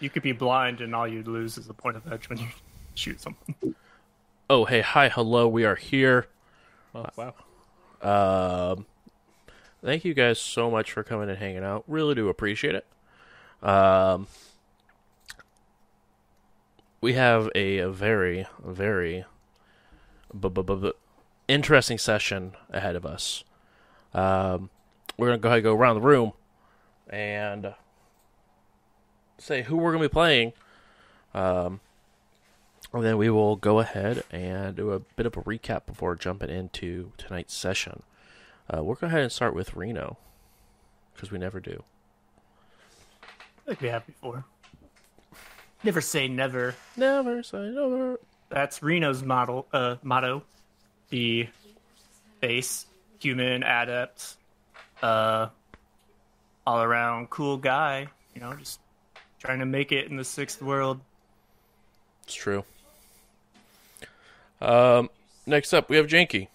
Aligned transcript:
You 0.00 0.10
could 0.10 0.22
be 0.22 0.32
blind, 0.32 0.80
and 0.80 0.94
all 0.94 1.06
you'd 1.06 1.28
lose 1.28 1.58
is 1.58 1.68
a 1.68 1.74
point 1.74 1.96
of 1.96 2.10
edge 2.12 2.28
when 2.28 2.38
you 2.38 2.48
shoot 2.94 3.20
something. 3.20 3.74
Oh, 4.48 4.64
hey, 4.64 4.80
hi, 4.80 5.08
hello, 5.08 5.46
we 5.46 5.64
are 5.64 5.76
here. 5.76 6.26
Oh, 6.94 7.06
wow. 7.16 7.34
Um, 8.02 8.86
thank 9.84 10.04
you 10.04 10.14
guys 10.14 10.40
so 10.40 10.70
much 10.70 10.90
for 10.90 11.02
coming 11.04 11.28
and 11.28 11.38
hanging 11.38 11.62
out. 11.62 11.84
Really 11.86 12.14
do 12.14 12.28
appreciate 12.28 12.74
it. 12.74 12.86
Um, 13.62 14.26
we 17.02 17.12
have 17.12 17.50
a, 17.54 17.78
a 17.78 17.90
very, 17.90 18.46
very 18.64 19.24
bu- 20.32 20.48
bu- 20.50 20.62
bu- 20.62 20.76
bu- 20.76 20.92
interesting 21.46 21.98
session 21.98 22.52
ahead 22.70 22.96
of 22.96 23.04
us. 23.04 23.44
Um, 24.14 24.70
we're 25.16 25.28
gonna 25.28 25.38
go 25.38 25.48
ahead 25.50 25.58
and 25.58 25.64
go 25.64 25.74
around 25.74 25.96
the 25.96 26.00
room 26.00 26.32
and 27.10 27.74
say 29.40 29.62
who 29.62 29.76
we're 29.76 29.92
gonna 29.92 30.04
be 30.04 30.08
playing. 30.08 30.52
Um, 31.34 31.80
and 32.92 33.04
then 33.04 33.18
we 33.18 33.30
will 33.30 33.56
go 33.56 33.78
ahead 33.78 34.24
and 34.30 34.74
do 34.74 34.92
a 34.92 34.98
bit 34.98 35.26
of 35.26 35.36
a 35.36 35.42
recap 35.42 35.86
before 35.86 36.16
jumping 36.16 36.50
into 36.50 37.12
tonight's 37.16 37.54
session. 37.54 38.02
Uh, 38.68 38.82
we'll 38.82 38.96
go 38.96 39.06
ahead 39.06 39.22
and 39.22 39.32
start 39.32 39.54
with 39.54 39.74
Reno 39.74 40.16
because 41.14 41.30
we 41.30 41.38
never 41.38 41.60
do. 41.60 41.82
Like 43.66 43.80
we 43.80 43.88
have 43.88 44.06
before. 44.06 44.44
Never 45.84 46.00
say 46.00 46.28
never. 46.28 46.74
Never 46.96 47.42
say 47.42 47.70
never. 47.70 48.18
That's 48.48 48.82
Reno's 48.82 49.22
model 49.22 49.66
uh, 49.72 49.96
motto. 50.02 50.42
The 51.10 51.48
base 52.40 52.86
human 53.20 53.62
adept, 53.62 54.36
uh, 55.02 55.48
all 56.66 56.82
around 56.82 57.30
cool 57.30 57.56
guy. 57.56 58.08
You 58.34 58.40
know, 58.40 58.54
just 58.54 58.80
trying 59.40 59.58
to 59.58 59.66
make 59.66 59.90
it 59.90 60.08
in 60.08 60.16
the 60.16 60.24
sixth 60.24 60.62
world. 60.62 61.00
It's 62.24 62.34
true. 62.34 62.64
Um, 64.60 65.10
next 65.46 65.72
up, 65.72 65.88
we 65.88 65.96
have 65.96 66.06
Janky. 66.06 66.48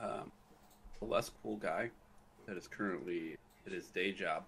um, 0.00 0.30
a 1.00 1.04
less 1.04 1.30
cool 1.42 1.56
guy 1.56 1.90
that 2.46 2.56
is 2.56 2.66
currently 2.66 3.36
at 3.66 3.72
his 3.72 3.86
day 3.86 4.12
job 4.12 4.44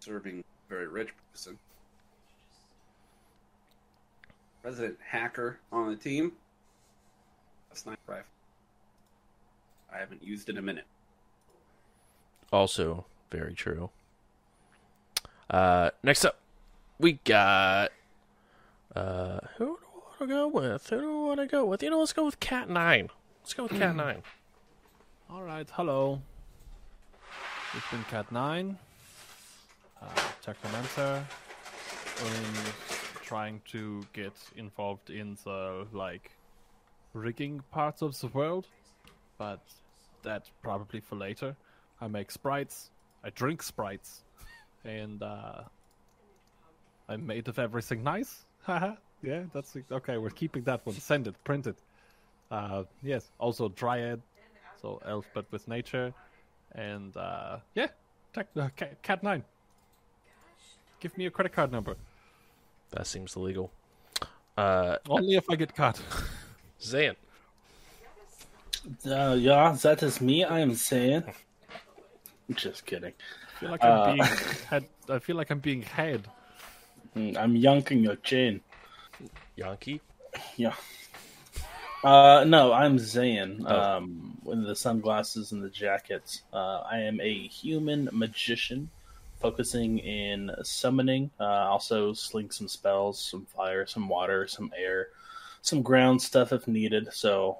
serving 0.00 0.40
a 0.40 0.68
very 0.68 0.86
rich 0.86 1.08
person. 1.32 1.58
Resident 4.62 4.96
hacker 5.04 5.58
on 5.72 5.90
the 5.90 5.96
team. 5.96 6.32
A 7.72 7.76
sniper 7.76 8.00
rifle. 8.06 8.24
I 9.92 9.98
haven't 9.98 10.22
used 10.22 10.48
it 10.48 10.52
in 10.52 10.58
a 10.58 10.62
minute. 10.62 10.84
Also, 12.52 13.06
very 13.30 13.54
true. 13.54 13.90
Uh, 15.52 15.90
next 16.02 16.24
up, 16.24 16.38
we 16.98 17.12
got. 17.24 17.92
Uh, 18.96 19.38
who 19.58 19.66
do 19.66 19.78
I 19.94 19.98
want 19.98 20.18
to 20.18 20.26
go 20.26 20.48
with? 20.48 20.88
Who 20.88 21.00
do 21.00 21.24
I 21.24 21.26
want 21.26 21.40
to 21.40 21.46
go 21.46 21.64
with? 21.66 21.82
You 21.82 21.90
know, 21.90 22.00
let's 22.00 22.14
go 22.14 22.24
with 22.24 22.40
Cat 22.40 22.70
Nine. 22.70 23.10
Let's 23.42 23.54
go 23.54 23.64
with 23.64 23.72
Cat 23.72 23.94
Nine. 23.94 24.22
All 25.30 25.42
right, 25.42 25.68
hello. 25.72 26.20
It's 27.74 27.90
been 27.90 28.04
Cat 28.10 28.30
9, 28.30 28.76
uh, 30.02 30.06
Technomancer, 30.44 31.24
trying 33.22 33.62
to 33.70 34.04
get 34.12 34.34
involved 34.56 35.08
in 35.08 35.38
the, 35.42 35.86
like, 35.90 36.32
rigging 37.14 37.62
parts 37.70 38.02
of 38.02 38.20
the 38.20 38.26
world, 38.26 38.66
but 39.38 39.62
that's 40.22 40.50
probably 40.60 41.00
for 41.00 41.16
later. 41.16 41.56
I 41.98 42.08
make 42.08 42.30
sprites, 42.30 42.90
I 43.24 43.30
drink 43.30 43.62
sprites, 43.62 44.22
and, 44.84 45.22
uh, 45.22 45.62
I'm 47.08 47.26
made 47.26 47.48
of 47.48 47.58
everything 47.58 48.02
nice. 48.02 48.44
Haha, 48.62 48.94
yeah, 49.22 49.42
that's 49.52 49.76
it. 49.76 49.84
okay. 49.90 50.18
We're 50.18 50.30
keeping 50.30 50.62
that 50.64 50.84
one. 50.86 50.94
Send 50.96 51.26
it, 51.26 51.34
print 51.44 51.66
it. 51.66 51.76
Uh, 52.50 52.84
yes, 53.02 53.30
also 53.38 53.68
Dryad, 53.70 54.20
so 54.80 55.00
elf 55.06 55.26
but 55.34 55.50
with 55.50 55.66
nature, 55.68 56.12
and 56.74 57.16
uh, 57.16 57.58
yeah, 57.74 57.88
tech, 58.32 58.48
uh, 58.56 58.68
cat, 58.76 59.02
cat 59.02 59.22
nine. 59.22 59.42
Give 61.00 61.16
me 61.18 61.26
a 61.26 61.30
credit 61.30 61.52
card 61.52 61.72
number. 61.72 61.96
That 62.90 63.06
seems 63.06 63.34
illegal. 63.36 63.70
Uh, 64.56 64.98
Only 65.08 65.36
if 65.36 65.44
I 65.50 65.56
get 65.56 65.74
caught. 65.74 66.00
Zan. 66.80 67.16
Uh, 69.04 69.36
yeah, 69.38 69.76
that 69.82 70.02
is 70.02 70.20
me. 70.20 70.44
I 70.44 70.60
am 70.60 70.74
saying. 70.74 71.24
Just 72.54 72.84
kidding. 72.84 73.14
I 73.62 73.68
feel 73.68 73.70
like 73.70 73.84
I'm 73.84 73.90
Uh, 73.98 74.12
being 74.14 74.24
had. 74.70 74.84
I 75.08 75.18
feel 75.18 75.36
like 75.36 75.50
I'm 75.50 75.58
being 75.60 75.82
had. 75.82 76.26
Mm, 77.16 77.36
I'm 77.36 77.56
yanking 77.56 78.02
your 78.02 78.16
chain. 78.16 78.60
Yankee. 79.56 80.00
Yeah. 80.56 80.74
Uh, 82.02 82.44
no, 82.46 82.72
I'm 82.72 82.96
Zayn. 82.96 83.62
Oh. 83.66 83.80
Um, 83.96 84.38
with 84.42 84.64
the 84.66 84.74
sunglasses 84.74 85.52
and 85.52 85.62
the 85.62 85.68
jackets. 85.70 86.42
Uh, 86.52 86.80
I 86.80 86.98
am 86.98 87.20
a 87.20 87.46
human 87.48 88.08
magician, 88.12 88.90
focusing 89.40 89.98
in 89.98 90.50
summoning. 90.64 91.30
Uh, 91.38 91.44
also 91.44 92.12
sling 92.12 92.50
some 92.50 92.66
spells, 92.66 93.20
some 93.20 93.44
fire, 93.46 93.86
some 93.86 94.08
water, 94.08 94.48
some 94.48 94.72
air, 94.76 95.08
some 95.60 95.82
ground 95.82 96.20
stuff 96.22 96.52
if 96.52 96.66
needed. 96.66 97.12
So, 97.12 97.58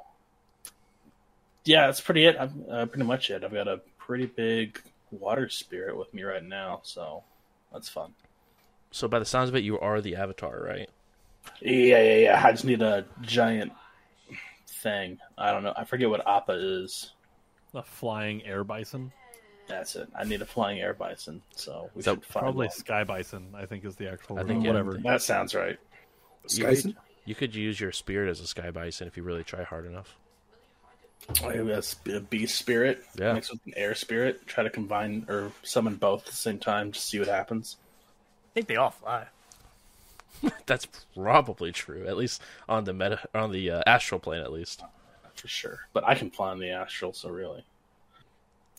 yeah, 1.65 1.87
that's 1.87 2.01
pretty 2.01 2.25
it. 2.25 2.37
I've, 2.37 2.53
uh, 2.69 2.87
pretty 2.87 3.05
much 3.07 3.31
it. 3.31 3.45
I've 3.45 3.53
got 3.53 3.69
a 3.69 3.81
pretty 3.99 4.27
big 4.27 4.81
water 5.13 5.49
spirit 5.49 5.97
with 5.97 6.13
me 6.13 6.23
right 6.23 6.43
now, 6.43 6.81
so 6.83 7.23
that's 7.73 7.89
fun. 7.89 8.13
So, 8.91 9.09
by 9.09 9.19
the 9.19 9.25
sounds 9.25 9.49
of 9.49 9.55
it, 9.57 9.65
you 9.65 9.79
are 9.79 10.01
the 10.01 10.17
Avatar, 10.17 10.61
right? 10.63 10.91
Yeah, 11.61 12.03
yeah, 12.03 12.17
yeah. 12.17 12.43
I 12.45 12.51
just 12.53 12.65
need 12.65 12.83
a 12.83 13.07
giant 13.23 13.73
thing. 14.67 15.19
I 15.39 15.51
don't 15.51 15.63
know. 15.63 15.73
I 15.77 15.85
forget 15.85 16.11
what 16.11 16.27
Appa 16.27 16.53
is. 16.53 17.13
A 17.75 17.83
flying 17.83 18.45
air 18.45 18.65
bison. 18.65 19.13
That's 19.67 19.97
it. 19.97 20.09
I 20.15 20.25
need 20.25 20.43
a 20.43 20.47
flying 20.47 20.81
air 20.81 20.93
bison. 20.93 21.41
So 21.55 21.89
we 21.95 22.03
So 22.03 22.15
should 22.15 22.25
find 22.25 22.43
Probably 22.45 22.67
one. 22.67 22.77
sky 22.77 23.05
bison. 23.05 23.49
I 23.55 23.65
think 23.65 23.85
is 23.85 23.97
the 23.97 24.11
actual. 24.11 24.37
I 24.37 24.41
word. 24.43 24.49
think, 24.49 24.65
yeah. 24.65 24.71
whatever. 24.71 24.99
That 25.03 25.23
sounds 25.23 25.55
right. 25.55 25.79
You 26.51 26.65
could, 26.67 26.97
you 27.25 27.35
could 27.35 27.55
use 27.55 27.81
your 27.81 27.93
spirit 27.93 28.29
as 28.29 28.41
a 28.41 28.47
Sky 28.49 28.71
Bison 28.73 29.07
if 29.07 29.17
you 29.17 29.23
really 29.23 29.45
try 29.45 29.63
hard 29.63 29.87
enough. 29.87 30.17
I 31.43 31.55
have 31.55 31.69
a 31.69 31.83
sp- 31.83 32.09
a 32.09 32.21
beast 32.21 32.57
spirit 32.57 33.05
Yeah. 33.17 33.33
mixed 33.35 33.51
with 33.53 33.65
an 33.67 33.75
air 33.77 33.95
spirit. 33.95 34.47
Try 34.47 34.65
to 34.65 34.71
combine 34.71 35.25
or 35.29 35.53
summon 35.63 35.97
both 35.97 36.21
at 36.27 36.31
the 36.31 36.37
same 36.37 36.59
time. 36.59 36.93
Just 36.93 37.09
see 37.09 37.19
what 37.19 37.29
happens. 37.29 37.77
I 38.51 38.55
think 38.55 38.67
they 38.67 38.77
all 38.77 38.91
fly. 38.91 39.27
That's 40.67 40.87
probably 41.15 41.73
true, 41.73 42.07
at 42.07 42.17
least 42.17 42.43
on 42.69 42.85
the 42.85 42.93
meta, 42.93 43.21
on 43.35 43.53
the 43.53 43.71
uh, 43.71 43.83
astral 43.87 44.19
plane, 44.21 44.43
at 44.43 44.53
least. 44.53 44.83
For 45.35 45.49
sure. 45.49 45.81
But 45.93 46.05
I 46.05 46.15
can 46.15 46.31
fly 46.31 46.51
on 46.51 46.59
the 46.59 46.71
astral, 46.71 47.13
so 47.13 47.31
really. 47.31 47.65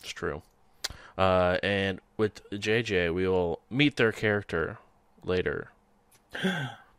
It's 0.00 0.10
true. 0.10 0.42
Uh, 1.16 1.58
and 1.62 2.00
with 2.16 2.48
JJ, 2.50 3.12
we 3.14 3.26
will 3.26 3.60
meet 3.70 3.96
their 3.96 4.12
character 4.12 4.78
later. 5.24 5.70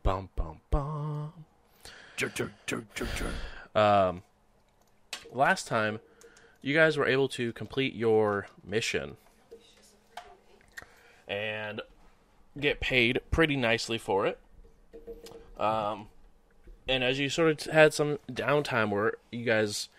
bum 0.03 0.29
bum 0.35 0.59
bum. 0.71 1.33
Um, 3.75 4.23
last 5.35 5.67
time, 5.67 5.99
you 6.61 6.73
guys 6.73 6.97
were 6.97 7.07
able 7.07 7.27
to 7.29 7.53
complete 7.53 7.93
your 7.93 8.47
mission 8.63 9.17
and 11.27 11.81
get 12.59 12.79
paid 12.79 13.19
pretty 13.31 13.55
nicely 13.55 13.97
for 13.97 14.25
it. 14.25 14.39
Um, 15.59 16.07
and 16.87 17.03
as 17.03 17.19
you 17.19 17.29
sort 17.29 17.67
of 17.67 17.73
had 17.73 17.93
some 17.93 18.19
downtime 18.31 18.89
where 18.89 19.13
you 19.31 19.45
guys 19.45 19.89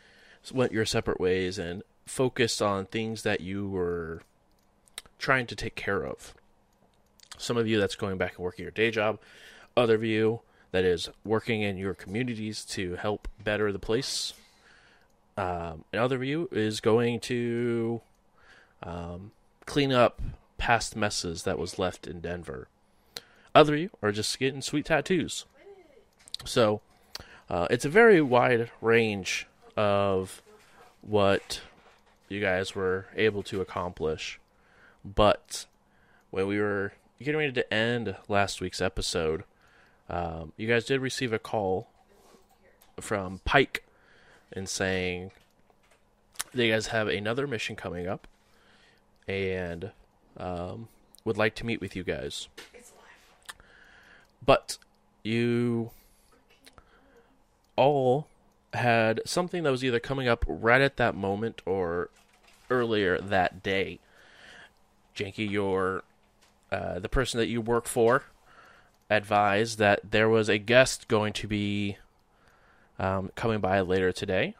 went 0.52 0.72
your 0.72 0.84
separate 0.84 1.20
ways 1.20 1.58
and 1.58 1.82
focused 2.06 2.62
on 2.62 2.86
things 2.86 3.22
that 3.22 3.41
you 3.41 3.68
were 3.68 4.22
trying 5.18 5.47
to 5.47 5.56
take 5.56 5.74
care 5.74 6.04
of. 6.04 6.34
Some 7.38 7.56
of 7.56 7.66
you 7.66 7.78
that's 7.78 7.97
going 7.97 8.16
back 8.16 8.36
and 8.36 8.44
working 8.44 8.62
your 8.62 8.71
day 8.71 8.91
job, 8.91 9.18
other 9.77 9.97
of 9.97 10.04
you 10.04 10.41
that 10.71 10.84
is 10.84 11.10
working 11.24 11.62
in 11.62 11.77
your 11.77 11.94
communities 11.94 12.65
to 12.66 12.97
help 12.97 13.28
better 13.42 13.72
the 13.72 13.78
place. 13.78 14.33
Um, 15.36 15.84
and 15.92 16.00
other 16.00 16.16
of 16.16 16.24
you 16.24 16.48
is 16.50 16.80
going 16.80 17.21
to 17.21 18.00
um, 18.83 19.33
clean 19.66 19.92
up 19.92 20.21
past 20.59 20.97
messes 20.97 21.42
that 21.42 21.59
was 21.59 21.78
left 21.78 22.06
in 22.06 22.21
Denver. 22.21 22.68
Other 23.54 23.77
you 23.77 23.91
are 24.03 24.12
just 24.12 24.38
getting 24.38 24.62
sweet 24.62 24.86
tattoos. 24.86 25.44
So 26.44 26.80
uh, 27.48 27.66
it's 27.71 27.84
a 27.84 27.91
very 27.91 28.21
wide 28.21 28.71
range 28.80 29.47
of 29.77 30.42
what 31.03 31.60
you 32.28 32.41
guys 32.41 32.74
were 32.74 33.06
able 33.15 33.42
to 33.44 33.60
accomplish. 33.60 34.41
But 35.04 35.66
when 36.30 36.47
we 36.47 36.59
were 36.59 36.92
getting 37.18 37.38
ready 37.38 37.53
to 37.53 37.72
end 37.72 38.16
last 38.28 38.60
week's 38.60 38.80
episode, 38.80 39.44
um, 40.09 40.53
you 40.56 40.66
guys 40.66 40.84
did 40.84 41.00
receive 41.00 41.33
a 41.33 41.38
call 41.38 41.88
from 43.00 43.41
Pike 43.44 43.85
and 44.53 44.69
saying 44.69 45.31
you 46.54 46.72
guys 46.72 46.89
have 46.89 47.09
another 47.09 47.47
mission 47.47 47.77
coming 47.77 48.07
up, 48.07 48.27
and 49.28 49.91
um, 50.37 50.89
would 51.25 51.37
like 51.37 51.54
to 51.57 51.66
meet 51.66 51.81
with 51.81 51.97
you 51.97 52.04
guys. 52.04 52.48
But 54.45 54.78
you 55.22 55.91
all 57.75 58.28
had 58.72 59.21
something 59.25 59.63
that 59.63 59.71
was 59.71 59.84
either 59.84 60.01
coming 60.01 60.28
up 60.28 60.45
right 60.47 60.81
at 60.81 60.97
that 60.97 61.15
moment 61.15 61.63
or 61.66 62.10
earlier 62.71 63.19
that 63.19 63.63
day. 63.63 63.98
Janky, 65.15 65.51
your 65.51 66.04
uh, 66.71 66.98
the 66.98 67.09
person 67.09 67.39
that 67.39 67.48
you 67.48 67.60
work 67.60 67.87
for 67.87 68.25
advised 69.09 69.78
that 69.78 70.01
there 70.10 70.28
was 70.28 70.48
a 70.48 70.59
guest 70.59 71.09
going 71.09 71.33
to 71.33 71.47
be 71.47 71.97
um, 72.98 73.31
coming 73.34 73.60
by 73.60 73.81
later 73.81 74.13
today 74.13 74.54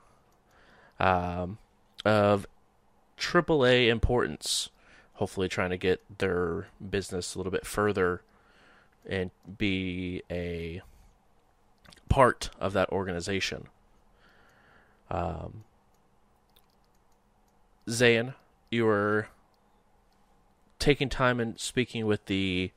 um, 0.99 1.59
of 2.05 2.47
AAA 3.19 3.89
importance. 3.89 4.71
Hopefully, 5.15 5.49
trying 5.49 5.71
to 5.71 5.79
get 5.79 6.03
their 6.19 6.67
business 6.91 7.35
a 7.35 7.39
little 7.39 7.53
bit 7.53 7.67
further 7.67 8.21
and 9.09 9.31
be 9.57 10.23
a 10.31 10.83
part 12.09 12.51
of 12.61 12.75
that 12.75 12.91
organization. 12.91 13.69
Um, 15.11 15.65
Zayn, 17.89 18.35
you 18.71 18.85
were 18.85 19.29
taking 20.79 21.09
time 21.09 21.41
and 21.41 21.59
speaking 21.59 22.07
with 22.07 22.27
the 22.27 22.73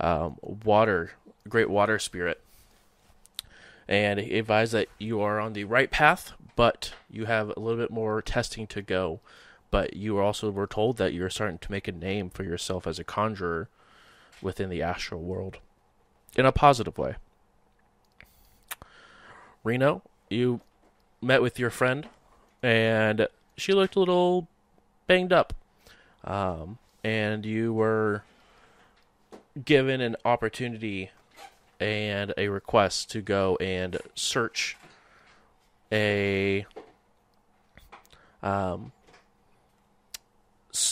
um, 0.00 0.38
water, 0.42 1.12
great 1.48 1.70
water 1.70 1.98
spirit, 1.98 2.40
and 3.88 4.20
he 4.20 4.38
advised 4.38 4.72
that 4.72 4.88
you 4.98 5.20
are 5.20 5.40
on 5.40 5.52
the 5.52 5.64
right 5.64 5.90
path, 5.90 6.32
but 6.56 6.94
you 7.10 7.26
have 7.26 7.48
a 7.48 7.60
little 7.60 7.78
bit 7.78 7.90
more 7.90 8.22
testing 8.22 8.66
to 8.68 8.82
go. 8.82 9.20
But 9.70 9.96
you 9.96 10.18
also 10.18 10.50
were 10.50 10.66
told 10.66 10.98
that 10.98 11.12
you're 11.12 11.30
starting 11.30 11.58
to 11.58 11.72
make 11.72 11.88
a 11.88 11.92
name 11.92 12.30
for 12.30 12.44
yourself 12.44 12.86
as 12.86 12.98
a 12.98 13.04
conjurer 13.04 13.68
within 14.40 14.70
the 14.70 14.82
astral 14.82 15.20
world 15.20 15.58
in 16.36 16.46
a 16.46 16.52
positive 16.52 16.96
way. 16.96 17.16
Reno, 19.64 20.02
you 20.30 20.60
met 21.20 21.42
with 21.42 21.58
your 21.58 21.70
friend, 21.70 22.08
and 22.62 23.26
she 23.56 23.72
looked 23.72 23.96
a 23.96 24.00
little 24.00 24.46
banged 25.06 25.32
up. 25.32 25.54
Um, 26.22 26.78
and 27.02 27.44
you 27.44 27.72
were 27.72 28.22
given 29.62 30.00
an 30.00 30.16
opportunity 30.24 31.10
and 31.80 32.32
a 32.36 32.48
request 32.48 33.10
to 33.10 33.20
go 33.20 33.56
and 33.56 33.98
search 34.14 34.76
a 35.92 36.66
um 38.42 38.92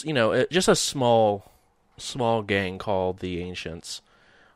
you 0.05 0.13
know 0.13 0.45
just 0.51 0.69
a 0.69 0.77
small 0.77 1.51
small 1.97 2.43
gang 2.43 2.79
called 2.79 3.19
the 3.19 3.41
ancients 3.41 4.03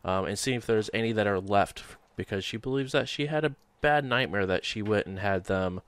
um, 0.07 0.25
and 0.25 0.39
see 0.39 0.55
if 0.55 0.65
there's 0.65 0.89
any 0.95 1.11
that 1.13 1.27
are 1.27 1.41
left 1.41 1.83
because 2.15 2.45
she 2.45 2.57
believes 2.57 2.93
that 2.93 3.09
she 3.09 3.27
had 3.27 3.45
a 3.45 3.55
bad 3.81 4.05
nightmare 4.05 4.47
that 4.47 4.65
she 4.65 4.81
went 4.81 5.07
and 5.07 5.19
had 5.19 5.45
them 5.45 5.81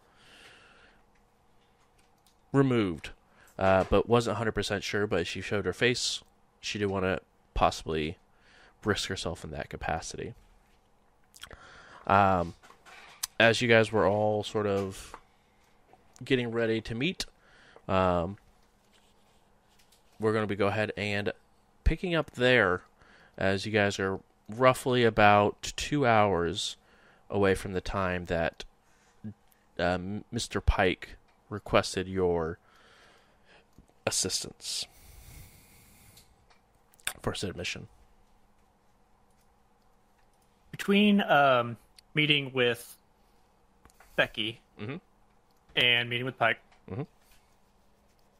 removed. 2.52 3.10
Uh, 3.58 3.84
but 3.90 4.08
wasn't 4.08 4.36
100% 4.36 4.82
sure 4.82 5.06
but 5.06 5.26
she 5.26 5.40
showed 5.40 5.64
her 5.64 5.72
face. 5.72 6.22
She 6.60 6.78
didn't 6.78 6.90
want 6.90 7.04
to 7.04 7.20
possibly 7.54 8.18
risk 8.88 9.08
herself 9.08 9.44
in 9.44 9.50
that 9.50 9.68
capacity. 9.68 10.34
Um, 12.06 12.54
as 13.38 13.60
you 13.60 13.68
guys 13.68 13.92
were 13.92 14.06
all 14.06 14.42
sort 14.42 14.66
of 14.66 15.14
getting 16.24 16.50
ready 16.50 16.80
to 16.80 16.94
meet, 16.94 17.26
um, 17.86 18.38
we're 20.18 20.32
going 20.32 20.42
to 20.42 20.48
be 20.48 20.56
go 20.56 20.68
ahead 20.68 20.92
and 20.96 21.32
picking 21.84 22.14
up 22.14 22.32
there 22.32 22.82
as 23.36 23.66
you 23.66 23.72
guys 23.72 24.00
are 24.00 24.18
roughly 24.48 25.04
about 25.04 25.72
two 25.76 26.06
hours 26.06 26.76
away 27.30 27.54
from 27.54 27.74
the 27.74 27.80
time 27.80 28.24
that 28.24 28.64
um, 29.78 30.24
Mr. 30.34 30.64
Pike 30.64 31.16
requested 31.50 32.08
your 32.08 32.58
assistance 34.06 34.86
for 37.22 37.34
said 37.34 37.54
mission 37.56 37.86
between 40.78 41.20
um, 41.22 41.76
meeting 42.14 42.52
with 42.54 42.96
Becky 44.16 44.60
Mhm. 44.80 45.00
and 45.76 46.08
meeting 46.08 46.24
with 46.24 46.38
Pike, 46.38 46.60
Mhm. 46.90 47.06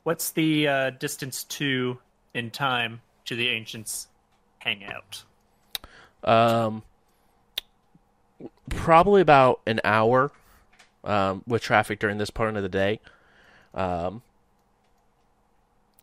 what's 0.04 0.30
the 0.30 0.66
uh, 0.68 0.90
distance 0.90 1.44
to 1.44 2.00
in 2.32 2.50
time 2.50 3.02
to 3.26 3.36
the 3.36 3.48
ancients' 3.48 4.08
hangout? 4.60 5.24
Um, 6.24 6.82
probably 8.70 9.20
about 9.20 9.60
an 9.66 9.80
hour 9.84 10.30
um, 11.04 11.42
with 11.46 11.62
traffic 11.62 11.98
during 11.98 12.18
this 12.18 12.30
part 12.30 12.56
of 12.56 12.62
the 12.62 12.68
day. 12.68 13.00
Um, 13.74 14.22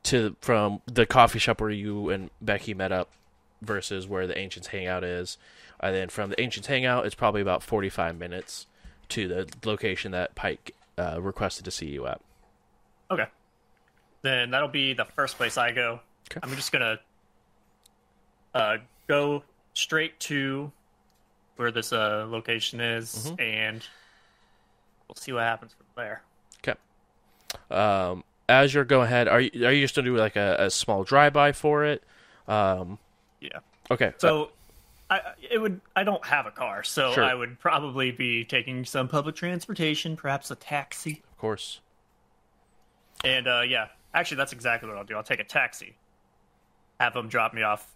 to 0.03 0.35
from 0.39 0.81
the 0.85 1.05
coffee 1.05 1.39
shop 1.39 1.59
where 1.59 1.69
you 1.69 2.09
and 2.09 2.29
Becky 2.39 2.73
met 2.73 2.91
up 2.91 3.09
versus 3.61 4.07
where 4.07 4.25
the 4.27 4.37
ancients 4.37 4.67
hangout 4.69 5.03
is, 5.03 5.37
and 5.79 5.95
then 5.95 6.09
from 6.09 6.29
the 6.29 6.39
ancients 6.41 6.67
hangout, 6.67 7.05
it's 7.05 7.15
probably 7.15 7.41
about 7.41 7.63
forty-five 7.63 8.17
minutes 8.17 8.67
to 9.09 9.27
the 9.27 9.47
location 9.65 10.11
that 10.11 10.33
Pike 10.35 10.73
uh, 10.97 11.21
requested 11.21 11.65
to 11.65 11.71
see 11.71 11.87
you 11.87 12.07
at. 12.07 12.19
Okay, 13.11 13.25
then 14.23 14.51
that'll 14.51 14.67
be 14.67 14.93
the 14.93 15.05
first 15.05 15.37
place 15.37 15.57
I 15.57 15.71
go. 15.71 15.99
Okay. 16.31 16.39
I'm 16.41 16.55
just 16.55 16.71
gonna 16.71 16.99
uh, 18.53 18.77
go 19.07 19.43
straight 19.73 20.19
to 20.21 20.71
where 21.57 21.71
this 21.71 21.93
uh, 21.93 22.25
location 22.27 22.79
is, 22.81 23.31
Mhm. 23.31 23.41
and 23.41 23.87
we'll 25.07 25.15
see 25.15 25.31
what 25.31 25.43
happens 25.43 25.73
from 25.73 25.85
there. 25.95 26.21
Okay. 26.67 26.79
Um, 27.73 28.23
as 28.49 28.73
you're 28.73 28.83
going 28.85 29.05
ahead, 29.05 29.27
are 29.27 29.39
you 29.41 29.65
are 29.67 29.71
you 29.71 29.81
just 29.81 29.95
gonna 29.95 30.05
do 30.07 30.15
like 30.17 30.35
a, 30.35 30.55
a 30.59 30.69
small 30.69 31.03
drive-by 31.03 31.51
for 31.51 31.85
it? 31.85 32.03
Um, 32.47 32.99
Yeah. 33.39 33.59
okay. 33.91 34.13
So, 34.17 34.51
I 35.09 35.21
it 35.51 35.59
would 35.59 35.81
I 35.95 36.03
don't 36.03 36.25
have 36.25 36.45
a 36.47 36.51
car, 36.51 36.83
so 36.83 37.13
Sure. 37.13 37.23
I 37.23 37.33
would 37.35 37.59
probably 37.59 38.11
be 38.11 38.43
taking 38.43 38.85
some 38.85 39.07
public 39.07 39.35
transportation, 39.35 40.15
perhaps 40.15 40.49
a 40.51 40.55
taxi. 40.55 41.21
of 41.31 41.37
course. 41.37 41.79
And 43.23 43.47
uh, 43.47 43.61
yeah, 43.67 43.87
actually, 44.13 44.37
that's 44.37 44.53
exactly 44.53 44.89
what 44.89 44.97
I'll 44.97 45.03
do. 45.03 45.15
I'll 45.15 45.23
take 45.23 45.39
a 45.39 45.43
taxi, 45.45 45.95
have 46.99 47.13
them 47.13 47.27
drop 47.27 47.53
me 47.53 47.61
off 47.61 47.91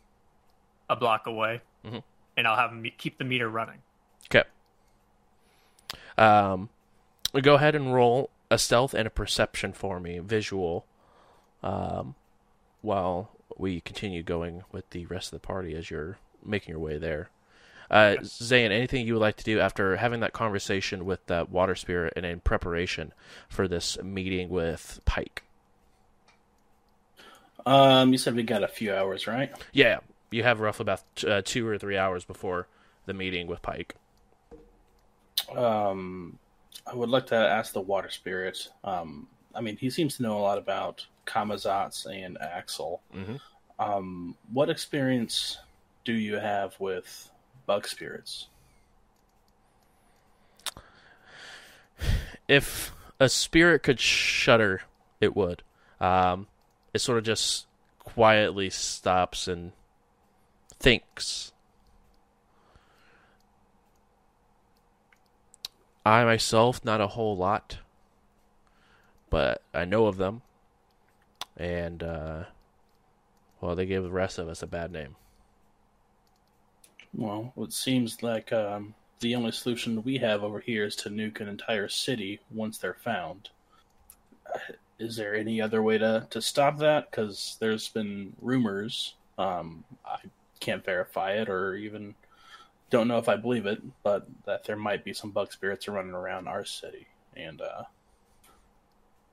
a 0.90 0.96
block 0.96 1.26
away, 1.28 1.62
Mhm. 1.86 2.04
and 2.38 2.48
I'll 2.48 2.56
have 2.56 2.72
them 2.72 2.86
keep 2.98 3.18
the 3.18 3.24
meter 3.26 3.50
running. 3.50 3.82
Okay. 4.26 4.44
Um, 6.18 6.70
go 7.42 7.56
ahead 7.56 7.76
and 7.76 7.94
roll 7.94 8.30
a 8.52 8.58
stealth 8.58 8.94
and 8.94 9.08
a 9.08 9.12
perception 9.12 9.74
for 9.74 10.00
me, 10.00 10.20
visual. 10.20 10.86
Um, 11.62 12.16
while 12.82 13.32
we 13.58 13.82
continue 13.82 14.24
going 14.24 14.64
with 14.72 14.90
the 14.92 15.06
rest 15.08 15.34
of 15.34 15.42
the 15.42 15.46
party 15.46 15.76
as 15.76 15.90
you're 15.92 16.18
making 16.46 16.74
your 16.74 16.80
way 16.80 16.98
there. 16.98 17.30
Uh, 17.92 18.18
Zayn, 18.22 18.72
anything 18.72 19.06
you 19.06 19.14
would 19.14 19.22
like 19.22 19.38
to 19.38 19.44
do 19.44 19.60
after 19.60 19.96
having 19.96 20.20
that 20.20 20.32
conversation 20.32 21.06
with 21.06 21.26
that 21.26 21.50
water 21.50 21.76
spirit 21.76 22.14
and 22.16 22.26
in 22.26 22.40
preparation 22.40 23.14
for 23.48 23.68
this 23.68 24.02
meeting 24.04 24.50
with 24.50 25.00
Pike? 25.06 25.44
Um, 27.66 28.12
you 28.12 28.18
said 28.18 28.36
we 28.36 28.44
got 28.44 28.64
a 28.64 28.68
few 28.68 28.94
hours, 28.94 29.26
right? 29.28 29.52
Yeah, 29.74 30.00
you 30.30 30.44
have 30.44 30.60
roughly 30.60 30.84
about 30.84 31.04
uh, 31.28 31.42
two 31.44 31.68
or 31.68 31.78
three 31.78 31.98
hours 31.98 32.26
before 32.26 32.68
the 33.06 33.14
meeting 33.14 33.48
with 33.48 33.62
Pike. 33.62 33.96
Um, 35.56 36.38
I 36.86 36.96
would 36.96 37.10
like 37.10 37.28
to 37.28 37.36
ask 37.36 37.74
the 37.74 37.82
water 37.82 38.10
spirit. 38.10 38.70
Um, 38.84 39.28
I 39.56 39.62
mean, 39.62 39.78
he 39.78 39.90
seems 39.90 40.18
to 40.18 40.24
know 40.24 40.38
a 40.38 40.42
lot 40.42 40.58
about 40.58 41.06
Kamazats 41.26 42.06
and 42.06 42.38
Axel. 42.40 43.02
Mhm. 43.14 43.40
Um, 43.80 44.36
what 44.52 44.70
experience 44.70 45.58
do 46.10 46.16
you 46.16 46.38
have 46.38 46.74
with 46.80 47.30
bug 47.68 47.88
spirits? 47.88 48.48
if 52.48 52.92
a 53.20 53.30
spirit 53.30 53.84
could 53.84 54.00
shudder, 54.00 54.82
it 55.22 55.36
would. 55.36 55.62
Um, 56.02 56.48
it 56.96 57.00
sort 57.02 57.20
of 57.20 57.26
just 57.26 57.68
quietly 58.00 58.72
stops 58.72 59.48
and 59.48 59.72
thinks. 60.80 61.52
I 66.04 66.24
myself, 66.24 66.84
not 66.84 67.02
a 67.02 67.08
whole 67.08 67.38
lot, 67.38 67.78
but 69.30 69.62
I 69.76 69.86
know 69.86 70.08
of 70.08 70.18
them, 70.18 70.42
and 71.56 72.02
uh, 72.02 72.44
well, 73.62 73.76
they 73.76 73.86
gave 73.86 74.02
the 74.02 74.10
rest 74.10 74.40
of 74.40 74.48
us 74.48 74.64
a 74.64 74.68
bad 74.68 74.92
name. 74.92 75.16
Well, 77.14 77.54
it 77.58 77.74
seems 77.74 78.22
like 78.24 78.54
um, 78.54 78.94
the 79.20 79.36
only 79.36 79.52
solution 79.52 80.04
we 80.04 80.18
have 80.18 80.44
over 80.44 80.60
here 80.60 80.86
is 80.86 80.96
to 80.98 81.10
nuke 81.10 81.42
an 81.42 81.48
entire 81.48 81.90
city 81.90 82.40
once 82.52 82.78
they're 82.78 82.94
found. 82.94 83.50
Uh, 84.46 84.60
is 85.00 85.16
there 85.16 85.36
any 85.36 85.62
other 85.62 85.82
way 85.82 85.98
to, 85.98 86.28
to 86.30 86.42
stop 86.42 86.78
that? 86.80 87.10
Because 87.10 87.58
there's 87.60 87.88
been 87.90 88.34
rumors. 88.42 89.16
Um, 89.38 89.84
I 90.06 90.18
can't 90.60 90.84
verify 90.84 91.34
it 91.34 91.50
or 91.50 91.76
even 91.76 92.16
don't 92.90 93.08
know 93.08 93.18
if 93.18 93.30
I 93.30 93.36
believe 93.36 93.66
it, 93.66 93.82
but 94.04 94.28
that 94.46 94.64
there 94.64 94.76
might 94.76 95.04
be 95.04 95.14
some 95.14 95.32
bug 95.32 95.52
spirits 95.52 95.88
running 95.88 96.14
around 96.14 96.48
our 96.48 96.66
city, 96.66 97.08
and 97.36 97.62
uh, 97.62 97.84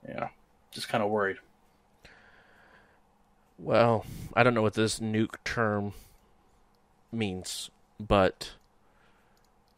yeah, 0.07 0.29
just 0.71 0.89
kind 0.89 1.03
of 1.03 1.09
worried. 1.09 1.37
Well, 3.57 4.05
I 4.35 4.43
don't 4.43 4.53
know 4.53 4.61
what 4.61 4.75
this 4.75 4.99
nuke 4.99 5.35
term 5.43 5.93
means, 7.11 7.69
but 7.99 8.53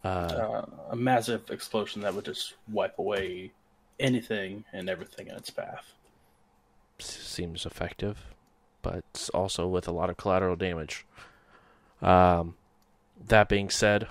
uh, 0.03 0.07
Uh, 0.07 0.65
a 0.91 0.95
massive 0.95 1.49
explosion 1.51 2.01
that 2.01 2.13
would 2.13 2.25
just 2.25 2.55
wipe 2.71 2.97
away 2.99 3.51
anything 3.99 4.63
and 4.71 4.89
everything 4.89 5.27
in 5.27 5.35
its 5.35 5.49
path. 5.49 5.93
seems 6.99 7.65
effective, 7.65 8.33
but 8.81 9.29
also 9.33 9.67
with 9.67 9.87
a 9.87 9.91
lot 9.91 10.09
of 10.09 10.17
collateral 10.17 10.55
damage. 10.55 11.05
Um, 12.01 12.55
that 13.27 13.49
being 13.49 13.69
said, 13.69 14.07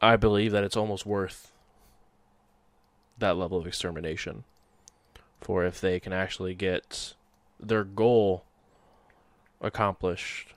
I 0.00 0.16
believe 0.16 0.52
that 0.52 0.64
it's 0.64 0.76
almost 0.76 1.04
worth 1.04 1.52
that 3.18 3.36
level 3.36 3.58
of 3.58 3.66
extermination 3.66 4.44
for 5.40 5.64
if 5.64 5.80
they 5.80 6.00
can 6.00 6.12
actually 6.12 6.54
get 6.54 7.14
their 7.58 7.84
goal 7.84 8.44
accomplished. 9.60 10.54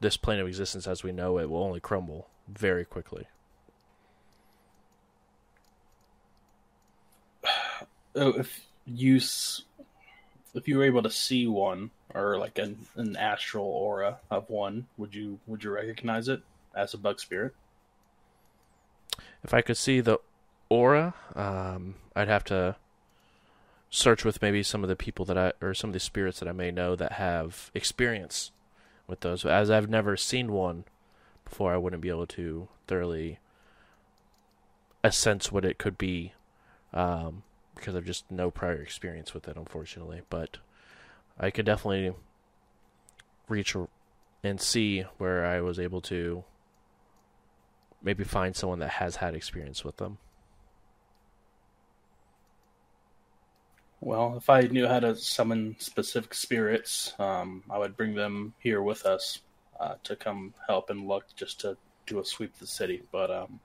This 0.00 0.16
plane 0.16 0.40
of 0.40 0.48
existence 0.48 0.86
as 0.86 1.02
we 1.02 1.12
know 1.12 1.38
it 1.38 1.48
will 1.48 1.62
only 1.62 1.80
crumble 1.80 2.28
very 2.48 2.84
quickly. 2.84 3.26
Oh, 8.14 8.28
if 8.28 8.66
you 8.84 9.18
if 10.54 10.68
you 10.68 10.76
were 10.76 10.84
able 10.84 11.02
to 11.02 11.10
see 11.10 11.46
one 11.46 11.90
or 12.14 12.38
like 12.38 12.58
an, 12.58 12.76
an 12.96 13.16
astral 13.16 13.64
aura 13.64 14.18
of 14.30 14.50
one, 14.50 14.86
would 14.98 15.14
you 15.14 15.38
would 15.46 15.64
you 15.64 15.70
recognize 15.70 16.28
it 16.28 16.42
as 16.74 16.92
a 16.94 16.98
bug 16.98 17.20
spirit? 17.20 17.54
If 19.42 19.54
I 19.54 19.62
could 19.62 19.76
see 19.76 20.00
the 20.00 20.18
aura, 20.68 21.14
um, 21.34 21.96
I'd 22.14 22.28
have 22.28 22.44
to 22.44 22.76
search 23.94 24.24
with 24.24 24.40
maybe 24.40 24.62
some 24.62 24.82
of 24.82 24.88
the 24.88 24.96
people 24.96 25.26
that 25.26 25.36
I 25.36 25.52
or 25.60 25.74
some 25.74 25.90
of 25.90 25.94
the 25.94 26.00
spirits 26.00 26.40
that 26.40 26.48
I 26.48 26.52
may 26.52 26.70
know 26.70 26.96
that 26.96 27.12
have 27.12 27.70
experience 27.74 28.50
with 29.06 29.20
those. 29.20 29.44
As 29.44 29.70
I've 29.70 29.90
never 29.90 30.16
seen 30.16 30.50
one 30.50 30.84
before, 31.44 31.74
I 31.74 31.76
wouldn't 31.76 32.00
be 32.00 32.08
able 32.08 32.26
to 32.28 32.68
thoroughly 32.86 33.38
assess 35.04 35.52
what 35.52 35.66
it 35.66 35.76
could 35.76 35.98
be, 35.98 36.32
um, 36.94 37.42
because 37.74 37.94
I've 37.94 38.06
just 38.06 38.30
no 38.30 38.50
prior 38.50 38.80
experience 38.80 39.34
with 39.34 39.46
it, 39.46 39.58
unfortunately. 39.58 40.22
But 40.30 40.56
I 41.38 41.50
could 41.50 41.66
definitely 41.66 42.14
reach 43.46 43.76
and 44.42 44.58
see 44.58 45.04
where 45.18 45.44
I 45.44 45.60
was 45.60 45.78
able 45.78 46.00
to 46.02 46.44
maybe 48.02 48.24
find 48.24 48.56
someone 48.56 48.78
that 48.78 48.90
has 48.90 49.16
had 49.16 49.34
experience 49.34 49.84
with 49.84 49.98
them. 49.98 50.16
Well, 54.04 54.34
if 54.36 54.50
I 54.50 54.62
knew 54.62 54.88
how 54.88 54.98
to 54.98 55.14
summon 55.14 55.76
specific 55.78 56.34
spirits, 56.34 57.14
um, 57.20 57.62
I 57.70 57.78
would 57.78 57.96
bring 57.96 58.16
them 58.16 58.52
here 58.58 58.82
with 58.82 59.06
us 59.06 59.38
uh, 59.78 59.94
to 60.02 60.16
come 60.16 60.54
help 60.66 60.90
and 60.90 61.06
look 61.06 61.26
just 61.36 61.60
to 61.60 61.76
do 62.06 62.18
a 62.18 62.24
sweep 62.24 62.52
of 62.52 62.58
the 62.58 62.66
city. 62.66 63.04
But 63.12 63.30
um, 63.30 63.60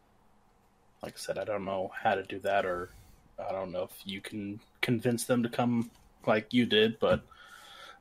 like 1.01 1.13
I 1.13 1.17
said, 1.17 1.39
I 1.39 1.43
don't 1.43 1.65
know 1.65 1.89
how 2.03 2.13
to 2.13 2.21
do 2.21 2.37
that, 2.41 2.67
or 2.67 2.91
I 3.39 3.51
don't 3.51 3.71
know 3.71 3.81
if 3.81 3.97
you 4.05 4.21
can 4.21 4.59
convince 4.79 5.23
them 5.23 5.41
to 5.41 5.49
come 5.49 5.89
like 6.27 6.53
you 6.53 6.67
did. 6.67 6.99
But 6.99 7.23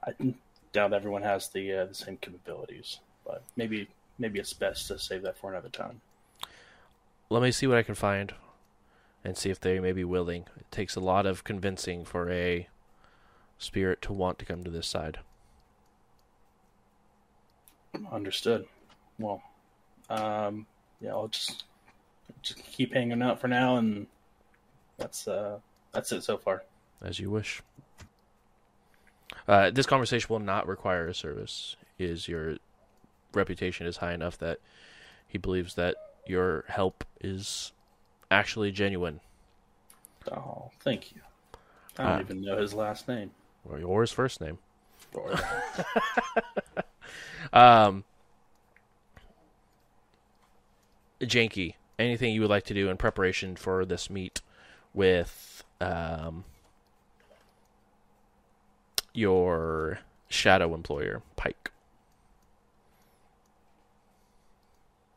I 0.06 0.12
doubt 0.74 0.92
everyone 0.92 1.22
has 1.22 1.48
the 1.48 1.72
uh, 1.72 1.86
the 1.86 1.94
same 1.94 2.18
capabilities. 2.18 3.00
But 3.24 3.44
maybe 3.56 3.88
maybe 4.18 4.40
it's 4.40 4.52
best 4.52 4.88
to 4.88 4.98
save 4.98 5.22
that 5.22 5.38
for 5.38 5.50
another 5.50 5.70
time. 5.70 6.02
Let 7.30 7.42
me 7.42 7.50
see 7.50 7.66
what 7.66 7.78
I 7.78 7.82
can 7.82 7.94
find 7.94 8.34
and 9.26 9.36
see 9.36 9.50
if 9.50 9.58
they 9.58 9.80
may 9.80 9.90
be 9.90 10.04
willing. 10.04 10.46
It 10.56 10.70
takes 10.70 10.94
a 10.94 11.00
lot 11.00 11.26
of 11.26 11.42
convincing 11.42 12.04
for 12.04 12.30
a 12.30 12.68
spirit 13.58 14.00
to 14.02 14.12
want 14.12 14.38
to 14.38 14.44
come 14.44 14.62
to 14.62 14.70
this 14.70 14.86
side. 14.86 15.18
Understood. 18.12 18.66
Well, 19.18 19.42
um, 20.08 20.66
yeah, 21.00 21.10
I'll 21.10 21.26
just 21.26 21.64
just 22.42 22.62
keep 22.70 22.94
hanging 22.94 23.20
out 23.20 23.40
for 23.40 23.48
now, 23.48 23.78
and 23.78 24.06
that's 24.96 25.26
uh, 25.26 25.58
that's 25.90 26.12
it 26.12 26.22
so 26.22 26.38
far. 26.38 26.62
As 27.02 27.18
you 27.18 27.28
wish. 27.28 27.62
Uh, 29.48 29.70
this 29.70 29.86
conversation 29.86 30.28
will 30.30 30.38
not 30.38 30.68
require 30.68 31.08
a 31.08 31.14
service. 31.14 31.74
Is 31.98 32.28
your 32.28 32.58
reputation 33.34 33.88
is 33.88 33.96
high 33.96 34.14
enough 34.14 34.38
that 34.38 34.60
he 35.26 35.36
believes 35.36 35.74
that 35.74 35.96
your 36.28 36.64
help 36.68 37.04
is 37.20 37.72
actually 38.30 38.72
genuine, 38.72 39.20
Oh, 40.32 40.70
thank 40.80 41.12
you. 41.14 41.20
I 41.98 42.02
don't 42.02 42.12
Ah. 42.12 42.20
even 42.20 42.40
know 42.42 42.56
his 42.58 42.74
last 42.74 43.06
name. 43.08 43.30
or 43.68 43.78
yours 43.78 44.10
first 44.12 44.40
name. 44.40 44.58
Um, 47.52 48.02
Janky, 51.20 51.74
anything 51.98 52.34
you 52.34 52.40
would 52.40 52.50
like 52.50 52.64
to 52.64 52.74
do 52.74 52.90
in 52.90 52.96
preparation 52.96 53.54
for 53.56 53.84
this 53.84 54.10
meet 54.10 54.42
with 54.92 55.62
um, 55.80 56.44
your 59.14 60.00
shadow 60.28 60.74
employer, 60.74 61.22
Pike? 61.36 61.70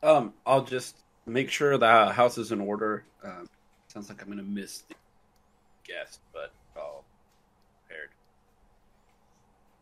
Um, 0.02 0.32
I'll 0.46 0.64
just 0.64 0.96
make 1.30 1.50
sure 1.50 1.78
the 1.78 2.12
house 2.12 2.38
is 2.38 2.52
in 2.52 2.60
order. 2.60 3.04
Um, 3.24 3.48
sounds 3.88 4.08
like 4.08 4.22
I'm 4.22 4.28
gonna 4.28 4.42
miss 4.42 4.80
the 4.88 4.94
guest, 5.86 6.20
but 6.32 6.52
I'll 6.76 7.04
prepared. 7.88 8.10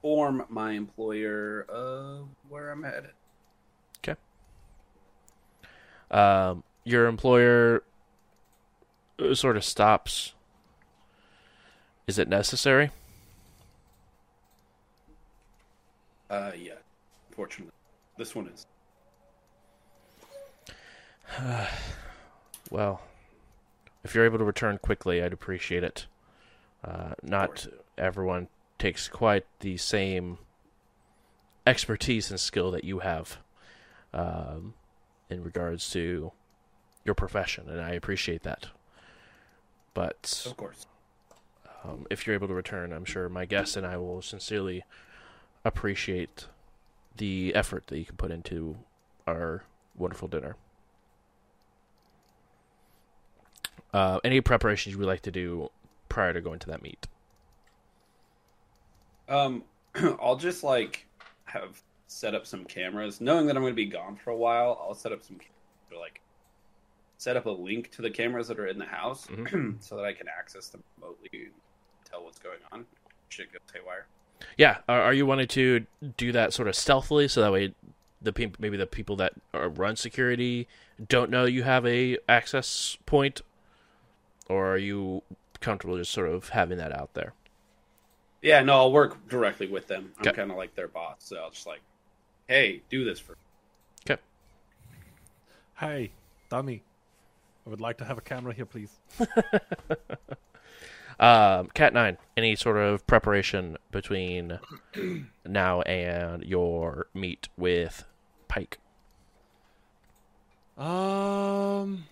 Form 0.03 0.45
my 0.49 0.73
employer 0.73 1.67
of 1.69 2.29
where 2.49 2.71
I'm 2.71 2.83
headed. 2.83 3.11
Okay. 3.99 4.19
Um, 6.11 6.63
your 6.85 7.07
employer 7.07 7.83
uh, 9.19 9.35
sort 9.35 9.57
of 9.57 9.65
stops. 9.65 10.35
Is 12.07 12.19
it 12.19 12.29
necessary? 12.29 12.91
Uh, 16.31 16.53
yeah. 16.59 16.73
Fortunately, 17.31 17.73
this 18.17 18.35
one 18.35 18.49
is. 18.49 18.67
Well, 22.71 23.01
if 24.05 24.15
you're 24.15 24.27
able 24.27 24.39
to 24.39 24.45
return 24.45 24.77
quickly, 24.77 25.23
I'd 25.23 25.33
appreciate 25.33 25.83
it. 25.83 26.07
Uh, 26.85 27.15
not 27.23 27.67
everyone 27.97 28.49
takes 28.79 29.09
quite 29.09 29.47
the 29.61 29.79
same 29.79 30.37
expertise 31.67 32.31
and 32.31 32.39
skill 32.39 32.71
that 32.73 32.85
you 32.85 32.99
have 32.99 33.39
um, 34.13 34.75
in 35.31 35.43
regards 35.43 35.91
to 35.91 36.33
your 37.05 37.15
profession, 37.15 37.69
and 37.69 37.81
I 37.81 37.93
appreciate 37.93 38.43
that. 38.43 38.67
But 39.95 40.45
Of 40.47 40.57
course. 40.57 40.87
um, 41.85 42.07
if 42.11 42.27
you're 42.27 42.35
able 42.35 42.49
to 42.49 42.55
return, 42.55 42.93
I'm 42.93 43.05
sure 43.07 43.29
my 43.29 43.47
guests 43.47 43.77
and 43.77 43.87
I 43.87 43.97
will 43.97 44.21
sincerely 44.23 44.85
appreciate 45.65 46.47
the 47.17 47.55
effort 47.55 47.87
that 47.89 47.99
you 47.99 48.05
can 48.05 48.17
put 48.17 48.31
into 48.31 48.77
our 49.27 49.65
wonderful 49.97 50.29
dinner. 50.29 50.57
Uh, 53.93 54.21
any 54.25 54.41
preparations 54.41 54.93
you 54.93 54.99
would 54.99 55.07
like 55.07 55.23
to 55.23 55.31
do 55.31 55.71
prior 56.09 56.33
to 56.33 56.41
going 56.41 56.59
to 56.59 56.67
that 56.67 56.83
meet? 56.83 57.07
Um, 59.29 59.65
I'll 60.23 60.37
just 60.37 60.63
like 60.63 61.07
have 61.45 61.83
set 62.07 62.35
up 62.35 62.47
some 62.47 62.65
cameras, 62.65 63.21
knowing 63.21 63.47
that 63.47 63.57
I'm 63.57 63.63
going 63.63 63.73
to 63.73 63.77
be 63.77 63.87
gone 63.87 64.17
for 64.17 64.31
a 64.31 64.37
while. 64.37 64.83
I'll 64.83 64.95
set 64.95 65.13
up 65.13 65.23
some 65.23 65.39
or, 65.93 65.99
like 65.99 66.21
set 67.17 67.37
up 67.37 67.47
a 67.47 67.51
link 67.51 67.91
to 67.93 68.03
the 68.03 68.11
cameras 68.11 68.49
that 68.49 68.59
are 68.59 68.67
in 68.67 68.79
the 68.79 68.85
house, 68.85 69.29
so 69.81 69.97
that 69.97 70.05
I 70.05 70.13
can 70.13 70.27
access 70.29 70.69
them 70.69 70.83
remotely 70.97 71.31
and 71.33 71.53
tell 72.11 72.25
what's 72.25 72.39
going 72.39 72.59
on. 72.73 72.87
Shit 73.29 73.53
goes 73.53 73.61
haywire. 73.75 74.07
Yeah, 74.57 74.79
are, 74.89 75.03
are 75.03 75.15
you 75.15 75.27
wanting 75.27 75.49
to 75.49 75.87
do 76.17 76.33
that 76.33 76.53
sort 76.53 76.69
of 76.69 76.77
stealthily 76.77 77.29
so 77.29 77.41
that 77.41 77.53
way 77.53 77.75
the 78.21 78.33
peop 78.33 78.57
maybe 78.59 78.77
the 78.77 78.87
people 78.87 79.17
that 79.17 79.33
are, 79.55 79.69
run 79.69 79.95
security 79.95 80.67
don't 81.09 81.31
know 81.31 81.45
you 81.45 81.63
have 81.63 81.87
a 81.87 82.19
access 82.29 82.97
point, 83.07 83.43
or 84.49 84.73
are 84.75 84.79
you 84.79 85.23
comfortable 85.61 85.97
just 85.97 86.13
sort 86.13 86.29
of 86.29 86.51
having 86.51 86.79
that 86.79 86.93
out 86.93 87.15
there? 87.15 87.35
Yeah, 88.43 88.63
no, 88.63 88.75
I'll 88.75 88.93
work 88.93 89.29
directly 89.29 89.67
with 89.67 89.89
them. 89.89 90.13
I'm 90.19 90.29
Okay. 90.29 90.37
kind 90.37 90.51
of 90.51 90.57
like 90.57 90.75
their 90.75 90.89
boss, 90.89 91.17
so 91.21 91.37
I'll 91.37 91.51
just 91.51 91.67
like, 91.67 91.81
hey, 92.47 92.83
do 92.89 93.05
this 93.05 93.19
for. 93.19 93.37
Okay. 94.09 94.21
Hey, 95.77 96.13
dummy. 96.49 96.83
I 97.67 97.71
would 97.71 97.81
like 97.81 97.99
to 97.99 98.05
have 98.05 98.17
a 98.17 98.23
camera 98.23 98.55
here, 98.55 98.67
please. 98.67 98.91
Um, 101.21 101.67
Cat 101.75 101.93
Nine. 101.95 102.17
Any 102.37 102.55
sort 102.55 102.77
of 102.77 103.05
preparation 103.09 103.77
between 103.91 104.61
now 105.45 105.81
and 105.83 106.45
your 106.45 107.09
meet 107.13 107.49
with 107.57 108.05
Pike? 108.47 108.79
Um. 110.77 112.05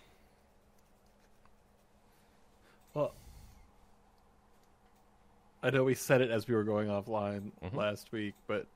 Well, 2.94 3.14
I 5.66 5.70
know 5.70 5.82
we 5.82 5.94
said 5.94 6.20
it 6.20 6.30
as 6.30 6.46
we 6.46 6.54
were 6.54 6.62
going 6.62 6.86
offline 6.86 7.50
last 7.74 8.12
week, 8.12 8.34
but 8.46 8.66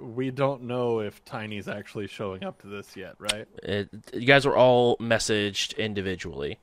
we 0.00 0.30
don't 0.30 0.62
know 0.62 1.00
if 1.00 1.22
Tiny's 1.26 1.68
actually 1.68 2.06
showing 2.06 2.42
up 2.42 2.62
to 2.62 2.66
this 2.66 2.96
yet, 2.96 3.14
right? 3.18 3.46
It, 3.62 3.90
you 4.14 4.26
guys 4.26 4.46
were 4.46 4.56
all 4.56 4.96
messaged 4.96 5.76
individually 5.76 6.58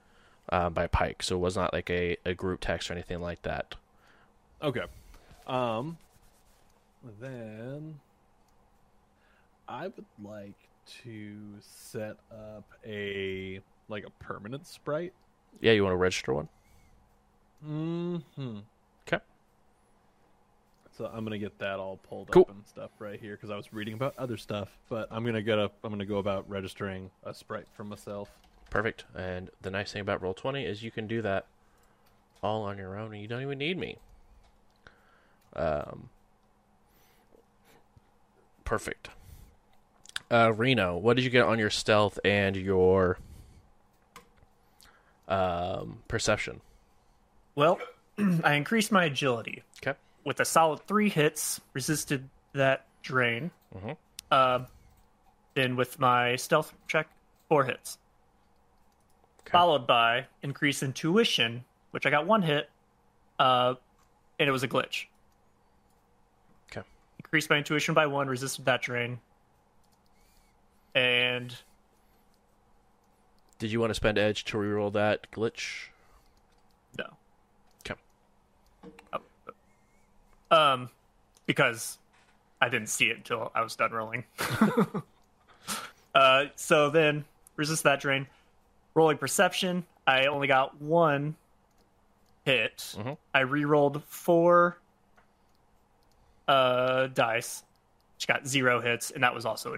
uh, 0.50 0.72
by 0.72 0.88
Pike, 0.88 1.22
so 1.22 1.36
it 1.36 1.40
was 1.40 1.56
not 1.56 1.74
like 1.74 1.92
a, 1.92 2.18
a 2.26 2.34
group 2.34 2.62
text 2.62 2.90
or 2.90 2.94
anything 2.94 3.22
like 3.22 3.44
that. 3.44 3.76
Okay. 4.64 4.86
Um. 5.46 6.00
Then 7.20 8.00
I 9.68 9.84
would 9.84 10.06
like 10.24 10.58
to 11.04 11.36
set 11.60 12.18
up 12.32 12.66
a 12.84 13.60
like 13.90 14.06
a 14.06 14.24
permanent 14.24 14.66
sprite. 14.66 15.14
Yeah, 15.60 15.74
you 15.74 15.84
want 15.84 15.94
to 15.94 15.98
register 15.98 16.34
one? 16.34 16.50
Hmm. 17.64 18.18
Okay. 20.94 20.98
So 20.98 21.10
I'm 21.14 21.24
gonna 21.24 21.38
get 21.38 21.58
that 21.60 21.80
all 21.80 21.98
pulled 21.98 22.32
Cool. 22.32 22.44
up 22.44 22.52
and 22.52 22.66
stuff 22.68 22.92
right 23.00 23.20
here 23.20 23.36
because 23.36 23.50
I 23.50 23.56
was 23.56 23.74
reading 23.74 23.94
about 23.94 24.18
other 24.18 24.38
stuff, 24.38 24.70
but 24.90 25.08
I'm 25.12 25.24
gonna 25.26 25.42
get 25.42 25.60
up. 25.60 25.74
I'm 25.84 25.92
gonna 25.92 26.06
go 26.06 26.18
about 26.18 26.50
registering 26.50 27.12
a 27.24 27.34
sprite 27.34 27.68
for 27.74 27.84
myself. 27.84 28.30
Perfect. 28.70 29.06
And 29.16 29.50
the 29.62 29.70
nice 29.70 29.92
thing 29.92 30.02
about 30.02 30.22
Roll20 30.22 30.66
is 30.66 30.84
you 30.84 30.92
can 30.92 31.08
do 31.08 31.22
that 31.22 31.46
all 32.42 32.64
on 32.64 32.78
your 32.78 32.98
own 32.98 33.14
and 33.14 33.22
you 33.22 33.28
don't 33.28 33.42
even 33.42 33.58
need 33.58 33.78
me. 33.78 33.98
Um, 35.56 36.10
perfect. 38.64 39.10
Uh, 40.30 40.54
Reno, 40.56 40.98
what 40.98 41.18
did 41.18 41.26
you 41.26 41.30
get 41.30 41.46
on 41.46 41.60
your 41.60 41.70
stealth 41.70 42.18
and 42.24 42.56
your 42.56 43.18
um, 45.28 46.00
perception? 46.08 46.62
Well, 47.56 47.80
I 48.44 48.54
increased 48.54 48.94
my 48.94 49.06
agility. 49.06 49.64
Okay. 49.86 49.98
With 50.24 50.40
a 50.40 50.46
solid 50.46 50.86
three 50.88 51.10
hits, 51.10 51.60
resisted 51.74 52.30
that 52.54 52.86
drain. 53.02 53.52
Mhm. 53.76 53.98
Uh, 54.30 54.66
then 55.56 55.76
with 55.76 56.00
my 56.00 56.36
stealth 56.36 56.74
check, 56.88 57.08
four 57.50 57.66
hits. 57.66 57.98
Okay. 59.42 59.52
Followed 59.52 59.88
by 59.88 60.28
increased 60.44 60.84
intuition, 60.84 61.66
which 61.92 62.06
I 62.06 62.10
got 62.12 62.26
one 62.28 62.44
hit, 62.44 62.70
uh, 63.40 63.76
and 64.40 64.48
it 64.48 64.52
was 64.52 64.64
a 64.64 64.68
glitch. 64.68 65.08
Okay. 66.72 66.88
Increased 67.20 67.50
my 67.50 67.58
intuition 67.58 67.94
by 67.96 68.06
one, 68.06 68.28
resisted 68.28 68.66
that 68.66 68.82
drain. 68.82 69.20
And 70.94 71.58
Did 73.58 73.72
you 73.72 73.80
want 73.80 73.92
to 73.92 73.96
spend 73.96 74.18
edge 74.18 74.44
to 74.46 74.58
reroll 74.58 74.92
that 74.94 75.30
glitch? 75.32 75.88
no. 76.98 77.06
Okay. 77.86 78.00
Um, 80.52 80.90
because 81.48 81.98
I 82.62 82.70
didn't 82.70 82.90
see 82.90 83.06
it 83.06 83.18
until 83.18 83.52
I 83.56 83.62
was 83.62 83.76
done 83.76 83.92
rolling. 83.92 84.24
uh, 86.16 86.44
so 86.56 86.90
then 86.90 87.26
resist 87.56 87.84
that 87.84 88.00
drain. 88.02 88.28
Rolling 88.94 89.18
perception, 89.18 89.86
I 90.06 90.26
only 90.26 90.48
got 90.48 90.80
one 90.82 91.36
hit. 92.46 92.96
Mhm. 92.98 93.18
I 93.34 93.40
re-rolled 93.42 94.04
four 94.04 94.78
uh, 96.48 97.08
dice, 97.08 97.64
which 98.16 98.28
got 98.28 98.46
zero 98.46 98.82
hits, 98.82 99.12
and 99.12 99.24
that 99.24 99.34
was 99.34 99.46
also 99.46 99.76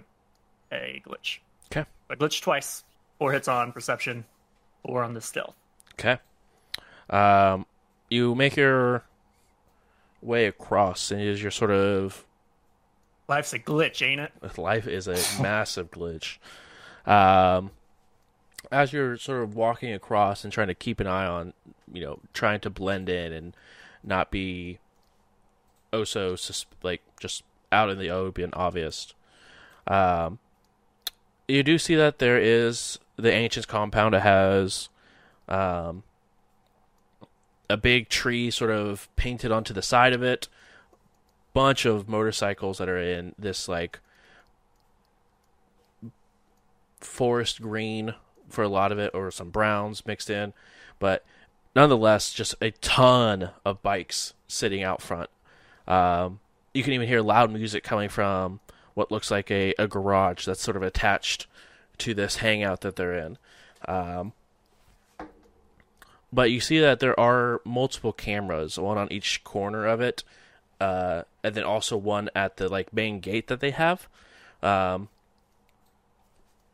a, 0.72 0.76
a 0.76 1.02
glitch. 1.06 1.40
Okay. 1.72 1.86
I 2.10 2.16
glitched 2.16 2.42
twice. 2.42 2.84
Four 3.20 3.32
hits 3.32 3.48
on 3.48 3.72
perception, 3.72 4.26
four 4.86 5.04
on 5.04 5.14
the 5.14 5.22
stealth. 5.22 5.56
Okay. 5.94 6.18
Um, 7.10 7.66
you 8.10 8.34
make 8.34 8.56
your 8.56 9.04
way 10.24 10.46
across, 10.46 11.12
and 11.12 11.22
as 11.22 11.42
you're 11.42 11.52
sort 11.52 11.72
of 11.72 12.26
Life's 13.28 13.54
a 13.54 13.60
glitch, 13.60 14.06
ain't 14.06 14.20
it? 14.22 14.58
life 14.58 14.88
is 14.88 15.08
a 15.08 15.14
massive 15.42 15.92
glitch. 15.92 16.38
Um, 17.06 17.72
as 18.72 18.94
you're 18.94 19.18
sort 19.18 19.44
of 19.44 19.56
walking 19.56 19.94
across 19.94 20.44
and 20.44 20.52
trying 20.52 20.68
to 20.68 20.74
keep 20.74 21.00
an 21.00 21.08
eye 21.08 21.26
on, 21.26 21.54
you 21.92 22.02
know, 22.02 22.20
trying 22.34 22.60
to 22.62 22.70
blend 22.70 23.10
in 23.10 23.32
and 23.32 23.56
not 24.04 24.32
be 24.32 24.80
oh 25.92 26.04
so 26.04 26.36
sus- 26.36 26.66
like 26.82 27.02
just 27.20 27.44
out 27.72 27.90
in 27.90 27.98
the 27.98 28.10
open 28.10 28.52
obvious. 28.54 29.14
Um, 29.88 30.40
you 31.48 31.64
do 31.64 31.78
see 31.78 31.96
that 31.96 32.20
there 32.20 32.38
is 32.38 33.00
the 33.16 33.32
ancients 33.32 33.66
compound. 33.66 34.16
It 34.16 34.22
has 34.22 34.90
um, 35.48 36.04
a 37.74 37.78
big 37.78 38.08
tree 38.08 38.52
sort 38.52 38.70
of 38.70 39.10
painted 39.16 39.52
onto 39.52 39.74
the 39.74 39.82
side 39.82 40.14
of 40.14 40.22
it. 40.22 40.48
Bunch 41.54 41.86
of 41.86 42.08
motorcycles 42.08 42.78
that 42.78 42.88
are 42.88 43.02
in 43.02 43.34
this 43.38 43.68
like 43.68 44.00
forest 47.02 47.62
green 47.62 48.14
for 48.48 48.64
a 48.64 48.70
lot 48.70 48.92
of 48.92 49.00
it 49.00 49.10
or 49.16 49.32
some 49.32 49.50
browns 49.50 50.06
mixed 50.06 50.30
in. 50.30 50.54
But 51.00 51.26
nonetheless 51.76 52.32
just 52.32 52.54
a 52.62 52.70
ton 52.70 53.50
of 53.66 53.82
bikes 53.82 54.36
sitting 54.48 54.84
out 54.84 55.02
front. 55.02 55.32
Um, 55.88 56.42
you 56.76 56.84
can 56.84 56.94
even 56.94 57.08
hear 57.08 57.22
loud 57.22 57.52
music 57.52 57.84
coming 57.84 58.10
from 58.10 58.60
what 58.94 59.12
looks 59.12 59.32
like 59.32 59.50
a, 59.50 59.74
a 59.80 59.88
garage 59.88 60.46
that's 60.46 60.62
sort 60.62 60.78
of 60.78 60.84
attached 60.84 61.48
to 61.98 62.14
this 62.14 62.38
hangout 62.38 62.82
that 62.82 62.98
they're 62.98 63.18
in. 63.18 63.40
Um, 63.88 64.34
but 66.34 66.50
you 66.50 66.60
see 66.60 66.80
that 66.80 67.00
there 67.00 67.18
are 67.20 67.62
multiple 67.64 68.12
cameras 68.12 68.80
one 68.80 68.98
on 68.98 69.08
each 69.12 69.44
corner 69.44 69.86
of 69.86 70.02
it 70.02 70.24
uh, 70.82 71.24
and 71.44 71.56
then 71.56 71.64
also 71.64 71.96
one 71.96 72.30
at 72.36 72.58
the 72.58 72.68
like 72.68 72.92
main 72.92 73.20
gate 73.20 73.48
that 73.48 73.60
they 73.60 73.72
have. 73.72 74.08
Um, 74.62 75.10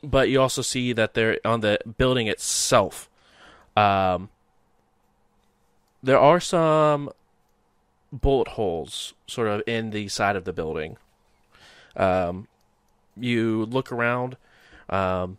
but 0.01 0.29
you 0.29 0.41
also 0.41 0.61
see 0.61 0.93
that 0.93 1.13
they're 1.13 1.37
on 1.43 1.59
the 1.59 1.77
building 1.97 2.27
itself. 2.27 3.09
Um, 3.75 4.29
there 6.01 6.17
are 6.17 6.39
some 6.39 7.11
bullet 8.11 8.49
holes 8.49 9.13
sort 9.27 9.47
of 9.47 9.61
in 9.67 9.91
the 9.91 10.07
side 10.07 10.35
of 10.35 10.45
the 10.45 10.53
building. 10.53 10.97
Um, 11.95 12.47
you 13.17 13.65
look 13.65 13.91
around. 13.91 14.37
Um, 14.89 15.37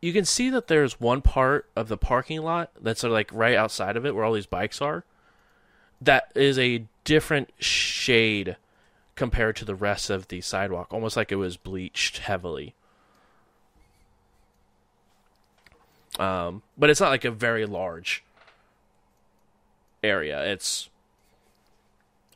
you 0.00 0.12
can 0.12 0.24
see 0.24 0.50
that 0.50 0.68
there's 0.68 1.00
one 1.00 1.20
part 1.22 1.68
of 1.74 1.88
the 1.88 1.96
parking 1.96 2.42
lot 2.42 2.70
that's 2.80 3.02
like 3.02 3.32
right 3.32 3.56
outside 3.56 3.96
of 3.96 4.06
it 4.06 4.14
where 4.14 4.24
all 4.24 4.32
these 4.32 4.46
bikes 4.46 4.80
are 4.80 5.04
that 6.00 6.30
is 6.34 6.58
a 6.58 6.84
different 7.04 7.50
shade 7.58 8.56
compared 9.16 9.56
to 9.56 9.64
the 9.64 9.74
rest 9.74 10.10
of 10.10 10.28
the 10.28 10.40
sidewalk, 10.40 10.92
almost 10.92 11.16
like 11.16 11.32
it 11.32 11.36
was 11.36 11.56
bleached 11.56 12.18
heavily. 12.18 12.74
Um, 16.18 16.62
but 16.76 16.90
it's 16.90 17.00
not 17.00 17.10
like 17.10 17.24
a 17.24 17.30
very 17.30 17.66
large 17.66 18.22
area. 20.02 20.44
It's 20.44 20.88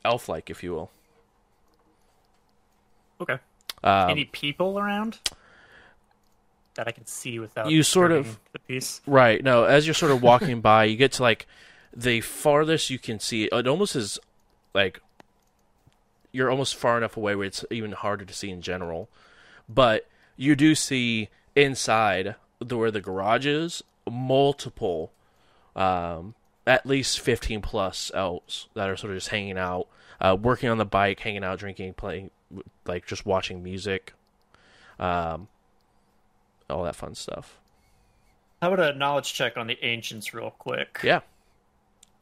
elf-like, 0.03 0.49
if 0.49 0.63
you 0.63 0.73
will. 0.73 0.91
Okay. 3.21 3.37
Um, 3.83 4.09
Any 4.09 4.25
people 4.25 4.77
around 4.77 5.19
that 6.75 6.87
I 6.87 6.91
can 6.91 7.05
see 7.05 7.39
without 7.39 7.69
You 7.69 7.83
sort 7.83 8.11
of- 8.11 8.39
the 8.51 8.59
piece? 8.59 9.01
Right. 9.05 9.43
No, 9.43 9.63
as 9.65 9.85
you're 9.87 9.93
sort 9.93 10.11
of 10.11 10.21
walking 10.23 10.61
by, 10.61 10.85
you 10.85 10.95
get 10.97 11.11
to 11.13 11.21
like 11.23 11.45
the 11.95 12.21
farthest 12.21 12.89
you 12.89 12.97
can 12.99 13.19
see. 13.19 13.45
It 13.45 13.67
almost 13.67 13.95
is 13.95 14.19
like 14.73 14.99
you're 16.31 16.49
almost 16.49 16.75
far 16.75 16.97
enough 16.97 17.15
away 17.15 17.35
where 17.35 17.45
it's 17.45 17.63
even 17.69 17.91
harder 17.91 18.25
to 18.25 18.33
see 18.33 18.49
in 18.49 18.61
general. 18.61 19.07
But 19.69 20.07
you 20.35 20.55
do 20.55 20.73
see 20.75 21.29
inside 21.55 22.35
the 22.59 22.75
where 22.77 22.89
the 22.91 23.01
garage 23.01 23.45
is 23.45 23.83
multiple, 24.09 25.11
um, 25.75 26.33
at 26.65 26.85
least 26.85 27.19
fifteen 27.19 27.61
plus 27.61 28.11
elves 28.15 28.67
that 28.73 28.89
are 28.89 28.97
sort 28.97 29.11
of 29.11 29.17
just 29.17 29.29
hanging 29.29 29.57
out, 29.59 29.87
uh, 30.19 30.35
working 30.39 30.69
on 30.69 30.79
the 30.79 30.85
bike, 30.85 31.19
hanging 31.19 31.43
out, 31.43 31.59
drinking, 31.59 31.93
playing, 31.93 32.31
like 32.85 33.05
just 33.05 33.25
watching 33.25 33.61
music, 33.63 34.13
um, 34.99 35.47
all 36.69 36.83
that 36.83 36.95
fun 36.95 37.15
stuff. 37.15 37.59
How 38.61 38.71
about 38.73 38.95
a 38.95 38.97
knowledge 38.97 39.33
check 39.33 39.57
on 39.57 39.67
the 39.67 39.77
ancients, 39.83 40.33
real 40.33 40.51
quick? 40.51 40.99
Yeah. 41.03 41.21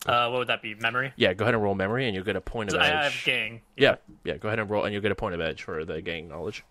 Uh, 0.08 0.30
what 0.30 0.40
would 0.40 0.48
that 0.48 0.62
be? 0.64 0.74
Memory? 0.74 1.14
Yeah, 1.16 1.34
go 1.34 1.46
ahead 1.46 1.54
and 1.54 1.62
roll 1.62 1.76
memory, 1.76 2.08
and 2.08 2.16
you'll 2.16 2.26
get 2.26 2.36
a 2.36 2.42
point 2.42 2.74
of 2.74 2.82
edge. 2.82 2.92
I 2.92 3.04
have 3.04 3.14
gang. 3.24 3.62
yeah, 3.78 3.96
yeah, 4.24 4.38
go 4.38 4.48
ahead 4.48 4.58
and 4.58 4.68
roll, 4.70 4.84
and 4.84 4.94
you'll 4.94 5.04
get 5.04 5.12
a 5.12 5.16
point 5.16 5.36
of 5.36 5.42
edge 5.42 5.62
for 5.62 5.86
the 5.86 6.02
gang 6.02 6.28
knowledge. 6.28 6.64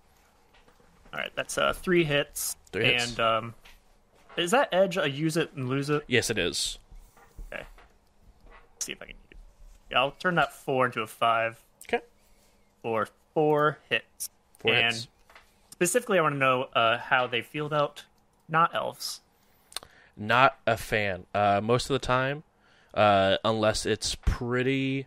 All 1.12 1.20
right, 1.20 1.30
that's 1.37 1.56
uh, 1.56 1.72
three 1.72 2.02
hits. 2.02 2.56
Three 2.72 2.87
hits. 2.87 3.11
And 3.11 3.20
um, 3.20 3.54
is 4.37 4.50
that 4.50 4.68
edge 4.72 4.96
a 4.96 5.09
use 5.09 5.37
it 5.37 5.52
and 5.54 5.68
lose 5.68 5.90
it? 5.90 6.02
Yes, 6.09 6.30
it 6.30 6.38
is. 6.38 6.78
Okay. 7.52 7.62
Let's 8.74 8.87
see 8.87 8.92
if 8.92 9.02
I 9.02 9.06
can. 9.06 9.14
Yeah, 9.90 9.98
I'll 10.00 10.12
turn 10.12 10.35
that 10.37 10.52
four 10.52 10.87
into 10.87 11.02
a 11.02 11.06
five 11.06 11.61
Okay. 11.88 12.02
for 12.83 13.09
four 13.35 13.78
hits. 13.88 14.30
Four 14.59 14.72
and 14.74 14.87
hits. 14.94 15.09
Specifically, 15.80 16.18
I 16.18 16.22
want 16.22 16.34
to 16.34 16.38
know 16.38 16.64
uh, 16.74 16.98
how 16.98 17.26
they 17.26 17.40
feel 17.40 17.64
about 17.64 18.04
not 18.50 18.74
elves. 18.74 19.22
Not 20.14 20.58
a 20.66 20.76
fan. 20.76 21.24
Uh, 21.34 21.62
most 21.64 21.88
of 21.88 21.94
the 21.94 22.06
time, 22.06 22.42
uh, 22.92 23.38
unless 23.42 23.86
it's 23.86 24.14
pretty 24.14 25.06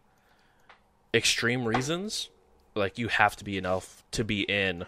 extreme 1.13 1.65
reasons, 1.65 2.31
like 2.73 2.97
you 2.97 3.07
have 3.09 3.35
to 3.35 3.43
be 3.43 3.59
an 3.59 3.67
elf 3.67 4.03
to 4.13 4.23
be 4.23 4.41
in 4.49 4.87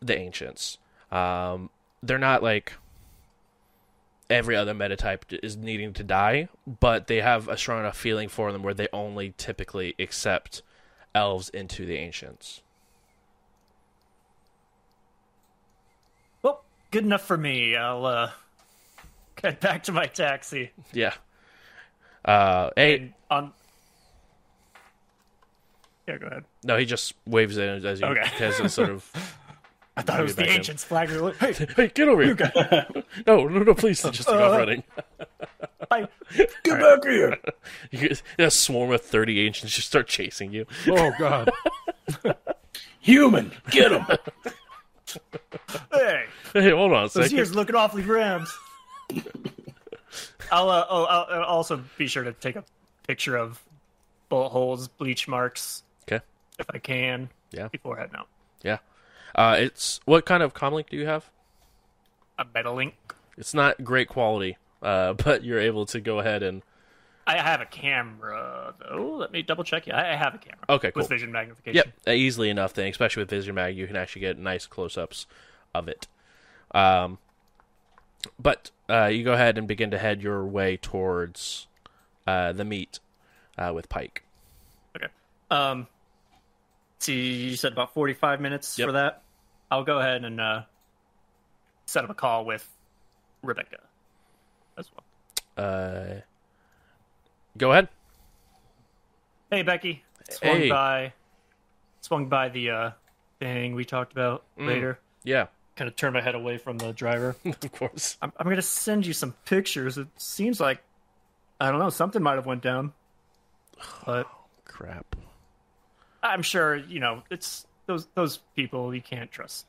the 0.00 0.18
ancients. 0.18 0.78
Um, 1.12 1.70
they're 2.02 2.18
not 2.18 2.42
like 2.42 2.72
every 4.28 4.56
other 4.56 4.74
meta 4.74 4.96
type 4.96 5.26
is 5.40 5.56
needing 5.56 5.92
to 5.92 6.02
die, 6.02 6.48
but 6.80 7.06
they 7.06 7.20
have 7.20 7.46
a 7.46 7.56
strong 7.56 7.78
enough 7.78 7.96
feeling 7.96 8.28
for 8.28 8.50
them 8.50 8.64
where 8.64 8.74
they 8.74 8.88
only 8.92 9.34
typically 9.36 9.94
accept 10.00 10.62
elves 11.14 11.48
into 11.50 11.86
the 11.86 11.94
ancients. 11.94 12.62
Good 16.92 17.04
enough 17.04 17.22
for 17.26 17.36
me. 17.36 17.74
I'll 17.76 18.06
uh, 18.06 18.30
get 19.42 19.60
back 19.60 19.82
to 19.84 19.92
my 19.92 20.06
taxi. 20.06 20.70
Yeah. 20.92 21.14
Uh, 22.24 22.70
hey, 22.76 22.94
And 22.96 23.12
on. 23.30 23.52
Yeah, 26.06 26.18
go 26.18 26.26
ahead. 26.26 26.44
no, 26.64 26.76
he 26.76 26.84
just 26.84 27.14
waves 27.26 27.56
in 27.58 27.84
as 27.84 28.00
you 28.00 28.06
Okay. 28.06 28.44
as 28.44 28.60
a 28.60 28.68
sort 28.68 28.90
of 28.90 29.10
I 29.96 30.02
thought 30.02 30.20
it 30.20 30.22
was 30.22 30.36
the 30.36 30.44
in. 30.44 30.50
ancient's 30.50 30.82
flag. 30.84 31.10
Hey, 31.38 31.52
Hey, 31.76 31.88
get 31.88 32.08
over 32.08 32.22
here! 32.22 32.34
no, 33.26 33.46
no, 33.46 33.62
no, 33.62 33.74
please! 33.74 34.02
Just 34.02 34.26
take 34.28 34.36
off 34.36 34.54
Uh, 34.54 34.58
running. 34.58 34.82
I, 35.90 36.08
Get 36.64 36.80
back 36.80 37.04
here! 37.04 37.38
You 37.90 38.16
a 38.38 38.50
swarm 38.50 38.90
of 38.92 39.02
thirty 39.02 39.44
ancients 39.46 39.74
just 39.76 39.88
start 39.88 40.06
chasing 40.08 40.52
you. 40.52 40.66
Oh 40.88 41.12
god. 41.18 41.50
Human, 43.00 43.52
get 43.70 43.92
him! 43.92 44.06
Hey, 45.92 46.24
Hey, 46.52 46.70
hold 46.70 46.92
on 46.92 46.98
a 46.98 47.02
those 47.02 47.12
second. 47.12 47.38
ears 47.38 47.54
looking 47.54 47.74
awfully 47.76 48.02
rammed. 48.02 48.46
I'll, 50.50 50.68
uh, 50.68 50.86
oh, 50.88 51.04
I'll, 51.04 51.26
I'll 51.30 51.44
also 51.44 51.82
be 51.96 52.06
sure 52.06 52.24
to 52.24 52.32
take 52.32 52.56
a 52.56 52.64
picture 53.06 53.36
of 53.36 53.62
bullet 54.28 54.50
holes, 54.50 54.88
bleach 54.88 55.26
marks, 55.28 55.82
Okay, 56.06 56.22
if 56.58 56.66
I 56.70 56.78
can. 56.78 57.30
Yeah. 57.52 57.68
Before 57.68 57.96
heading 57.96 58.16
out. 58.16 58.28
yeah. 58.62 58.78
Uh, 59.34 59.56
it's 59.58 60.00
what 60.04 60.26
kind 60.26 60.42
of 60.42 60.52
comlink 60.52 60.90
do 60.90 60.96
you 60.98 61.06
have? 61.06 61.30
A 62.38 62.44
Meta 62.54 62.70
Link. 62.70 62.94
It's 63.38 63.54
not 63.54 63.82
great 63.82 64.08
quality, 64.08 64.58
uh, 64.82 65.12
but 65.24 65.42
you're 65.44 65.60
able 65.60 65.86
to 65.86 66.00
go 66.00 66.18
ahead 66.18 66.42
and 66.42 66.62
I 67.38 67.42
have 67.42 67.60
a 67.60 67.66
camera 67.66 68.74
though. 68.78 69.16
Let 69.16 69.32
me 69.32 69.42
double 69.42 69.64
check. 69.64 69.86
Yeah, 69.86 69.98
I 69.98 70.16
have 70.16 70.34
a 70.34 70.38
camera. 70.38 70.64
Okay, 70.68 70.90
cool. 70.90 71.00
With 71.02 71.08
vision 71.08 71.32
magnification. 71.32 71.76
Yep, 71.76 71.92
uh, 72.06 72.10
easily 72.10 72.50
enough. 72.50 72.74
Then, 72.74 72.88
especially 72.88 73.22
with 73.22 73.30
vision 73.30 73.54
Mag, 73.54 73.76
you 73.76 73.86
can 73.86 73.96
actually 73.96 74.20
get 74.20 74.38
nice 74.38 74.66
close-ups 74.66 75.26
of 75.74 75.88
it. 75.88 76.08
Um, 76.72 77.18
but 78.38 78.70
uh, 78.88 79.06
you 79.06 79.24
go 79.24 79.32
ahead 79.32 79.56
and 79.56 79.66
begin 79.66 79.90
to 79.92 79.98
head 79.98 80.22
your 80.22 80.44
way 80.44 80.76
towards 80.76 81.66
uh, 82.26 82.52
the 82.52 82.64
meet 82.64 83.00
uh, 83.56 83.72
with 83.74 83.88
Pike. 83.88 84.24
Okay. 84.96 85.08
Um. 85.50 85.86
See, 86.98 87.48
you 87.48 87.56
said 87.56 87.72
about 87.72 87.94
forty-five 87.94 88.40
minutes 88.40 88.78
Yep. 88.78 88.88
for 88.88 88.92
that. 88.92 89.22
I'll 89.70 89.84
go 89.84 89.98
ahead 89.98 90.24
and 90.24 90.40
uh, 90.40 90.62
set 91.86 92.04
up 92.04 92.10
a 92.10 92.14
call 92.14 92.44
with 92.44 92.68
Rebecca 93.42 93.78
as 94.76 94.88
well. 94.92 95.04
Uh, 95.66 96.20
go 97.56 97.72
ahead. 97.72 97.88
Hey, 99.50 99.62
Becky. 99.62 100.02
Swung 100.30 100.56
Hey. 100.56 100.68
by. 100.70 101.12
Swung 102.00 102.28
by 102.28 102.48
the 102.48 102.70
uh, 102.70 102.90
thing 103.38 103.74
we 103.74 103.84
talked 103.84 104.12
about 104.12 104.44
Mm. 104.58 104.66
later. 104.66 104.98
Yeah, 105.24 105.46
Kind 105.76 105.88
of 105.88 105.96
turned 105.96 106.12
my 106.14 106.20
head 106.20 106.34
away 106.34 106.58
from 106.58 106.76
the 106.78 106.92
driver. 106.92 107.34
of 107.44 107.72
course. 107.72 108.16
I'm, 108.20 108.32
I'm 108.36 108.46
gonna 108.48 108.60
send 108.62 109.06
you 109.06 109.12
some 109.12 109.34
pictures. 109.46 109.96
It 109.98 110.08
seems 110.16 110.60
like 110.60 110.82
I 111.60 111.70
don't 111.70 111.78
know 111.80 111.90
something 111.90 112.22
might 112.22 112.34
have 112.34 112.46
went 112.46 112.62
down, 112.62 112.92
but 114.04 114.28
Crap. 114.64 115.16
I'm 116.22 116.42
sure 116.42 116.76
you 116.76 117.00
know 117.00 117.22
it's 117.30 117.66
those 117.86 118.06
those 118.14 118.38
people 118.56 118.94
you 118.94 119.00
can't 119.00 119.30
trust. 119.30 119.66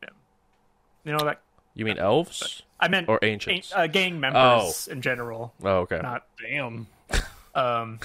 Them. 0.00 0.14
You 1.04 1.12
know 1.12 1.24
that 1.24 1.40
You 1.76 1.84
mean 1.84 1.98
elves 1.98 2.62
I 2.80 2.88
meant 2.88 3.08
or 3.08 3.20
ancients? 3.22 3.72
uh, 3.74 3.86
gang 3.86 4.18
members 4.18 4.88
in 4.88 5.00
general, 5.02 5.52
oh, 5.62 5.76
okay. 5.80 6.00
not 6.02 6.26
Damn. 6.42 6.88
um. 7.54 8.00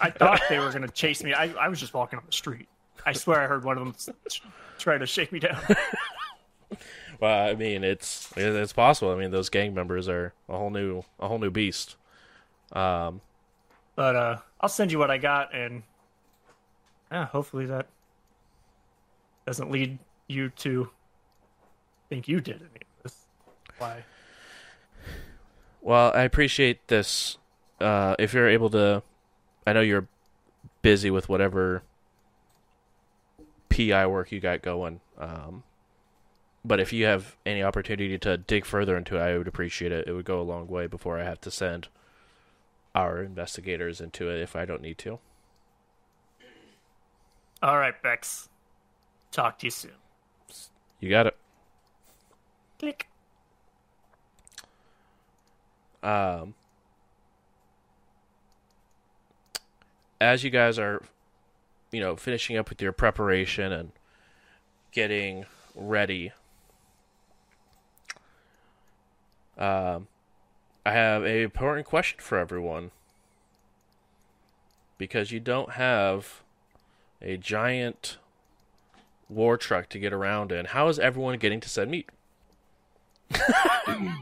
I 0.00 0.10
thought 0.10 0.40
they 0.48 0.58
were 0.58 0.72
gonna 0.72 0.88
chase 0.88 1.22
me. 1.22 1.32
I, 1.32 1.52
I 1.52 1.68
was 1.68 1.80
just 1.80 1.94
walking 1.94 2.18
on 2.18 2.24
the 2.26 2.32
street. 2.32 2.66
I 3.06 3.12
swear 3.12 3.40
I 3.40 3.46
heard 3.46 3.64
one 3.64 3.78
of 3.78 3.84
them 3.84 4.14
try 4.78 4.98
to 4.98 5.06
shake 5.06 5.32
me 5.32 5.38
down. 5.38 5.58
Well, 7.20 7.48
I 7.48 7.54
mean, 7.54 7.84
it's 7.84 8.32
it's 8.34 8.72
possible. 8.72 9.12
I 9.12 9.16
mean, 9.16 9.30
those 9.30 9.50
gang 9.50 9.74
members 9.74 10.08
are 10.08 10.32
a 10.48 10.56
whole 10.56 10.70
new 10.70 11.02
a 11.18 11.28
whole 11.28 11.38
new 11.38 11.50
beast. 11.50 11.96
Um, 12.72 13.20
But 13.94 14.16
uh, 14.16 14.36
I'll 14.60 14.70
send 14.70 14.90
you 14.90 14.98
what 14.98 15.10
I 15.10 15.18
got, 15.18 15.54
and 15.54 15.82
yeah, 17.12 17.26
hopefully 17.26 17.66
that 17.66 17.88
doesn't 19.46 19.70
lead 19.70 19.98
you 20.28 20.48
to 20.48 20.88
think 22.10 22.28
you 22.28 22.40
did 22.40 22.56
any 22.56 22.64
of 22.64 23.02
this. 23.04 23.24
Why? 23.78 24.04
Well, 25.80 26.12
I 26.14 26.22
appreciate 26.22 26.88
this. 26.88 27.38
Uh, 27.80 28.14
if 28.18 28.34
you're 28.34 28.48
able 28.48 28.68
to, 28.70 29.02
I 29.66 29.72
know 29.72 29.80
you're 29.80 30.08
busy 30.82 31.10
with 31.10 31.30
whatever 31.30 31.82
PI 33.70 34.06
work 34.06 34.30
you 34.32 34.40
got 34.40 34.60
going. 34.60 35.00
Um, 35.18 35.62
but 36.62 36.80
if 36.80 36.92
you 36.92 37.06
have 37.06 37.36
any 37.46 37.62
opportunity 37.62 38.18
to 38.18 38.36
dig 38.36 38.66
further 38.66 38.96
into 38.96 39.16
it, 39.16 39.20
I 39.20 39.38
would 39.38 39.48
appreciate 39.48 39.92
it. 39.92 40.06
It 40.06 40.12
would 40.12 40.26
go 40.26 40.40
a 40.40 40.42
long 40.42 40.66
way 40.66 40.86
before 40.86 41.18
I 41.18 41.24
have 41.24 41.40
to 41.42 41.50
send 41.50 41.88
our 42.94 43.22
investigators 43.22 44.00
into 44.00 44.28
it 44.28 44.42
if 44.42 44.54
I 44.54 44.66
don't 44.66 44.82
need 44.82 44.98
to. 44.98 45.20
All 47.62 47.78
right, 47.78 48.00
Bex. 48.02 48.48
Talk 49.30 49.58
to 49.60 49.66
you 49.66 49.70
soon. 49.70 49.92
You 50.98 51.08
got 51.08 51.26
it. 51.26 51.36
Click. 52.80 53.10
um, 56.02 56.54
as 60.20 60.44
you 60.44 60.50
guys 60.50 60.78
are, 60.78 61.02
you 61.92 62.00
know, 62.00 62.16
finishing 62.16 62.56
up 62.56 62.68
with 62.68 62.80
your 62.80 62.92
preparation 62.92 63.72
and 63.72 63.92
getting 64.92 65.44
ready, 65.74 66.32
um, 69.58 70.08
I 70.86 70.92
have 70.92 71.24
a 71.24 71.42
important 71.42 71.86
question 71.86 72.18
for 72.20 72.38
everyone 72.38 72.90
because 74.96 75.32
you 75.32 75.40
don't 75.40 75.72
have 75.72 76.42
a 77.20 77.36
giant 77.36 78.16
war 79.28 79.56
truck 79.56 79.88
to 79.90 79.98
get 79.98 80.12
around 80.12 80.50
in. 80.50 80.66
How 80.66 80.88
is 80.88 80.98
everyone 80.98 81.38
getting 81.38 81.60
to 81.60 81.68
said 81.68 81.88
meet? 81.88 82.08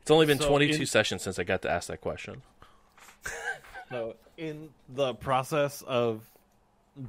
It's 0.00 0.10
only 0.12 0.26
been 0.26 0.38
So 0.38 0.48
22 0.48 0.80
in- 0.82 0.86
sessions 0.86 1.22
since 1.22 1.36
I 1.40 1.42
got 1.42 1.62
to 1.62 1.70
ask 1.70 1.88
that 1.88 2.00
question. 2.00 2.42
So, 3.88 4.16
in 4.36 4.70
the 4.88 5.14
process 5.14 5.80
of 5.86 6.28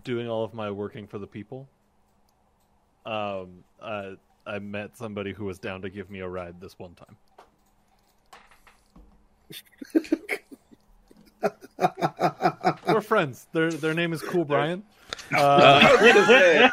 doing 0.03 0.29
all 0.29 0.43
of 0.43 0.53
my 0.53 0.69
working 0.69 1.07
for 1.07 1.17
the 1.17 1.25
people, 1.25 1.67
um, 3.03 3.63
uh, 3.81 4.11
I 4.45 4.59
met 4.59 4.95
somebody 4.95 5.33
who 5.33 5.45
was 5.45 5.57
down 5.57 5.81
to 5.81 5.89
give 5.89 6.11
me 6.11 6.19
a 6.19 6.27
ride 6.27 6.61
this 6.61 6.77
one 6.77 6.93
time. 6.93 7.17
We're 12.87 13.01
friends. 13.01 13.47
Their 13.53 13.71
their 13.71 13.95
name 13.95 14.13
is 14.13 14.21
Cool 14.21 14.45
Brian. 14.45 14.83
Uh, 15.33 15.81
I 15.83 15.91
was 15.93 16.13
gonna 16.13 16.25
say, 16.27 16.69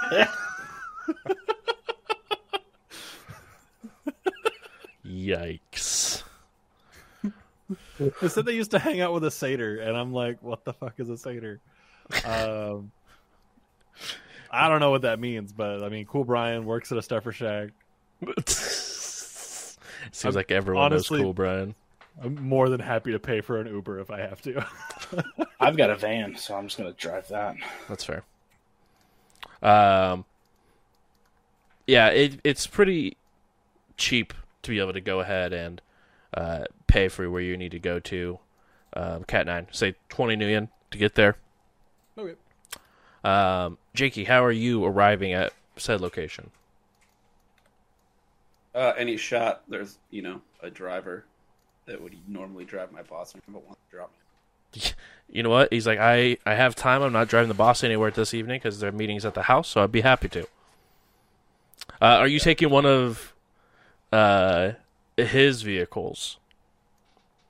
Yikes. 5.28 6.22
they 7.98 8.28
said 8.28 8.44
they 8.44 8.54
used 8.54 8.72
to 8.72 8.78
hang 8.78 9.00
out 9.00 9.12
with 9.12 9.24
a 9.24 9.30
satyr, 9.30 9.78
and 9.80 9.96
I'm 9.96 10.12
like, 10.12 10.42
what 10.42 10.64
the 10.64 10.72
fuck 10.72 10.94
is 10.98 11.08
a 11.08 11.16
satyr? 11.16 11.60
Um, 12.24 12.90
I 14.50 14.68
don't 14.68 14.80
know 14.80 14.90
what 14.90 15.02
that 15.02 15.18
means, 15.18 15.52
but 15.52 15.82
I 15.82 15.88
mean, 15.88 16.04
Cool 16.06 16.24
Brian 16.24 16.64
works 16.66 16.92
at 16.92 16.98
a 16.98 17.02
stuffer 17.02 17.32
shack. 17.32 17.70
Seems 18.46 19.78
I'm- 20.24 20.34
like 20.34 20.50
everyone 20.50 20.84
honestly- 20.84 21.18
knows 21.18 21.24
cool, 21.24 21.34
Brian. 21.34 21.74
I'm 22.22 22.37
more 22.46 22.68
than 22.68 22.78
happy 22.78 23.10
to 23.10 23.18
pay 23.18 23.40
for 23.40 23.58
an 23.60 23.66
Uber 23.66 23.98
if 23.98 24.08
I 24.08 24.20
have 24.20 24.40
to. 24.42 24.64
I've 25.60 25.76
got 25.76 25.90
a 25.90 25.96
van, 25.96 26.37
so 26.37 26.54
I'm 26.54 26.68
just 26.68 26.78
gonna 26.78 26.92
drive 26.92 27.26
that. 27.28 27.56
That's 27.88 28.04
fair. 28.04 28.22
Um, 29.60 30.24
yeah, 31.88 32.08
it, 32.10 32.38
it's 32.44 32.68
pretty 32.68 33.16
cheap 33.96 34.32
to 34.64 34.70
be 34.70 34.81
able 34.81 34.92
to 34.92 35.00
go 35.00 35.20
ahead 35.20 35.53
and 35.53 35.81
uh, 36.35 36.64
pay 36.87 37.09
for 37.09 37.29
where 37.31 37.42
you 37.42 37.57
need 37.57 37.70
to 37.72 37.79
go 37.79 38.00
to. 38.00 38.38
Um, 38.92 39.24
Cat 39.24 39.46
nine, 39.46 39.66
say 39.72 39.94
twenty 40.09 40.37
million 40.37 40.68
to 40.90 40.98
get 40.98 41.14
there. 41.14 41.37
Okay. 42.16 42.35
Um, 43.24 43.79
Janky, 43.94 44.27
how 44.27 44.44
are 44.44 44.53
you 44.53 44.85
arriving 44.85 45.33
at 45.33 45.53
said 45.77 46.00
location? 46.00 46.50
Uh, 48.74 48.92
any 48.96 49.16
shot, 49.16 49.62
there's 49.68 49.98
you 50.11 50.22
know 50.22 50.40
a 50.62 50.70
driver 50.70 51.24
that 51.87 52.00
would 52.00 52.16
normally 52.29 52.64
drive 52.64 52.92
my 52.92 53.03
boss 53.03 53.35
and 53.35 53.42
but 53.48 53.64
wants 53.64 53.81
to 53.90 53.96
drop 53.96 54.11
me. 54.74 54.83
You 55.27 55.42
know 55.42 55.50
what? 55.50 55.72
He's 55.72 55.87
like, 55.87 55.98
I, 55.98 56.37
I 56.46 56.55
have 56.55 56.77
time. 56.77 57.03
I'm 57.03 57.12
not 57.12 57.29
driving 57.29 57.48
the 57.48 57.55
boss 57.55 57.83
anywhere 57.83 58.11
this 58.11 58.35
evening 58.35 58.61
because 58.62 58.79
their 58.79 58.92
meeting's 58.92 59.24
at 59.24 59.35
the 59.35 59.42
house, 59.42 59.68
so 59.68 59.83
I'd 59.83 59.90
be 59.90 60.03
happy 60.03 60.29
to. 60.29 60.42
Uh, 62.00 62.18
are 62.18 62.29
you 62.29 62.38
taking 62.38 62.70
one 62.70 62.87
of 62.87 63.34
uh, 64.14 64.72
his 65.16 65.62
vehicles? 65.62 66.38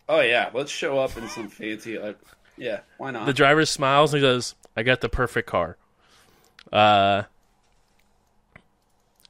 Oh 0.08 0.20
yeah, 0.20 0.50
let's 0.54 0.70
show 0.70 0.98
up 0.98 1.16
in 1.16 1.28
some 1.28 1.48
fancy. 1.48 1.98
Like, 1.98 2.18
yeah, 2.56 2.80
why 2.98 3.10
not? 3.10 3.26
The 3.26 3.32
driver 3.32 3.64
smiles 3.66 4.14
and 4.14 4.22
he 4.22 4.26
goes, 4.26 4.54
I 4.76 4.82
got 4.82 5.00
the 5.00 5.08
perfect 5.08 5.48
car. 5.48 5.76
Uh, 6.72 7.24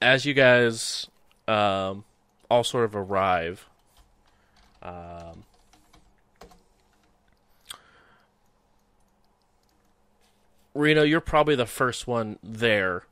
as 0.01 0.25
you 0.25 0.35
guys 0.35 1.09
um, 1.49 2.05
all 2.51 2.65
sort 2.65 2.85
of 2.85 2.95
arrive, 2.95 3.69
um, 4.83 5.45
Reno, 10.75 11.03
you're 11.03 11.21
probably 11.21 11.57
the 11.57 11.67
first 11.67 12.07
one 12.07 12.39
there. 12.43 13.05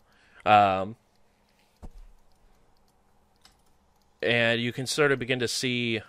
Um, 0.45 0.97
and 4.23 4.61
you 4.61 4.73
can 4.73 4.87
sort 4.87 5.13
of 5.13 5.19
begin 5.19 5.39
to 5.39 5.49
see 5.49 6.01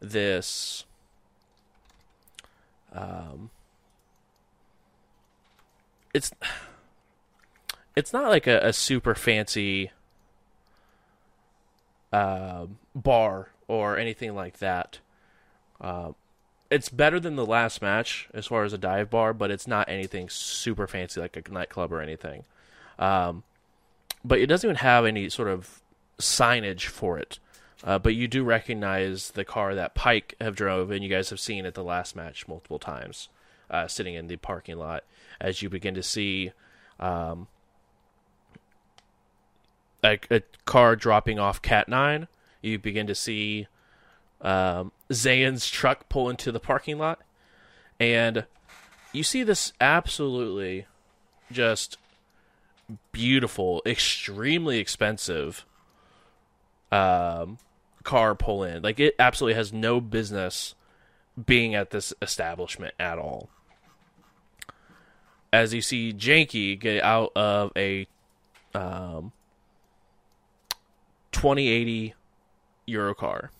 this 0.00 0.84
um, 2.92 3.50
it's 6.14 6.30
it's 7.96 8.12
not 8.12 8.28
like 8.28 8.46
a, 8.46 8.60
a 8.60 8.72
super 8.72 9.14
fancy 9.14 9.90
um 12.12 12.78
bar 12.94 13.50
or 13.66 13.98
anything 13.98 14.34
like 14.34 14.58
that. 14.58 14.98
Um, 15.80 16.14
it's 16.70 16.88
better 16.88 17.20
than 17.20 17.36
the 17.36 17.46
last 17.46 17.80
match 17.82 18.28
as 18.32 18.46
far 18.46 18.64
as 18.64 18.72
a 18.72 18.78
dive 18.78 19.10
bar, 19.10 19.32
but 19.32 19.50
it's 19.50 19.66
not 19.66 19.88
anything 19.88 20.28
super 20.28 20.86
fancy 20.86 21.20
like 21.20 21.36
a 21.36 21.52
nightclub 21.52 21.92
or 21.92 22.00
anything. 22.00 22.44
Um, 22.98 23.42
but 24.24 24.40
it 24.40 24.46
doesn't 24.46 24.68
even 24.68 24.76
have 24.76 25.04
any 25.04 25.28
sort 25.28 25.48
of 25.48 25.80
signage 26.20 26.86
for 26.86 27.18
it. 27.18 27.38
Uh, 27.84 27.98
but 27.98 28.14
you 28.14 28.26
do 28.26 28.42
recognize 28.42 29.30
the 29.30 29.44
car 29.44 29.74
that 29.74 29.94
Pike 29.94 30.34
have 30.40 30.56
drove, 30.56 30.90
and 30.90 31.02
you 31.02 31.08
guys 31.08 31.30
have 31.30 31.38
seen 31.38 31.64
at 31.64 31.74
the 31.74 31.84
last 31.84 32.16
match 32.16 32.48
multiple 32.48 32.78
times, 32.78 33.28
uh, 33.70 33.86
sitting 33.86 34.14
in 34.14 34.26
the 34.26 34.36
parking 34.36 34.76
lot. 34.76 35.04
As 35.40 35.62
you 35.62 35.68
begin 35.68 35.94
to 35.94 36.02
see 36.02 36.52
um, 36.98 37.46
a, 40.02 40.18
a 40.30 40.42
car 40.64 40.96
dropping 40.96 41.38
off 41.38 41.62
Cat 41.62 41.88
Nine, 41.88 42.26
you 42.62 42.78
begin 42.80 43.06
to 43.06 43.14
see 43.14 43.68
um, 44.40 44.90
Zayn's 45.12 45.70
truck 45.70 46.08
pull 46.08 46.28
into 46.28 46.50
the 46.50 46.60
parking 46.60 46.98
lot, 46.98 47.20
and 48.00 48.44
you 49.12 49.22
see 49.22 49.44
this 49.44 49.72
absolutely 49.80 50.86
just 51.52 51.96
beautiful, 53.12 53.82
extremely 53.86 54.78
expensive 54.78 55.64
um, 56.92 57.58
car 58.02 58.34
pull 58.34 58.64
in. 58.64 58.82
Like 58.82 59.00
it 59.00 59.14
absolutely 59.18 59.54
has 59.54 59.72
no 59.72 60.00
business 60.00 60.74
being 61.46 61.74
at 61.74 61.90
this 61.90 62.12
establishment 62.20 62.94
at 62.98 63.18
all. 63.18 63.48
As 65.52 65.72
you 65.72 65.80
see 65.80 66.12
Janky 66.12 66.78
get 66.78 67.02
out 67.02 67.32
of 67.36 67.72
a 67.76 68.06
um, 68.74 69.32
2080 71.32 72.14
Euro 72.86 73.14
car. 73.14 73.50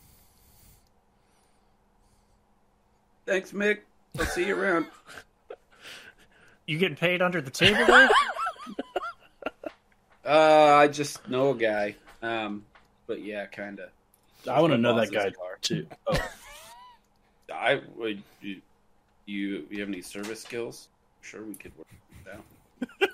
Thanks, 3.27 3.53
Mick. 3.53 3.81
I'll 4.19 4.25
see 4.25 4.47
you 4.47 4.59
around. 4.59 4.87
You 6.67 6.79
getting 6.79 6.97
paid 6.97 7.23
under 7.23 7.41
the 7.41 7.51
table 7.51 7.87
there? 7.87 8.09
Uh, 10.25 10.75
I 10.83 10.89
just 10.89 11.27
know 11.27 11.53
a 11.53 11.55
guy. 11.55 11.95
Um, 12.21 12.67
but 13.09 13.23
yeah, 13.25 13.47
kind 13.47 13.81
of. 13.81 13.89
I 14.49 14.61
want 14.61 14.73
to 14.73 14.79
know 14.79 14.95
that 15.01 15.11
guy 15.11 15.31
car. 15.31 15.59
too. 15.61 15.87
Oh, 17.51 17.55
I 17.55 17.81
would. 17.97 18.23
You, 18.43 18.61
you 19.25 19.67
you 19.71 19.81
have 19.81 19.89
any 19.89 20.03
service 20.03 20.43
skills? 20.43 20.89
Sure, 21.23 21.43
we 21.43 21.55
could 21.55 21.73
work 21.79 21.87
it 22.27 22.35
out. 22.35 22.45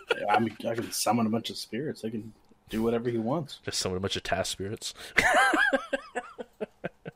yeah, 0.18 0.34
I, 0.34 0.40
mean, 0.40 0.56
I 0.68 0.74
can 0.74 0.90
summon 0.90 1.24
a 1.26 1.30
bunch 1.30 1.50
of 1.50 1.56
spirits. 1.56 2.04
I 2.04 2.10
can 2.10 2.32
do 2.68 2.82
whatever 2.82 3.08
he 3.10 3.16
wants. 3.18 3.60
Just 3.64 3.78
summon 3.78 3.96
a 3.96 4.00
bunch 4.00 4.16
of 4.16 4.22
task 4.24 4.50
spirits. 4.52 4.92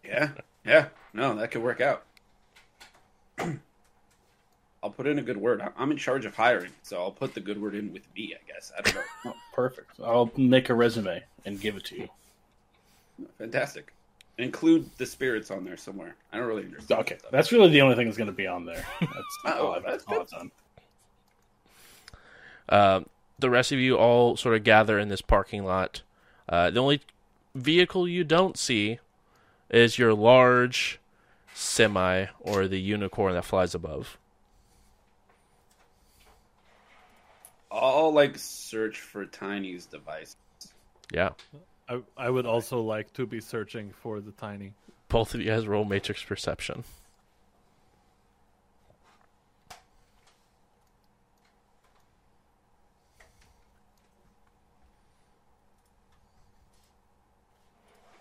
Yeah, 0.04 0.30
yeah. 0.64 0.86
No, 1.12 1.34
that 1.36 1.50
could 1.50 1.62
work 1.62 1.80
out. 1.80 2.02
I'll 4.82 4.90
put 4.90 5.06
in 5.06 5.18
a 5.18 5.22
good 5.22 5.36
word. 5.36 5.60
I- 5.60 5.70
I'm 5.76 5.90
in 5.90 5.96
charge 5.96 6.24
of 6.24 6.34
hiring, 6.34 6.72
so 6.82 6.98
I'll 7.00 7.10
put 7.12 7.34
the 7.34 7.40
good 7.40 7.60
word 7.60 7.74
in 7.74 7.92
with 7.92 8.02
me. 8.16 8.34
I 8.34 8.52
guess. 8.52 8.72
I 8.76 8.82
don't 8.82 8.94
know. 8.94 9.02
Oh, 9.26 9.34
perfect. 9.52 9.90
I'll 10.02 10.30
make 10.36 10.70
a 10.70 10.74
resume 10.74 11.22
and 11.44 11.60
give 11.60 11.76
it 11.76 11.84
to 11.86 11.98
you. 11.98 12.08
Fantastic. 13.38 13.92
Include 14.38 14.88
the 14.98 15.06
spirits 15.06 15.50
on 15.50 15.64
there 15.64 15.76
somewhere. 15.76 16.14
I 16.32 16.36
don't 16.38 16.46
really 16.46 16.64
understand. 16.64 17.00
Okay, 17.00 17.16
that 17.22 17.32
that's 17.32 17.50
really 17.50 17.70
the 17.70 17.80
only 17.82 17.96
thing 17.96 18.06
that's 18.06 18.16
going 18.16 18.28
to 18.28 18.32
be 18.32 18.46
on 18.46 18.64
there. 18.64 18.86
That's 19.00 19.38
Oh, 19.46 19.66
all, 19.66 19.74
I've, 19.74 19.82
that's 19.84 20.04
all. 20.06 20.20
I've 20.20 20.28
done. 20.28 20.50
Um, 22.68 23.06
the 23.38 23.50
rest 23.50 23.72
of 23.72 23.78
you 23.80 23.96
all 23.96 24.36
sort 24.36 24.54
of 24.54 24.62
gather 24.62 24.98
in 24.98 25.08
this 25.08 25.20
parking 25.22 25.64
lot. 25.64 26.02
Uh, 26.48 26.70
the 26.70 26.80
only 26.80 27.00
vehicle 27.54 28.06
you 28.06 28.22
don't 28.22 28.56
see 28.56 28.98
is 29.70 29.98
your 29.98 30.14
large 30.14 31.00
semi 31.52 32.26
or 32.38 32.68
the 32.68 32.80
unicorn 32.80 33.34
that 33.34 33.44
flies 33.44 33.74
above. 33.74 34.18
I'll 37.70 38.12
like 38.12 38.38
search 38.38 39.00
for 39.00 39.26
Tiny's 39.26 39.86
device. 39.86 40.36
Yeah. 41.12 41.30
I 41.88 42.00
I 42.16 42.30
would 42.30 42.46
also 42.46 42.80
like 42.80 43.12
to 43.14 43.26
be 43.26 43.40
searching 43.40 43.92
for 43.92 44.20
the 44.20 44.32
tiny. 44.32 44.72
Both 45.08 45.34
of 45.34 45.40
you 45.40 45.46
guys 45.46 45.66
roll 45.66 45.84
matrix 45.84 46.22
perception. 46.22 46.84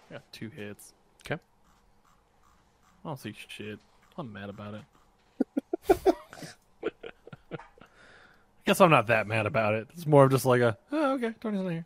Got 0.10 0.24
two 0.32 0.50
hits. 0.50 0.94
Okay. 1.26 1.42
I 3.04 3.08
don't 3.08 3.20
see 3.20 3.36
shit. 3.48 3.80
I'm 4.18 4.32
mad 4.32 4.50
about 4.50 4.76
it. 4.76 4.82
I 7.52 7.60
guess 8.66 8.80
I'm 8.80 8.90
not 8.90 9.08
that 9.08 9.28
mad 9.28 9.46
about 9.46 9.74
it. 9.74 9.90
It's 9.94 10.08
more 10.08 10.24
of 10.24 10.32
just 10.32 10.46
like 10.46 10.62
a 10.62 10.78
oh, 10.94 11.14
okay, 11.16 11.34
Tony's 11.42 11.62
not 11.62 11.70
here. 11.72 11.86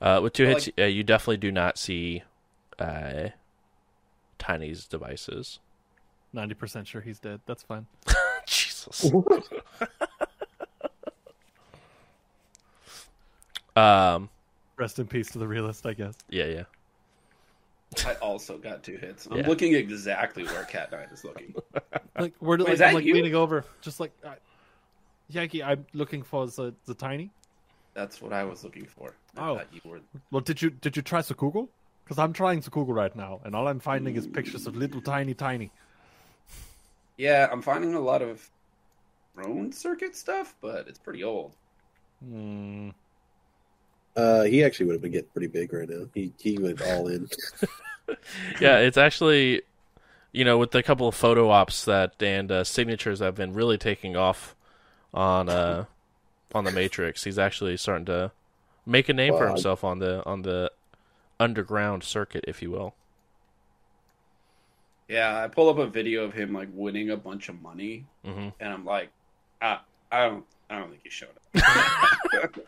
Uh, 0.00 0.20
with 0.22 0.32
two 0.32 0.44
Well, 0.46 0.54
hits, 0.54 0.70
uh, 0.78 0.84
you 0.84 1.02
definitely 1.02 1.36
do 1.36 1.52
not 1.52 1.76
see 1.78 2.22
uh, 2.78 3.28
Tiny's 4.38 4.86
devices. 4.86 5.58
Ninety 6.32 6.54
percent 6.54 6.86
sure 6.86 7.00
he's 7.00 7.18
dead. 7.18 7.40
That's 7.46 7.62
fine. 7.62 7.86
Jesus. 8.46 9.10
um. 13.76 14.28
Rest 14.76 14.98
in 14.98 15.06
peace 15.06 15.30
to 15.32 15.38
the 15.38 15.46
realist, 15.46 15.84
I 15.84 15.92
guess. 15.92 16.14
Yeah. 16.30 16.46
Yeah. 16.46 16.62
I 18.06 18.14
also 18.14 18.56
got 18.56 18.82
two 18.82 18.96
hits. 18.96 19.26
I'm 19.30 19.38
Yeah. 19.38 19.48
looking 19.48 19.74
exactly 19.74 20.44
where 20.44 20.64
Cat 20.64 20.90
Nine 20.92 21.08
is 21.12 21.24
looking. 21.24 21.54
Like 22.18 22.34
we're 22.40 22.58
Wait, 22.58 22.64
like, 22.64 22.72
is 22.74 22.78
that 22.80 22.88
I'm, 22.88 22.94
like 22.94 23.04
you? 23.04 23.14
leaning 23.14 23.34
over, 23.34 23.64
just 23.80 23.98
like 23.98 24.12
uh, 24.24 24.34
Yankee. 25.28 25.62
I'm 25.62 25.86
looking 25.94 26.22
for 26.22 26.46
the 26.46 26.74
the 26.84 26.92
tiny. 26.92 27.30
That's 28.00 28.22
what 28.22 28.32
I 28.32 28.44
was 28.44 28.64
looking 28.64 28.86
for. 28.86 29.12
I 29.36 29.40
Oh. 29.50 29.60
you 29.72 29.80
were. 29.84 30.00
Well, 30.30 30.40
did 30.40 30.62
you 30.62 30.70
did 30.70 30.96
you 30.96 31.02
try 31.02 31.20
Sukugo? 31.20 31.68
Because 32.02 32.18
I'm 32.18 32.32
trying 32.32 32.62
Sukugo 32.62 32.94
right 32.94 33.14
now, 33.14 33.40
and 33.44 33.54
all 33.54 33.68
I'm 33.68 33.78
finding 33.78 34.16
is 34.16 34.26
pictures 34.26 34.66
of 34.66 34.74
little 34.74 35.02
tiny 35.02 35.34
tiny. 35.34 35.70
Yeah, 37.18 37.46
I'm 37.52 37.60
finding 37.60 37.92
a 37.92 38.00
lot 38.00 38.22
of 38.22 38.48
drone 39.36 39.70
circuit 39.72 40.16
stuff, 40.16 40.54
but 40.62 40.88
it's 40.88 40.98
pretty 40.98 41.22
old. 41.22 41.52
Hmm. 42.24 42.88
Uh, 44.16 44.44
he 44.44 44.64
actually 44.64 44.86
would 44.86 44.94
have 44.94 45.02
been 45.02 45.12
getting 45.12 45.28
pretty 45.34 45.48
big 45.48 45.70
right 45.70 45.88
now. 45.88 46.06
He 46.14 46.32
he 46.40 46.56
went 46.56 46.80
all 46.80 47.06
in. 47.08 47.28
yeah, 48.62 48.78
it's 48.78 48.96
actually, 48.96 49.60
you 50.32 50.46
know, 50.46 50.56
with 50.56 50.70
the 50.70 50.82
couple 50.82 51.06
of 51.06 51.14
photo 51.14 51.50
ops 51.50 51.84
that 51.84 52.14
and 52.22 52.50
uh, 52.50 52.64
signatures 52.64 53.18
that 53.18 53.26
have 53.26 53.34
been 53.34 53.52
really 53.52 53.76
taking 53.76 54.16
off 54.16 54.56
on 55.12 55.50
uh, 55.50 55.84
on 56.54 56.64
the 56.64 56.72
Matrix. 56.72 57.24
He's 57.24 57.38
actually 57.38 57.76
starting 57.76 58.06
to 58.06 58.32
make 58.86 59.08
a 59.08 59.12
name 59.12 59.32
for 59.34 59.40
Well, 59.40 59.48
I- 59.48 59.52
himself 59.52 59.84
on 59.84 59.98
the 59.98 60.24
on 60.26 60.42
the 60.42 60.70
underground 61.38 62.02
circuit, 62.04 62.44
if 62.46 62.60
you 62.62 62.70
will. 62.70 62.94
Yeah, 65.08 65.42
I 65.42 65.48
pull 65.48 65.68
up 65.68 65.78
a 65.78 65.86
video 65.86 66.24
of 66.24 66.34
him 66.34 66.52
like 66.52 66.68
winning 66.72 67.10
a 67.10 67.16
bunch 67.16 67.48
of 67.48 67.60
money, 67.60 68.04
hmm 68.24 68.48
and 68.60 68.72
I'm 68.72 68.84
like, 68.84 69.10
I, 69.60 69.78
I 70.12 70.26
don't, 70.28 70.44
I 70.68 70.78
don't 70.78 70.90
think 70.90 71.00
he 71.02 71.10
showed 71.10 71.30
up. 71.62 72.56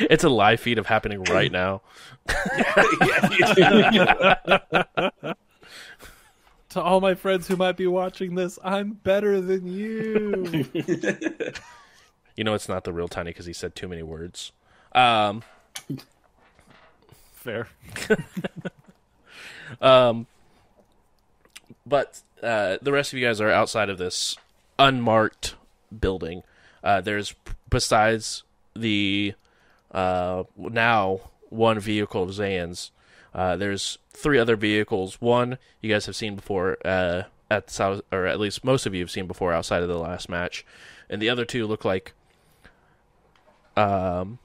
It's 0.00 0.22
a 0.22 0.28
live 0.28 0.60
feed 0.60 0.78
of 0.78 0.86
happening 0.86 1.24
right 1.24 1.50
now. 1.50 1.82
yeah, 2.56 4.30
To 6.70 6.80
all 6.80 7.00
my 7.00 7.14
friends 7.14 7.48
who 7.48 7.56
might 7.56 7.76
be 7.76 7.86
watching 7.88 8.36
this, 8.36 8.58
I'm 8.62 8.92
better 8.92 9.40
than 9.40 9.66
you. 9.66 10.64
You 12.36 12.44
know, 12.44 12.54
it's 12.54 12.68
not 12.68 12.84
the 12.84 12.92
real 12.92 13.08
Tiny 13.08 13.30
because 13.30 13.46
he 13.46 13.52
said 13.52 13.74
too 13.74 13.88
many 13.88 14.02
words. 14.02 14.52
Um, 14.92 15.42
Fair. 17.32 17.68
Um, 19.80 20.26
but 21.86 22.20
uh, 22.42 22.78
the 22.82 22.92
rest 22.92 23.12
of 23.12 23.18
you 23.18 23.26
guys 23.26 23.40
are 23.40 23.50
outside 23.50 23.88
of 23.88 23.98
this 23.98 24.36
unmarked 24.78 25.54
building. 25.98 26.42
Uh, 26.82 27.00
there's 27.00 27.34
besides 27.70 28.42
the 28.74 29.34
uh, 29.92 30.44
now 30.56 31.20
one 31.48 31.78
vehicle 31.78 32.24
of 32.24 32.34
Zane's. 32.34 32.90
Uh, 33.34 33.56
there's 33.56 33.98
three 34.10 34.38
other 34.38 34.56
vehicles. 34.56 35.20
One 35.20 35.58
you 35.80 35.90
guys 35.90 36.06
have 36.06 36.16
seen 36.16 36.36
before 36.36 36.76
uh, 36.84 37.22
at 37.50 37.70
South, 37.70 38.02
or 38.12 38.26
at 38.26 38.40
least 38.40 38.64
most 38.64 38.86
of 38.86 38.94
you 38.94 39.00
have 39.00 39.10
seen 39.10 39.26
before 39.26 39.52
outside 39.52 39.82
of 39.82 39.88
the 39.88 39.98
last 39.98 40.28
match, 40.28 40.64
and 41.08 41.20
the 41.20 41.30
other 41.30 41.44
two 41.44 41.66
look 41.66 41.84
like 41.84 42.12
um, 43.76 44.38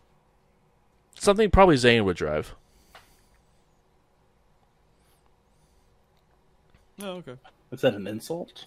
something 1.16 1.50
probably 1.50 1.78
Zane 1.78 2.06
would 2.06 2.18
drive. 2.18 2.56
Oh, 7.02 7.10
okay. 7.18 7.36
Is 7.72 7.82
that 7.82 7.94
an 7.94 8.08
insult? 8.08 8.66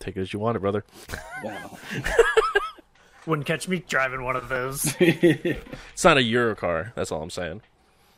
Take 0.00 0.16
it 0.16 0.20
as 0.20 0.32
you 0.32 0.38
want 0.38 0.56
it, 0.56 0.60
brother. 0.60 0.84
Wow. 1.42 1.78
Wouldn't 3.26 3.46
catch 3.46 3.68
me 3.68 3.84
driving 3.88 4.22
one 4.24 4.36
of 4.36 4.48
those. 4.48 4.94
It's 5.00 6.04
not 6.04 6.16
a 6.18 6.22
Euro 6.22 6.54
car. 6.56 6.92
That's 6.94 7.12
all 7.12 7.22
I'm 7.22 7.30
saying. 7.30 7.62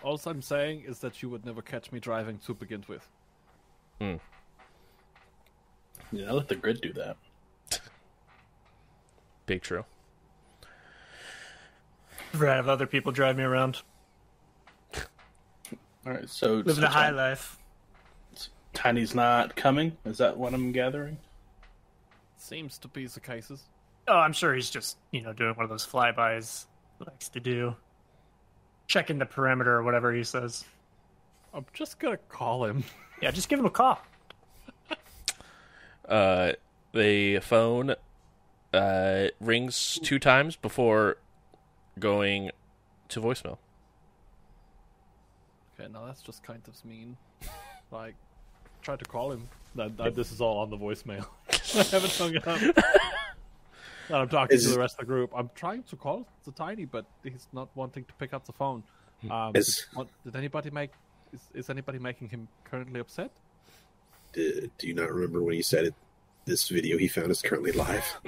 All 0.02 0.20
I'm 0.24 0.42
saying 0.42 0.84
is 0.86 1.00
that 1.00 1.22
you 1.22 1.28
would 1.28 1.44
never 1.44 1.62
catch 1.62 1.92
me 1.92 2.00
driving 2.00 2.38
to 2.46 2.54
begin 2.54 2.84
with. 2.88 3.06
Hmm. 4.00 4.14
Yeah, 6.10 6.32
let 6.32 6.48
the 6.48 6.54
grid 6.54 6.80
do 6.80 6.92
that. 6.94 7.16
Big 9.46 9.62
true. 9.62 9.84
Rather 12.34 12.56
have 12.56 12.68
other 12.68 12.86
people 12.86 13.12
drive 13.12 13.36
me 13.36 13.44
around. 13.44 13.82
All 16.06 16.12
right, 16.12 16.28
so 16.28 16.54
Living 16.54 16.74
so 16.74 16.84
a 16.84 16.88
high 16.88 17.10
life. 17.10 17.58
Tiny's 18.72 19.14
not 19.14 19.56
coming. 19.56 19.96
Is 20.04 20.18
that 20.18 20.36
what 20.36 20.54
I'm 20.54 20.70
gathering? 20.70 21.16
Seems 22.36 22.78
to 22.78 22.88
be 22.88 23.06
the 23.06 23.20
cases. 23.20 23.64
Oh, 24.06 24.18
I'm 24.18 24.32
sure 24.32 24.54
he's 24.54 24.70
just, 24.70 24.98
you 25.10 25.22
know, 25.22 25.32
doing 25.32 25.54
one 25.54 25.64
of 25.64 25.70
those 25.70 25.86
flybys 25.86 26.66
he 26.98 27.04
likes 27.04 27.28
to 27.30 27.40
do. 27.40 27.74
Checking 28.86 29.18
the 29.18 29.26
perimeter 29.26 29.74
or 29.74 29.82
whatever 29.82 30.12
he 30.12 30.22
says. 30.22 30.64
I'm 31.52 31.66
just 31.72 31.98
gonna 31.98 32.18
call 32.28 32.64
him. 32.64 32.84
Yeah, 33.20 33.30
just 33.30 33.48
give 33.48 33.58
him 33.58 33.66
a 33.66 33.70
call. 33.70 33.98
Uh, 36.06 36.52
the 36.92 37.40
phone 37.40 37.94
uh, 38.72 39.26
rings 39.40 39.98
two 40.02 40.18
times 40.18 40.54
before 40.54 41.16
going 41.98 42.50
to 43.08 43.20
voicemail. 43.20 43.58
Okay, 45.78 45.90
now 45.92 46.06
that's 46.06 46.22
just 46.22 46.42
kind 46.42 46.62
of 46.66 46.84
mean. 46.84 47.16
Like, 47.92 48.16
try 48.82 48.96
to 48.96 49.04
call 49.04 49.30
him. 49.30 49.46
That, 49.76 49.96
that 49.98 50.16
this 50.16 50.32
is 50.32 50.40
all 50.40 50.58
on 50.58 50.70
the 50.70 50.76
voicemail. 50.76 51.24
I 51.48 51.82
haven't 51.84 52.12
hung 52.16 52.36
up. 52.38 52.84
And 54.08 54.16
I'm 54.18 54.28
talking 54.28 54.56
Is- 54.56 54.64
to 54.64 54.70
the 54.70 54.78
rest 54.78 54.94
of 54.94 55.00
the 55.00 55.06
group. 55.06 55.30
I'm 55.34 55.50
trying 55.54 55.82
to 55.84 55.96
call 55.96 56.26
the 56.44 56.52
tiny, 56.52 56.84
but 56.84 57.06
he's 57.22 57.46
not 57.52 57.68
wanting 57.74 58.04
to 58.04 58.12
pick 58.14 58.32
up 58.32 58.44
the 58.44 58.52
phone. 58.52 58.82
Um, 59.30 59.52
did, 59.52 59.60
Is- 59.60 59.86
what, 59.94 60.08
did 60.24 60.34
anybody 60.36 60.70
make? 60.70 60.90
Is, 61.32 61.40
is 61.54 61.70
anybody 61.70 61.98
making 61.98 62.28
him 62.28 62.48
currently 62.64 63.00
upset? 63.00 63.30
Do, 64.32 64.68
do 64.78 64.86
you 64.88 64.94
not 64.94 65.12
remember 65.12 65.42
when 65.42 65.54
he 65.54 65.62
said 65.62 65.86
it? 65.86 65.94
This 66.44 66.68
video 66.68 66.98
he 66.98 67.08
found 67.08 67.30
is 67.32 67.42
currently 67.42 67.72
live. 67.72 68.20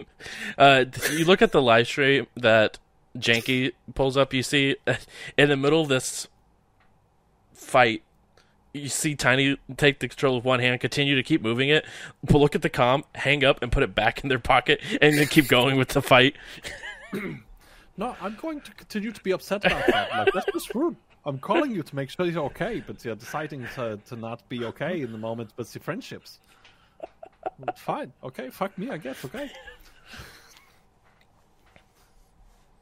Uh, 0.57 0.85
you 1.13 1.25
look 1.25 1.43
at 1.43 1.53
the 1.53 1.63
live 1.63 1.87
stream 1.87 2.27
that 2.37 2.79
Janky 3.17 3.73
pulls 3.95 4.17
up. 4.17 4.35
You 4.35 4.43
see 4.43 4.77
in 5.39 5.49
the 5.49 5.57
middle 5.57 5.81
of 5.81 5.89
this 5.89 6.29
fight, 7.53 8.03
you 8.73 8.89
see 8.89 9.15
Tiny 9.15 9.57
take 9.77 9.99
the 9.99 10.09
control 10.09 10.37
with 10.37 10.45
one 10.45 10.61
hand, 10.61 10.81
continue 10.81 11.17
to 11.17 11.23
keep 11.23 11.43
moving 11.43 11.69
it, 11.69 11.85
look 12.31 12.55
at 12.55 12.63
the 12.63 12.69
comp, 12.69 13.07
hang 13.17 13.45
up, 13.45 13.63
and 13.63 13.73
put 13.73 13.83
it 13.83 13.95
back 13.95 14.23
in 14.23 14.29
their 14.29 14.39
pocket, 14.39 14.81
and 15.01 15.19
then 15.19 15.27
keep 15.27 15.49
going 15.49 15.77
with 15.77 15.89
the 15.89 16.03
fight. 16.03 16.37
No, 17.99 18.15
I'm 18.21 18.37
going 18.37 18.61
to 18.61 18.71
continue 18.75 19.11
to 19.11 19.23
be 19.25 19.33
upset 19.33 19.65
about 19.65 19.85
that. 19.89 20.11
Like 20.13 20.33
that's 20.33 20.47
just 20.53 20.73
rude. 20.73 20.95
I'm 21.27 21.41
calling 21.41 21.73
you 21.73 21.83
to 21.83 21.97
make 21.97 22.11
sure 22.11 22.27
you're 22.27 22.45
okay, 22.45 22.81
but 22.87 23.05
you're 23.05 23.17
deciding 23.17 23.67
to, 23.75 23.99
to 24.07 24.15
not 24.15 24.49
be 24.49 24.65
okay 24.67 25.03
in 25.03 25.11
the 25.11 25.19
moment 25.19 25.51
But 25.57 25.67
the 25.67 25.81
friendships. 25.81 26.39
Fine, 27.77 28.13
okay, 28.23 28.51
fuck 28.51 28.79
me, 28.79 28.91
I 28.91 28.99
guess, 28.99 29.25
okay. 29.25 29.51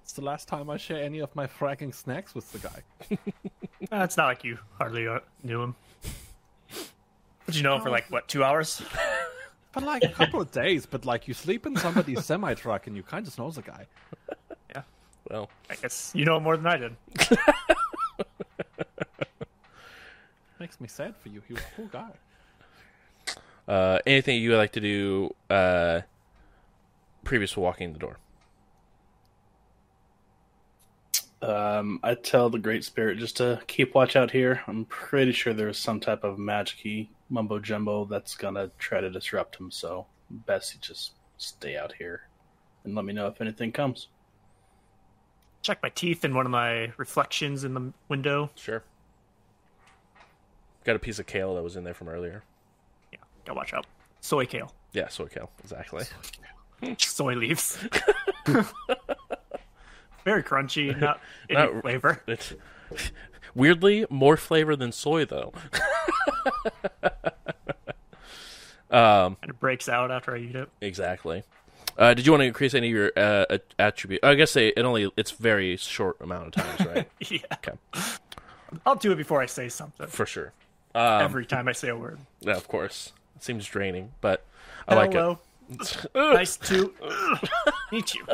It's 0.07 0.12
the 0.12 0.23
last 0.23 0.47
time 0.47 0.71
I 0.71 0.77
share 0.77 1.03
any 1.03 1.19
of 1.19 1.35
my 1.35 1.49
fragging 1.49 1.92
snacks 1.92 2.33
with 2.33 2.53
the 2.53 2.59
guy. 2.61 3.19
Uh, 3.92 4.03
it's 4.03 4.16
not 4.16 4.27
like 4.27 4.42
you 4.42 4.59
hardly 4.79 5.07
uh, 5.07 5.21
knew 5.45 5.62
him. 5.62 5.77
But 7.45 7.55
you 7.55 7.62
know 7.62 7.77
him 7.77 7.83
for 7.83 7.90
like, 7.90 8.11
what, 8.11 8.27
two 8.27 8.42
hours? 8.42 8.83
For 9.73 9.81
like 9.81 10.03
a 10.03 10.09
couple 10.09 10.40
of 10.40 10.51
days, 10.51 10.87
but 10.87 11.05
like 11.05 11.29
you 11.29 11.35
sleep 11.35 11.66
in 11.66 11.77
somebody's 11.77 12.25
semi 12.25 12.55
truck 12.55 12.88
and 12.88 12.97
you 12.97 13.05
kind 13.05 13.29
of 13.29 13.38
know 13.38 13.51
the 13.51 13.62
guy. 13.62 13.87
Yeah. 14.71 14.83
Well, 15.31 15.51
I 15.71 15.77
guess 15.77 16.11
you 16.16 16.25
know 16.25 16.38
him 16.38 16.42
more 16.42 16.57
than 16.57 16.66
I 16.66 16.79
did. 16.79 16.97
Makes 20.59 20.81
me 20.81 20.88
sad 20.88 21.14
for 21.16 21.29
you. 21.29 21.42
He 21.47 21.53
was 21.53 21.62
a 21.62 21.77
cool 21.77 21.87
guy. 21.92 22.11
uh, 23.69 23.99
anything 24.05 24.40
you 24.40 24.51
would 24.51 24.59
like 24.59 24.73
to 24.73 24.81
do 24.81 25.33
uh, 25.49 26.01
previous 27.23 27.53
to 27.53 27.61
walking 27.61 27.92
the 27.92 28.01
door? 28.01 28.16
Um, 31.42 32.01
I 32.03 32.14
tell 32.14 32.49
the 32.49 32.59
Great 32.59 32.85
Spirit 32.85 33.18
just 33.18 33.37
to 33.37 33.61
keep 33.66 33.94
watch 33.94 34.16
out 34.16 34.31
here. 34.31 34.62
I'm 34.66 34.87
pretty 34.87 35.33
sure 35.33 35.53
there's 35.53 35.79
some 35.79 36.01
type 36.01 36.25
of 36.25 36.38
magic 36.38 37.09
mumbo 37.29 37.59
jumbo 37.59 38.05
that's 38.05 38.35
gonna 38.35 38.70
try 38.79 39.01
to 39.01 39.11
disrupt 39.11 39.57
him. 39.57 39.70
So 39.70 40.07
best 40.31 40.75
you 40.75 40.81
just 40.81 41.12
stay 41.38 41.77
out 41.77 41.92
here 41.92 42.22
and 42.85 42.94
let 42.94 43.05
me 43.05 43.12
know 43.12 43.27
if 43.27 43.40
anything 43.40 43.72
comes. 43.72 44.09
Check 45.62 45.83
my 45.83 45.90
teeth 45.90 46.25
in 46.25 46.35
one 46.35 46.46
of 46.46 46.53
my 46.53 46.92
reflections 46.96 47.64
in 47.64 47.75
the 47.75 47.92
window. 48.09 48.51
Sure. 48.55 48.83
Got 50.85 50.96
a 50.96 51.01
piece 51.01 51.18
of 51.18 51.27
kale 51.27 51.55
that 51.57 51.62
was 51.62 51.77
in 51.77 51.85
there 51.85 51.94
from 51.94 52.09
earlier. 52.09 52.44
Yeah, 53.12 53.18
gotta 53.44 53.57
watch 53.57 53.75
out. 53.75 53.87
Soy 54.20 54.46
kale. 54.46 54.72
Yeah, 54.92 55.09
soy 55.09 55.27
kale, 55.27 55.51
exactly. 55.62 56.05
Soy 56.99 57.35
leaves. 57.35 57.79
Very 60.26 60.42
crunchy, 60.42 60.98
not 61.00 61.20
any 61.48 61.58
Not- 61.72 61.80
flavor. 61.82 62.20
It's 62.28 62.52
weirdly 63.54 64.04
more 64.10 64.36
flavor 64.36 64.74
than 64.76 64.90
soy, 64.92 65.24
though. 65.24 65.52
um, 68.90 69.36
And 69.40 69.50
it 69.50 69.60
breaks 69.60 69.88
out 69.88 70.10
after 70.10 70.34
I 70.34 70.38
eat 70.40 70.56
it. 70.56 70.68
exactly. 70.80 71.44
Uh, 71.96 72.12
did 72.12 72.26
you 72.26 72.32
want 72.32 72.42
to 72.42 72.46
increase 72.46 72.74
any 72.74 72.88
of 72.88 72.92
your 72.92 73.12
uh, 73.16 73.58
attribute? 73.78 74.22
I 74.24 74.34
guess 74.34 74.52
they, 74.52 74.68
it 74.68 74.80
only 74.80 75.10
it's 75.16 75.30
very 75.30 75.76
short 75.78 76.20
amount 76.20 76.48
of 76.48 76.52
times, 76.64 76.87
right? 76.87 77.08
Yeah. 77.31 77.38
Okay, 77.54 77.72
I'll 78.85 78.96
do 78.96 79.12
it 79.12 79.16
before 79.16 79.40
I 79.40 79.46
say 79.46 79.68
something. 79.70 80.06
for 80.08 80.27
sure. 80.27 80.52
Um, 80.94 81.22
Every 81.22 81.46
time 81.46 81.68
I 81.68 81.72
say 81.72 81.88
a 81.88 81.96
word. 81.96 82.18
yeah, 82.40 82.56
of 82.56 82.68
course, 82.68 83.12
it 83.37 83.42
seems 83.44 83.64
draining, 83.66 84.10
but 84.20 84.44
I 84.88 84.94
like 84.96 85.12
Hello. 85.12 85.38
it. 85.70 86.06
Nice 86.14 86.56
to 86.58 86.92
meet 87.92 88.14
you. 88.14 88.27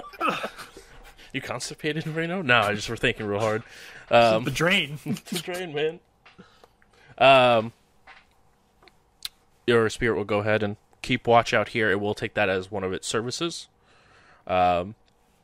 You 1.32 1.40
constipated 1.40 2.06
right 2.06 2.28
now? 2.28 2.42
No, 2.42 2.60
I 2.60 2.74
just 2.74 2.88
were 2.88 2.96
thinking 2.96 3.26
real 3.26 3.40
hard. 3.40 3.62
Um, 4.10 4.44
The 4.44 4.50
drain. 4.50 4.98
the 5.04 5.38
drain, 5.38 5.74
man. 5.74 6.00
Um, 7.18 7.72
your 9.66 9.88
spirit 9.90 10.16
will 10.16 10.24
go 10.24 10.40
ahead 10.40 10.62
and 10.62 10.76
keep 11.02 11.26
watch 11.26 11.54
out 11.54 11.68
here. 11.68 11.90
It 11.90 12.00
will 12.00 12.14
take 12.14 12.34
that 12.34 12.48
as 12.48 12.70
one 12.70 12.84
of 12.84 12.92
its 12.92 13.06
services. 13.06 13.68
Um, 14.46 14.94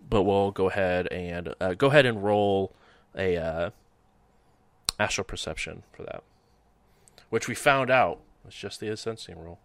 but 0.09 0.23
we'll 0.23 0.51
go 0.51 0.69
ahead 0.69 1.07
and 1.09 1.55
uh, 1.61 1.75
go 1.75 1.89
ahead 1.89 2.07
and 2.07 2.23
roll 2.23 2.75
a 3.17 3.37
uh, 3.37 3.71
astral 4.99 5.25
perception 5.25 5.83
for 5.93 6.03
that, 6.03 6.23
which 7.31 7.49
we 7.49 7.55
found 7.55 7.91
out 7.91 8.21
was 8.45 8.55
just 8.55 8.81
the 8.81 8.97
sensing 8.97 9.39
roll. 9.39 9.59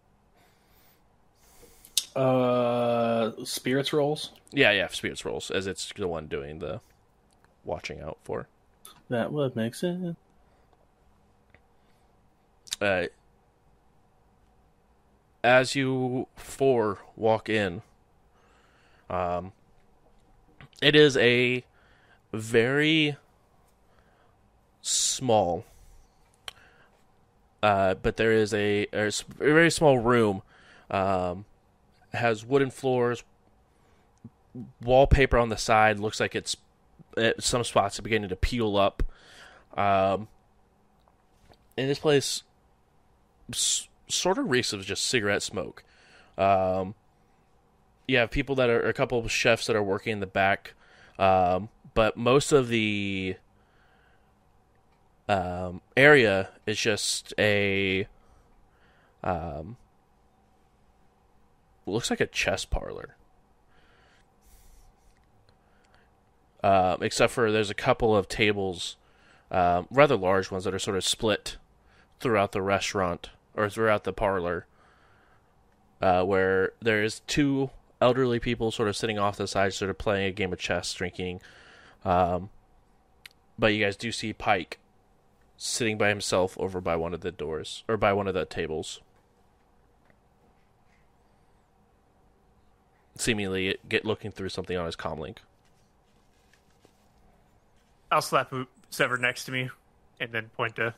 Uh, 2.14 3.32
spirits 3.44 3.92
rolls. 3.92 4.30
Yeah, 4.52 4.70
yeah, 4.70 4.88
spirits 4.88 5.24
rolls, 5.24 5.50
as 5.50 5.66
it's 5.66 5.92
the 5.96 6.06
one 6.06 6.26
doing 6.28 6.60
the 6.60 6.80
watching 7.64 8.00
out 8.00 8.18
for. 8.22 8.48
That 9.08 9.32
would 9.32 9.56
make 9.56 9.74
sense. 9.74 10.16
Uh, 12.80 13.06
as 15.42 15.74
you 15.74 16.26
four 16.36 16.98
walk 17.16 17.48
in, 17.48 17.82
um, 19.10 19.52
it 20.80 20.94
is 20.94 21.16
a 21.16 21.64
very 22.32 23.16
small, 24.80 25.64
uh, 27.62 27.94
but 27.94 28.16
there 28.16 28.32
is 28.32 28.54
a, 28.54 28.86
a 28.92 29.10
very 29.38 29.70
small 29.70 29.98
room. 29.98 30.42
Um, 30.90 31.44
has 32.14 32.44
wooden 32.44 32.70
floors, 32.70 33.22
wallpaper 34.82 35.36
on 35.36 35.48
the 35.48 35.56
side. 35.56 35.98
Looks 35.98 36.20
like 36.20 36.34
it's 36.34 36.56
at 37.16 37.42
some 37.42 37.64
spots 37.64 38.00
beginning 38.00 38.28
to 38.28 38.36
peel 38.36 38.76
up. 38.76 39.02
Um, 39.76 40.28
and 41.76 41.88
this 41.90 41.98
place 41.98 42.42
s- 43.52 43.88
sort 44.08 44.38
of 44.38 44.50
reeks 44.50 44.72
of 44.72 44.84
just 44.84 45.06
cigarette 45.06 45.42
smoke. 45.42 45.84
Um, 46.38 46.94
you 48.06 48.18
have 48.18 48.30
people 48.30 48.54
that 48.56 48.70
are 48.70 48.86
a 48.86 48.92
couple 48.92 49.18
of 49.18 49.30
chefs 49.30 49.66
that 49.66 49.76
are 49.76 49.82
working 49.82 50.12
in 50.12 50.20
the 50.20 50.26
back, 50.26 50.74
um, 51.18 51.68
but 51.94 52.16
most 52.16 52.52
of 52.52 52.68
the 52.68 53.36
um, 55.28 55.80
area 55.96 56.50
is 56.66 56.78
just 56.78 57.32
a 57.38 58.06
um, 59.22 59.76
looks 61.86 62.10
like 62.10 62.20
a 62.20 62.26
chess 62.26 62.64
parlor. 62.64 63.16
Um, 66.62 67.02
except 67.02 67.32
for 67.32 67.52
there's 67.52 67.70
a 67.70 67.74
couple 67.74 68.16
of 68.16 68.26
tables, 68.26 68.96
um, 69.50 69.86
rather 69.90 70.16
large 70.16 70.50
ones 70.50 70.64
that 70.64 70.74
are 70.74 70.78
sort 70.78 70.96
of 70.96 71.04
split 71.04 71.58
throughout 72.20 72.52
the 72.52 72.62
restaurant 72.62 73.30
or 73.54 73.68
throughout 73.68 74.04
the 74.04 74.14
parlor, 74.14 74.66
uh, 76.00 76.24
where 76.24 76.72
there 76.80 77.02
is 77.02 77.20
two 77.26 77.70
elderly 78.00 78.40
people 78.40 78.70
sort 78.70 78.88
of 78.88 78.96
sitting 78.96 79.18
off 79.18 79.36
the 79.36 79.46
side, 79.46 79.74
sort 79.74 79.90
of 79.90 79.98
playing 79.98 80.26
a 80.26 80.32
game 80.32 80.52
of 80.52 80.58
chess, 80.58 80.92
drinking. 80.94 81.40
Um, 82.04 82.48
but 83.58 83.74
you 83.74 83.84
guys 83.84 83.96
do 83.96 84.10
see 84.10 84.32
Pike 84.32 84.78
sitting 85.56 85.96
by 85.96 86.08
himself 86.08 86.58
over 86.58 86.80
by 86.80 86.96
one 86.96 87.14
of 87.14 87.20
the 87.20 87.30
doors 87.30 87.84
or 87.88 87.96
by 87.96 88.12
one 88.12 88.26
of 88.26 88.34
the 88.34 88.44
tables. 88.44 89.00
Seemingly 93.16 93.76
get 93.88 94.04
looking 94.04 94.30
through 94.30 94.48
something 94.48 94.76
on 94.76 94.86
his 94.86 94.96
comlink. 94.96 95.38
I'll 98.10 98.22
slap 98.22 98.52
whoever 98.96 99.16
next 99.16 99.44
to 99.46 99.52
me, 99.52 99.70
and 100.20 100.32
then 100.32 100.50
point 100.56 100.76
to 100.76 100.94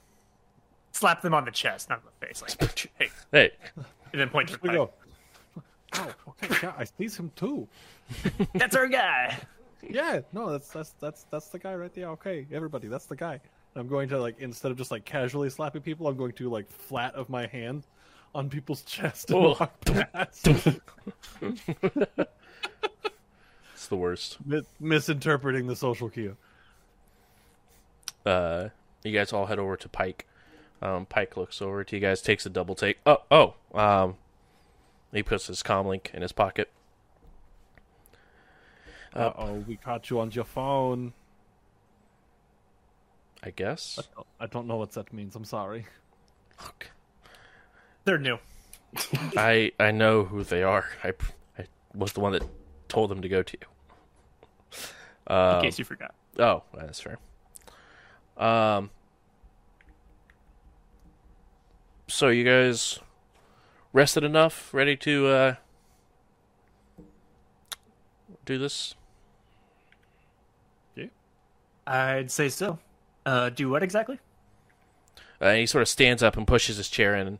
slap 0.92 1.22
them 1.22 1.34
on 1.34 1.44
the 1.44 1.50
chest, 1.50 1.88
not 1.88 1.98
on 1.98 2.04
the 2.20 2.26
face. 2.26 2.42
Like, 2.42 2.90
hey, 2.98 3.08
Hey, 3.32 3.50
and 4.12 4.20
then 4.20 4.28
point 4.28 4.48
to 4.48 4.58
We 4.62 4.70
go. 4.70 4.90
Oh, 5.94 6.12
okay, 6.28 6.54
yeah, 6.62 6.72
I 6.76 6.84
sees 6.84 7.16
him 7.16 7.30
too. 7.36 7.68
That's 8.54 8.76
our 8.76 8.86
guy. 8.86 9.38
Yeah, 9.88 10.20
no, 10.32 10.50
that's 10.50 10.68
that's 10.68 10.94
that's 11.00 11.26
that's 11.30 11.48
the 11.48 11.58
guy 11.58 11.74
right 11.74 11.94
there. 11.94 12.08
Okay, 12.10 12.46
everybody, 12.50 12.88
that's 12.88 13.06
the 13.06 13.14
guy. 13.14 13.40
I'm 13.76 13.86
going 13.86 14.08
to 14.08 14.18
like 14.18 14.36
instead 14.40 14.72
of 14.72 14.78
just 14.78 14.90
like 14.90 15.04
casually 15.04 15.48
slapping 15.48 15.82
people, 15.82 16.08
I'm 16.08 16.16
going 16.16 16.32
to 16.32 16.50
like 16.50 16.68
flat 16.68 17.14
of 17.14 17.28
my 17.28 17.46
hand 17.46 17.84
on 18.34 18.48
people's 18.50 18.82
chest 18.82 19.30
and 19.30 19.38
Oh. 19.38 19.56
walk 19.58 19.80
past, 19.84 20.46
it's 23.74 23.86
the 23.88 23.96
worst. 23.96 24.38
mi- 24.44 24.62
misinterpreting 24.80 25.66
the 25.66 25.76
social 25.76 26.08
cue. 26.10 26.36
uh, 28.24 28.68
you 29.04 29.12
guys 29.12 29.32
all 29.32 29.46
head 29.46 29.58
over 29.58 29.76
to 29.76 29.88
Pike. 29.88 30.26
Um, 30.82 31.06
Pike 31.06 31.36
looks 31.36 31.62
over 31.62 31.84
to 31.84 31.96
you 31.96 32.00
guys, 32.00 32.20
takes 32.20 32.44
a 32.44 32.50
double 32.50 32.74
take. 32.74 32.98
Oh, 33.06 33.22
oh. 33.30 33.54
Um, 33.72 34.16
he 35.12 35.22
puts 35.22 35.46
his 35.46 35.62
comlink 35.62 36.12
in 36.12 36.22
his 36.22 36.32
pocket. 36.32 36.70
Uh 39.14 39.32
oh, 39.38 39.64
we 39.66 39.76
caught 39.76 40.10
you 40.10 40.20
on 40.20 40.30
your 40.32 40.44
phone. 40.44 41.14
I 43.42 43.50
guess. 43.50 43.98
I 44.40 44.46
don't 44.46 44.66
know 44.66 44.76
what 44.76 44.92
that 44.92 45.12
means. 45.12 45.34
I'm 45.36 45.44
sorry. 45.44 45.86
They're 48.06 48.18
new. 48.18 48.38
I 49.36 49.72
I 49.78 49.90
know 49.90 50.24
who 50.24 50.44
they 50.44 50.62
are. 50.62 50.86
I 51.04 51.12
I 51.58 51.66
was 51.92 52.12
the 52.12 52.20
one 52.20 52.32
that 52.32 52.44
told 52.88 53.10
them 53.10 53.20
to 53.20 53.28
go 53.28 53.42
to 53.42 53.58
you. 53.60 53.66
In 55.28 55.36
Um, 55.36 55.62
case 55.62 55.78
you 55.78 55.84
forgot. 55.84 56.14
Oh, 56.38 56.62
that's 56.72 57.00
fair. 57.00 57.18
Um. 58.38 58.90
So 62.06 62.28
you 62.28 62.44
guys 62.44 63.00
rested 63.92 64.22
enough, 64.22 64.72
ready 64.72 64.96
to 64.98 65.26
uh 65.26 65.54
do 68.44 68.56
this? 68.56 68.94
Yeah, 70.94 71.06
I'd 71.88 72.30
say 72.30 72.48
so. 72.48 72.78
Uh, 73.24 73.48
do 73.50 73.68
what 73.68 73.82
exactly? 73.82 74.20
Uh, 75.40 75.46
and 75.46 75.58
he 75.58 75.66
sort 75.66 75.82
of 75.82 75.88
stands 75.88 76.22
up 76.22 76.36
and 76.36 76.46
pushes 76.46 76.76
his 76.76 76.88
chair 76.88 77.16
in, 77.16 77.26
and 77.26 77.38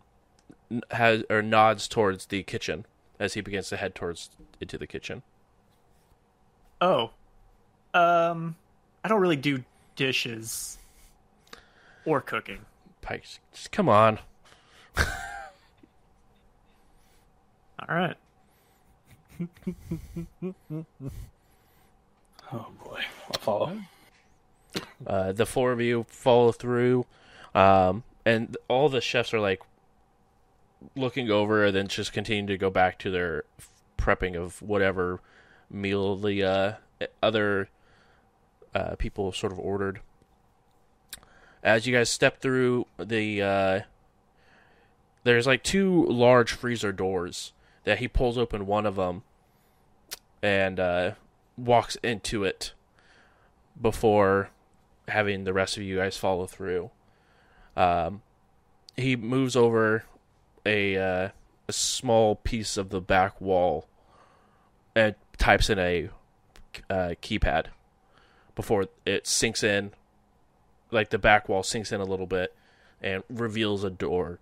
has 0.90 1.22
or 1.30 1.42
nods 1.42 1.88
towards 1.88 2.26
the 2.26 2.42
kitchen 2.42 2.86
as 3.18 3.34
he 3.34 3.40
begins 3.40 3.68
to 3.68 3.76
head 3.76 3.94
towards 3.94 4.30
into 4.60 4.76
the 4.78 4.86
kitchen. 4.86 5.22
Oh, 6.80 7.10
um, 7.94 8.56
I 9.02 9.08
don't 9.08 9.20
really 9.20 9.36
do 9.36 9.64
dishes 9.94 10.78
or 12.04 12.20
cooking. 12.20 12.60
Pike, 13.00 13.24
just 13.52 13.72
come 13.72 13.88
on. 13.88 14.18
All 14.98 15.06
right. 17.88 18.16
Oh 22.52 22.66
boy, 22.84 23.00
I'll 23.26 23.40
follow. 23.40 23.78
Uh, 25.06 25.32
the 25.32 25.46
four 25.46 25.72
of 25.72 25.80
you 25.80 26.06
follow 26.08 26.52
through, 26.52 27.06
um, 27.54 28.04
and 28.24 28.56
all 28.68 28.88
the 28.88 29.00
chefs 29.00 29.34
are 29.34 29.40
like 29.40 29.62
looking 30.94 31.30
over, 31.30 31.64
and 31.64 31.76
then 31.76 31.88
just 31.88 32.12
continue 32.12 32.46
to 32.46 32.58
go 32.58 32.70
back 32.70 32.98
to 33.00 33.10
their 33.10 33.44
prepping 33.98 34.36
of 34.36 34.62
whatever 34.62 35.20
meal 35.70 36.16
the 36.16 36.42
uh, 36.42 36.72
other 37.22 37.68
uh, 38.74 38.94
people 38.96 39.32
sort 39.32 39.52
of 39.52 39.58
ordered. 39.58 40.00
As 41.62 41.86
you 41.86 41.94
guys 41.94 42.10
step 42.10 42.40
through 42.40 42.86
the, 42.98 43.42
uh, 43.42 43.80
there's 45.24 45.46
like 45.46 45.64
two 45.64 46.04
large 46.06 46.52
freezer 46.52 46.92
doors 46.92 47.52
that 47.84 47.98
he 47.98 48.06
pulls 48.06 48.38
open 48.38 48.66
one 48.66 48.86
of 48.86 48.96
them 48.96 49.22
and 50.42 50.78
uh, 50.78 51.12
walks 51.56 51.96
into 52.02 52.44
it 52.44 52.72
before 53.80 54.50
having 55.08 55.44
the 55.44 55.52
rest 55.52 55.76
of 55.76 55.82
you 55.82 55.96
guys 55.96 56.16
follow 56.16 56.46
through. 56.46 56.90
Um, 57.76 58.22
he 58.96 59.16
moves 59.16 59.56
over 59.56 60.04
a, 60.66 60.96
uh, 60.96 61.28
a 61.68 61.72
small 61.72 62.36
piece 62.36 62.76
of 62.76 62.90
the 62.90 63.00
back 63.00 63.40
wall 63.40 63.88
and 64.94 65.14
types 65.38 65.70
in 65.70 65.78
a 65.78 66.08
uh, 66.90 67.14
keypad 67.22 67.66
before 68.54 68.86
it 69.04 69.26
sinks 69.26 69.62
in. 69.62 69.92
Like 70.90 71.10
the 71.10 71.18
back 71.18 71.48
wall 71.48 71.62
sinks 71.62 71.92
in 71.92 72.00
a 72.00 72.04
little 72.04 72.26
bit 72.26 72.54
and 73.02 73.22
reveals 73.28 73.84
a 73.84 73.90
door 73.90 74.38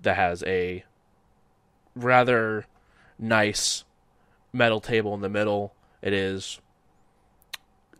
that 0.00 0.16
has 0.16 0.42
a 0.44 0.84
rather 1.94 2.66
nice 3.18 3.84
metal 4.52 4.80
table 4.80 5.14
in 5.14 5.20
the 5.20 5.28
middle. 5.28 5.74
It 6.02 6.12
is 6.12 6.60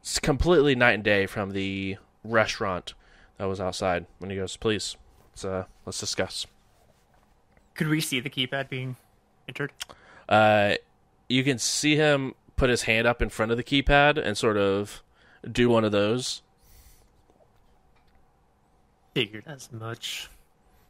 it's 0.00 0.18
completely 0.18 0.74
night 0.74 0.94
and 0.94 1.04
day 1.04 1.26
from 1.26 1.50
the 1.50 1.96
restaurant 2.22 2.94
that 3.36 3.46
was 3.46 3.60
outside. 3.60 4.06
When 4.18 4.30
he 4.30 4.36
goes, 4.36 4.56
please, 4.56 4.96
let's 5.32 5.44
uh, 5.44 5.64
let's 5.84 5.98
discuss. 5.98 6.46
Could 7.78 7.86
we 7.86 8.00
see 8.00 8.18
the 8.18 8.28
keypad 8.28 8.68
being 8.68 8.96
entered? 9.46 9.72
Uh, 10.28 10.74
you 11.28 11.44
can 11.44 11.58
see 11.58 11.94
him 11.94 12.34
put 12.56 12.70
his 12.70 12.82
hand 12.82 13.06
up 13.06 13.22
in 13.22 13.28
front 13.28 13.52
of 13.52 13.56
the 13.56 13.62
keypad 13.62 14.18
and 14.18 14.36
sort 14.36 14.56
of 14.56 15.00
do 15.50 15.68
one 15.68 15.84
of 15.84 15.92
those. 15.92 16.42
Figured 19.14 19.44
as 19.46 19.70
much. 19.70 20.28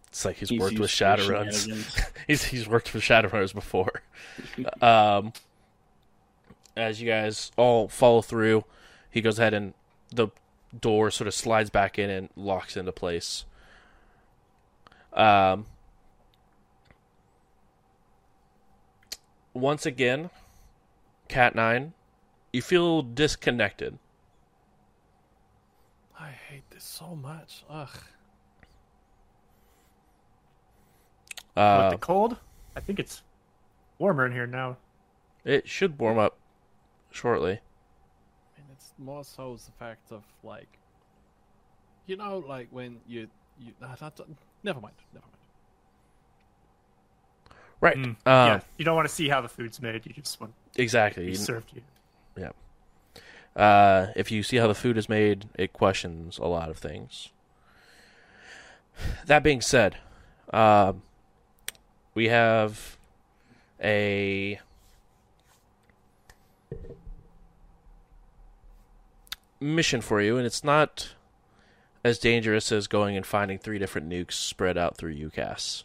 It's 0.06 0.24
like 0.24 0.36
he's, 0.36 0.48
He's 0.48 0.58
worked 0.58 0.78
with 0.78 0.90
used 0.90 0.96
to 0.96 1.04
Shadowruns. 1.04 2.10
he's 2.26 2.44
he's 2.44 2.66
worked 2.66 2.94
with 2.94 3.02
Shadowrunners 3.02 3.52
before. 3.52 4.02
um, 4.80 5.34
as 6.74 7.02
you 7.02 7.06
guys 7.06 7.52
all 7.58 7.88
follow 7.88 8.22
through, 8.22 8.64
he 9.10 9.20
goes 9.20 9.38
ahead 9.38 9.52
and 9.52 9.74
the 10.08 10.28
door 10.80 11.10
sort 11.10 11.28
of 11.28 11.34
slides 11.34 11.68
back 11.68 11.98
in 11.98 12.08
and 12.08 12.30
locks 12.34 12.78
into 12.78 12.92
place. 12.92 13.44
Um, 15.12 15.66
once 19.60 19.86
again, 19.86 20.30
Cat 21.28 21.54
Nine, 21.54 21.92
you 22.52 22.62
feel 22.62 23.02
disconnected. 23.02 23.98
I 26.18 26.30
hate 26.30 26.68
this 26.70 26.84
so 26.84 27.14
much. 27.14 27.64
Ugh. 27.68 27.88
Uh, 31.56 31.88
With 31.90 32.00
the 32.00 32.06
cold, 32.06 32.36
I 32.76 32.80
think 32.80 32.98
it's 32.98 33.22
warmer 33.98 34.26
in 34.26 34.32
here 34.32 34.46
now. 34.46 34.76
it 35.44 35.68
should 35.68 35.98
warm 35.98 36.18
up 36.18 36.38
shortly. 37.10 37.52
I 38.56 38.60
mean, 38.60 38.68
it's 38.72 38.92
more 38.98 39.24
so 39.24 39.56
the 39.56 39.72
fact 39.72 40.12
of 40.12 40.22
like, 40.44 40.78
you 42.06 42.16
know, 42.16 42.38
like 42.38 42.68
when 42.70 43.00
you 43.06 43.28
you. 43.58 43.72
Uh, 43.82 43.94
that, 43.96 44.20
never 44.62 44.80
mind. 44.80 44.94
Never 45.12 45.26
mind. 45.26 45.37
Right. 47.80 47.96
Mm, 47.96 48.04
Um, 48.04 48.16
yeah, 48.26 48.60
you 48.76 48.84
don't 48.84 48.96
want 48.96 49.08
to 49.08 49.14
see 49.14 49.28
how 49.28 49.40
the 49.40 49.48
food's 49.48 49.80
made. 49.80 50.04
You 50.06 50.12
just 50.14 50.40
want 50.40 50.52
to 50.74 50.82
Exactly. 50.82 51.26
You- 51.28 51.34
served 51.36 51.72
you. 51.74 51.82
Uh, 53.56 54.12
if 54.14 54.30
you 54.30 54.44
see 54.44 54.56
how 54.58 54.68
the 54.68 54.74
food 54.74 54.96
is 54.96 55.08
made, 55.08 55.48
it 55.58 55.72
questions 55.72 56.38
a 56.38 56.44
lot 56.46 56.68
of 56.70 56.78
things. 56.78 57.30
That 59.26 59.42
being 59.42 59.60
said, 59.60 59.96
um, 60.52 61.02
we 62.14 62.28
have 62.28 62.96
a 63.82 64.60
mission 69.60 70.00
for 70.00 70.20
you, 70.20 70.36
and 70.36 70.46
it's 70.46 70.62
not 70.62 71.14
as 72.04 72.18
dangerous 72.18 72.70
as 72.70 72.86
going 72.86 73.16
and 73.16 73.26
finding 73.26 73.58
three 73.58 73.78
different 73.78 74.08
nukes 74.08 74.32
spread 74.34 74.78
out 74.78 74.96
through 74.96 75.14
UCAS. 75.14 75.84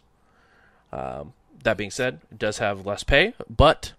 Um, 0.92 1.32
that 1.64 1.76
being 1.76 1.90
said, 1.90 2.20
it 2.30 2.38
does 2.38 2.58
have 2.58 2.86
less 2.86 3.04
pay, 3.04 3.34
but 3.48 3.92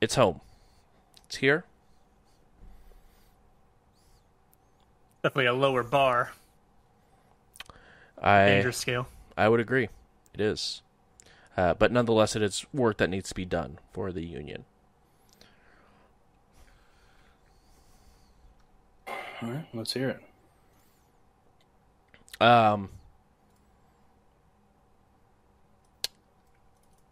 it's 0.00 0.14
home. 0.14 0.40
It's 1.26 1.36
here. 1.36 1.64
Definitely 5.22 5.46
a 5.46 5.52
lower 5.52 5.82
bar, 5.82 6.32
I 8.20 8.46
danger 8.46 8.72
scale. 8.72 9.06
I 9.36 9.48
would 9.48 9.60
agree. 9.60 9.90
It 10.32 10.40
is. 10.40 10.80
Uh, 11.56 11.74
but 11.74 11.92
nonetheless, 11.92 12.34
it 12.34 12.42
is 12.42 12.64
work 12.72 12.96
that 12.96 13.10
needs 13.10 13.28
to 13.28 13.34
be 13.34 13.44
done 13.44 13.78
for 13.92 14.12
the 14.12 14.24
union. 14.24 14.64
All 19.42 19.50
right, 19.50 19.66
let's 19.74 19.92
hear 19.92 20.08
it. 20.10 20.20
Um, 22.42 22.90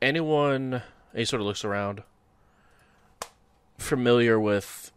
anyone, 0.00 0.82
he 1.14 1.24
sort 1.24 1.40
of 1.40 1.46
looks 1.46 1.64
around, 1.64 2.02
familiar 3.78 4.38
with 4.38 4.92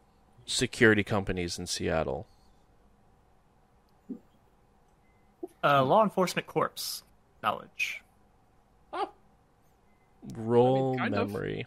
security 0.46 1.04
companies 1.04 1.58
in 1.60 1.68
Seattle? 1.68 2.28
Uh, 5.64 5.84
law 5.84 6.04
enforcement 6.04 6.48
corps 6.48 7.04
knowledge. 7.44 8.02
Roll 10.36 10.98
kind 10.98 11.16
of. 11.16 11.32
memory. 11.32 11.66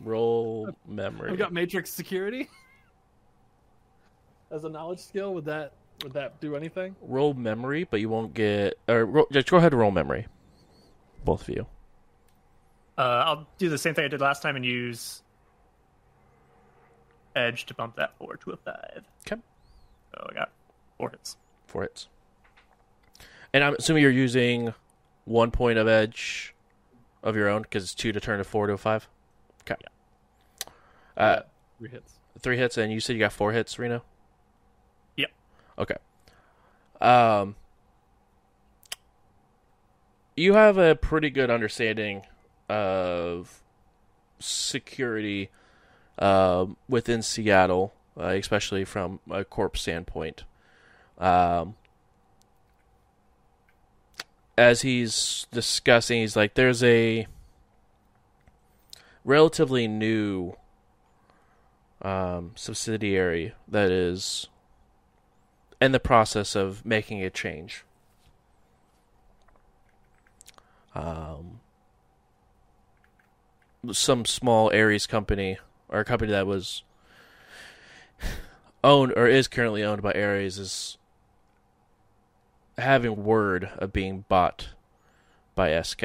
Roll 0.00 0.68
memory. 0.88 1.30
I've 1.30 1.38
got 1.38 1.52
Matrix 1.52 1.90
security 1.92 2.48
as 4.50 4.64
a 4.64 4.68
knowledge 4.68 4.98
skill. 4.98 5.32
Would 5.34 5.44
that 5.44 5.72
would 6.02 6.12
that 6.14 6.40
do 6.40 6.56
anything? 6.56 6.96
roll 7.00 7.34
memory, 7.34 7.84
but 7.88 8.00
you 8.00 8.08
won't 8.08 8.34
get. 8.34 8.74
Or 8.88 9.04
roll, 9.06 9.26
just 9.30 9.48
go 9.48 9.58
ahead 9.58 9.72
and 9.72 9.80
roll 9.80 9.92
memory. 9.92 10.26
Both 11.24 11.48
of 11.48 11.54
you. 11.54 11.66
Uh, 12.96 13.00
I'll 13.26 13.46
do 13.58 13.68
the 13.68 13.78
same 13.78 13.94
thing 13.94 14.04
I 14.04 14.08
did 14.08 14.20
last 14.20 14.42
time 14.42 14.56
and 14.56 14.64
use 14.64 15.22
edge 17.34 17.66
to 17.66 17.74
bump 17.74 17.96
that 17.96 18.16
four 18.18 18.36
to 18.36 18.50
a 18.52 18.56
five. 18.56 19.02
Okay. 19.26 19.40
So 20.14 20.28
I 20.30 20.34
got 20.34 20.50
four 20.98 21.10
hits. 21.10 21.36
Four 21.66 21.82
hits. 21.82 22.08
And 23.52 23.64
I'm 23.64 23.74
assuming 23.78 24.02
you're 24.02 24.12
using 24.12 24.74
one 25.24 25.50
point 25.50 25.78
of 25.78 25.88
edge 25.88 26.54
of 27.22 27.34
your 27.36 27.48
own 27.48 27.62
because 27.62 27.84
it's 27.84 27.94
two 27.94 28.12
to 28.12 28.20
turn 28.20 28.38
to 28.38 28.44
four 28.44 28.66
to 28.66 28.74
a 28.74 28.78
five. 28.78 29.08
Okay. 29.62 29.76
Uh, 31.16 31.40
Three 31.78 31.88
hits. 31.88 32.12
three 32.40 32.56
hits, 32.56 32.76
and 32.78 32.92
you 32.92 33.00
said 33.00 33.14
you 33.14 33.18
got 33.20 33.32
four 33.32 33.52
hits, 33.52 33.78
Reno. 33.78 34.02
Yep. 35.16 35.30
Okay. 35.78 35.94
Um, 37.00 37.56
you 40.36 40.54
have 40.54 40.78
a 40.78 40.94
pretty 40.94 41.30
good 41.30 41.50
understanding 41.50 42.22
of 42.68 43.62
security 44.38 45.50
um, 46.18 46.76
within 46.88 47.22
Seattle, 47.22 47.92
uh, 48.18 48.28
especially 48.28 48.84
from 48.84 49.20
a 49.30 49.44
corp 49.44 49.76
standpoint. 49.76 50.44
Um, 51.18 51.76
as 54.56 54.82
he's 54.82 55.46
discussing, 55.50 56.20
he's 56.20 56.36
like, 56.36 56.54
"There's 56.54 56.82
a 56.82 57.26
relatively 59.24 59.88
new 59.88 60.56
um, 62.02 62.52
subsidiary 62.54 63.54
that 63.66 63.90
is 63.90 64.48
in 65.80 65.92
the 65.92 66.00
process 66.00 66.54
of 66.54 66.84
making 66.84 67.22
a 67.22 67.30
change. 67.30 67.84
Um, 70.94 71.60
some 73.92 74.24
small 74.24 74.72
Ares 74.72 75.06
company 75.06 75.58
or 75.88 76.00
a 76.00 76.04
company 76.04 76.32
that 76.32 76.46
was 76.46 76.82
owned 78.84 79.12
or 79.16 79.26
is 79.26 79.48
currently 79.48 79.82
owned 79.82 80.02
by 80.02 80.12
Ares 80.12 80.58
is 80.58 80.98
having 82.78 83.24
word 83.24 83.70
of 83.78 83.92
being 83.92 84.24
bought 84.28 84.70
by 85.54 85.80
SK. 85.80 86.04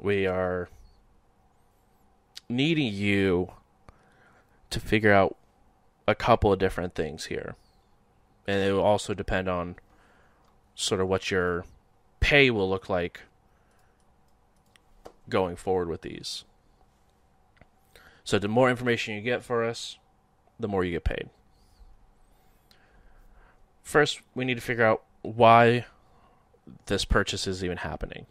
we 0.00 0.26
are 0.26 0.68
needing 2.48 2.92
you 2.92 3.52
to 4.70 4.80
figure 4.80 5.12
out 5.12 5.36
a 6.08 6.14
couple 6.14 6.52
of 6.52 6.58
different 6.58 6.94
things 6.94 7.26
here. 7.26 7.54
And 8.46 8.62
it 8.62 8.72
will 8.72 8.82
also 8.82 9.14
depend 9.14 9.48
on 9.48 9.76
sort 10.74 11.00
of 11.00 11.08
what 11.08 11.30
your 11.30 11.64
pay 12.20 12.50
will 12.50 12.68
look 12.68 12.88
like 12.88 13.20
going 15.28 15.56
forward 15.56 15.88
with 15.88 16.02
these. 16.02 16.44
So 18.24 18.38
the 18.38 18.48
more 18.48 18.70
information 18.70 19.14
you 19.14 19.20
get 19.20 19.42
for 19.42 19.64
us, 19.64 19.98
the 20.58 20.68
more 20.68 20.84
you 20.84 20.92
get 20.92 21.04
paid. 21.04 21.30
First, 23.82 24.20
we 24.34 24.44
need 24.44 24.54
to 24.54 24.60
figure 24.60 24.84
out 24.84 25.02
why 25.22 25.86
this 26.86 27.04
purchase 27.04 27.46
is 27.46 27.64
even 27.64 27.78
happening. 27.78 28.26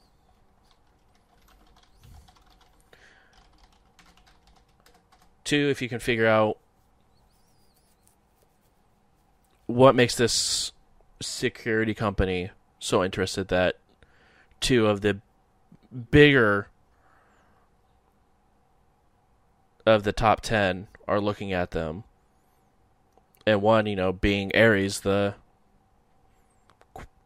Two, 5.43 5.69
if 5.69 5.81
you 5.81 5.89
can 5.89 5.99
figure 5.99 6.27
out 6.27 6.59
what 9.65 9.95
makes 9.95 10.15
this 10.15 10.71
security 11.21 11.93
company 11.93 12.51
so 12.79 13.03
interested 13.03 13.47
that 13.49 13.75
two 14.59 14.87
of 14.87 15.01
the 15.01 15.19
bigger 16.11 16.67
of 19.85 20.03
the 20.03 20.13
top 20.13 20.41
10 20.41 20.87
are 21.07 21.19
looking 21.19 21.51
at 21.51 21.71
them 21.71 22.03
and 23.45 23.61
one 23.61 23.85
you 23.85 23.95
know 23.95 24.13
being 24.13 24.51
Ares 24.55 25.01
the 25.01 25.33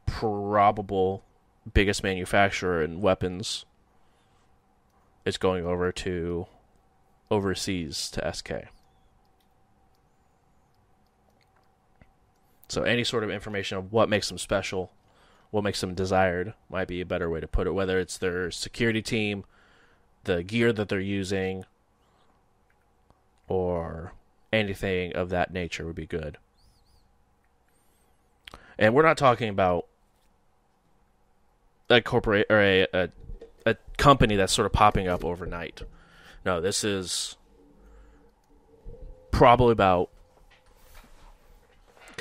probable 0.06 1.24
biggest 1.74 2.04
manufacturer 2.04 2.84
in 2.84 3.02
weapons 3.02 3.66
is 5.26 5.38
going 5.38 5.66
over 5.66 5.92
to 5.92 6.46
overseas 7.32 8.10
to 8.12 8.34
SK. 8.34 8.52
So 12.74 12.82
any 12.82 13.04
sort 13.04 13.24
of 13.24 13.30
information 13.30 13.78
of 13.78 13.94
what 13.94 14.10
makes 14.10 14.30
them 14.30 14.40
special, 14.40 14.92
what 15.52 15.64
makes 15.64 15.80
them 15.80 15.94
desired 15.94 16.56
might 16.72 16.88
be 16.88 17.02
a 17.02 17.06
better 17.06 17.30
way 17.30 17.40
to 17.40 17.48
put 17.48 17.68
it. 17.68 17.74
Whether 17.76 18.00
it's 18.00 18.18
their 18.18 18.50
security 18.50 19.04
team, 19.04 19.46
the 20.24 20.42
gear 20.42 20.74
that 20.74 20.90
they're 20.90 21.00
using, 21.00 21.66
or 23.48 24.14
anything 24.52 25.14
of 25.14 25.30
that 25.30 25.54
nature 25.54 25.86
would 25.86 25.96
be 25.96 26.08
good. 26.08 26.40
And 28.80 28.96
we're 28.96 29.04
not 29.04 29.20
talking 29.20 29.50
about 29.50 29.86
a 31.92 32.02
corporate 32.02 32.48
or 32.50 32.60
a, 32.60 32.88
a 32.92 33.10
a 33.68 33.76
company 33.98 34.36
that's 34.36 34.52
sort 34.52 34.66
of 34.66 34.74
popping 34.74 35.08
up 35.08 35.24
overnight. 35.24 35.84
No, 36.44 36.60
this 36.60 36.84
is 36.84 37.38
probably 39.30 39.74
about 39.74 40.10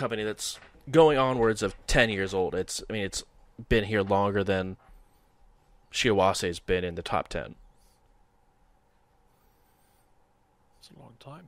company 0.03 0.25
that's 0.25 0.59
going 0.91 1.17
onwards 1.17 1.63
of 1.63 1.77
ten 1.87 2.11
years 2.11 2.35
old. 2.35 2.57
It's 2.57 2.83
I 2.91 2.93
mean 2.93 3.05
it's 3.05 3.23
been 3.69 3.85
here 3.85 4.03
longer 4.03 4.43
than 4.43 4.77
Shiawase's 5.93 6.59
been 6.59 6.83
in 6.83 6.97
the 6.97 7.03
top 7.03 7.29
ten. 7.29 7.55
It's 10.81 10.91
a 10.91 11.01
long 11.01 11.13
time. 11.21 11.47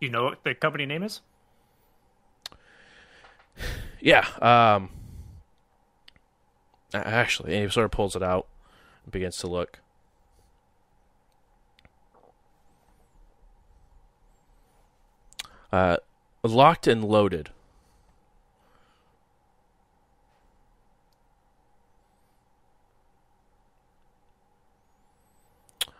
You 0.00 0.08
know 0.08 0.24
what 0.24 0.42
the 0.42 0.56
company 0.56 0.86
name 0.86 1.04
is? 1.04 1.20
Yeah. 4.02 4.26
Um. 4.40 4.88
Actually, 6.94 7.54
and 7.54 7.64
he 7.64 7.70
sort 7.70 7.84
of 7.84 7.90
pulls 7.90 8.16
it 8.16 8.22
out 8.22 8.46
and 9.04 9.12
begins 9.12 9.36
to 9.36 9.46
look. 9.46 9.80
Uh, 15.72 15.96
locked 16.42 16.86
and 16.86 17.04
loaded. 17.04 17.50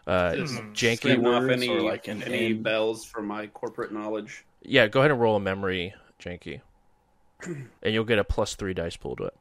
Uh, 0.07 0.35
Just 0.35 0.55
janky 0.73 1.17
words 1.19 1.53
any, 1.53 1.69
or 1.69 1.83
like 1.83 2.09
an 2.09 2.23
any 2.25 2.47
end? 2.47 2.65
bells 2.65 3.05
for 3.05 3.23
my 3.23 3.47
corporate 3.47 3.93
knowledge. 3.93 4.45
Yeah, 4.63 4.89
go 4.89 5.01
ahead 5.01 5.13
and 5.13 5.21
roll 5.21 5.37
a 5.37 5.41
memory, 5.41 5.95
Janky. 6.21 6.61
and 7.47 7.69
you'll 7.85 8.05
get 8.05 8.19
a 8.19 8.25
plus 8.25 8.55
three 8.57 8.75
dice 8.75 8.97
pool 8.97 9.15
to 9.17 9.25
it. 9.25 9.37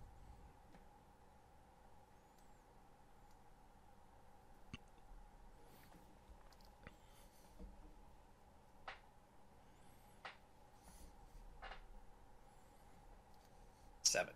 Seven. 14.04 14.34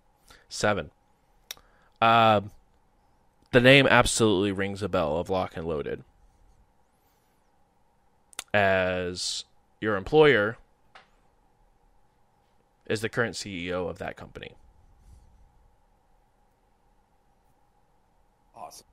Seven. 0.53 0.91
Um, 1.99 2.51
the 3.53 3.59
name 3.59 3.87
absolutely 3.87 4.51
rings 4.51 4.83
a 4.83 4.87
bell 4.87 5.17
of 5.17 5.27
Lock 5.27 5.57
and 5.57 5.65
Loaded. 5.65 6.03
As 8.53 9.45
your 9.81 9.95
employer 9.95 10.57
is 12.85 13.01
the 13.01 13.09
current 13.09 13.33
CEO 13.33 13.89
of 13.89 13.97
that 13.97 14.15
company. 14.15 14.51
Awesome. 18.55 18.85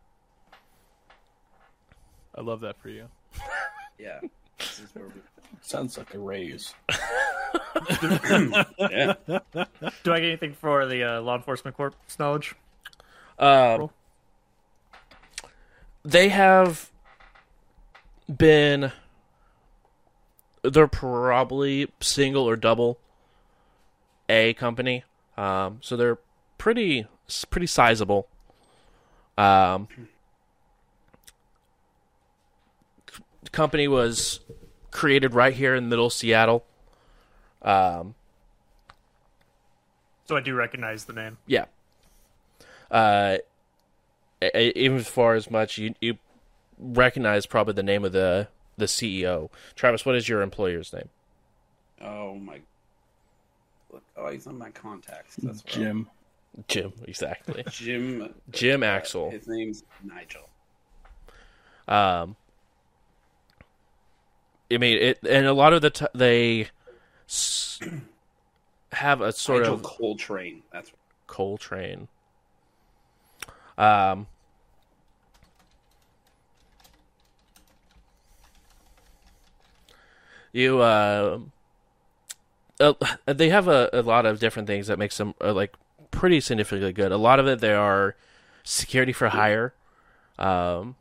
I 2.35 2.41
love 2.41 2.61
that 2.61 2.79
for 2.79 2.89
you. 2.89 3.07
Yeah. 3.99 4.19
This 4.57 4.79
is 4.81 4.95
where 4.95 5.09
we- 5.09 5.21
Sounds 5.63 5.99
like 5.99 6.15
a 6.15 6.19
raise. 6.19 6.75
yeah. 8.79 9.15
Do 10.03 10.13
I 10.13 10.21
get 10.21 10.25
anything 10.25 10.55
for 10.55 10.87
the 10.87 11.05
uh, 11.05 11.21
law 11.21 11.37
enforcement 11.37 11.77
corps 11.77 11.93
knowledge? 12.19 12.55
Um, 13.39 13.91
they 16.05 16.29
have 16.29 16.91
been. 18.35 18.93
They're 20.63 20.87
probably 20.87 21.89
single 22.01 22.49
or 22.49 22.57
double 22.57 22.99
A 24.29 24.53
company, 24.55 25.05
um, 25.37 25.79
so 25.81 25.97
they're 25.97 26.19
pretty 26.59 27.07
pretty 27.49 27.67
sizable. 27.67 28.29
Um, 29.39 29.89
company 33.53 33.89
was 33.89 34.41
created 34.91 35.35
right 35.35 35.55
here 35.55 35.75
in 35.75 35.89
middle 35.89 36.11
Seattle. 36.11 36.65
Um, 37.63 38.15
So 40.27 40.37
I 40.37 40.41
do 40.41 40.55
recognize 40.55 41.05
the 41.05 41.13
name. 41.13 41.39
yeah. 41.47 41.67
Uh, 42.91 43.39
even 44.55 44.99
as 44.99 45.07
far 45.09 45.35
as 45.35 45.49
much 45.51 45.79
you 45.79 45.95
you 46.01 46.19
recognize 46.79 47.47
probably 47.47 47.75
the 47.75 47.83
name 47.83 48.05
of 48.05 48.13
the 48.13 48.49
the 48.77 48.87
CEO. 48.87 49.49
Travis, 49.77 50.05
what 50.05 50.17
is 50.17 50.29
your 50.29 50.43
employer's 50.43 50.93
name? 50.93 51.09
Oh 52.01 52.35
my. 52.35 52.61
Look, 53.93 54.03
oh, 54.17 54.31
he's 54.31 54.47
on 54.47 54.59
my 54.59 54.71
contacts. 54.71 55.37
That's 55.37 55.63
right. 55.65 55.73
Jim. 55.75 56.09
Jim, 56.67 56.93
exactly. 57.07 57.63
Jim. 57.71 58.35
Jim 58.51 58.83
uh, 58.83 58.87
Axel. 58.87 59.31
His 59.31 59.47
name's 59.47 59.85
Nigel. 60.03 60.49
Um, 61.87 62.35
I 64.73 64.79
mean, 64.79 64.99
it, 64.99 65.19
and 65.29 65.47
a 65.47 65.53
lot 65.53 65.73
of 65.73 65.83
the 65.83 65.91
t- 65.91 66.07
they 66.15 66.69
s- 67.29 67.81
have 68.93 69.21
a 69.21 69.33
sort 69.33 69.61
Nigel 69.63 69.75
of 69.75 69.83
Coltrane. 69.83 70.63
That's 70.73 70.93
Coltrane. 71.27 72.09
Um, 73.77 74.27
you 80.53 80.81
uh, 80.81 81.39
uh, 82.79 82.93
they 83.27 83.49
have 83.49 83.69
a, 83.69 83.91
a 83.93 84.03
lot 84.03 84.27
of 84.27 84.39
different 84.41 84.67
things 84.69 84.87
that 84.87 84.99
makes 84.99 85.17
them 85.17 85.35
uh, 85.41 85.53
like 85.53 85.75
pretty 86.11 86.41
significantly 86.41 86.93
good. 86.93 87.13
A 87.13 87.17
lot 87.17 87.39
of 87.41 87.47
it 87.47 87.61
they 87.61 87.73
are 87.73 88.17
security 88.63 89.13
for 89.13 89.29
hire, 89.29 89.75
um, 90.39 90.97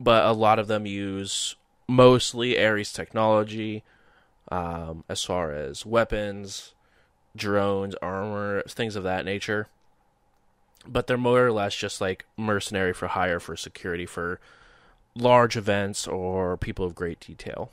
but 0.00 0.24
a 0.24 0.32
lot 0.32 0.58
of 0.58 0.68
them 0.68 0.86
use 0.86 1.56
mostly 1.88 2.62
Ares 2.62 2.92
technology, 2.92 3.84
um, 4.50 5.04
as 5.08 5.24
far 5.24 5.52
as 5.52 5.86
weapons, 5.86 6.74
drones, 7.36 7.94
armor, 7.96 8.62
things 8.68 8.96
of 8.96 9.02
that 9.04 9.24
nature. 9.24 9.68
But 10.86 11.06
they're 11.06 11.16
more 11.16 11.46
or 11.46 11.52
less 11.52 11.74
just 11.74 12.00
like 12.00 12.26
mercenary 12.36 12.92
for 12.92 13.08
hire 13.08 13.38
for 13.38 13.56
security 13.56 14.06
for 14.06 14.40
large 15.14 15.56
events 15.56 16.06
or 16.06 16.56
people 16.56 16.84
of 16.84 16.94
great 16.94 17.20
detail. 17.20 17.70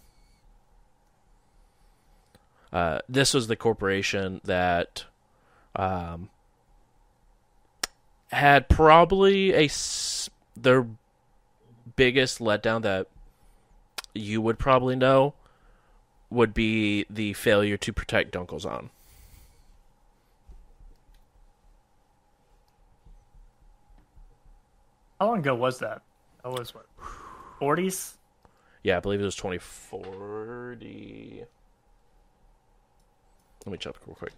Uh, 2.71 2.99
this 3.09 3.33
was 3.33 3.47
the 3.47 3.55
corporation 3.55 4.41
that 4.43 5.05
um, 5.75 6.29
had 8.31 8.69
probably 8.69 9.53
a 9.53 9.69
their 10.55 10.87
biggest 11.95 12.39
letdown 12.39 12.83
that 12.83 13.07
you 14.19 14.41
would 14.41 14.59
probably 14.59 14.95
know 14.95 15.33
would 16.29 16.53
be 16.53 17.05
the 17.09 17.33
failure 17.33 17.77
to 17.77 17.91
protect 17.91 18.33
Dunkelzahn. 18.33 18.89
How 25.19 25.27
long 25.27 25.39
ago 25.39 25.55
was 25.55 25.79
that? 25.79 26.01
That 26.43 26.51
was 26.51 26.73
what? 26.73 26.85
40s? 27.59 28.13
Yeah, 28.83 28.97
I 28.97 28.99
believe 29.01 29.19
it 29.19 29.25
was 29.25 29.35
2040. 29.35 31.43
Let 33.65 33.71
me 33.71 33.77
check 33.77 33.95
real 34.07 34.15
quick. 34.15 34.31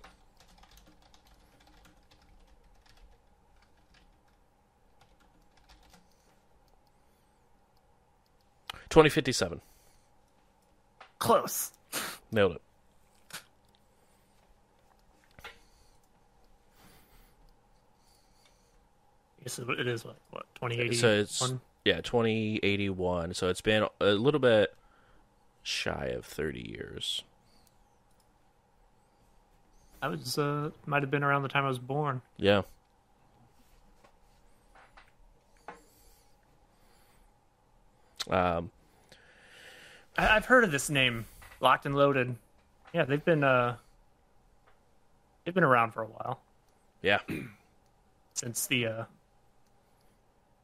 Twenty 8.89 9.09
fifty 9.09 9.31
seven. 9.31 9.61
Close. 11.21 11.71
Nailed 12.31 12.53
it. 12.53 12.61
Yes, 19.43 19.59
it 19.59 19.69
it 19.69 19.87
is 19.87 20.03
like 20.03 20.15
what 20.31 20.45
2080. 20.55 20.95
So 20.95 21.09
it's 21.11 21.53
yeah, 21.85 22.01
twenty 22.01 22.59
eighty 22.63 22.89
one. 22.89 23.35
So 23.35 23.49
it's 23.49 23.61
been 23.61 23.85
a 23.99 24.05
little 24.13 24.39
bit 24.39 24.73
shy 25.61 26.05
of 26.07 26.25
thirty 26.25 26.67
years. 26.67 27.23
I 30.01 30.07
was 30.07 30.39
uh 30.39 30.71
might 30.87 31.03
have 31.03 31.11
been 31.11 31.23
around 31.23 31.43
the 31.43 31.49
time 31.49 31.65
I 31.65 31.67
was 31.67 31.77
born. 31.77 32.23
Yeah. 32.37 32.63
Um, 38.27 38.71
I, 40.17 40.35
I've 40.35 40.45
heard 40.45 40.63
of 40.63 40.71
this 40.71 40.89
name, 40.89 41.25
Locked 41.59 41.85
and 41.85 41.95
Loaded. 41.95 42.35
Yeah, 42.93 43.05
they've 43.05 43.23
been 43.23 43.43
uh 43.43 43.77
they've 45.45 45.55
been 45.55 45.63
around 45.63 45.91
for 45.91 46.03
a 46.03 46.07
while 46.07 46.39
yeah, 47.01 47.19
since 48.33 48.67
the 48.67 48.85
uh 48.85 49.03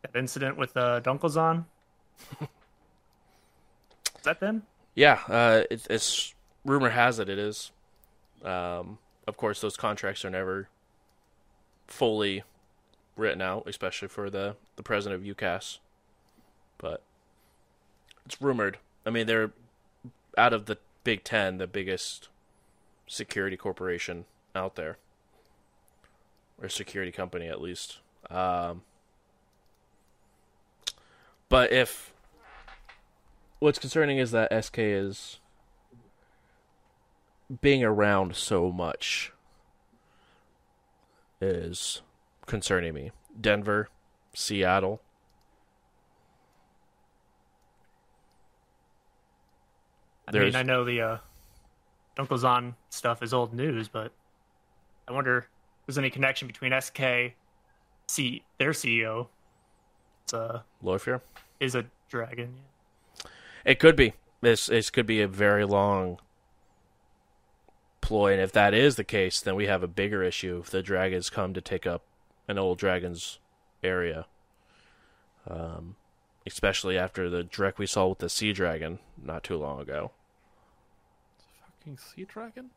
that 0.02 0.16
incident 0.16 0.58
with 0.58 0.76
uh 0.78 1.02
Dunkelzahn. 1.02 1.66
is 2.42 2.48
that 4.24 4.40
them? 4.40 4.64
yeah. 4.96 5.20
Uh, 5.28 5.64
it's, 5.70 5.86
it's 5.88 6.36
rumor 6.66 6.90
has 6.90 7.20
it 7.20 7.30
it 7.30 7.40
is. 7.40 7.72
Um, 8.44 8.98
of 9.28 9.38
course, 9.38 9.62
those 9.62 9.78
contracts 9.78 10.24
are 10.26 10.30
never 10.30 10.70
fully 11.88 12.44
written 13.16 13.42
out, 13.42 13.64
especially 13.68 14.08
for 14.08 14.30
the 14.30 14.56
the 14.76 14.84
president 14.84 15.22
of 15.22 15.36
UCAS. 15.36 15.80
But 16.78 17.02
it's 18.26 18.42
rumored. 18.42 18.78
I 19.08 19.10
mean, 19.10 19.26
they're 19.26 19.52
out 20.38 20.52
of 20.52 20.66
the 20.66 20.78
Big 21.06 21.24
Ten, 21.24 21.60
the 21.60 21.66
biggest 21.66 22.28
security 23.08 23.56
corporation 23.56 24.26
out 24.54 24.76
there, 24.76 24.98
or 26.62 26.68
security 26.68 27.14
company 27.14 27.48
at 27.48 27.62
least. 27.62 28.00
Um, 28.30 28.82
but 31.48 31.72
if 31.72 32.14
what's 33.60 33.80
concerning 33.80 34.18
is 34.18 34.32
that 34.32 34.52
SK 34.66 34.78
is 34.80 35.40
being 37.62 37.86
around 37.86 38.36
so 38.36 38.74
much 38.74 39.32
is 41.40 42.02
concerning 42.46 42.94
me. 42.94 43.12
Denver, 43.40 43.88
Seattle. 44.34 45.00
I 50.28 50.32
There's- 50.32 50.54
mean, 50.54 50.60
I 50.60 50.64
know 50.64 50.84
the 50.84 51.02
uh, 51.02 51.18
Don't 52.16 52.74
stuff 52.90 53.24
is 53.24 53.34
old 53.34 53.54
news, 53.54 53.88
but 53.88 54.12
I 55.08 55.12
wonder 55.14 55.38
if 55.40 55.46
there's 55.86 55.98
any 55.98 56.10
connection 56.10 56.48
between 56.48 56.74
SK, 56.80 57.34
C, 58.08 58.44
their 58.58 58.72
CEO, 58.72 59.28
it's 60.24 60.34
a, 60.34 60.64
Lofwyr. 60.84 61.22
is 61.60 61.76
a 61.76 61.86
dragon. 62.10 62.56
It 63.64 63.80
could 63.80 63.96
be. 63.96 64.14
This 64.42 64.68
this 64.68 64.90
could 64.90 65.06
be 65.06 65.22
a 65.22 65.28
very 65.28 65.66
long 65.66 66.20
ploy, 68.02 68.34
and 68.34 68.42
if 68.42 68.52
that 68.52 68.74
is 68.74 68.96
the 68.96 69.04
case, 69.04 69.42
then 69.42 69.56
we 69.56 69.66
have 69.68 69.84
a 69.84 69.88
bigger 69.88 70.22
issue 70.24 70.60
if 70.64 70.70
the 70.70 70.82
dragons 70.84 71.30
come 71.30 71.54
to 71.54 71.62
take 71.62 71.88
up 71.88 72.04
an 72.48 72.58
old 72.58 72.78
dragon's 72.78 73.40
area. 73.84 74.26
Um, 75.50 75.96
especially 76.48 76.98
after 76.98 77.30
the 77.30 77.44
direct 77.44 77.78
we 77.78 77.86
saw 77.86 78.08
with 78.08 78.20
the 78.20 78.30
sea 78.30 78.54
dragon 78.54 79.00
not 79.22 79.44
too 79.44 79.58
long 79.58 79.80
ago. 79.80 80.12
Fucking 81.62 81.98
sea 81.98 82.26
dragon? 82.26 82.70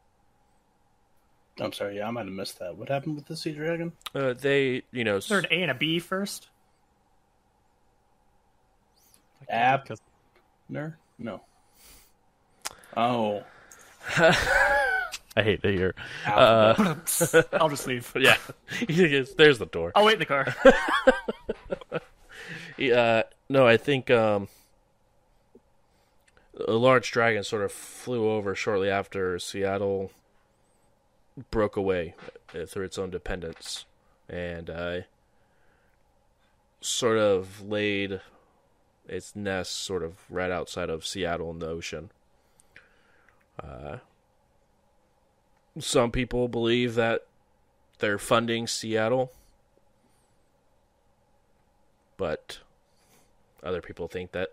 I'm 1.61 1.73
sorry, 1.73 1.97
yeah, 1.97 2.09
I 2.09 2.11
might 2.11 2.25
have 2.25 2.35
missed 2.35 2.59
that. 2.59 2.77
What 2.77 2.89
happened 2.89 3.17
with 3.17 3.27
the 3.27 3.37
sea 3.37 3.53
dragon? 3.53 3.93
Uh, 4.15 4.33
they, 4.33 4.83
you 4.93 5.05
know, 5.05 5.17
Is 5.17 5.29
there 5.29 5.39
an 5.39 5.47
A 5.51 5.63
and 5.63 5.71
a 5.71 5.75
B 5.75 5.99
first? 5.99 6.49
Like, 9.41 9.51
App. 9.51 9.89
No. 10.69 11.43
Oh. 12.97 13.45
I 15.37 15.43
hate 15.43 15.63
to 15.63 15.71
hear. 15.71 15.95
Uh, 16.27 16.75
I'll 17.53 17.69
just 17.69 17.87
leave. 17.87 18.13
yeah, 18.19 18.37
there's 18.89 19.59
the 19.59 19.69
door. 19.71 19.93
I'll 19.95 20.05
wait 20.05 20.15
in 20.15 20.19
the 20.21 20.27
car. 20.27 20.55
Uh, 22.81 23.25
no, 23.51 23.67
I 23.67 23.77
think 23.77 24.11
um, 24.11 24.49
a 26.67 26.73
large 26.73 27.11
dragon 27.11 27.45
sort 27.45 27.63
of 27.63 27.73
flew 27.73 28.31
over 28.31 28.55
shortly 28.55 28.89
after 28.89 29.39
Seattle 29.39 30.11
broke 31.51 31.77
away 31.77 32.15
uh, 32.55 32.65
through 32.65 32.87
its 32.87 32.97
own 32.97 33.11
dependence, 33.11 33.85
and 34.29 34.71
uh, 34.71 35.01
sort 36.81 37.19
of 37.19 37.61
laid 37.69 38.21
its 39.07 39.37
nest 39.37 39.73
sort 39.73 40.03
of 40.03 40.15
right 40.31 40.51
outside 40.51 40.89
of 40.89 41.05
Seattle 41.05 41.51
in 41.51 41.59
the 41.59 41.69
ocean. 41.69 42.11
Uh, 43.63 43.99
some 45.79 46.11
people 46.11 46.49
believe 46.49 46.95
that 46.95 47.27
they're 47.99 48.19
funding 48.19 48.67
Seattle, 48.67 49.33
but 52.17 52.61
other 53.63 53.81
people 53.81 54.09
think 54.09 54.33
that 54.33 54.51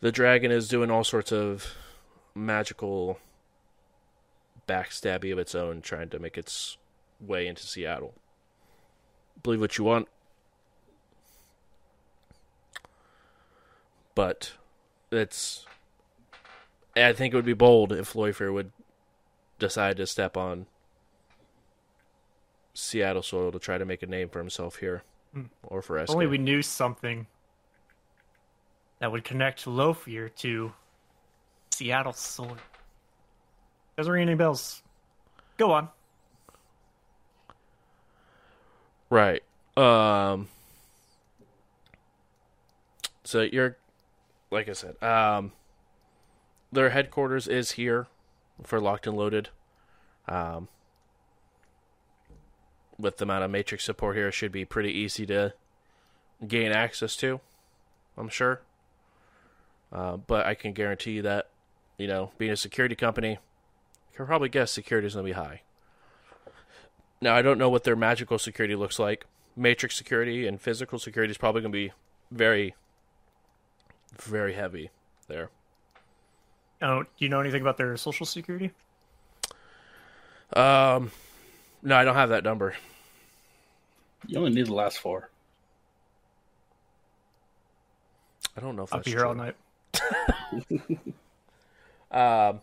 the 0.00 0.12
dragon 0.12 0.50
is 0.50 0.68
doing 0.68 0.90
all 0.90 1.04
sorts 1.04 1.32
of 1.32 1.74
magical 2.34 3.18
backstabby 4.68 5.32
of 5.32 5.38
its 5.38 5.54
own, 5.54 5.80
trying 5.80 6.08
to 6.10 6.18
make 6.18 6.36
its 6.36 6.76
way 7.20 7.46
into 7.46 7.62
Seattle. 7.62 8.14
Believe 9.42 9.60
what 9.60 9.78
you 9.78 9.84
want, 9.84 10.08
but 14.14 14.52
it's. 15.10 15.66
I 16.94 17.12
think 17.12 17.32
it 17.32 17.36
would 17.36 17.46
be 17.46 17.54
bold 17.54 17.90
if 17.92 18.12
Lofwyr 18.12 18.52
would 18.52 18.72
decide 19.58 19.96
to 19.96 20.06
step 20.06 20.36
on 20.36 20.66
Seattle 22.74 23.22
soil 23.22 23.50
to 23.52 23.58
try 23.58 23.78
to 23.78 23.84
make 23.84 24.02
a 24.02 24.06
name 24.06 24.28
for 24.28 24.38
himself 24.38 24.76
here, 24.76 25.02
hmm. 25.32 25.44
or 25.62 25.80
for 25.80 25.98
us. 25.98 26.10
Only 26.10 26.26
we 26.26 26.38
knew 26.38 26.62
something 26.62 27.26
that 29.02 29.10
would 29.10 29.24
connect 29.24 29.64
Lofwyr 29.64 30.32
to 30.36 30.72
Seattle 31.72 32.12
soil. 32.12 32.56
Doesn't 33.96 34.12
ring 34.12 34.28
any 34.28 34.36
bells. 34.36 34.80
Go 35.56 35.72
on. 35.72 35.88
Right. 39.10 39.42
Um 39.76 40.46
so 43.24 43.40
you're 43.40 43.76
like 44.52 44.68
I 44.68 44.72
said, 44.72 45.02
um 45.02 45.50
their 46.70 46.90
headquarters 46.90 47.48
is 47.48 47.72
here 47.72 48.06
for 48.62 48.80
locked 48.80 49.08
and 49.08 49.16
loaded. 49.16 49.48
Um 50.28 50.68
with 52.96 53.16
the 53.16 53.24
amount 53.24 53.42
of 53.42 53.50
matrix 53.50 53.82
support 53.82 54.14
here 54.14 54.28
it 54.28 54.32
should 54.32 54.52
be 54.52 54.64
pretty 54.64 54.92
easy 54.92 55.26
to 55.26 55.54
gain 56.46 56.70
access 56.70 57.16
to, 57.16 57.40
I'm 58.16 58.28
sure. 58.28 58.60
Uh, 59.92 60.16
but 60.16 60.46
I 60.46 60.54
can 60.54 60.72
guarantee 60.72 61.12
you 61.12 61.22
that, 61.22 61.48
you 61.98 62.06
know, 62.06 62.30
being 62.38 62.50
a 62.50 62.56
security 62.56 62.94
company, 62.94 63.32
you 63.32 64.16
can 64.16 64.26
probably 64.26 64.48
guess 64.48 64.70
security 64.70 65.06
is 65.06 65.14
going 65.14 65.26
to 65.26 65.30
be 65.30 65.38
high. 65.38 65.62
Now, 67.20 67.36
I 67.36 67.42
don't 67.42 67.58
know 67.58 67.68
what 67.68 67.84
their 67.84 67.94
magical 67.94 68.38
security 68.38 68.74
looks 68.74 68.98
like. 68.98 69.26
Matrix 69.54 69.96
security 69.96 70.46
and 70.46 70.60
physical 70.60 70.98
security 70.98 71.30
is 71.30 71.38
probably 71.38 71.60
going 71.60 71.72
to 71.72 71.76
be 71.76 71.92
very, 72.30 72.74
very 74.18 74.54
heavy 74.54 74.90
there. 75.28 75.50
Oh, 76.80 77.02
do 77.02 77.08
you 77.18 77.28
know 77.28 77.40
anything 77.40 77.60
about 77.60 77.76
their 77.76 77.96
social 77.96 78.26
security? 78.26 78.72
Um, 80.54 81.12
no, 81.82 81.96
I 81.96 82.04
don't 82.04 82.14
have 82.14 82.30
that 82.30 82.44
number. 82.44 82.74
You 84.26 84.38
only 84.38 84.50
need 84.50 84.66
the 84.66 84.74
last 84.74 84.98
four. 84.98 85.30
I 88.56 88.60
don't 88.60 88.74
know 88.74 88.82
if 88.82 88.92
I'll 88.92 88.98
that's 88.98 89.04
be 89.04 89.12
here 89.12 89.20
true. 89.20 89.28
all 89.28 89.34
night. 89.34 89.54
Um, 92.12 92.60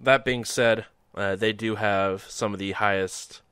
that 0.00 0.24
being 0.24 0.44
said, 0.44 0.86
uh, 1.14 1.36
they 1.36 1.52
do 1.52 1.74
have 1.74 2.22
some 2.22 2.54
of 2.54 2.58
the 2.58 2.72
highest 2.72 3.42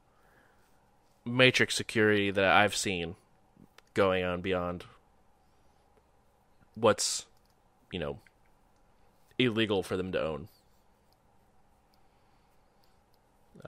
matrix 1.25 1.75
security 1.75 2.31
that 2.31 2.51
I've 2.51 2.75
seen 2.75 3.17
going 3.93 4.25
on 4.25 4.41
beyond 4.41 4.85
what's, 6.75 7.27
you 7.93 7.99
know, 7.99 8.21
illegal 9.39 9.83
for 9.83 9.97
them 9.99 10.13
to 10.13 10.23
own. 10.23 10.49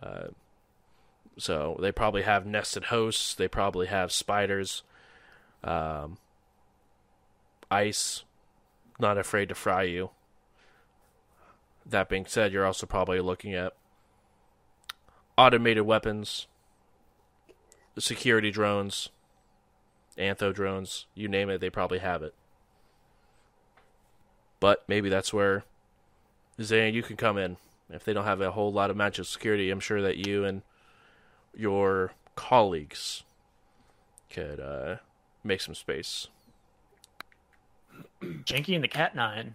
Uh, 0.00 0.28
so 1.36 1.76
they 1.80 1.92
probably 1.92 2.22
have 2.22 2.46
nested 2.46 2.84
hosts. 2.84 3.34
They 3.34 3.48
probably 3.48 3.88
have 3.88 4.12
spiders. 4.12 4.82
Um, 5.62 6.18
ice, 7.70 8.24
not 8.98 9.18
afraid 9.18 9.48
to 9.48 9.54
fry 9.54 9.84
you. 9.84 10.10
That 11.86 12.08
being 12.08 12.26
said, 12.26 12.52
you're 12.52 12.66
also 12.66 12.86
probably 12.86 13.20
looking 13.20 13.54
at 13.54 13.74
automated 15.36 15.84
weapons, 15.84 16.46
security 17.98 18.50
drones, 18.50 19.08
antho 20.18 20.52
drones, 20.52 21.06
you 21.14 21.28
name 21.28 21.48
it, 21.48 21.60
they 21.60 21.70
probably 21.70 21.98
have 21.98 22.22
it. 22.22 22.34
But 24.60 24.84
maybe 24.88 25.08
that's 25.08 25.32
where 25.32 25.64
Zane, 26.60 26.94
you 26.94 27.02
can 27.02 27.16
come 27.16 27.38
in. 27.38 27.56
If 27.90 28.04
they 28.04 28.12
don't 28.12 28.24
have 28.24 28.40
a 28.40 28.50
whole 28.50 28.72
lot 28.72 28.90
of 28.90 28.96
magic 28.96 29.24
security, 29.24 29.70
I'm 29.70 29.80
sure 29.80 30.02
that 30.02 30.18
you 30.18 30.44
and 30.44 30.62
your 31.56 32.12
colleagues 32.34 33.22
could 34.30 34.60
uh, 34.60 34.96
make 35.42 35.60
some 35.60 35.74
space. 35.74 36.28
Janky 38.22 38.74
and 38.74 38.84
the 38.84 38.88
Cat 38.88 39.14
Nine. 39.14 39.54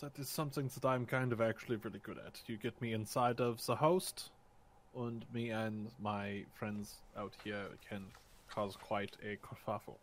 That 0.00 0.18
is 0.18 0.28
something 0.28 0.68
that 0.74 0.84
I'm 0.84 1.06
kind 1.06 1.32
of 1.32 1.40
actually 1.40 1.76
really 1.76 2.00
good 2.00 2.18
at. 2.18 2.40
You 2.46 2.56
get 2.56 2.80
me 2.82 2.92
inside 2.92 3.40
of 3.40 3.64
the 3.64 3.76
host, 3.76 4.30
and 4.96 5.24
me 5.32 5.50
and 5.50 5.92
my 6.00 6.44
friends 6.54 6.96
out 7.16 7.34
here 7.44 7.66
can 7.88 8.06
cause 8.50 8.76
quite 8.76 9.16
a 9.22 9.36
kerfuffle. 9.36 9.98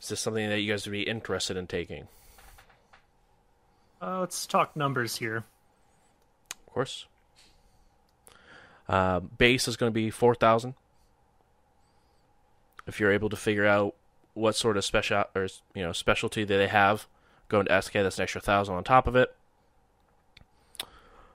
Is 0.00 0.08
this 0.08 0.20
something 0.20 0.48
that 0.48 0.60
you 0.60 0.72
guys 0.72 0.86
would 0.86 0.92
be 0.92 1.02
interested 1.02 1.58
in 1.58 1.66
taking? 1.66 2.08
Uh, 4.00 4.20
let's 4.20 4.46
talk 4.46 4.74
numbers 4.74 5.16
here. 5.16 5.44
Of 6.66 6.72
course. 6.72 7.04
Uh, 8.88 9.20
base 9.20 9.68
is 9.68 9.76
going 9.76 9.90
to 9.90 9.94
be 9.94 10.08
4,000. 10.08 10.74
If 12.90 12.98
you're 12.98 13.12
able 13.12 13.30
to 13.30 13.36
figure 13.36 13.66
out 13.66 13.94
what 14.34 14.56
sort 14.56 14.76
of 14.76 14.84
special 14.84 15.24
or 15.34 15.48
you 15.74 15.82
know 15.82 15.92
specialty 15.92 16.44
that 16.44 16.56
they 16.56 16.68
have. 16.68 17.06
Go 17.48 17.60
into 17.60 17.82
SK, 17.82 17.94
that's 17.94 18.18
an 18.18 18.22
extra 18.22 18.40
thousand 18.40 18.74
on 18.74 18.84
top 18.84 19.06
of 19.06 19.16
it. 19.16 19.34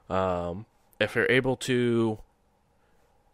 Um, 0.10 0.66
if 1.00 1.16
you're 1.16 1.30
able 1.30 1.56
to 1.58 2.20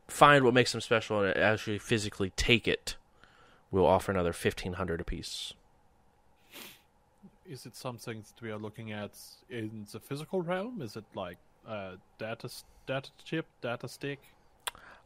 find 0.08 0.44
what 0.44 0.54
makes 0.54 0.72
them 0.72 0.82
special 0.82 1.22
and 1.22 1.38
actually 1.38 1.78
physically 1.78 2.32
take 2.36 2.68
it, 2.68 2.96
we'll 3.70 3.86
offer 3.86 4.12
another 4.12 4.34
fifteen 4.34 4.74
hundred 4.74 5.02
apiece. 5.02 5.54
Is 7.46 7.66
it 7.66 7.76
something 7.76 8.20
that 8.20 8.42
we 8.42 8.52
are 8.52 8.58
looking 8.58 8.92
at 8.92 9.12
in 9.50 9.86
the 9.92 10.00
physical 10.00 10.42
realm? 10.42 10.82
Is 10.82 10.96
it 10.96 11.04
like 11.14 11.38
uh, 11.68 11.94
data 12.18 12.50
data 12.88 13.10
chip, 13.24 13.46
data 13.62 13.88
stick? 13.88 14.20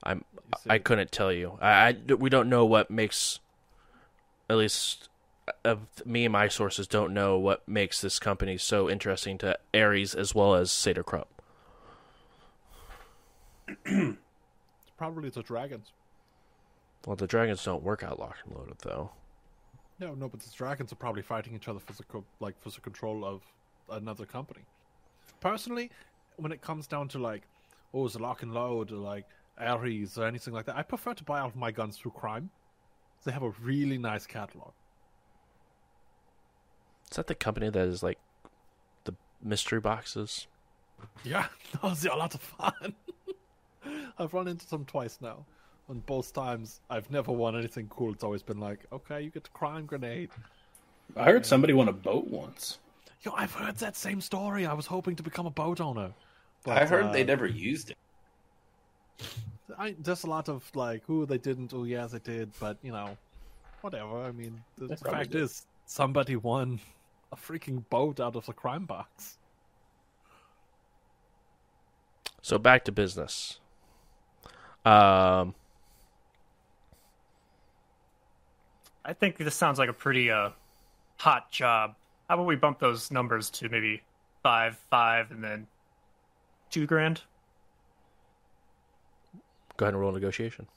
I'm 0.03 0.23
I 0.69 0.77
couldn't 0.77 1.11
tell 1.11 1.31
you. 1.31 1.57
I, 1.61 1.97
I- 2.09 2.13
we 2.13 2.29
don't 2.29 2.49
know 2.49 2.65
what 2.65 2.89
makes 2.91 3.39
at 4.49 4.57
least 4.57 5.09
of 5.63 5.81
me 6.05 6.25
and 6.25 6.33
my 6.33 6.47
sources 6.47 6.87
don't 6.87 7.13
know 7.13 7.37
what 7.37 7.67
makes 7.67 8.01
this 8.01 8.17
company 8.19 8.57
so 8.57 8.89
interesting 8.89 9.37
to 9.39 9.57
Ares 9.75 10.15
as 10.15 10.33
well 10.33 10.55
as 10.55 10.71
Saeder-Krupp. 10.71 11.27
It's 13.85 14.17
probably 14.97 15.29
the 15.29 15.43
dragons. 15.43 15.91
Well, 17.05 17.15
the 17.15 17.27
dragons 17.27 17.63
don't 17.63 17.83
work 17.83 18.03
out 18.03 18.19
locked 18.19 18.39
and 18.45 18.55
loaded 18.55 18.77
though. 18.81 19.11
No, 19.99 20.13
no, 20.13 20.27
but 20.27 20.39
the 20.41 20.49
dragons 20.55 20.91
are 20.91 20.95
probably 20.97 21.21
fighting 21.21 21.55
each 21.55 21.67
other 21.67 21.79
for 21.79 21.93
the 21.93 22.03
like 22.39 22.59
for 22.59 22.69
the 22.69 22.81
control 22.81 23.23
of 23.23 23.41
another 23.89 24.25
company. 24.25 24.61
Personally, 25.39 25.91
when 26.37 26.51
it 26.51 26.61
comes 26.61 26.87
down 26.87 27.07
to 27.09 27.19
like, 27.19 27.43
oh, 27.93 28.07
the 28.07 28.19
lock 28.19 28.41
and 28.43 28.53
load 28.53 28.91
or 28.91 28.95
like 28.97 29.25
Ares 29.59 30.17
or 30.17 30.25
anything 30.25 30.53
like 30.53 30.65
that, 30.65 30.75
I 30.75 30.83
prefer 30.83 31.13
to 31.13 31.23
buy 31.23 31.39
all 31.39 31.47
of 31.47 31.55
my 31.55 31.71
guns 31.71 31.97
through 31.97 32.11
Krime. 32.11 32.49
They 33.23 33.31
have 33.31 33.43
a 33.43 33.53
really 33.61 33.97
nice 33.97 34.27
catalog. 34.27 34.71
Is 37.09 37.17
that 37.17 37.27
the 37.27 37.35
company 37.35 37.69
that 37.69 37.87
is 37.87 38.03
like 38.03 38.19
the 39.03 39.15
mystery 39.43 39.79
boxes? 39.79 40.47
Yeah, 41.23 41.47
those 41.81 42.05
are 42.05 42.13
a 42.13 42.17
lot 42.17 42.35
of 42.35 42.41
fun. 42.41 42.93
I've 44.19 44.33
run 44.33 44.47
into 44.47 44.67
them 44.69 44.85
twice 44.85 45.19
now. 45.21 45.45
And 45.87 46.05
both 46.05 46.33
times, 46.33 46.81
I've 46.89 47.11
never 47.11 47.31
won 47.31 47.55
anything 47.55 47.87
cool. 47.89 48.11
It's 48.11 48.23
always 48.23 48.41
been 48.41 48.59
like, 48.59 48.79
okay, 48.91 49.21
you 49.21 49.29
get 49.29 49.43
the 49.43 49.51
crime 49.51 49.85
grenade. 49.85 50.29
I 51.15 51.25
heard 51.25 51.45
somebody 51.45 51.73
won 51.73 51.87
a 51.87 51.93
boat 51.93 52.27
once. 52.27 52.79
Yo, 53.21 53.31
I've 53.35 53.53
heard 53.53 53.77
that 53.77 53.95
same 53.95 54.19
story. 54.19 54.65
I 54.65 54.73
was 54.73 54.87
hoping 54.87 55.15
to 55.15 55.23
become 55.23 55.45
a 55.45 55.51
boat 55.51 55.79
owner. 55.79 56.11
But, 56.63 56.77
I 56.81 56.85
heard 56.85 57.05
uh, 57.05 57.11
they 57.11 57.23
never 57.23 57.45
used 57.45 57.91
it. 57.91 57.97
I, 59.77 59.95
there's 59.99 60.23
a 60.23 60.29
lot 60.29 60.49
of 60.49 60.69
like, 60.75 61.03
oh, 61.09 61.25
they 61.25 61.37
didn't. 61.37 61.73
Oh, 61.73 61.83
yeah, 61.83 62.07
they 62.07 62.19
did. 62.19 62.51
But 62.59 62.77
you 62.81 62.91
know, 62.91 63.17
whatever. 63.81 64.23
I 64.23 64.31
mean, 64.31 64.63
the, 64.77 64.87
They 64.87 64.95
fact 64.95 65.31
did. 65.31 65.41
is, 65.43 65.65
somebody 65.85 66.35
won 66.35 66.79
a 67.31 67.35
freaking 67.35 67.83
boat 67.89 68.19
out 68.19 68.35
of 68.35 68.45
the 68.45 68.53
crime 68.53 68.85
box. 68.85 69.37
So 72.41 72.57
back 72.57 72.85
to 72.85 72.91
business. 72.91 73.59
Um, 74.85 75.55
I 79.03 79.13
think 79.13 79.37
this 79.37 79.55
sounds 79.55 79.79
like 79.79 79.89
a 79.89 79.93
pretty 79.93 80.29
uh 80.29 80.51
hot 81.17 81.51
job. 81.51 81.95
How 82.29 82.35
about 82.35 82.45
we 82.45 82.55
bump 82.55 82.79
those 82.79 83.11
numbers 83.11 83.49
to 83.51 83.69
maybe 83.69 84.01
five, 84.43 84.77
five, 84.89 85.31
and 85.31 85.43
then 85.43 85.67
two 86.69 86.85
grand? 86.85 87.21
Go 89.77 89.85
ahead 89.85 89.93
and 89.93 90.01
roll 90.01 90.11
negotiation. 90.11 90.67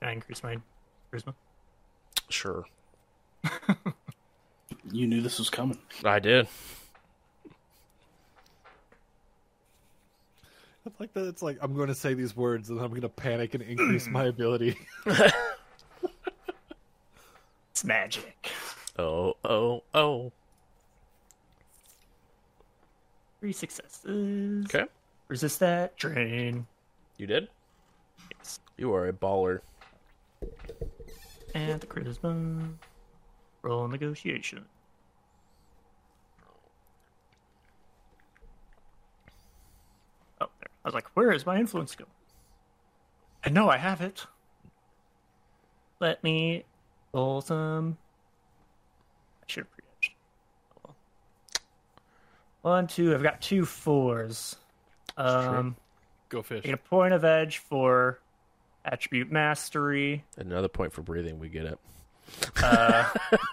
Can 0.00 0.08
I 0.08 0.12
increase 0.12 0.42
my 0.42 0.58
charisma? 1.12 1.34
Sure, 2.28 2.64
You 4.92 5.06
knew 5.06 5.20
this 5.20 5.38
was 5.38 5.50
coming. 5.50 5.78
I 6.04 6.18
did. 6.18 6.46
It's 10.86 10.98
like 10.98 11.12
that. 11.14 11.26
It's 11.26 11.42
like 11.42 11.58
I'm 11.60 11.74
going 11.74 11.88
to 11.88 11.94
say 11.94 12.14
these 12.14 12.34
words 12.36 12.70
and 12.70 12.80
I'm 12.80 12.88
going 12.90 13.02
to 13.02 13.08
panic 13.08 13.54
and 13.54 13.62
increase 13.62 14.06
my 14.06 14.24
ability. 14.34 14.76
It's 17.80 17.84
magic. 17.86 18.50
Oh, 18.98 19.34
oh, 19.42 19.82
oh. 19.94 20.32
Three 23.40 23.52
successes. 23.52 24.66
Okay, 24.66 24.84
Resist 25.28 25.60
that. 25.60 25.96
Drain. 25.96 26.66
you 27.16 27.26
did. 27.26 27.48
Yes. 28.36 28.60
You 28.76 28.92
are 28.94 29.08
a 29.08 29.12
baller. 29.12 29.60
And 31.54 31.80
the 31.80 31.86
charisma. 31.86 32.74
Roll 33.62 33.88
negotiation. 33.88 34.64
Oh, 40.40 40.46
there. 40.60 40.68
I 40.84 40.88
was 40.88 40.94
like, 40.94 41.08
where 41.14 41.30
is 41.32 41.44
my 41.46 41.58
influence 41.58 41.94
go? 41.94 42.04
I 43.44 43.50
know 43.50 43.68
I 43.68 43.76
have 43.76 44.00
it. 44.00 44.26
Let 46.00 46.22
me 46.24 46.64
roll 47.12 47.40
some. 47.42 47.98
I 49.42 49.44
should 49.46 49.64
have 49.64 49.70
pre-edged. 49.72 50.12
Oh, 50.76 50.80
well. 50.84 50.96
One, 52.62 52.86
two. 52.86 53.14
I've 53.14 53.22
got 53.22 53.40
two 53.40 53.64
fours. 53.64 54.56
Um, 55.16 55.76
Go 56.28 56.42
fish. 56.42 56.64
Get 56.64 56.74
a 56.74 56.76
point 56.76 57.14
of 57.14 57.24
edge 57.24 57.58
for 57.58 58.20
attribute 58.84 59.32
mastery. 59.32 60.24
And 60.36 60.50
another 60.50 60.68
point 60.68 60.92
for 60.92 61.02
breathing. 61.02 61.38
We 61.38 61.48
get 61.48 61.66
it. 61.66 61.78
Uh, 62.62 63.08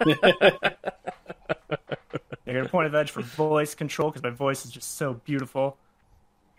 I 2.46 2.52
get 2.52 2.64
a 2.64 2.68
point 2.68 2.86
of 2.86 2.94
edge 2.94 3.10
for 3.10 3.22
voice 3.22 3.74
control 3.74 4.10
because 4.10 4.22
my 4.22 4.30
voice 4.30 4.64
is 4.64 4.70
just 4.70 4.96
so 4.96 5.14
beautiful. 5.14 5.76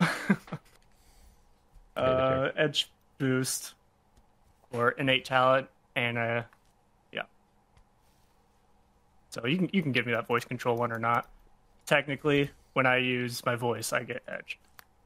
uh, 1.96 2.48
edge 2.56 2.90
boost 3.18 3.74
or 4.72 4.90
innate 4.92 5.24
talent, 5.24 5.68
and 5.96 6.18
uh, 6.18 6.42
yeah. 7.12 7.22
So 9.30 9.46
you 9.46 9.56
can 9.56 9.70
you 9.72 9.82
can 9.82 9.92
give 9.92 10.06
me 10.06 10.12
that 10.12 10.26
voice 10.26 10.44
control 10.44 10.76
one 10.76 10.92
or 10.92 10.98
not. 10.98 11.28
Technically, 11.90 12.50
when 12.74 12.86
I 12.86 12.98
use 12.98 13.44
my 13.44 13.56
voice, 13.56 13.92
I 13.92 14.04
get 14.04 14.22
edge, 14.28 14.60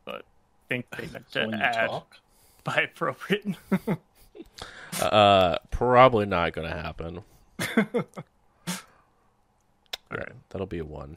but 0.04 0.16
I 0.16 0.68
think 0.68 0.84
they 0.90 1.06
meant 1.06 1.32
to 1.32 1.50
add 1.62 1.86
talk, 1.86 2.18
by 2.64 2.74
appropriate. 2.92 3.46
Uh, 5.00 5.56
probably 5.72 6.24
not 6.26 6.52
going 6.52 6.68
to 6.68 6.74
happen. 6.74 7.20
All 7.76 8.04
right, 10.10 10.32
that'll 10.50 10.66
be 10.66 10.78
a 10.78 10.84
one. 10.84 11.16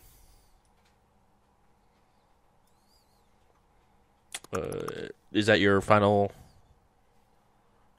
Uh, 4.51 5.09
is 5.31 5.45
that 5.45 5.59
your 5.59 5.79
final 5.81 6.31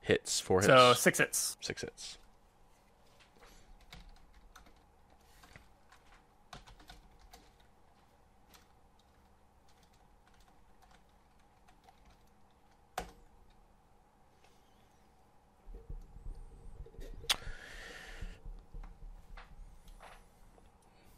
hits? 0.03 0.41
Four 0.41 0.62
hits. 0.62 0.66
so 0.66 0.95
six 0.95 1.19
hits. 1.19 1.57
six 1.61 1.83
hits. 1.83 2.19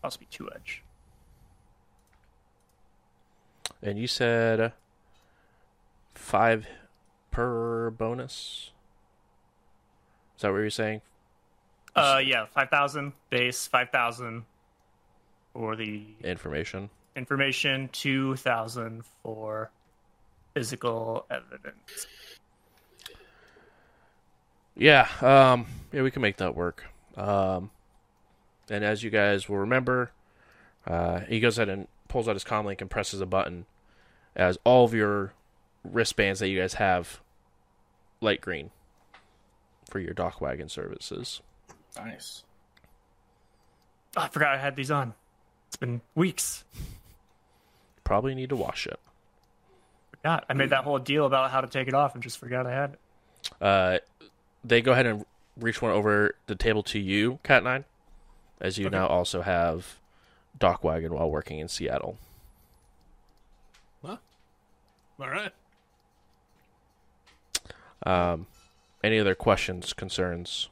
Must 0.03 0.19
be 0.19 0.27
two 0.31 0.49
edge. 0.55 0.83
And 3.83 3.99
you 3.99 4.07
said 4.07 4.73
five 6.15 6.67
per 7.31 7.91
bonus. 7.91 8.71
Is 10.37 10.43
that 10.43 10.53
what 10.53 10.59
you're 10.59 10.71
saying? 10.71 11.01
Uh, 11.95 12.21
yeah, 12.25 12.47
five 12.47 12.71
thousand 12.71 13.13
base, 13.31 13.67
five 13.67 13.91
thousand 13.91 14.45
for 15.53 15.77
the 15.77 16.05
Information. 16.23 16.89
information, 17.17 17.89
two 17.93 18.37
thousand 18.37 19.03
for 19.23 19.71
physical 20.55 21.27
evidence. 21.31 22.07
Yeah, 24.77 25.09
um, 25.21 25.67
yeah, 25.93 26.03
we 26.03 26.11
can 26.11 26.23
make 26.23 26.37
that 26.39 26.55
work. 26.55 26.85
Um, 27.17 27.71
and 28.71 28.85
as 28.85 29.03
you 29.03 29.11
guys 29.11 29.49
will 29.49 29.59
remember, 29.59 30.13
uh, 30.87 31.21
he 31.21 31.41
goes 31.41 31.59
ahead 31.59 31.69
and 31.69 31.89
pulls 32.09 32.29
out 32.29 32.35
his 32.35 32.45
comlink 32.45 32.81
and 32.81 32.89
presses 32.91 33.21
a 33.21 33.27
button, 33.27 33.67
as 34.35 34.59
all 34.65 34.85
of 34.85 34.95
your 34.95 35.33
wristbands 35.85 36.41
that 36.41 36.49
you 36.49 36.59
guys 36.59 36.75
have 36.75 37.21
light 38.21 38.41
green 38.41 38.71
for 39.89 39.99
your 39.99 40.15
DocWagon 40.15 40.71
services. 40.71 41.43
nice. 41.97 42.45
Oh, 44.17 44.23
I 44.23 44.29
forgot 44.29 44.55
I 44.55 44.59
had 44.59 44.77
these 44.77 44.91
on. 44.91 45.15
It's 45.69 45.77
been 45.77 46.01
weeks. 46.15 46.65
Probably 48.03 48.35
need 48.35 48.49
to 48.49 48.57
wash 48.57 48.87
it. 48.87 48.99
forgot. 50.11 50.45
I 50.49 50.55
made 50.55 50.71
that 50.71 50.83
whole 50.83 50.99
deal 50.99 51.27
about 51.27 51.51
how 51.53 51.61
to 51.61 51.69
take 51.69 51.87
it 51.87 51.95
off 51.95 52.15
and 52.15 52.23
just 52.23 52.39
forgot 52.39 52.67
I 52.67 52.73
had 52.73 52.93
it. 52.95 52.99
Uh, 53.61 53.99
they 54.65 54.83
go 54.83 54.93
ahead 54.93 55.07
and 55.07 55.25
reach 55.57 55.81
one 55.81 55.93
over 55.93 56.35
the 56.47 56.57
table 56.57 56.83
to 56.85 56.99
you, 56.99 57.39
Cat 57.45 57.63
Nine, 57.63 57.85
as 58.61 58.79
you 58.79 58.87
Okay. 58.87 58.97
now 58.97 59.07
also 59.07 59.43
have 59.43 59.99
DocWagon 60.59 61.11
while 61.11 61.31
working 61.31 61.59
in 61.59 61.69
Seattle. 61.69 62.19
All 64.03 65.29
right. 65.29 65.53
Um, 68.07 68.47
any 69.05 69.19
other 69.19 69.35
questions, 69.35 69.93
concerns? 69.93 70.71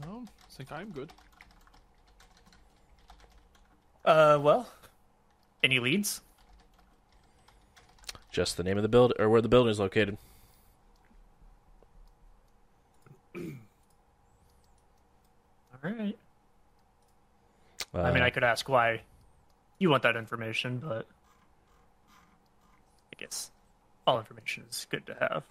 No, 0.00 0.24
I 0.26 0.50
think 0.50 0.72
I'm 0.72 0.90
good. 0.90 1.12
Uh, 4.04 4.38
well, 4.40 4.68
any 5.62 5.78
leads? 5.78 6.22
Just 8.32 8.56
the 8.56 8.64
name 8.64 8.76
of 8.76 8.82
the 8.82 8.88
build 8.88 9.12
or 9.18 9.28
where 9.28 9.40
the 9.40 9.48
building 9.48 9.70
is 9.70 9.78
located. 9.78 10.18
All 13.36 13.42
right. 15.82 16.18
Uh, 17.94 18.00
I 18.00 18.12
mean, 18.12 18.22
I 18.22 18.30
could 18.30 18.44
ask 18.44 18.68
why 18.68 19.02
you 19.78 19.90
want 19.90 20.02
that 20.04 20.16
information, 20.16 20.78
but 20.78 21.06
I 23.12 23.18
guess 23.18 23.50
all 24.06 24.18
information 24.18 24.64
is 24.70 24.86
good 24.90 25.06
to 25.06 25.14
have. 25.20 25.44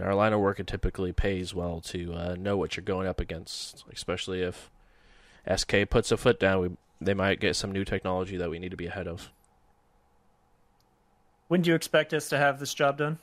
Our 0.00 0.14
line 0.14 0.32
of 0.32 0.40
work 0.40 0.60
it 0.60 0.66
typically 0.66 1.12
pays 1.12 1.54
well 1.54 1.80
to 1.82 2.14
uh, 2.14 2.36
know 2.38 2.56
what 2.56 2.76
you're 2.76 2.84
going 2.84 3.08
up 3.08 3.20
against, 3.20 3.84
especially 3.92 4.42
if 4.42 4.70
SK 5.54 5.88
puts 5.88 6.12
a 6.12 6.16
foot 6.16 6.38
down. 6.38 6.60
We 6.60 6.70
they 7.00 7.14
might 7.14 7.40
get 7.40 7.56
some 7.56 7.72
new 7.72 7.84
technology 7.84 8.36
that 8.36 8.50
we 8.50 8.58
need 8.58 8.70
to 8.70 8.76
be 8.76 8.86
ahead 8.86 9.08
of. 9.08 9.30
When 11.48 11.62
do 11.62 11.70
you 11.70 11.74
expect 11.74 12.12
us 12.12 12.28
to 12.28 12.38
have 12.38 12.60
this 12.60 12.74
job 12.74 12.98
done? 12.98 13.18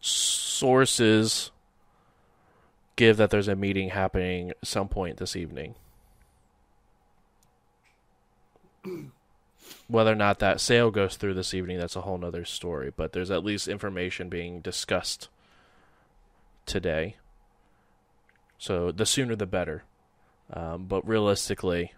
Sources 0.00 1.50
give 2.96 3.16
that 3.16 3.30
there's 3.30 3.48
a 3.48 3.56
meeting 3.56 3.90
happening 3.90 4.52
some 4.62 4.88
point 4.88 5.16
this 5.16 5.36
evening. 5.36 5.74
Whether 9.88 10.12
or 10.12 10.16
not 10.16 10.38
that 10.38 10.60
sale 10.60 10.90
goes 10.90 11.16
through 11.16 11.34
this 11.34 11.54
evening, 11.54 11.78
that's 11.78 11.96
a 11.96 12.02
whole 12.02 12.18
nother 12.18 12.44
story. 12.44 12.92
But 12.94 13.12
there's 13.12 13.30
at 13.30 13.44
least 13.44 13.68
information 13.68 14.28
being 14.28 14.60
discussed 14.60 15.28
today. 16.66 17.16
So 18.58 18.92
the 18.92 19.06
sooner 19.06 19.34
the 19.34 19.46
better. 19.46 19.84
Um, 20.52 20.86
but 20.86 21.06
realistically, 21.06 21.94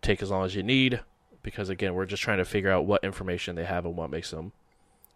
take 0.00 0.22
as 0.22 0.30
long 0.30 0.44
as 0.44 0.54
you 0.54 0.62
need 0.62 1.00
because 1.42 1.68
again, 1.68 1.94
we're 1.94 2.06
just 2.06 2.22
trying 2.22 2.38
to 2.38 2.44
figure 2.44 2.70
out 2.70 2.86
what 2.86 3.04
information 3.04 3.56
they 3.56 3.64
have 3.64 3.84
and 3.84 3.96
what 3.96 4.10
makes 4.10 4.30
them 4.30 4.52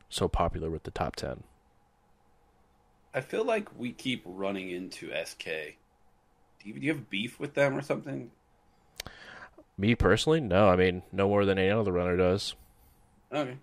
so 0.09 0.29
popular 0.29 0.71
with 0.71 0.85
the 0.85 0.91
top 0.91 1.17
10. 1.17 1.45
I 3.15 3.21
feel 3.21 3.45
like 3.45 3.69
we 3.79 3.93
keep 3.93 4.23
running 4.27 4.71
into 4.71 5.13
SK. 5.25 5.45
Do 5.45 6.69
you, 6.69 6.75
do 6.75 6.81
you 6.81 6.93
have 6.93 7.09
beef 7.09 7.39
with 7.39 7.55
them 7.55 7.77
or 7.77 7.83
something? 7.83 8.33
Me 9.79 9.95
personally, 9.95 10.41
no. 10.41 10.69
I 10.69 10.75
mean, 10.77 11.03
no 11.13 11.29
more 11.29 11.45
than 11.45 11.59
any 11.59 11.71
other 11.71 11.93
runner 11.93 12.17
does. 12.17 12.57
Okay. 13.33 13.57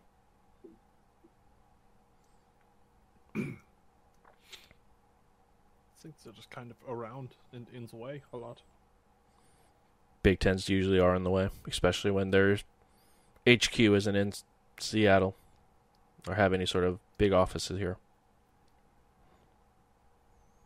I 3.36 3.42
think 6.00 6.16
they're 6.24 6.34
just 6.34 6.50
kind 6.50 6.72
of 6.72 6.78
around 6.90 7.30
in, 7.52 7.68
in 7.74 7.88
the 7.88 7.96
way 7.98 8.24
a 8.34 8.38
lot. 8.38 8.62
Big 10.24 10.40
Tens 10.40 10.70
usually 10.70 11.00
are 11.00 11.16
in 11.16 11.24
the 11.24 11.30
way, 11.30 11.50
especially 11.68 12.12
when 12.12 12.32
their 12.32 12.58
HQ 13.48 13.80
isn't 13.80 14.16
in 14.16 14.34
Seattle 14.80 15.36
or 16.28 16.36
have 16.36 16.54
any 16.54 16.66
sort 16.66 16.84
of 16.84 17.00
big 17.18 17.34
offices 17.34 17.80
here. 17.80 17.98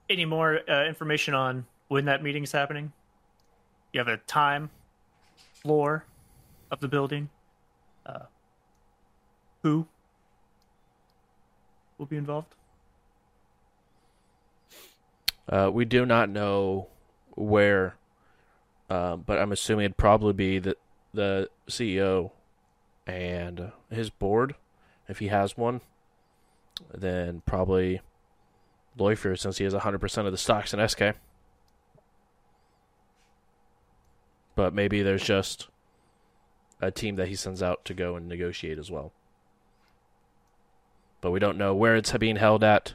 Any 0.10 0.26
more 0.26 0.60
uh, 0.70 0.86
information 0.86 1.34
on 1.34 1.66
when 1.88 2.06
that 2.06 2.22
meeting's 2.22 2.52
happening? 2.52 2.94
You 3.92 4.00
have 4.00 4.08
a 4.08 4.18
time, 4.18 4.70
floor 5.54 6.06
of 6.70 6.80
the 6.80 6.88
building, 6.88 7.30
uh, 8.06 8.26
who 9.64 9.88
will 11.98 12.06
be 12.06 12.18
involved? 12.18 12.54
Uh, 15.48 15.70
we 15.72 15.86
do 15.86 16.06
not 16.06 16.30
know 16.30 16.88
where, 17.36 17.96
uh, 18.90 19.16
but 19.16 19.40
I'm 19.40 19.52
assuming 19.52 19.86
it'd 19.86 19.98
probably 19.98 20.34
be 20.34 20.60
the 20.60 20.76
the 21.14 21.50
CEO 21.70 22.32
and 23.08 23.72
his 23.90 24.10
board, 24.10 24.56
if 25.08 25.20
he 25.20 25.28
has 25.28 25.58
one. 25.58 25.82
Then 26.94 27.42
probably 27.46 28.02
Lofwyr, 28.98 29.38
since 29.38 29.58
he 29.58 29.64
has 29.64 29.74
100% 29.74 30.26
of 30.26 30.32
the 30.32 30.38
stocks 30.38 30.74
in 30.74 30.88
SK. 30.88 31.18
But 34.56 34.74
maybe 34.74 35.02
there's 35.02 35.24
just 35.24 35.68
a 36.82 36.92
team 36.92 37.16
that 37.18 37.28
he 37.28 37.36
sends 37.36 37.62
out 37.62 37.84
to 37.86 37.94
go 37.94 38.16
and 38.16 38.28
negotiate 38.28 38.80
as 38.80 38.90
well. 38.90 39.12
But 41.22 41.32
we 41.32 41.40
don't 41.40 41.58
know 41.58 41.74
where 41.74 41.96
it's 41.96 42.16
being 42.18 42.38
held 42.38 42.64
at. 42.64 42.94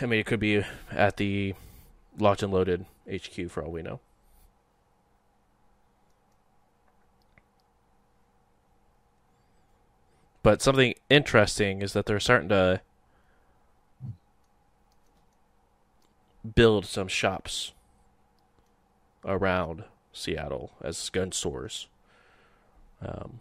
I 0.00 0.06
mean, 0.06 0.20
it 0.20 0.26
could 0.26 0.40
be 0.40 0.62
at 0.90 1.16
the 1.16 1.54
locked 2.18 2.42
and 2.42 2.52
loaded 2.52 2.86
HQ 3.10 3.50
for 3.50 3.62
all 3.64 3.70
we 3.70 3.82
know. 3.82 4.00
But 10.42 10.62
something 10.62 10.94
interesting 11.10 11.82
is 11.82 11.92
that 11.94 12.06
they're 12.06 12.20
starting 12.20 12.48
to 12.50 12.80
build 16.54 16.86
some 16.86 17.08
shops 17.08 17.72
around 19.24 19.84
Seattle 20.12 20.72
as 20.82 21.10
gun 21.10 21.32
stores. 21.32 21.88
Um, 23.02 23.40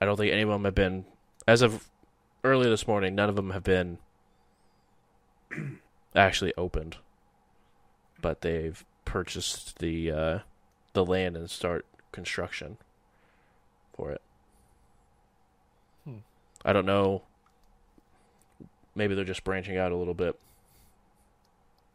I 0.00 0.06
don't 0.06 0.16
think 0.16 0.32
any 0.32 0.42
of 0.42 0.48
them 0.48 0.64
have 0.64 0.74
been, 0.74 1.04
as 1.46 1.62
of 1.62 1.88
earlier 2.42 2.70
this 2.70 2.88
morning, 2.88 3.14
none 3.14 3.28
of 3.28 3.36
them 3.36 3.50
have 3.50 3.62
been 3.62 3.98
actually 6.16 6.52
opened, 6.56 6.96
but 8.20 8.40
they've 8.40 8.84
purchased 9.04 9.78
the 9.78 10.10
uh, 10.10 10.38
the 10.92 11.04
land 11.04 11.36
and 11.36 11.50
start 11.50 11.86
construction 12.12 12.78
for 13.94 14.10
it. 14.10 14.22
Hmm. 16.04 16.18
I 16.64 16.72
don't 16.72 16.86
know. 16.86 17.22
Maybe 18.94 19.14
they're 19.14 19.24
just 19.24 19.44
branching 19.44 19.76
out 19.76 19.92
a 19.92 19.96
little 19.96 20.14
bit, 20.14 20.38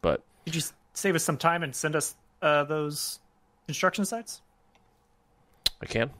but 0.02 0.22
Could 0.44 0.54
you 0.54 0.62
save 0.94 1.14
us 1.14 1.24
some 1.24 1.36
time 1.36 1.62
and 1.62 1.74
send 1.74 1.96
us 1.96 2.14
uh, 2.42 2.64
those 2.64 3.20
construction 3.66 4.04
sites? 4.04 4.42
I 5.82 5.86
can. 5.86 6.10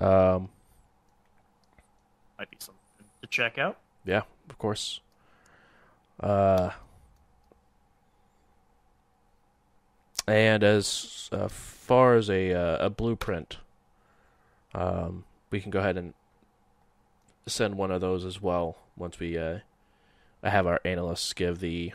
Um, 0.00 0.48
Might 2.38 2.50
be 2.50 2.56
something 2.58 2.80
to 3.22 3.28
check 3.28 3.58
out. 3.58 3.78
yeah, 4.04 4.22
of 4.50 4.58
course. 4.58 5.00
Uh, 6.20 6.70
and 10.26 10.64
as 10.64 11.28
uh, 11.32 11.48
far 11.48 12.14
as 12.16 12.28
a 12.30 12.52
uh, 12.52 12.86
a 12.86 12.90
blueprint, 12.90 13.58
um, 14.74 15.24
we 15.50 15.60
can 15.60 15.70
go 15.70 15.78
ahead 15.80 15.96
and 15.96 16.14
send 17.46 17.76
one 17.76 17.90
of 17.90 18.00
those 18.00 18.24
as 18.24 18.40
well 18.40 18.76
once 18.96 19.18
we 19.18 19.36
uh, 19.36 19.58
I 20.42 20.50
have 20.50 20.66
our 20.66 20.80
analysts 20.84 21.32
give 21.32 21.60
the 21.60 21.92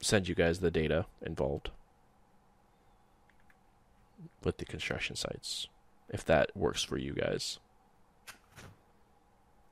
send 0.00 0.28
you 0.28 0.34
guys 0.34 0.60
the 0.60 0.70
data 0.70 1.06
involved 1.24 1.70
with 4.42 4.58
the 4.58 4.64
construction 4.64 5.16
sites, 5.16 5.68
if 6.08 6.24
that 6.24 6.50
works 6.56 6.82
for 6.82 6.96
you 6.96 7.12
guys. 7.12 7.58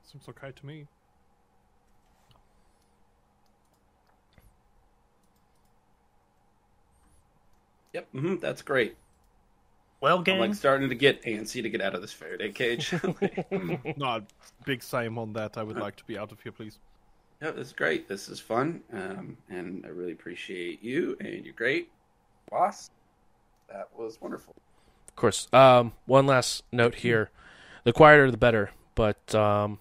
Seems 0.03 0.27
okay 0.29 0.51
to 0.51 0.65
me. 0.65 0.87
Yep, 7.93 8.07
hmm 8.11 8.35
that's 8.35 8.61
great. 8.61 8.95
Well, 10.01 10.23
I'm 10.25 10.39
like 10.39 10.55
starting 10.55 10.89
to 10.89 10.95
get 10.95 11.21
antsy 11.23 11.61
to 11.61 11.69
get 11.69 11.79
out 11.79 11.93
of 11.93 12.01
this 12.01 12.11
Faraday 12.11 12.51
cage. 12.51 12.91
no, 13.95 14.23
big 14.65 14.81
same 14.81 15.19
on 15.19 15.33
that. 15.33 15.59
I 15.59 15.63
would 15.63 15.77
like 15.77 15.95
to 15.97 16.03
be 16.05 16.17
out 16.17 16.31
of 16.31 16.41
here, 16.41 16.51
please. 16.51 16.79
Yeah, 17.39 17.51
this 17.51 17.67
is 17.67 17.73
great. 17.73 18.07
This 18.07 18.27
is 18.27 18.39
fun, 18.39 18.81
um, 18.91 19.37
and 19.49 19.85
I 19.85 19.89
really 19.89 20.11
appreciate 20.11 20.83
you. 20.83 21.15
And 21.19 21.45
you're 21.45 21.53
great, 21.53 21.91
boss. 22.49 22.89
That 23.69 23.89
was 23.95 24.19
wonderful. 24.19 24.55
Of 25.07 25.15
course. 25.15 25.47
Um, 25.53 25.93
one 26.07 26.25
last 26.25 26.63
note 26.71 26.95
here: 26.95 27.29
the 27.83 27.93
quieter 27.93 28.31
the 28.31 28.37
better. 28.37 28.71
But 28.95 29.35
um, 29.35 29.77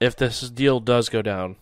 if 0.00 0.16
this 0.16 0.48
deal 0.48 0.80
does 0.80 1.10
go 1.10 1.20
down, 1.20 1.56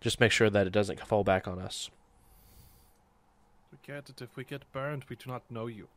just 0.00 0.20
make 0.20 0.32
sure 0.32 0.50
that 0.50 0.66
it 0.66 0.70
doesn't 0.70 1.00
fall 1.06 1.24
back 1.24 1.48
on 1.48 1.58
us. 1.58 1.90
We 3.72 3.78
get 3.86 4.08
it. 4.08 4.20
If 4.22 4.36
we 4.36 4.44
get 4.44 4.70
burned, 4.72 5.04
we 5.08 5.16
do 5.16 5.30
not 5.30 5.42
know 5.50 5.66
you. 5.66 5.88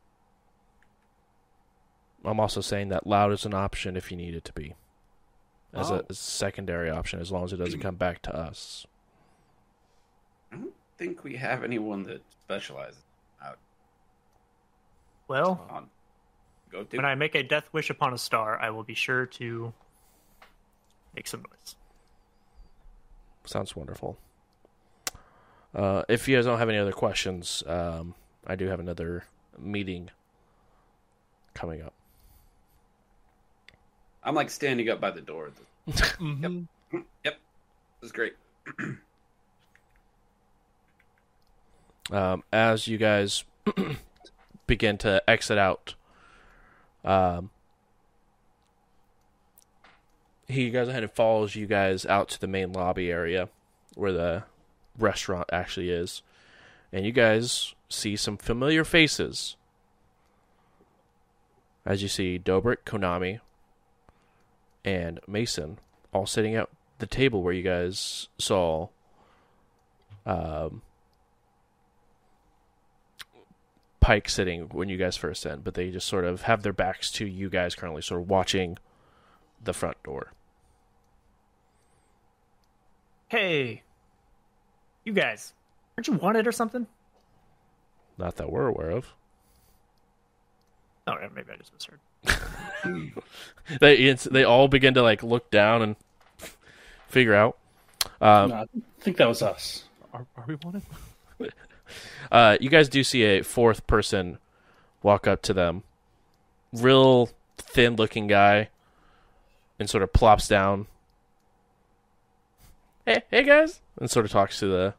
I'm 2.24 2.40
also 2.40 2.60
saying 2.60 2.88
that 2.88 3.06
loud 3.06 3.32
is 3.32 3.46
an 3.46 3.54
option 3.54 3.96
if 3.96 4.10
you 4.10 4.16
need 4.16 4.34
it 4.34 4.44
to 4.44 4.52
be, 4.52 4.74
as, 5.72 5.90
a, 5.90 5.94
Oh. 5.94 6.06
as 6.10 6.18
a 6.18 6.20
secondary 6.22 6.90
option, 6.90 7.18
as 7.20 7.32
long 7.32 7.44
as 7.44 7.52
it 7.52 7.56
doesn't 7.56 7.80
come 7.80 7.94
back 7.96 8.20
to 8.22 8.34
us. 8.34 8.86
I 10.52 10.56
don't 10.56 10.74
think 10.98 11.24
we 11.24 11.36
have 11.36 11.64
anyone 11.64 12.02
that 12.04 12.20
specializes 12.42 13.02
out. 13.42 13.58
Well, 15.28 15.66
on 15.70 15.88
go 16.70 16.84
to. 16.84 16.96
when 16.96 17.06
I 17.06 17.14
make 17.14 17.34
a 17.34 17.42
death 17.42 17.68
wish 17.72 17.88
upon 17.88 18.12
a 18.12 18.18
star, 18.18 18.60
I 18.60 18.68
will 18.70 18.82
be 18.84 18.94
sure 18.94 19.24
to 19.26 19.72
make 21.16 21.26
some 21.26 21.40
noise. 21.40 21.76
Sounds 23.50 23.74
wonderful. 23.74 24.16
Uh, 25.74 26.04
if 26.08 26.28
you 26.28 26.36
guys 26.36 26.44
don't 26.44 26.60
have 26.60 26.68
any 26.68 26.78
other 26.78 26.92
questions, 26.92 27.64
um, 27.66 28.14
I 28.46 28.54
do 28.54 28.68
have 28.68 28.78
another 28.78 29.24
meeting 29.58 30.10
coming 31.52 31.82
up. 31.82 31.92
I'm 34.22 34.36
like 34.36 34.50
standing 34.50 34.88
up 34.88 35.00
by 35.00 35.10
the 35.10 35.20
door. 35.20 35.50
Mm-hmm. 35.90 36.98
This 37.24 37.34
is 38.02 38.12
great. 38.12 38.34
um, 42.12 42.44
as 42.52 42.86
you 42.86 42.98
guys 42.98 43.42
begin 44.68 44.96
to 44.98 45.28
exit 45.28 45.58
out, 45.58 45.96
um, 47.04 47.50
he 50.50 50.70
goes 50.70 50.88
ahead 50.88 51.02
and 51.02 51.12
follows 51.12 51.56
you 51.56 51.66
guys 51.66 52.06
out 52.06 52.28
to 52.30 52.40
the 52.40 52.46
main 52.46 52.72
lobby 52.72 53.10
area 53.10 53.48
where 53.94 54.12
the 54.12 54.44
restaurant 54.98 55.48
actually 55.52 55.90
is. 55.90 56.22
And 56.92 57.04
you 57.04 57.12
guys 57.12 57.74
see 57.88 58.16
some 58.16 58.36
familiar 58.36 58.84
faces. 58.84 59.56
As 61.84 62.02
you 62.02 62.08
see 62.08 62.38
Dobrik, 62.38 62.78
Konami, 62.84 63.40
and 64.84 65.20
Mason 65.26 65.78
all 66.12 66.26
sitting 66.26 66.54
at 66.54 66.68
the 66.98 67.06
table 67.06 67.42
where 67.42 67.52
you 67.52 67.62
guys 67.62 68.28
saw 68.38 68.88
um, 70.26 70.82
Pike 74.00 74.28
sitting 74.28 74.62
when 74.70 74.88
you 74.88 74.96
guys 74.96 75.16
first 75.16 75.44
in, 75.46 75.60
but 75.60 75.74
they 75.74 75.90
just 75.90 76.06
sort 76.06 76.24
of 76.24 76.42
have 76.42 76.62
their 76.62 76.72
backs 76.72 77.10
to 77.12 77.26
you 77.26 77.48
guys 77.50 77.74
currently, 77.74 78.02
sort 78.02 78.22
of 78.22 78.28
watching 78.28 78.78
the 79.62 79.72
front 79.72 80.02
door. 80.02 80.32
Hey, 83.30 83.82
you 85.04 85.12
guys, 85.12 85.52
aren't 85.96 86.08
you 86.08 86.14
wanted 86.14 86.48
or 86.48 86.52
something? 86.52 86.88
Not 88.18 88.34
that 88.36 88.50
we're 88.50 88.66
aware 88.66 88.90
of. 88.90 89.06
Oh, 91.06 91.14
yeah, 91.20 91.28
maybe 91.34 91.52
I 91.52 91.56
just 91.56 91.72
misheard. 91.72 92.00
They 93.80 93.94
it's, 93.98 94.24
they 94.24 94.42
all 94.42 94.66
begin 94.66 94.94
to 94.94 95.02
like 95.02 95.22
look 95.22 95.48
down 95.50 95.82
and 95.82 95.96
figure 97.08 97.34
out. 97.34 97.56
Um, 98.20 98.50
No, 98.50 98.54
I 98.56 98.66
think 98.98 99.16
that 99.18 99.28
was 99.28 99.42
us. 99.42 99.84
Are, 100.12 100.26
are 100.36 100.44
we 100.46 100.56
wanted? 100.56 100.82
Uh, 102.30 102.56
you 102.60 102.70
guys 102.70 102.88
do 102.88 103.02
see 103.02 103.24
a 103.24 103.42
fourth 103.42 103.84
person 103.88 104.38
walk 105.02 105.26
up 105.26 105.42
to 105.42 105.52
them. 105.52 105.82
Real 106.72 107.28
thin 107.58 107.96
looking 107.96 108.28
guy. 108.28 108.68
And 109.80 109.90
sort 109.90 110.04
of 110.04 110.12
plops 110.12 110.46
down. 110.46 110.86
Hey, 113.10 113.22
hey 113.30 113.42
guys! 113.42 113.80
And 113.98 114.08
sort 114.08 114.24
of 114.24 114.30
talks 114.30 114.60
to 114.60 114.66
the 114.68 114.94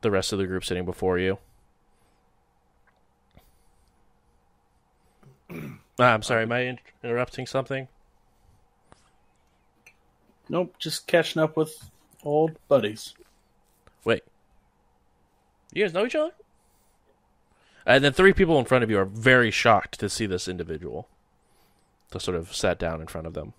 the 0.00 0.12
rest 0.12 0.32
of 0.32 0.38
the 0.38 0.46
group 0.46 0.64
sitting 0.64 0.84
before 0.84 1.18
you. 1.18 1.38
Ah, 5.98 6.14
I'm 6.14 6.22
sorry, 6.22 6.44
am 6.44 6.52
I 6.52 6.60
in- 6.60 6.78
interrupting 7.04 7.46
something? 7.46 7.86
Nope, 10.48 10.76
just 10.78 11.06
catching 11.06 11.42
up 11.42 11.58
with 11.58 11.90
old 12.22 12.56
buddies. 12.68 13.12
Wait. 14.02 14.22
You 15.74 15.84
guys 15.84 15.92
know 15.92 16.06
each 16.06 16.14
other? 16.14 16.30
And 17.84 18.02
then 18.02 18.14
three 18.14 18.32
people 18.32 18.58
in 18.58 18.64
front 18.64 18.82
of 18.82 18.88
you 18.88 18.98
are 18.98 19.04
very 19.04 19.50
shocked 19.50 20.00
to 20.00 20.08
see 20.08 20.24
this 20.24 20.48
individual. 20.48 21.06
They 22.12 22.18
sort 22.18 22.38
of 22.38 22.56
sat 22.56 22.78
down 22.78 23.02
in 23.02 23.06
front 23.06 23.26
of 23.26 23.34
them. 23.34 23.52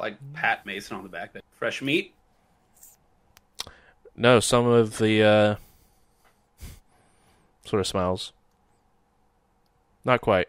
I 0.00 0.04
like 0.04 0.32
Pat 0.32 0.64
Mason 0.64 0.96
on 0.96 1.02
the 1.02 1.10
back. 1.10 1.34
That 1.34 1.44
fresh 1.52 1.82
meat. 1.82 2.14
No, 4.16 4.40
some 4.40 4.66
of 4.66 4.96
the 4.96 5.22
uh, 5.22 5.56
sort 7.66 7.80
of 7.80 7.86
smiles. 7.86 8.32
Not 10.04 10.22
quite. 10.22 10.48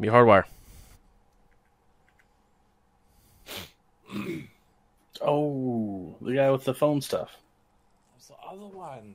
Me 0.00 0.08
hardwire. 0.08 0.44
Oh, 5.20 6.16
the 6.20 6.34
guy 6.34 6.50
with 6.50 6.64
the 6.64 6.74
phone 6.74 7.00
stuff. 7.00 7.36
What's 8.12 8.26
the 8.26 8.34
other 8.44 8.66
one? 8.66 9.14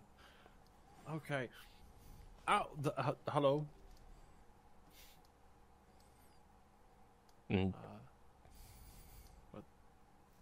Okay. 1.15 1.49
Oh, 2.47 2.67
the, 2.81 2.93
h- 2.97 3.15
hello. 3.27 3.65
Mm, 7.51 7.73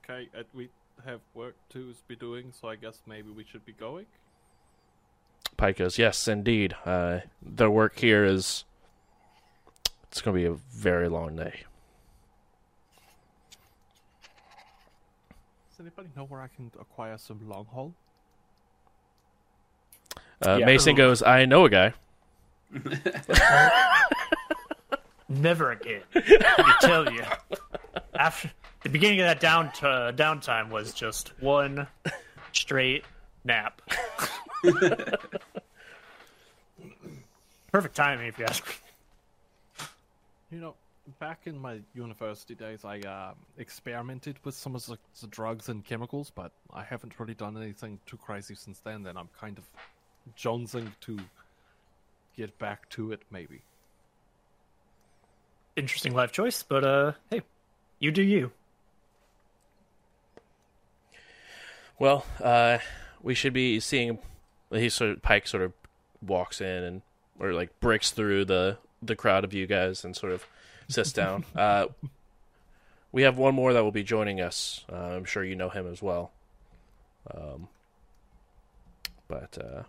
Okay, 0.07 0.29
uh, 0.37 0.43
we 0.53 0.69
have 1.03 1.19
work 1.33 1.55
to 1.69 1.93
be 2.07 2.15
doing, 2.15 2.53
so 2.59 2.69
I 2.69 2.75
guess 2.75 3.01
maybe 3.07 3.29
we 3.31 3.43
should 3.43 3.65
be 3.65 3.73
going. 3.73 4.05
Pike 5.57 5.77
goes, 5.77 5.97
yes, 5.97 6.27
indeed. 6.27 6.75
Uh, 6.85 7.21
the 7.41 7.69
work 7.71 7.97
here 7.99 8.23
is. 8.23 8.65
It's 10.11 10.21
going 10.21 10.35
to 10.35 10.41
be 10.41 10.45
a 10.45 10.53
very 10.53 11.09
long 11.09 11.35
day. 11.35 11.63
Does 15.71 15.79
anybody 15.81 16.07
know 16.15 16.23
where 16.23 16.39
I 16.41 16.47
can 16.47 16.71
acquire 16.79 17.17
some 17.17 17.39
long 17.49 17.65
haul? 17.65 17.93
Uh, 20.45 20.57
Yeah. 20.59 20.65
Mason 20.65 20.95
goes, 20.95 21.21
I 21.21 21.45
know 21.45 21.65
a 21.65 21.69
guy. 21.69 21.93
Never 25.29 25.71
again. 25.71 26.01
Let 26.13 26.59
me 26.59 26.73
tell 26.82 27.11
you. 27.11 27.23
After 28.13 28.51
the 28.86 28.89
beginning 28.89 29.20
of 29.20 29.25
that 29.25 29.39
down 29.39 29.70
uh, 29.82 30.12
downtime 30.16 30.70
was 30.70 30.93
just 30.93 31.29
one 31.41 31.87
straight 32.51 33.03
nap. 33.43 33.82
Perfect 37.71 37.95
timing, 37.95 38.28
if 38.28 38.37
you 38.37 38.45
ask 38.45 38.63
me. 38.67 38.74
You 40.51 40.59
know, 40.59 40.75
back 41.20 41.47
in 41.47 41.57
my 41.57 41.79
university 41.95 42.53
days, 42.53 42.86
I 42.86 42.99
uh, 42.99 43.33
experimented 43.57 44.37
with 44.43 44.53
some 44.53 44.75
of 44.75 44.86
the, 44.86 44.99
the 45.20 45.25
drugs 45.28 45.67
and 45.67 45.83
chemicals, 45.83 46.32
but 46.33 46.51
I 46.71 46.83
haven't 46.83 47.20
really 47.20 47.33
done 47.33 47.57
anything 47.57 47.97
too 48.05 48.17
crazy 48.17 48.53
since 48.53 48.82
then. 48.82 49.01
Then 49.01 49.17
I'm 49.17 49.29
kind 49.39 49.57
of 49.57 49.63
jonesing 50.37 50.91
to 51.01 51.17
get 52.37 52.55
back 52.59 52.87
to 52.91 53.13
it, 53.13 53.24
maybe. 53.32 53.63
Interesting 55.75 56.13
life 56.13 56.32
choice, 56.32 56.62
but 56.62 56.83
uh, 56.83 57.13
hey, 57.32 57.41
you 57.97 58.12
do 58.12 58.21
you. 58.21 58.51
Well, 62.00 62.26
uh, 62.43 62.80
we 63.22 63.34
should 63.34 63.54
be 63.54 63.80
seeing. 63.80 64.20
He 64.72 64.89
sort 64.89 65.12
of 65.12 65.22
Pike 65.22 65.47
sort 65.47 65.63
of 65.63 65.74
walks 66.22 66.59
in 66.59 66.84
and 66.84 67.01
or 67.39 67.54
like 67.54 67.80
breaks 67.80 68.12
through 68.12 68.46
the 68.46 68.78
the 69.01 69.16
crowd 69.16 69.43
of 69.43 69.54
you 69.54 69.67
guys 69.67 70.04
and 70.04 70.16
sort 70.16 70.32
of 70.32 70.46
sits 70.88 71.13
down. 71.13 71.46
uh, 71.55 71.88
we 73.12 73.22
have 73.22 73.38
one 73.38 73.55
more 73.55 73.74
that 73.74 73.84
will 73.84 73.92
be 73.92 74.04
joining 74.04 74.42
us. 74.42 74.84
Uh, 74.92 74.96
I'm 74.96 75.26
sure 75.26 75.43
you 75.43 75.55
know 75.55 75.70
him 75.70 75.89
as 75.89 76.01
well. 76.01 76.32
Um, 77.34 77.70
but 79.28 79.58
uh, 79.58 79.84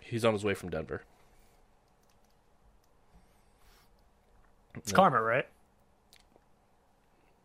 he's 0.00 0.24
on 0.24 0.32
his 0.32 0.44
way 0.44 0.54
from 0.54 0.70
Denver. 0.70 1.02
It's 4.76 4.90
karma, 4.90 5.20
right? 5.20 5.46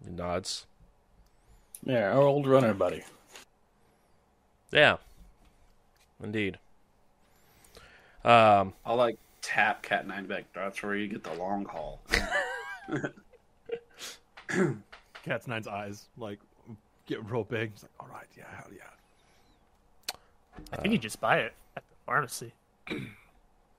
He 0.03 0.11
nods. 0.11 0.65
Yeah, 1.84 2.11
our 2.11 2.22
old 2.22 2.48
runner 2.48 2.73
buddy. 2.73 3.03
Yeah, 4.71 4.97
indeed. 6.23 6.57
Um, 8.23 8.73
I'll 8.85 8.95
like 8.97 9.17
tap 9.41 9.81
Cat 9.81 10.07
Nine 10.07 10.25
back. 10.25 10.45
That's 10.53 10.81
where 10.83 10.95
you 10.95 11.07
get 11.07 11.23
the 11.23 11.33
long 11.33 11.65
haul. 11.65 12.01
Cat's 15.23 15.47
Nine's 15.47 15.67
eyes 15.67 16.05
like 16.17 16.39
get 17.07 17.23
real 17.29 17.43
big. 17.43 17.71
He's 17.71 17.83
like, 17.83 17.91
"All 17.99 18.07
right, 18.07 18.27
yeah, 18.37 18.43
hell 18.55 18.67
yeah." 18.71 18.83
I 20.73 20.81
think 20.81 20.91
you 20.91 20.97
just 20.97 21.19
buy 21.21 21.37
it 21.39 21.53
at 21.77 21.83
the 21.89 21.95
pharmacy. 22.05 22.51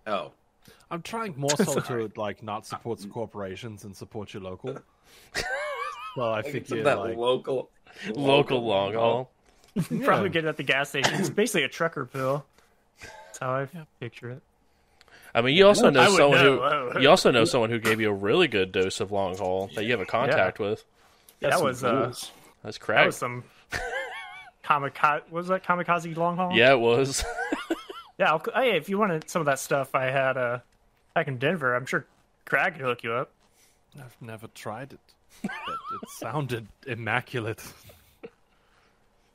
Oh, 0.06 0.32
I'm 0.90 1.02
trying 1.02 1.34
more 1.36 1.56
so 1.56 1.80
to 1.80 2.10
like 2.16 2.42
not 2.42 2.66
support 2.66 3.04
corporations 3.10 3.84
and 3.84 3.94
support 3.94 4.32
your 4.32 4.42
local. 4.42 4.78
well, 6.16 6.28
I 6.30 6.36
Like, 6.36 6.46
think 6.46 6.66
some 6.66 6.78
you're 6.78 6.84
that 6.84 6.98
like 6.98 7.16
local, 7.16 7.70
Local 8.14 8.64
long 8.64 8.94
haul. 8.94 9.30
Probably 10.04 10.30
get 10.30 10.44
it 10.44 10.48
at 10.48 10.56
the 10.56 10.62
gas 10.62 10.88
station. 10.88 11.14
It's 11.14 11.30
basically 11.30 11.64
a 11.64 11.68
trucker 11.68 12.04
pill. 12.04 12.44
That's 13.00 13.38
how 13.38 13.52
I 13.52 13.68
picture 14.00 14.30
it. 14.30 14.42
I 15.34 15.42
mean, 15.42 15.56
you 15.56 15.66
also 15.66 15.90
know 15.90 16.10
would 16.10 16.16
someone 16.16 16.38
know. 16.38 16.90
who 16.92 17.00
you 17.02 17.08
also 17.08 17.30
know 17.30 17.44
someone 17.44 17.70
who 17.70 17.78
gave 17.78 18.00
you 18.00 18.10
a 18.10 18.14
really 18.14 18.48
good 18.48 18.72
dose 18.72 19.00
of 19.00 19.12
long 19.12 19.36
haul 19.36 19.70
that 19.74 19.84
you 19.84 19.92
have 19.92 20.00
a 20.00 20.06
contact 20.06 20.58
with. 20.58 20.84
that 21.40 21.62
was 21.62 21.84
uh, 21.84 21.92
rules. 21.94 22.32
That's 22.62 22.78
that 22.78 22.84
correct. 22.84 23.06
was 23.06 23.16
some 23.16 23.44
kamikaze. 24.64 25.30
Was 25.30 25.48
that 25.48 25.64
kamikaze 25.64 26.16
long 26.16 26.36
haul? 26.36 26.52
Yeah, 26.52 26.72
it 26.72 26.80
was. 26.80 27.24
Yeah. 28.18 28.32
I'll, 28.32 28.42
hey, 28.54 28.76
if 28.76 28.88
you 28.88 28.98
wanted 28.98 29.30
some 29.30 29.40
of 29.40 29.46
that 29.46 29.58
stuff 29.58 29.94
I 29.94 30.06
had 30.06 30.36
uh, 30.36 30.58
back 31.14 31.28
in 31.28 31.38
Denver, 31.38 31.74
I'm 31.74 31.86
sure 31.86 32.06
Craig 32.44 32.74
could 32.74 32.82
hook 32.82 33.02
you 33.02 33.12
up. 33.12 33.30
I've 33.98 34.16
never 34.20 34.46
tried 34.48 34.92
it. 34.92 35.00
But 35.42 35.52
it 36.02 36.08
sounded 36.10 36.66
immaculate. 36.86 37.62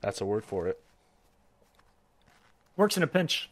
That's 0.05 0.21
a 0.21 0.25
word 0.25 0.45
for 0.45 0.67
it. 0.67 0.79
Works 2.77 2.95
in 2.95 3.01
a 3.01 3.07
pinch. 3.07 3.49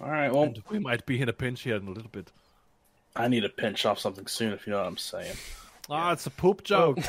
All 0.00 0.08
right, 0.10 0.32
well, 0.32 0.44
And 0.44 0.62
we 0.70 0.78
might 0.78 1.04
be 1.04 1.20
in 1.20 1.28
a 1.28 1.32
pinch 1.34 1.60
here 1.60 1.76
in 1.76 1.86
a 1.86 1.90
little 1.90 2.08
bit. 2.10 2.32
I 3.14 3.28
need 3.28 3.40
to 3.42 3.50
pinch 3.50 3.84
off 3.84 3.98
something 3.98 4.26
soon, 4.26 4.54
if 4.54 4.66
you 4.66 4.70
know 4.72 4.78
what 4.78 4.86
I'm 4.86 4.96
saying. 4.96 5.36
Ah, 5.90 6.12
it's 6.12 6.24
a 6.26 6.30
poop 6.30 6.64
joke. 6.64 6.98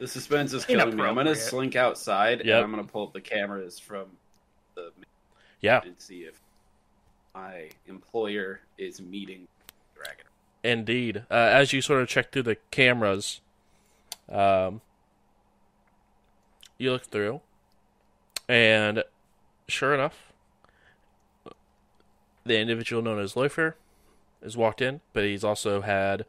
The 0.00 0.08
suspense 0.08 0.52
is 0.52 0.64
killing 0.64 0.96
me. 0.96 1.02
I'm 1.04 1.14
gonna 1.14 1.36
slink 1.36 1.76
outside 1.76 2.40
Yep. 2.44 2.56
and 2.56 2.64
I'm 2.64 2.70
gonna 2.72 2.82
pull 2.82 3.04
up 3.06 3.12
the 3.12 3.20
cameras 3.20 3.78
from 3.78 4.06
the 4.74 4.90
Yeah, 5.60 5.82
and 5.84 5.94
see 5.98 6.22
if 6.24 6.38
my 7.32 7.70
employer 7.86 8.60
is 8.76 9.00
meeting 9.00 9.46
Dragon. 9.94 10.26
indeed. 10.64 11.18
Uh, 11.30 11.34
as 11.34 11.72
you 11.72 11.80
sort 11.80 12.02
of 12.02 12.08
check 12.08 12.32
through 12.32 12.42
the 12.42 12.56
cameras, 12.72 13.40
um, 14.28 14.80
you 16.78 16.92
look 16.92 17.04
through, 17.04 17.40
and 18.48 19.04
sure 19.68 19.94
enough, 19.94 20.32
the 22.44 22.58
individual 22.58 23.02
known 23.02 23.18
as 23.18 23.34
Lofwyr 23.34 23.74
has 24.42 24.56
walked 24.56 24.82
in, 24.82 25.00
but 25.12 25.24
he's 25.24 25.44
also 25.44 25.80
had 25.80 26.26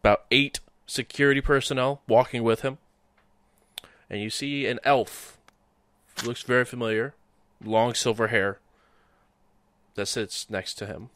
about 0.00 0.24
eight 0.30 0.60
security 0.86 1.40
personnel 1.40 2.02
walking 2.08 2.42
with 2.42 2.62
him. 2.62 2.78
And 4.10 4.20
you 4.20 4.30
see 4.30 4.66
an 4.66 4.80
elf, 4.84 5.38
who 6.20 6.28
looks 6.28 6.42
very 6.42 6.64
familiar, 6.64 7.14
long 7.64 7.94
silver 7.94 8.28
hair, 8.28 8.58
that 9.94 10.06
sits 10.06 10.48
next 10.48 10.74
to 10.74 10.86
him. 10.86 11.10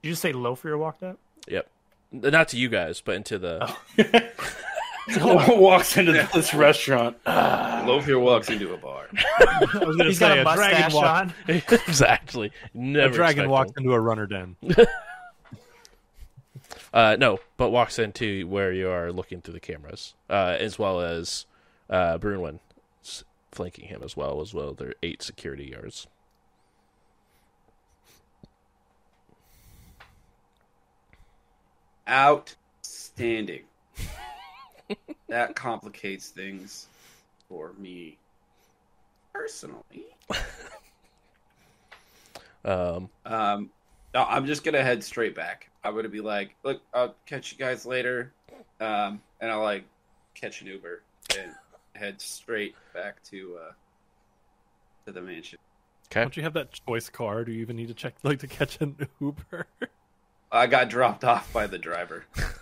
Did 0.00 0.08
you 0.08 0.12
just 0.12 0.22
say 0.22 0.32
Loafer 0.32 0.76
walked 0.78 1.02
up? 1.02 1.18
Yep. 1.48 1.68
Not 2.12 2.48
to 2.48 2.56
you 2.56 2.68
guys, 2.68 3.00
but 3.00 3.16
into 3.16 3.38
the. 3.38 3.58
Oh. 3.62 3.82
Walks 5.20 5.96
into 5.96 6.12
this 6.32 6.54
restaurant. 6.54 7.16
Ah, 7.26 7.82
Lofwyr 7.86 8.20
walks 8.20 8.48
into 8.50 8.72
a 8.72 8.76
bar. 8.76 9.06
I 9.38 9.58
was 9.84 9.96
gonna 9.96 10.04
He's 10.04 10.18
got 10.18 10.32
say 10.34 10.40
a 10.40 10.44
mustache 10.44 10.70
dragon 10.92 10.94
walk- 10.94 11.16
on. 11.16 11.34
exactly. 11.88 12.46
A 12.74 12.78
dragon 12.78 13.08
expect 13.08 13.48
walks 13.48 13.72
them. 13.72 13.84
into 13.84 13.94
a 13.94 14.00
runner 14.00 14.26
den. 14.26 14.56
Uh, 16.94 17.16
no, 17.18 17.40
but 17.56 17.70
walks 17.70 17.98
into 17.98 18.46
where 18.46 18.70
you 18.72 18.88
are 18.88 19.10
looking 19.12 19.40
through 19.40 19.54
the 19.54 19.60
cameras, 19.60 20.14
uh, 20.30 20.56
as 20.60 20.78
well 20.78 21.00
as 21.00 21.46
uh, 21.90 22.18
Brunwyn 22.18 22.60
s- 23.02 23.24
flanking 23.50 23.86
him 23.88 24.02
as 24.04 24.16
well, 24.16 24.40
as 24.40 24.52
well. 24.54 24.72
There 24.74 24.88
are 24.90 24.94
eight 25.02 25.22
security 25.22 25.70
guards. 25.70 26.06
Outstanding. 32.08 33.62
That 35.28 35.54
complicates 35.54 36.28
things 36.28 36.86
for 37.48 37.72
me 37.78 38.16
personally. 39.32 40.06
Um, 42.64 43.08
Um, 43.26 43.70
no, 44.14 44.22
I'm 44.24 44.46
just 44.46 44.62
gonna 44.62 44.82
head 44.82 45.02
straight 45.02 45.34
back. 45.34 45.68
I'm 45.82 45.94
gonna 45.96 46.08
be 46.08 46.20
like, 46.20 46.54
look, 46.62 46.80
I'll 46.94 47.16
catch 47.26 47.50
you 47.50 47.58
guys 47.58 47.84
later, 47.84 48.32
um, 48.80 49.20
and 49.40 49.50
I'll 49.50 49.62
like 49.62 49.84
catch 50.34 50.60
an 50.60 50.68
Uber 50.68 51.02
and 51.38 51.52
head 51.94 52.20
straight 52.20 52.74
back 52.94 53.22
to 53.24 53.58
uh 53.60 53.72
to 55.06 55.12
the 55.12 55.20
mansion. 55.20 55.58
okay. 56.08 56.20
Don't 56.20 56.36
you 56.36 56.42
have 56.44 56.52
that 56.54 56.70
choice 56.86 57.08
car? 57.08 57.44
Do 57.44 57.50
you 57.52 57.60
even 57.62 57.74
need 57.74 57.88
to 57.88 57.94
check 57.94 58.14
like 58.22 58.38
to 58.40 58.46
catch 58.46 58.80
an 58.80 58.96
Uber? 59.20 59.66
I 60.52 60.66
got 60.68 60.88
dropped 60.88 61.24
off 61.24 61.52
by 61.52 61.66
the 61.66 61.78
driver. 61.78 62.24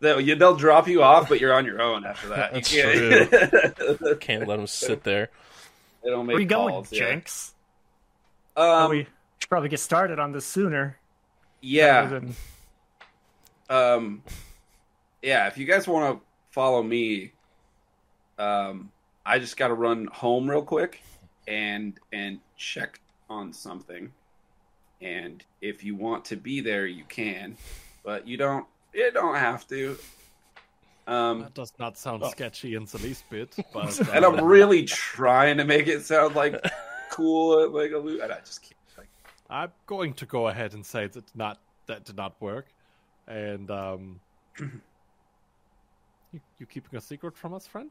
they'll, 0.00 0.20
you- 0.20 0.34
they'll 0.36 0.56
drop 0.56 0.88
you 0.88 1.02
off, 1.02 1.28
but 1.28 1.40
you're 1.40 1.52
on 1.52 1.64
your 1.64 1.80
own 1.82 2.04
after 2.04 2.28
that. 2.28 2.52
That's 2.52 2.72
you 2.72 2.82
can't, 2.82 4.20
Can't 4.20 4.46
let 4.48 4.56
them 4.56 4.66
sit 4.66 5.02
there. 5.04 5.30
they 6.02 6.10
don't 6.10 6.26
make 6.26 6.34
Where 6.34 6.38
are 6.38 6.40
you 6.40 6.46
going, 6.46 6.86
yeah. 6.90 7.14
Janky? 7.14 7.52
Um, 8.56 8.90
we 8.90 9.06
should 9.38 9.48
probably 9.48 9.68
get 9.68 9.80
started 9.80 10.18
on 10.18 10.32
this 10.32 10.44
sooner. 10.46 10.98
yeah. 11.60 12.06
than- 12.06 12.34
um 13.70 14.22
yeah 15.20 15.46
if 15.46 15.58
you 15.58 15.66
guys 15.66 15.86
want 15.86 16.16
to 16.18 16.24
follow 16.52 16.82
me 16.82 17.32
um 18.38 18.90
i 19.26 19.38
just 19.38 19.58
gotta 19.58 19.74
run 19.74 20.06
home 20.06 20.48
real 20.48 20.62
quick 20.62 21.02
and 21.46 22.00
and 22.10 22.40
check 22.56 22.98
on 23.28 23.52
something 23.52 24.10
and 25.02 25.44
if 25.60 25.84
you 25.84 25.94
want 25.94 26.24
to 26.24 26.34
be 26.34 26.62
there 26.62 26.86
you 26.86 27.04
can 27.10 27.58
but 28.04 28.26
you 28.26 28.36
don't 28.36 28.66
you 28.94 29.10
don't 29.12 29.34
have 29.36 29.66
to 29.68 29.96
um 31.06 31.40
that 31.40 31.54
does 31.54 31.72
not 31.78 31.96
sound 31.98 32.22
Oh. 32.22 32.30
sketchy 32.30 32.74
in 32.74 32.84
the 32.86 32.98
least 32.98 33.24
bit. 33.30 33.54
But 33.72 33.98
and 34.14 34.24
i'm 34.24 34.38
uh, 34.38 34.42
really 34.42 34.84
trying 34.84 35.56
to 35.58 35.64
make 35.64 35.86
it 35.86 36.04
sound 36.04 36.34
like 36.34 36.54
cool 37.10 37.68
like 37.70 37.92
a 37.92 37.98
lo- 37.98 38.20
and 38.22 38.32
i 38.32 38.38
just 38.40 38.62
can't 38.62 38.74
like 38.96 39.08
I'm 39.50 39.72
going 39.86 40.12
to 40.14 40.26
go 40.26 40.48
ahead 40.48 40.74
and 40.74 40.84
say 40.84 41.06
that 41.06 41.24
not 41.34 41.58
that 41.86 42.04
did 42.04 42.16
not 42.16 42.34
work, 42.40 42.66
and 43.26 43.70
um, 43.70 44.20
you, 44.60 46.40
you 46.58 46.66
keeping 46.66 46.98
a 46.98 47.00
secret 47.00 47.34
from 47.34 47.54
us, 47.54 47.66
friend? 47.66 47.90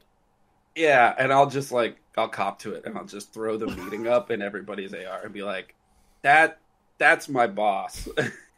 Yeah, 0.76 1.16
and 1.18 1.34
I'll 1.34 1.50
just 1.50 1.72
like 1.72 1.98
I'll 2.16 2.28
cop 2.30 2.60
to 2.60 2.74
it 2.76 2.86
and 2.86 2.96
I'll 2.96 3.06
just 3.06 3.34
throw 3.34 3.58
the 3.58 3.66
meeting 3.66 4.06
up 4.08 4.30
in 4.30 4.44
everybody's 4.44 4.94
AR 4.94 5.22
and 5.24 5.34
be 5.34 5.42
like, 5.42 5.74
That 6.22 6.60
that's 7.00 7.28
my 7.28 7.48
boss. 7.48 8.08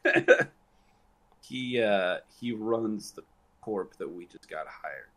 he 1.50 1.82
uh 1.82 2.18
he 2.40 2.52
runs 2.52 3.12
the 3.12 3.24
corp 3.62 3.96
that 3.98 4.10
we 4.10 4.26
just 4.26 4.50
got 4.50 4.68
hired. 4.68 5.10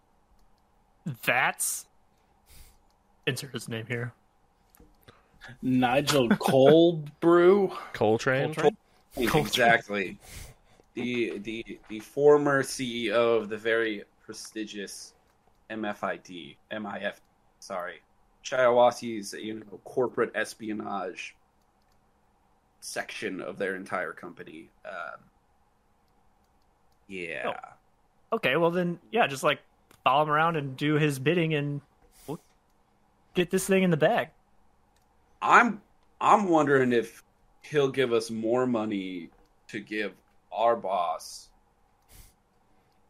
That's 1.25 1.87
insert 3.27 3.53
his 3.53 3.69
name 3.69 3.87
here. 3.87 4.13
Nigel 5.61 6.29
Cold 6.31 7.11
Brew. 7.21 7.73
Coltrane. 7.93 8.55
Coltrane? 8.55 8.77
Exactly. 9.17 10.19
the 10.95 11.39
the 11.39 11.79
the 11.89 12.01
former 12.01 12.63
CEO 12.63 13.41
of 13.41 13.49
the 13.49 13.57
very 13.57 14.05
prestigious 14.25 15.15
MFID, 15.71 16.57
MIF, 16.71 17.15
sorry, 17.59 18.01
Shiawase's 18.45 19.33
you 19.35 19.61
know 19.61 19.81
corporate 19.85 20.31
espionage 20.35 21.35
section 22.81 23.41
of 23.41 23.59
their 23.59 23.77
entire 23.77 24.13
company. 24.13 24.69
Um, 24.87 25.21
yeah, 27.13 27.53
oh. 27.55 28.37
Okay, 28.37 28.57
well 28.57 28.71
then, 28.71 28.99
yeah, 29.11 29.27
just 29.27 29.43
like 29.43 29.61
follow 30.05 30.23
him 30.23 30.31
around 30.31 30.57
and 30.57 30.77
do 30.77 30.95
his 30.95 31.19
bidding, 31.19 31.55
and 31.55 31.81
we'll 32.27 32.41
get 33.35 33.51
this 33.51 33.67
thing 33.67 33.83
in 33.83 33.91
the 33.91 33.97
bag. 33.97 34.29
I'm 35.43 35.83
I'm 36.21 36.49
wondering 36.49 36.93
if 36.93 37.23
he'll 37.63 37.91
give 37.91 38.13
us 38.13 38.31
more 38.31 38.67
money 38.67 39.29
to 39.69 39.81
give 39.81 40.13
our 40.51 40.77
boss 40.77 41.49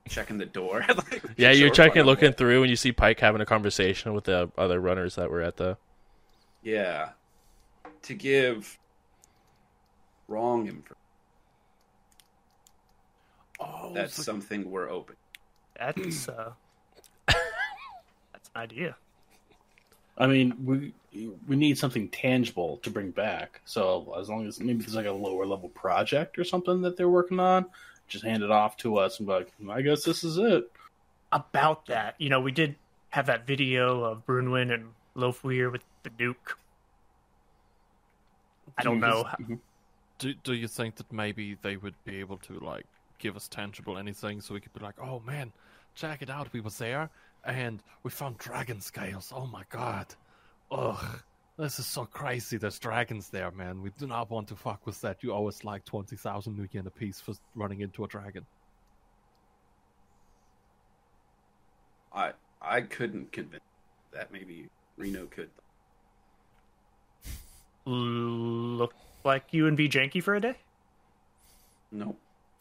checking 0.09 0.39
the 0.39 0.47
door. 0.47 0.85
Like, 0.89 1.23
Yeah, 1.37 1.53
you're 1.53 1.71
checking, 1.71 2.01
fine. 2.03 2.07
looking 2.07 2.33
through, 2.33 2.63
and 2.63 2.71
you 2.71 2.77
see 2.77 2.93
Pike 2.93 3.21
having 3.21 3.41
a 3.41 3.47
conversation 3.47 4.15
with 4.15 4.25
the 4.25 4.51
other 4.59 4.81
runners 4.81 5.15
that 5.17 5.31
were 5.31 5.43
at 5.43 5.57
the. 5.57 5.77
Yeah. 6.63 7.11
To 8.03 8.15
give 8.15 8.79
wrong 10.29 10.67
information. 10.67 10.97
Oh, 13.63 13.93
That's 13.95 14.15
so- 14.15 14.23
something 14.23 14.71
we're 14.71 14.89
open. 14.91 15.17
That's 15.79 16.29
uh, 16.29 16.53
that's 17.27 18.51
an 18.55 18.61
idea. 18.63 18.97
I 20.19 20.27
mean, 20.27 20.55
we 20.65 20.93
we 21.49 21.57
need 21.57 21.79
something 21.79 22.09
tangible 22.09 22.77
to 22.79 22.91
bring 22.91 23.11
back. 23.11 23.61
So 23.65 24.15
as 24.19 24.29
long 24.29 24.47
as 24.47 24.61
maybe 24.61 24.81
there's 24.81 24.95
like 24.95 25.07
a 25.07 25.13
lower 25.13 25.47
level 25.47 25.71
project 25.71 26.39
or 26.39 26.45
something 26.45 26.83
that 26.83 26.97
they're 26.97 27.09
working 27.09 27.41
on, 27.41 27.67
just 28.09 28.25
hand 28.25 28.43
it 28.43 28.51
off 28.51 28.77
to 28.79 28.99
us 28.99 29.19
and 29.19 29.27
be 29.27 29.33
like, 29.33 29.53
I 29.71 29.81
guess 29.83 30.05
this 30.05 30.23
is 30.23 30.37
it. 30.37 30.71
About 31.33 31.87
that, 31.87 32.15
you 32.19 32.29
know, 32.29 32.41
we 32.41 32.53
did 32.53 32.77
have 33.11 33.27
that 33.27 33.47
video 33.47 34.05
of 34.05 34.27
Brunwyn 34.27 34.73
and 34.73 34.91
Lofwyr 35.17 35.73
with 35.73 35.83
the 36.03 36.11
Duke. 36.11 36.59
I 38.79 38.83
don't 38.83 39.01
know. 39.01 39.25
Do 40.19 40.35
do 40.45 40.53
you 40.53 40.69
think 40.69 40.97
that 40.97 41.11
maybe 41.13 41.57
they 41.63 41.77
would 41.77 41.95
be 42.05 42.21
able 42.21 42.37
to 42.39 42.61
like 42.61 42.87
give 43.23 43.37
us 43.37 43.49
tangible 43.49 43.97
anything 43.97 44.41
so 44.41 44.53
we 44.53 44.61
could 44.61 44.73
be 44.75 44.81
like, 44.81 44.97
oh 45.01 45.21
man, 45.21 45.53
check 45.95 46.21
it 46.21 46.29
out, 46.29 46.53
we 46.53 46.61
were 46.61 46.71
there 46.71 47.09
and 47.45 47.83
we 48.03 48.11
found 48.11 48.37
dragon 48.39 48.81
scales. 48.81 49.33
Oh 49.35 49.47
my 49.47 49.63
god, 49.71 50.07
ugh, 50.71 51.23
this 51.57 51.79
is 51.79 51.87
so 51.87 52.05
crazy. 52.05 52.57
There's 52.57 52.79
dragons 52.79 53.29
there, 53.29 53.51
man. 53.53 53.81
We 53.81 53.91
do 53.99 54.07
not 54.07 54.31
want 54.31 54.49
to 54.49 54.57
fuck 54.57 54.87
with 54.87 55.01
that. 55.03 55.23
You 55.23 55.33
owe 55.33 55.49
us 55.49 55.65
like 55.65 55.85
twenty 55.85 56.17
thousand 56.17 56.59
nuyen 56.59 56.87
apiece 56.87 57.21
for 57.21 57.35
running 57.55 57.81
into 57.81 58.05
a 58.05 58.09
dragon. 58.09 58.45
I 62.13 62.33
I 62.61 62.83
couldn't 62.83 63.33
convince 63.33 63.63
that. 64.13 64.33
Maybe 64.33 64.69
Reno 64.97 65.27
could. 65.27 65.51
Look 67.85 68.95
like 69.25 69.45
you 69.51 69.67
and 69.67 69.77
be 69.77 69.89
janky 69.89 70.23
for 70.23 70.35
a 70.35 70.41
day. 70.41 70.57
No. 71.91 72.17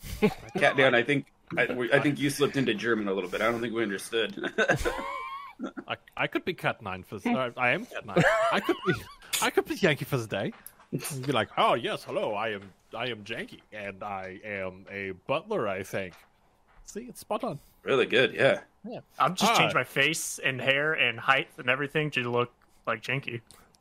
Cat 0.58 0.78
down. 0.78 0.96
I 0.96 1.04
think 1.04 1.26
I, 1.58 1.66
we- 1.74 1.92
I 1.94 2.00
think 2.00 2.20
you 2.20 2.30
slipped 2.30 2.58
into 2.58 2.74
German 2.74 3.08
a 3.08 3.14
little 3.14 3.30
bit. 3.30 3.42
I 3.42 3.52
don't 3.52 3.62
think 3.62 3.74
we 3.74 3.84
understood. 3.84 4.52
I, 5.88 5.96
I 6.18 6.28
could 6.28 6.44
be 6.46 6.54
Cat 6.54 6.82
Nine 6.82 7.04
for. 7.04 7.18
Uh, 7.18 7.52
I 7.58 7.72
am 7.72 7.86
Cat 7.86 8.06
Nine. 8.06 8.24
I 8.52 8.60
could 8.60 8.76
be. 8.86 8.94
I 9.42 9.50
could 9.50 9.66
be 9.66 9.76
Yankee 9.76 10.06
for 10.06 10.18
the 10.18 10.28
day. 10.28 10.54
And 10.92 11.26
be 11.26 11.32
like, 11.32 11.50
oh 11.58 11.74
yes, 11.76 12.04
hello. 12.04 12.34
I 12.34 12.50
am. 12.50 12.64
I 12.98 13.06
am 13.08 13.24
Janky, 13.24 13.60
and 13.72 14.04
I 14.04 14.40
am 14.44 14.86
a 14.92 15.12
butler. 15.28 15.68
I 15.68 15.84
think. 15.84 16.14
See, 16.84 17.02
it's 17.08 17.22
spot 17.22 17.44
on. 17.44 17.60
really 17.84 18.06
good. 18.06 18.34
Yeah. 18.34 18.60
Yeah. 18.84 19.00
I'll 19.20 19.30
just 19.34 19.52
Ah. 19.54 19.58
change 19.58 19.74
my 19.74 19.84
face 19.86 20.40
and 20.44 20.60
hair 20.60 20.94
and 20.94 21.20
height 21.20 21.48
and 21.58 21.70
everything 21.70 22.12
to 22.12 22.30
look 22.30 22.52
like 22.88 23.02
janky. 23.04 23.40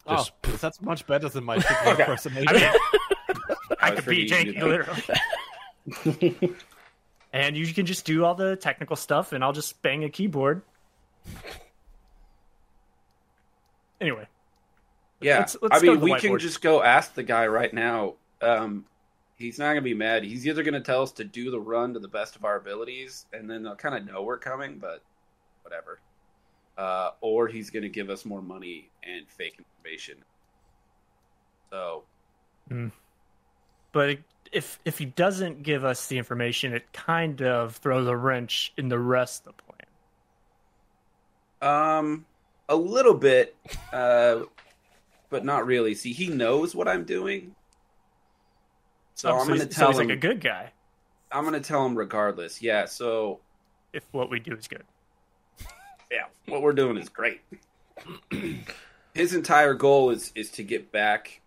Just 0.08 0.32
oh, 0.44 0.50
that's 0.60 0.80
much 0.82 1.06
better 1.06 1.28
than 1.28 1.42
my 1.44 1.58
chicken 1.58 1.88
impersonation. 1.98 2.48
I 2.48 2.52
mean, 2.52 2.70
I 3.80 3.90
was 3.90 4.00
could 4.00 4.08
be 4.10 4.28
pretty 4.28 4.28
janky 4.28 4.62
literally. 4.62 5.02
and 7.32 7.56
you 7.56 7.72
can 7.72 7.86
just 7.86 8.04
do 8.04 8.24
all 8.24 8.34
the 8.34 8.56
technical 8.56 8.96
stuff, 8.96 9.32
and 9.32 9.42
I'll 9.44 9.52
just 9.52 9.80
bang 9.82 10.04
a 10.04 10.08
keyboard. 10.10 10.62
Anyway, 14.00 14.26
Yeah. 15.20 15.40
Let's- 15.40 15.56
let's 15.60 15.76
I 15.76 15.80
mean, 15.86 16.00
we 16.00 16.18
can 16.18 16.38
just 16.38 16.62
go 16.62 16.82
ask 16.82 17.14
the 17.14 17.22
guy 17.22 17.46
right 17.46 17.72
now. 17.74 18.14
Um, 18.40 18.86
he's 19.36 19.58
not 19.58 19.68
gonna 19.68 19.82
be 19.82 19.92
mad. 19.94 20.24
He's 20.24 20.46
either 20.46 20.62
gonna 20.62 20.80
tell 20.80 21.02
us 21.02 21.12
to 21.12 21.24
do 21.24 21.50
the 21.50 21.60
run 21.60 21.92
to 21.94 22.00
the 22.00 22.08
best 22.08 22.36
of 22.36 22.44
our 22.44 22.56
abilities, 22.56 23.26
and 23.32 23.48
then 23.50 23.62
they'll 23.62 23.76
kind 23.76 23.94
of 23.94 24.06
know 24.06 24.22
we're 24.22 24.38
coming, 24.38 24.78
but 24.78 25.02
whatever. 25.62 26.00
Uh, 26.78 27.10
or 27.20 27.46
he's 27.48 27.68
gonna 27.68 27.88
give 27.90 28.08
us 28.08 28.24
more 28.24 28.40
money 28.40 28.90
and 29.02 29.28
fake 29.28 29.56
information. 29.58 30.16
So 31.70 32.04
but 33.92 34.18
if 34.52 34.78
if 34.84 34.98
he 34.98 35.04
doesn't 35.04 35.62
give 35.62 35.84
us 35.84 36.06
the 36.08 36.18
information, 36.18 36.72
it 36.72 36.92
kind 36.92 37.40
of 37.42 37.76
throws 37.76 38.06
a 38.08 38.16
wrench 38.16 38.72
in 38.76 38.88
the 38.88 38.98
rest 38.98 39.46
of 39.46 39.54
the 39.56 39.62
plan. 41.62 41.98
Um, 41.98 42.26
a 42.68 42.76
little 42.76 43.14
bit, 43.14 43.54
uh, 43.92 44.40
but 45.28 45.44
not 45.44 45.66
really. 45.66 45.94
See, 45.94 46.12
he 46.12 46.28
knows 46.28 46.74
what 46.74 46.88
I'm 46.88 47.04
doing, 47.04 47.54
so 49.14 49.30
Oh, 49.30 49.34
I'm 49.34 49.40
so 49.40 49.46
going 49.48 49.58
to 49.60 49.66
he's, 49.66 49.74
so 49.76 49.80
tell 49.80 49.88
he's 49.90 49.98
him. 50.00 50.08
like 50.08 50.16
a 50.16 50.20
good 50.20 50.40
guy 50.40 50.72
I'm 51.32 51.44
going 51.44 51.60
to 51.60 51.66
tell 51.66 51.84
him 51.86 51.96
regardless. 51.96 52.60
Yeah. 52.60 52.86
So 52.86 53.40
if 53.92 54.04
what 54.12 54.30
we 54.30 54.40
do 54.40 54.54
is 54.54 54.66
good. 54.68 54.84
yeah, 56.10 56.24
what 56.46 56.62
we're 56.62 56.72
doing 56.72 56.96
is 56.96 57.08
great. 57.08 57.40
His 59.14 59.34
entire 59.34 59.74
goal 59.74 60.10
is 60.10 60.32
is 60.34 60.50
to 60.52 60.62
get 60.62 60.90
back 60.92 61.39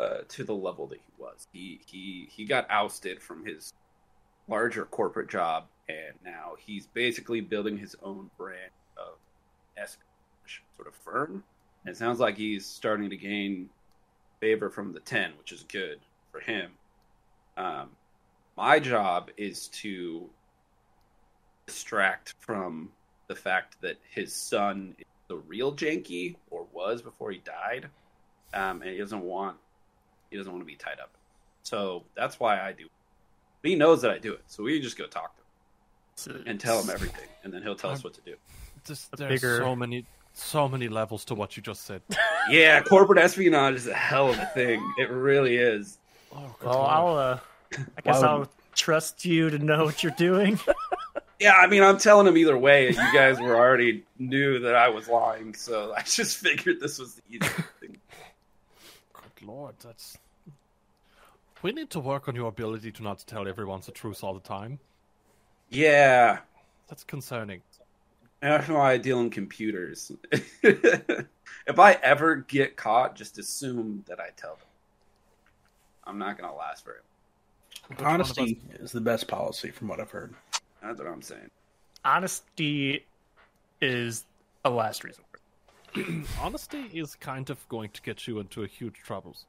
uh, 0.00 0.22
to 0.28 0.44
the 0.44 0.54
level 0.54 0.86
that 0.86 0.98
he 0.98 1.12
was. 1.22 1.46
He 1.52 1.80
he 1.84 2.28
he 2.30 2.44
got 2.44 2.66
ousted 2.70 3.20
from 3.20 3.44
his 3.44 3.72
larger 4.48 4.86
corporate 4.86 5.28
job, 5.28 5.66
and 5.88 6.14
now 6.24 6.54
he's 6.58 6.86
basically 6.86 7.40
building 7.40 7.76
his 7.76 7.94
own 8.02 8.30
brand 8.38 8.72
of 8.96 9.18
espionage 9.76 10.62
sort 10.76 10.88
of 10.88 10.94
firm. 10.94 11.44
And 11.84 11.94
it 11.94 11.98
sounds 11.98 12.18
like 12.18 12.36
he's 12.36 12.64
starting 12.66 13.10
to 13.10 13.16
gain 13.16 13.68
favor 14.40 14.70
from 14.70 14.92
the 14.92 15.00
ten, 15.00 15.32
which 15.38 15.52
is 15.52 15.64
good 15.64 16.00
for 16.32 16.40
him. 16.40 16.70
Um, 17.56 17.90
my 18.56 18.78
job 18.78 19.30
is 19.36 19.68
to 19.68 20.28
distract 21.66 22.34
from 22.40 22.90
the 23.28 23.34
fact 23.34 23.76
that 23.82 23.96
his 24.10 24.34
son 24.34 24.94
is 24.98 25.04
the 25.28 25.36
real 25.36 25.74
Janky 25.74 26.36
or 26.50 26.66
was 26.72 27.02
before 27.02 27.30
he 27.30 27.38
died, 27.38 27.88
um, 28.54 28.82
and 28.82 28.90
he 28.90 28.98
doesn't 28.98 29.22
want 29.22 29.56
he 30.30 30.36
doesn't 30.36 30.50
want 30.52 30.62
to 30.62 30.66
be 30.66 30.76
tied 30.76 31.00
up. 31.00 31.10
So 31.62 32.04
that's 32.16 32.40
why 32.40 32.60
I 32.60 32.72
do. 32.72 32.84
it. 32.84 32.90
But 33.62 33.70
he 33.70 33.76
knows 33.76 34.00
that 34.02 34.10
I 34.10 34.18
do 34.18 34.32
it, 34.32 34.42
so 34.46 34.62
we 34.62 34.80
just 34.80 34.96
go 34.96 35.06
talk 35.06 35.34
to 35.36 36.30
him 36.32 36.38
So- 36.38 36.50
and 36.50 36.58
tell 36.60 36.80
him 36.82 36.90
everything, 36.90 37.28
and 37.44 37.52
then 37.52 37.62
he'll 37.62 37.74
tell 37.76 37.90
us 37.90 38.02
what 38.02 38.14
to 38.14 38.20
do. 38.22 38.34
Just, 38.86 39.14
there's 39.16 39.40
bigger- 39.40 39.58
so 39.58 39.76
many, 39.76 40.06
so 40.32 40.68
many 40.68 40.88
levels 40.88 41.24
to 41.26 41.34
what 41.34 41.56
you 41.56 41.62
just 41.62 41.84
said. 41.84 42.02
Yeah, 42.48 42.80
corporate 42.82 43.18
espionage 43.18 43.74
is 43.74 43.86
a 43.86 43.92
hell 43.94 44.30
of 44.30 44.38
a 44.38 44.46
thing. 44.46 44.82
It 44.98 45.10
really 45.10 45.56
is. 45.56 45.98
Oh, 46.32 46.52
Well, 46.64 46.74
lord. 46.74 46.90
I'll 46.90 47.16
uh, 47.16 47.38
I 47.96 48.00
guess 48.02 48.22
Why 48.22 48.28
I'll 48.28 48.48
trust 48.74 49.24
you 49.26 49.50
to 49.50 49.58
know 49.58 49.84
what 49.84 50.02
you're 50.02 50.12
doing. 50.16 50.58
Yeah, 51.38 51.54
I 51.54 51.68
mean, 51.68 51.82
I'm 51.82 51.96
telling 51.96 52.26
him 52.26 52.36
either 52.36 52.58
way. 52.58 52.88
You 52.90 53.12
guys 53.14 53.40
were 53.40 53.56
already 53.56 54.04
knew 54.18 54.58
that 54.58 54.74
I 54.76 54.90
was 54.90 55.08
lying, 55.08 55.54
so 55.54 55.94
I 55.96 56.02
just 56.02 56.36
figured 56.44 56.80
this 56.80 56.98
was 56.98 57.14
the 57.14 57.22
easiest 57.30 57.54
thing. 57.54 57.64
Good 57.64 57.69
lord, 59.42 59.74
that's. 59.82 60.18
We 61.62 61.72
need 61.72 61.90
to 61.90 62.00
work 62.00 62.28
on 62.28 62.34
your 62.34 62.48
ability 62.48 62.90
to 62.92 63.02
not 63.02 63.22
tell 63.26 63.46
everyone 63.46 63.80
the 63.84 63.92
truth 63.92 64.24
all 64.24 64.32
the 64.34 64.40
time. 64.40 64.78
Yeah, 65.68 66.38
That's 66.88 67.04
concerning. 67.04 67.62
That's 68.40 68.68
why 68.68 68.92
I 68.92 68.96
deal 68.96 69.20
in 69.20 69.30
computers. 69.30 70.10
if 70.32 71.78
I 71.78 71.92
ever 72.02 72.36
get 72.36 72.76
caught, 72.76 73.14
just 73.14 73.38
assume 73.38 74.02
that 74.08 74.18
I 74.18 74.30
tell 74.36 74.56
them. 74.56 74.66
I'm 76.04 76.18
not 76.18 76.38
gonna 76.38 76.54
last 76.54 76.84
very 76.84 76.96
long. 76.96 77.88
Which 77.88 78.00
one 78.00 78.20
us- 78.20 78.38
Honesty 78.38 78.60
is 78.80 78.92
the 78.92 79.00
best 79.00 79.28
policy, 79.28 79.70
from 79.70 79.88
what 79.88 80.00
I've 80.00 80.10
heard. 80.10 80.34
That's 80.82 80.98
what 80.98 81.06
I'm 81.06 81.22
saying. 81.22 81.50
Honesty 82.04 83.04
is 83.82 84.24
a 84.64 84.70
last 84.70 85.04
resort. 85.04 85.26
Honesty 86.40 86.84
is 86.92 87.14
kind 87.16 87.50
of 87.50 87.66
going 87.68 87.90
to 87.90 88.02
get 88.02 88.26
you 88.26 88.38
into 88.40 88.62
a 88.62 88.66
huge 88.66 88.94
troubles. 89.04 89.44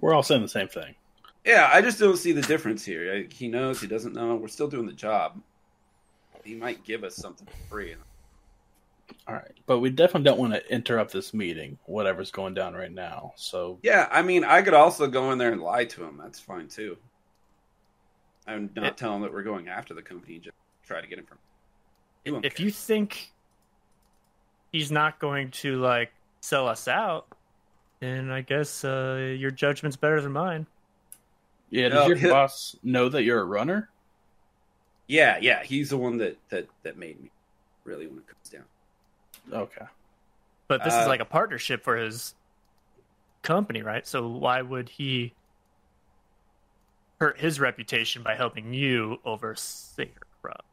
We're 0.00 0.14
all 0.14 0.22
saying 0.22 0.42
the 0.42 0.48
same 0.48 0.68
thing. 0.68 0.94
Yeah, 1.44 1.70
I 1.72 1.80
just 1.80 1.98
don't 1.98 2.16
see 2.16 2.32
the 2.32 2.42
difference 2.42 2.84
here. 2.84 3.12
I- 3.14 3.32
He 3.34 3.48
knows, 3.48 3.80
he 3.80 3.86
doesn't 3.86 4.14
know. 4.14 4.34
We're 4.34 4.48
still 4.48 4.68
doing 4.68 4.86
the 4.86 4.92
job. 4.92 5.40
He 6.44 6.54
might 6.54 6.84
give 6.84 7.02
us 7.04 7.16
something 7.16 7.46
for 7.46 7.68
free. 7.68 7.94
All 9.28 9.34
right, 9.34 9.52
but 9.66 9.78
we 9.78 9.90
definitely 9.90 10.24
don't 10.24 10.38
want 10.38 10.52
to 10.52 10.72
interrupt 10.72 11.12
this 11.12 11.32
meeting, 11.32 11.78
whatever's 11.86 12.30
going 12.32 12.54
down 12.54 12.74
right 12.74 12.90
now. 12.90 13.32
So 13.36 13.78
Yeah, 13.82 14.08
I 14.10 14.22
mean, 14.22 14.42
I 14.44 14.62
could 14.62 14.74
also 14.74 15.06
go 15.06 15.30
in 15.30 15.38
there 15.38 15.52
and 15.52 15.60
lie 15.60 15.84
to 15.84 16.04
him. 16.04 16.16
That's 16.20 16.40
fine 16.40 16.66
too. 16.68 16.96
I'm 18.48 18.70
not 18.74 18.86
It- 18.86 18.96
tell 18.96 19.14
him 19.14 19.22
that 19.22 19.32
we're 19.32 19.42
going 19.44 19.68
after 19.68 19.94
the 19.94 20.02
company. 20.02 20.38
Just 20.40 20.56
try 20.84 21.00
to 21.00 21.06
get 21.06 21.18
him 21.18 21.26
from. 21.26 21.38
If 22.44 22.56
care. 22.56 22.66
you 22.66 22.72
think 22.72 23.32
he's 24.76 24.92
not 24.92 25.18
going 25.18 25.50
to 25.50 25.76
like 25.80 26.12
sell 26.40 26.68
us 26.68 26.86
out, 26.86 27.26
then 28.00 28.30
I 28.30 28.42
guess 28.42 28.84
uh, 28.84 29.34
your 29.38 29.50
judgment's 29.50 29.96
better 29.96 30.20
than 30.20 30.32
mine. 30.32 30.66
yeah, 31.70 31.88
No, 31.88 31.94
does 32.00 32.08
your 32.08 32.16
he- 32.18 32.28
boss 32.28 32.76
know 32.82 33.08
that 33.08 33.22
you're 33.22 33.40
a 33.40 33.44
runner? 33.44 33.88
Yeah, 35.08 35.38
yeah, 35.40 35.62
he's 35.62 35.90
the 35.90 35.96
one 35.96 36.18
that 36.18 36.36
that 36.50 36.66
that 36.82 36.98
made 36.98 37.20
me 37.22 37.30
really 37.84 38.06
when 38.06 38.18
it 38.18 38.26
comes 38.26 38.48
down. 38.50 38.64
Okay. 39.62 39.86
But 40.68 40.82
this 40.84 40.92
Uh, 40.94 40.98
is 41.02 41.06
like 41.06 41.20
a 41.20 41.24
partnership 41.24 41.82
for 41.84 41.96
his 41.96 42.34
company, 43.42 43.82
right? 43.82 44.04
So 44.06 44.26
why 44.28 44.60
would 44.62 44.88
he 44.88 45.32
hurt 47.20 47.38
his 47.38 47.60
reputation 47.60 48.22
by 48.24 48.34
helping 48.34 48.74
you 48.74 49.20
over 49.24 49.54
Sager 49.54 50.26
Crop? 50.42 50.64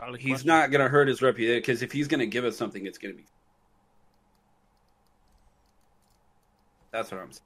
Valid 0.00 0.20
He's 0.20 0.30
question. 0.32 0.48
not 0.48 0.70
going 0.70 0.82
to 0.82 0.88
hurt 0.88 1.08
his 1.08 1.22
reputation 1.22 1.58
because 1.58 1.82
if 1.82 1.92
he's 1.92 2.08
going 2.08 2.20
to 2.20 2.26
give 2.26 2.44
us 2.44 2.56
something, 2.56 2.84
it's 2.86 2.98
going 2.98 3.14
to 3.14 3.18
be. 3.18 3.26
That's 6.92 7.10
what 7.10 7.20
I'm 7.20 7.30
saying. 7.32 7.40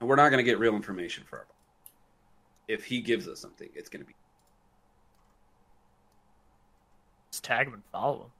And 0.00 0.08
we're 0.08 0.16
not 0.16 0.30
going 0.30 0.38
to 0.38 0.50
get 0.50 0.58
real 0.58 0.74
information 0.74 1.24
for 1.28 1.38
our. 1.40 1.46
If 2.68 2.84
he 2.84 3.00
gives 3.00 3.26
us 3.28 3.40
something, 3.40 3.68
it's 3.74 3.88
going 3.88 4.02
to 4.02 4.06
be. 4.06 4.14
Just 7.32 7.44
tag 7.44 7.66
him 7.66 7.74
and 7.74 7.82
follow 7.92 8.24
him. 8.24 8.30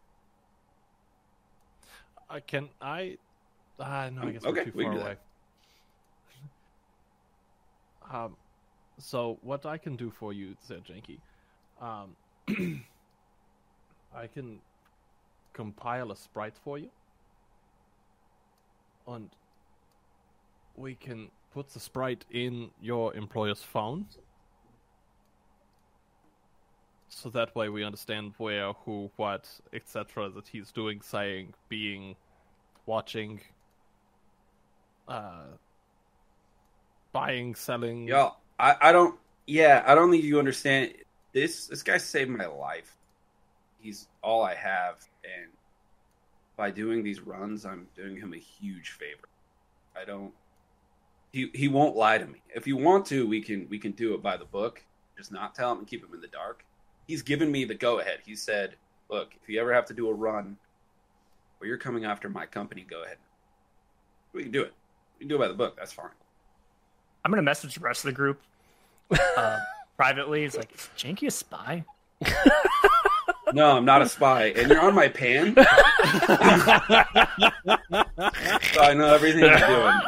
I 2.28 2.40
can 2.40 2.68
I. 2.80 3.18
Ah, 3.78 4.08
no, 4.12 4.22
I 4.22 4.24
Um, 4.26 4.32
guess 4.32 4.44
okay, 4.44 4.60
we're 4.60 4.64
too 4.66 4.72
we 4.74 4.84
far 4.84 4.92
can 4.92 5.02
away. 5.02 5.16
um, 8.12 8.36
so 8.98 9.38
what 9.42 9.66
I 9.66 9.78
can 9.78 9.96
do 9.96 10.10
for 10.10 10.32
you, 10.32 10.54
said 10.60 10.84
Janky, 10.84 11.18
um, 11.80 12.16
I 14.14 14.26
can 14.26 14.60
compile 15.52 16.10
a 16.10 16.16
sprite 16.16 16.56
for 16.56 16.78
you, 16.78 16.90
and 19.06 19.30
we 20.76 20.94
can 20.94 21.30
put 21.52 21.68
the 21.70 21.80
sprite 21.80 22.24
in 22.30 22.70
your 22.80 23.14
employer's 23.14 23.62
phone. 23.62 24.06
So 27.08 27.28
that 27.30 27.54
way 27.56 27.68
we 27.68 27.84
understand 27.84 28.34
where, 28.38 28.72
who, 28.72 29.10
what, 29.16 29.48
etc. 29.72 30.30
that 30.30 30.48
he's 30.48 30.70
doing, 30.70 31.00
saying, 31.02 31.54
being, 31.68 32.14
watching, 32.86 33.40
uh, 35.08 35.48
buying, 37.12 37.54
selling. 37.54 38.06
Yeah, 38.06 38.30
I, 38.58 38.76
I 38.80 38.92
don't. 38.92 39.18
Yeah, 39.46 39.82
I 39.84 39.94
don't 39.94 40.10
think 40.10 40.22
you 40.22 40.38
understand. 40.38 40.94
This 41.32 41.66
this 41.66 41.82
guy 41.82 41.98
saved 41.98 42.30
my 42.30 42.46
life. 42.46 42.96
He's 43.80 44.08
all 44.22 44.42
I 44.42 44.54
have, 44.54 44.96
and 45.24 45.50
by 46.56 46.70
doing 46.70 47.02
these 47.02 47.20
runs, 47.20 47.64
I'm 47.64 47.88
doing 47.96 48.16
him 48.16 48.34
a 48.34 48.38
huge 48.38 48.90
favor. 48.90 49.28
I 49.96 50.04
don't. 50.04 50.32
He 51.32 51.50
he 51.54 51.68
won't 51.68 51.96
lie 51.96 52.18
to 52.18 52.26
me. 52.26 52.42
If 52.54 52.66
you 52.66 52.76
want 52.76 53.06
to, 53.06 53.26
we 53.26 53.40
can 53.40 53.66
we 53.70 53.78
can 53.78 53.92
do 53.92 54.14
it 54.14 54.22
by 54.22 54.36
the 54.36 54.44
book. 54.44 54.82
Just 55.16 55.32
not 55.32 55.54
tell 55.54 55.72
him 55.72 55.78
and 55.78 55.86
keep 55.86 56.04
him 56.04 56.14
in 56.14 56.20
the 56.20 56.28
dark. 56.28 56.64
He's 57.06 57.22
given 57.22 57.50
me 57.50 57.64
the 57.64 57.74
go 57.74 58.00
ahead. 58.00 58.18
He 58.24 58.34
said, 58.36 58.76
"Look, 59.08 59.30
if 59.40 59.48
you 59.48 59.60
ever 59.60 59.72
have 59.72 59.86
to 59.86 59.94
do 59.94 60.08
a 60.08 60.14
run 60.14 60.56
where 61.58 61.68
you're 61.68 61.78
coming 61.78 62.04
after 62.04 62.28
my 62.28 62.46
company, 62.46 62.86
go 62.88 63.04
ahead. 63.04 63.18
We 64.32 64.42
can 64.42 64.52
do 64.52 64.62
it. 64.62 64.74
We 65.18 65.20
can 65.20 65.28
do 65.28 65.36
it 65.36 65.38
by 65.38 65.48
the 65.48 65.54
book. 65.54 65.76
That's 65.76 65.92
fine." 65.92 66.10
I'm 67.24 67.30
gonna 67.30 67.42
message 67.42 67.74
the 67.74 67.80
rest 67.80 68.04
of 68.04 68.08
the 68.08 68.14
group 68.14 68.40
uh, 69.36 69.58
privately. 69.96 70.44
It's 70.44 70.56
like, 70.56 70.72
is 70.74 70.88
Janky 70.96 71.26
a 71.26 71.30
spy? 71.30 71.84
No, 73.52 73.76
I'm 73.76 73.84
not 73.84 74.02
a 74.02 74.08
spy, 74.08 74.46
and 74.46 74.70
you're 74.70 74.80
on 74.80 74.94
my 74.94 75.08
pan. 75.08 75.54
so 75.56 75.64
I 78.80 78.94
know 78.94 79.14
everything 79.14 79.40
you're 79.40 79.58
doing. 79.58 80.00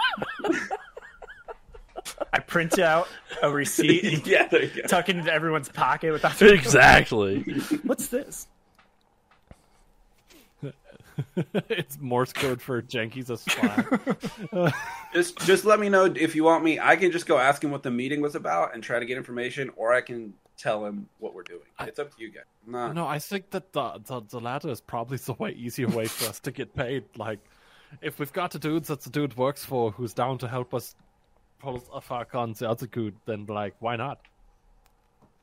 I 2.32 2.39
print 2.39 2.78
out 2.78 3.09
a 3.43 3.51
receipt 3.51 4.05
and 4.05 4.27
yeah, 4.27 4.47
there 4.47 4.64
you 4.64 4.82
go. 4.82 4.89
tuck 4.89 5.09
it 5.09 5.16
into 5.16 5.32
everyone's 5.32 5.69
pocket 5.69 6.12
without. 6.12 6.40
exactly. 6.43 7.43
What's 7.82 8.09
this? 8.09 8.48
it's 11.69 12.01
Morse 12.01 12.32
code 12.32 12.62
for 12.62 12.81
Janky's 12.81 13.28
a 13.28 13.36
spy. 13.36 14.73
Just, 15.12 15.39
just 15.40 15.66
let 15.66 15.78
me 15.78 15.90
know 15.90 16.06
if 16.06 16.35
you 16.35 16.43
want 16.43 16.64
me. 16.64 16.81
I 16.81 16.97
can 16.97 17.12
just 17.12 17.27
go 17.27 17.36
ask 17.36 17.62
him 17.62 17.70
what 17.70 17.82
the 17.82 17.90
meeting 17.90 18.23
was 18.23 18.35
about 18.35 18.74
and 18.74 18.82
try 18.82 18.98
to 18.98 19.05
get 19.05 19.19
information, 19.19 19.70
or 19.77 19.93
I 19.93 20.01
can 20.01 20.32
tell 20.62 20.84
him 20.86 21.09
what 21.18 21.34
we're 21.34 21.43
doing. 21.43 21.60
It's 21.80 21.98
up 21.98 22.14
to 22.16 22.22
you 22.22 22.30
guys. 22.30 22.44
I'm 22.66 22.72
not. 22.72 22.94
no, 22.94 23.06
I 23.06 23.18
think 23.18 23.51
that 23.51 23.72
the, 23.72 24.01
the 24.05 24.20
the 24.28 24.40
latter 24.40 24.68
is 24.68 24.80
probably 24.80 25.16
the 25.26 25.32
way 25.34 25.51
easier 25.52 25.89
way 25.89 26.06
for 26.06 26.28
us 26.28 26.40
to 26.40 26.52
get 26.52 26.74
paid. 26.74 27.05
Like, 27.16 27.40
if 28.01 28.18
we've 28.18 28.32
got 28.32 28.55
a 28.55 28.59
dude 28.59 28.84
that 28.84 29.01
the 29.02 29.10
dude 29.10 29.36
works 29.36 29.64
for 29.64 29.90
who's 29.93 30.14
down 30.14 30.39
to 30.39 30.48
help 30.48 30.72
us 30.74 30.94
pull 31.59 31.82
a 31.93 32.01
fuck 32.01 32.34
on 32.34 32.52
the 32.55 32.68
other 32.70 32.86
dude, 32.86 33.14
then 33.26 33.47
like, 33.47 33.74
why 33.80 33.97
not? 33.97 34.20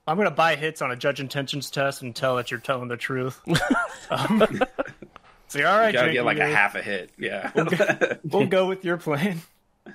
I'm 0.08 0.18
gonna 0.18 0.32
buy 0.32 0.56
hits 0.56 0.82
on 0.82 0.90
a 0.92 0.96
judge 0.96 1.20
intentions 1.20 1.70
test 1.70 2.02
and 2.02 2.16
tell 2.16 2.36
that 2.38 2.50
you're 2.50 2.60
telling 2.60 2.88
the 2.88 2.98
truth. 2.98 3.40
um, 4.10 4.40
say, 5.48 5.64
all 5.64 5.78
right, 5.78 5.88
You 5.88 5.94
gotta 5.94 6.10
Janky, 6.10 6.14
get 6.14 6.26
like 6.26 6.38
a 6.38 6.46
we'll- 6.46 6.56
half 6.56 6.76
a 6.76 6.82
hit. 6.82 7.12
Yeah. 7.18 7.52
We'll 8.24 8.48
go 8.48 8.68
with 8.68 8.84
your 8.84 8.98
plan. 8.98 9.42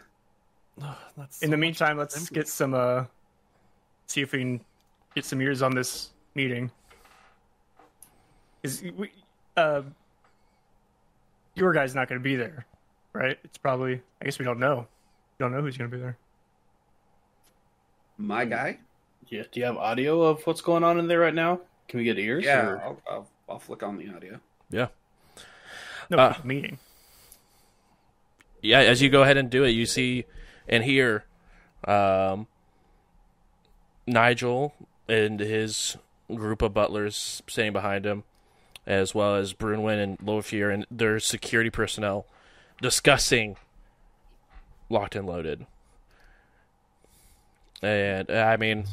That's 1.17 1.43
In 1.43 1.51
the 1.51 1.57
meantime, 1.57 1.97
let's 1.97 2.29
get 2.31 2.47
some. 2.49 2.75
uh 2.75 3.05
See 4.07 4.21
if 4.21 4.33
we 4.33 4.39
can 4.41 4.61
get 5.15 5.25
some 5.25 5.41
ears 5.41 5.63
on 5.63 5.75
this 5.75 6.11
meeting. 6.35 6.71
Is 8.63 8.83
we, 8.97 9.11
uh, 9.57 9.83
your 11.55 11.73
guy's 11.73 11.95
not 11.95 12.09
going 12.09 12.21
to 12.21 12.23
be 12.25 12.37
there, 12.37 12.67
right? 13.13 13.39
It's 13.45 13.59
probably. 13.59 14.01
I 14.21 14.25
guess 14.25 14.39
we 14.39 14.45
don't 14.45 14.59
know. 14.59 14.87
We 15.39 15.45
don't 15.45 15.53
know 15.53 15.61
who's 15.61 15.77
going 15.77 15.91
to 15.91 15.97
be 15.97 16.01
there. 16.03 16.17
my 18.17 18.45
guy. 18.45 18.79
Yeah. 19.29 19.43
Do 19.51 19.61
you 19.61 19.67
have 19.67 19.77
audio 19.77 20.23
of 20.23 20.47
what's 20.47 20.61
going 20.61 20.85
on 20.85 20.99
in 20.99 21.09
there 21.09 21.21
right 21.21 21.35
now? 21.35 21.61
Can 21.89 21.99
we 21.99 22.05
get 22.05 22.19
ears? 22.19 22.45
Yeah, 22.45 22.67
or- 22.67 22.81
I'll, 22.83 23.01
I'll, 23.11 23.29
I'll 23.49 23.59
flick 23.59 23.83
on 23.83 23.97
the 23.99 24.09
audio. 24.15 24.41
Yeah. 24.71 24.89
No 26.11 26.19
Uh, 26.19 26.35
meeting. 26.45 26.79
yeah, 28.63 28.81
as 28.81 29.01
you 29.03 29.09
go 29.11 29.23
ahead 29.23 29.37
and 29.37 29.51
do 29.51 29.65
it, 29.65 29.71
you 29.71 29.87
see 29.87 30.25
and 30.69 30.83
hear 30.85 31.25
um, 31.87 32.47
Nigel 34.07 34.75
and 35.09 35.41
his 35.41 35.97
group 36.35 36.63
of 36.63 36.75
butlers 36.75 37.43
standing 37.47 37.73
behind 37.73 38.07
him, 38.07 38.25
as 38.87 39.15
well 39.15 39.37
as 39.37 39.53
Brunwyn 39.53 40.03
and 40.03 40.19
Lofwyr 40.19 40.73
and 40.73 40.87
their 40.91 41.19
security 41.19 41.71
personnel 41.71 42.27
discussing 42.81 43.57
locked 44.89 45.17
and 45.17 45.27
loaded. 45.27 45.67
And 47.83 48.31
I 48.31 48.57
mean, 48.57 48.87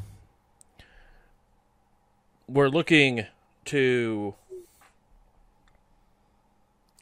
we're 2.47 2.69
looking 2.69 3.25
to 3.65 4.35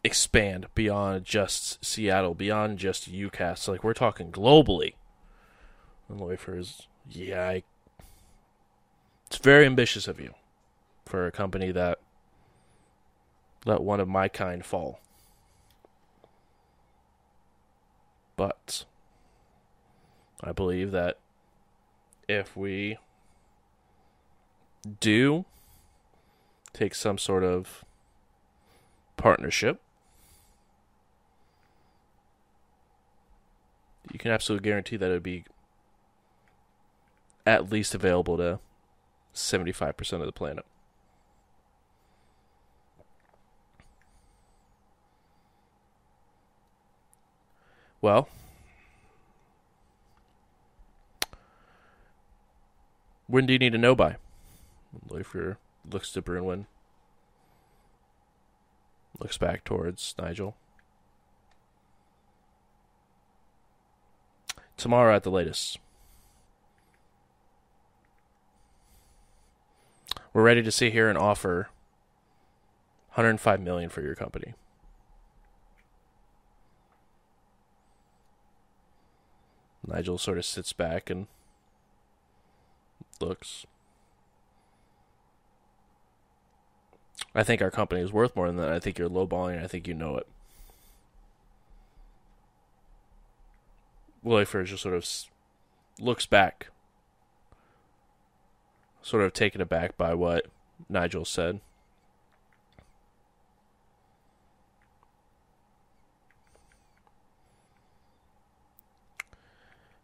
expand 0.04 0.68
beyond 0.76 1.26
just 1.26 1.84
Seattle, 1.84 2.34
beyond 2.34 2.78
just 2.78 3.12
UCAS. 3.12 3.68
Like 3.68 3.84
we're 3.84 3.94
talking 3.94 4.32
globally. 4.32 4.94
And 6.08 6.20
Lofwyr 6.20 6.60
is, 6.60 6.88
yeah, 7.10 7.48
I, 7.48 7.64
it's 9.30 9.38
very 9.38 9.68
ambitious 9.68 10.08
of 10.08 10.20
you 10.20 10.34
for 11.06 11.28
a 11.28 11.32
company 11.32 11.72
that 11.72 12.00
let 13.64 13.82
one 13.82 14.00
of 14.00 14.08
my 14.08 14.28
kind 14.28 14.66
fall. 14.66 15.00
But 18.36 18.86
I 20.42 20.52
believe 20.52 20.92
that 20.92 21.20
if 22.28 22.58
we 22.58 22.98
do 25.00 25.46
take 26.74 26.96
some 26.96 27.20
sort 27.20 27.44
of 27.44 27.86
partnership, 29.16 29.80
you 34.12 34.18
can 34.18 34.32
absolutely 34.32 34.68
guarantee 34.68 34.98
that 34.98 35.12
it 35.12 35.14
would 35.14 35.24
be 35.24 35.44
at 37.46 37.70
least 37.70 37.94
available 37.94 38.38
to 38.38 38.60
75% 39.40 40.14
of 40.14 40.26
the 40.26 40.32
planet. 40.32 40.66
Well, 48.02 48.30
when 53.28 53.46
do 53.46 53.54
you 53.54 53.60
need 53.60 53.74
to 53.74 53.78
know 53.78 53.94
by? 53.94 54.16
Lofwyr 55.10 55.58
looks 55.90 56.12
to 56.14 56.22
Brunwyn, 56.22 56.66
looks 59.20 59.38
back 59.38 59.66
towards 59.66 60.16
Nigel. 60.18 60.56
Tomorrow 64.78 65.18
at 65.18 65.24
the 65.24 65.32
latest. 65.32 65.78
We're 70.34 70.44
ready 70.44 70.62
to 70.62 70.72
sit 70.72 70.94
here 70.94 71.10
and 71.10 71.18
offer 71.18 71.70
105 73.14 73.62
million 73.62 73.90
for 73.90 74.02
your 74.02 74.16
company. 74.16 74.54
Nigel 79.86 80.18
sort 80.18 80.38
of 80.38 80.46
sits 80.46 80.72
back 80.72 81.10
and 81.10 81.28
looks. 83.20 83.66
I 87.34 87.44
think 87.44 87.62
our 87.62 87.72
company 87.72 88.02
is 88.02 88.14
worth 88.14 88.36
more 88.36 88.48
than 88.48 88.58
that. 88.58 88.70
I 88.70 88.80
think 88.80 88.98
you're 88.98 89.10
lowballing, 89.10 89.64
I 89.64 89.68
think 89.68 89.88
you 89.88 89.94
know 89.94 90.18
it. 90.18 90.28
Willifer 94.22 94.64
just 94.64 94.84
sort 94.84 94.96
of 94.96 95.08
looks 96.00 96.26
back, 96.26 96.68
sort 99.02 99.24
of 99.24 99.34
taken 99.34 99.62
aback 99.62 99.98
by 99.98 100.14
what 100.14 100.48
Nigel 100.88 101.26
said. 101.26 101.62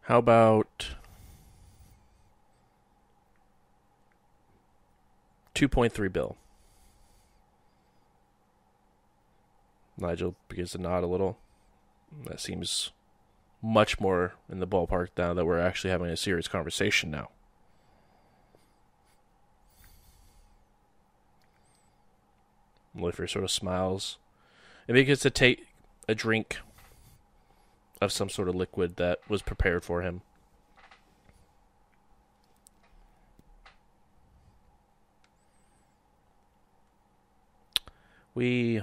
How 0.02 0.18
about 0.18 0.94
two 5.54 5.68
point 5.68 5.92
three 5.92 6.08
bill? 6.08 6.36
Nigel 9.98 10.36
begins 10.48 10.72
to 10.72 10.78
nod 10.78 11.02
a 11.02 11.08
little. 11.08 11.38
That 12.26 12.40
seems 12.40 12.92
much 13.60 13.98
more 13.98 14.34
in 14.48 14.60
the 14.60 14.66
ballpark 14.66 15.08
now 15.16 15.34
that 15.34 15.44
we're 15.44 15.58
actually 15.58 15.90
having 15.90 16.08
a 16.08 16.16
serious 16.16 16.46
conversation 16.46 17.10
now. 17.10 17.30
Lofwyr 22.96 23.28
sort 23.28 23.44
of 23.44 23.50
smiles 23.50 24.18
and 24.88 24.94
begins 24.94 25.20
to 25.20 25.30
take 25.30 25.66
a 26.08 26.14
drink 26.14 26.58
of 28.00 28.12
some 28.12 28.28
sort 28.28 28.48
of 28.48 28.54
liquid 28.54 28.96
that 28.96 29.20
was 29.28 29.42
prepared 29.42 29.84
for 29.84 30.02
him. 30.02 30.22
We. 38.34 38.82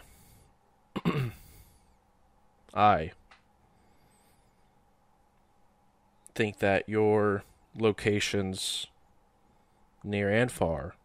I 2.73 3.11
think 6.33 6.57
that 6.57 6.89
your 6.89 7.43
locations 7.77 8.87
near 10.03 10.31
and 10.31 10.51
far 10.51 10.95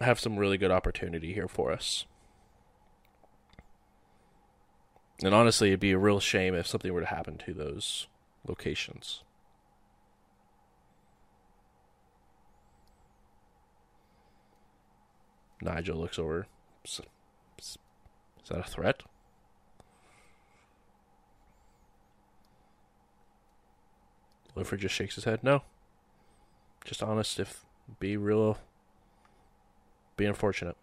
have 0.00 0.18
some 0.18 0.36
really 0.36 0.58
good 0.58 0.70
opportunity 0.70 1.32
here 1.32 1.48
for 1.48 1.72
us. 1.72 2.06
And 5.22 5.34
honestly, 5.34 5.68
it'd 5.68 5.80
be 5.80 5.92
a 5.92 5.98
real 5.98 6.18
shame 6.18 6.54
if 6.54 6.66
something 6.66 6.92
were 6.92 7.00
to 7.00 7.06
happen 7.06 7.38
to 7.38 7.54
those 7.54 8.08
locations. 8.46 9.22
Nigel 15.60 15.98
looks 15.98 16.18
over. 16.18 16.46
Is, 16.84 17.00
that 18.48 18.58
a 18.58 18.64
threat? 18.64 19.02
Lofwyr 24.56 24.78
just 24.78 24.94
shakes 24.94 25.14
his 25.14 25.24
head. 25.24 25.42
No. 25.42 25.62
Just 26.84 27.02
honest. 27.02 27.38
If 27.38 27.64
be 28.00 28.16
real, 28.16 28.58
be 30.22 30.26
unfortunate. 30.26 30.76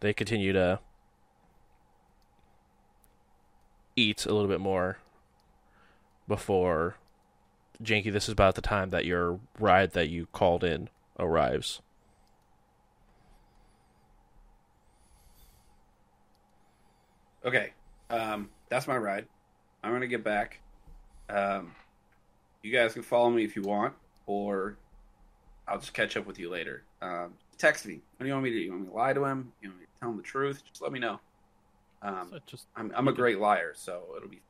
They 0.00 0.12
continue 0.12 0.52
to 0.52 0.80
eat 3.96 4.26
a 4.26 4.34
little 4.34 4.48
bit 4.48 4.60
more 4.60 4.98
before 6.28 6.96
Janky. 7.82 8.12
This 8.12 8.24
is 8.24 8.32
about 8.32 8.54
the 8.54 8.60
time 8.60 8.90
that 8.90 9.06
your 9.06 9.40
ride 9.58 9.92
that 9.92 10.10
you 10.10 10.26
called 10.26 10.62
in 10.62 10.90
arrives. 11.18 11.80
Okay, 17.44 17.72
um, 18.10 18.50
that's 18.68 18.86
my 18.86 18.96
ride. 18.96 19.26
I'm 19.82 19.92
gonna 19.92 20.06
get 20.06 20.22
back. 20.22 20.60
Um, 21.30 21.74
you 22.62 22.72
guys 22.72 22.92
can 22.92 23.02
follow 23.02 23.30
me 23.30 23.42
if 23.44 23.56
you 23.56 23.62
want, 23.62 23.94
or 24.26 24.76
I'll 25.68 25.78
just 25.78 25.94
catch 25.94 26.16
up 26.16 26.26
with 26.26 26.38
you 26.38 26.50
later. 26.50 26.82
Um, 27.00 27.34
text 27.58 27.86
me. 27.86 27.94
What 28.16 28.24
do 28.24 28.26
you 28.26 28.32
want 28.32 28.44
me 28.44 28.50
to 28.50 28.56
do? 28.56 28.62
You 28.62 28.70
want 28.72 28.82
me 28.84 28.88
to 28.88 28.94
lie 28.94 29.12
to 29.12 29.24
him? 29.24 29.52
You 29.62 29.68
want 29.70 29.80
me 29.80 29.86
to 29.86 30.00
tell 30.00 30.10
him 30.10 30.16
the 30.16 30.22
truth? 30.22 30.62
Just 30.68 30.82
let 30.82 30.92
me 30.92 30.98
know. 30.98 31.20
Um, 32.02 32.28
So 32.32 32.38
just 32.46 32.66
I'm 32.76 32.92
I'm 32.96 33.08
a 33.08 33.12
great 33.12 33.38
liar, 33.38 33.72
so 33.76 34.02
it'll 34.16 34.28
be. 34.28 34.40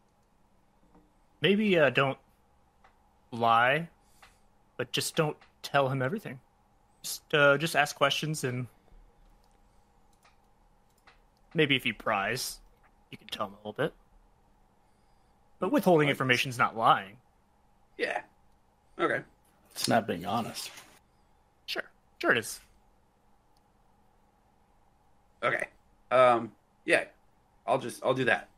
Maybe 1.42 1.78
uh, 1.78 1.90
don't 1.90 2.18
lie, 3.30 3.88
but 4.76 4.92
just 4.92 5.16
don't 5.16 5.36
tell 5.62 5.88
him 5.88 6.00
everything. 6.02 6.40
Just 7.02 7.34
uh, 7.34 7.58
just 7.58 7.76
ask 7.76 7.94
questions 7.96 8.44
and 8.44 8.66
maybe 11.54 11.76
if 11.76 11.84
he 11.84 11.92
prize, 11.92 12.60
you 13.10 13.18
can 13.18 13.26
tell 13.28 13.46
him 13.46 13.52
a 13.54 13.56
little 13.56 13.72
bit. 13.72 13.92
But 15.58 15.72
withholding 15.72 16.08
information 16.08 16.48
is 16.48 16.58
not 16.58 16.76
lying. 16.76 17.16
Yeah. 17.98 18.22
Okay. 18.98 19.20
It's 19.72 19.88
not 19.88 20.06
being 20.06 20.24
honest. 20.24 20.70
Sure, 22.22 22.30
sure 22.30 22.36
it 22.36 22.38
is. 22.38 22.60
Okay. 25.42 25.66
Um. 26.12 26.52
Yeah. 26.84 27.06
I'll 27.66 27.80
just 27.80 28.00
I'll 28.04 28.14
do 28.14 28.26
that. 28.26 28.48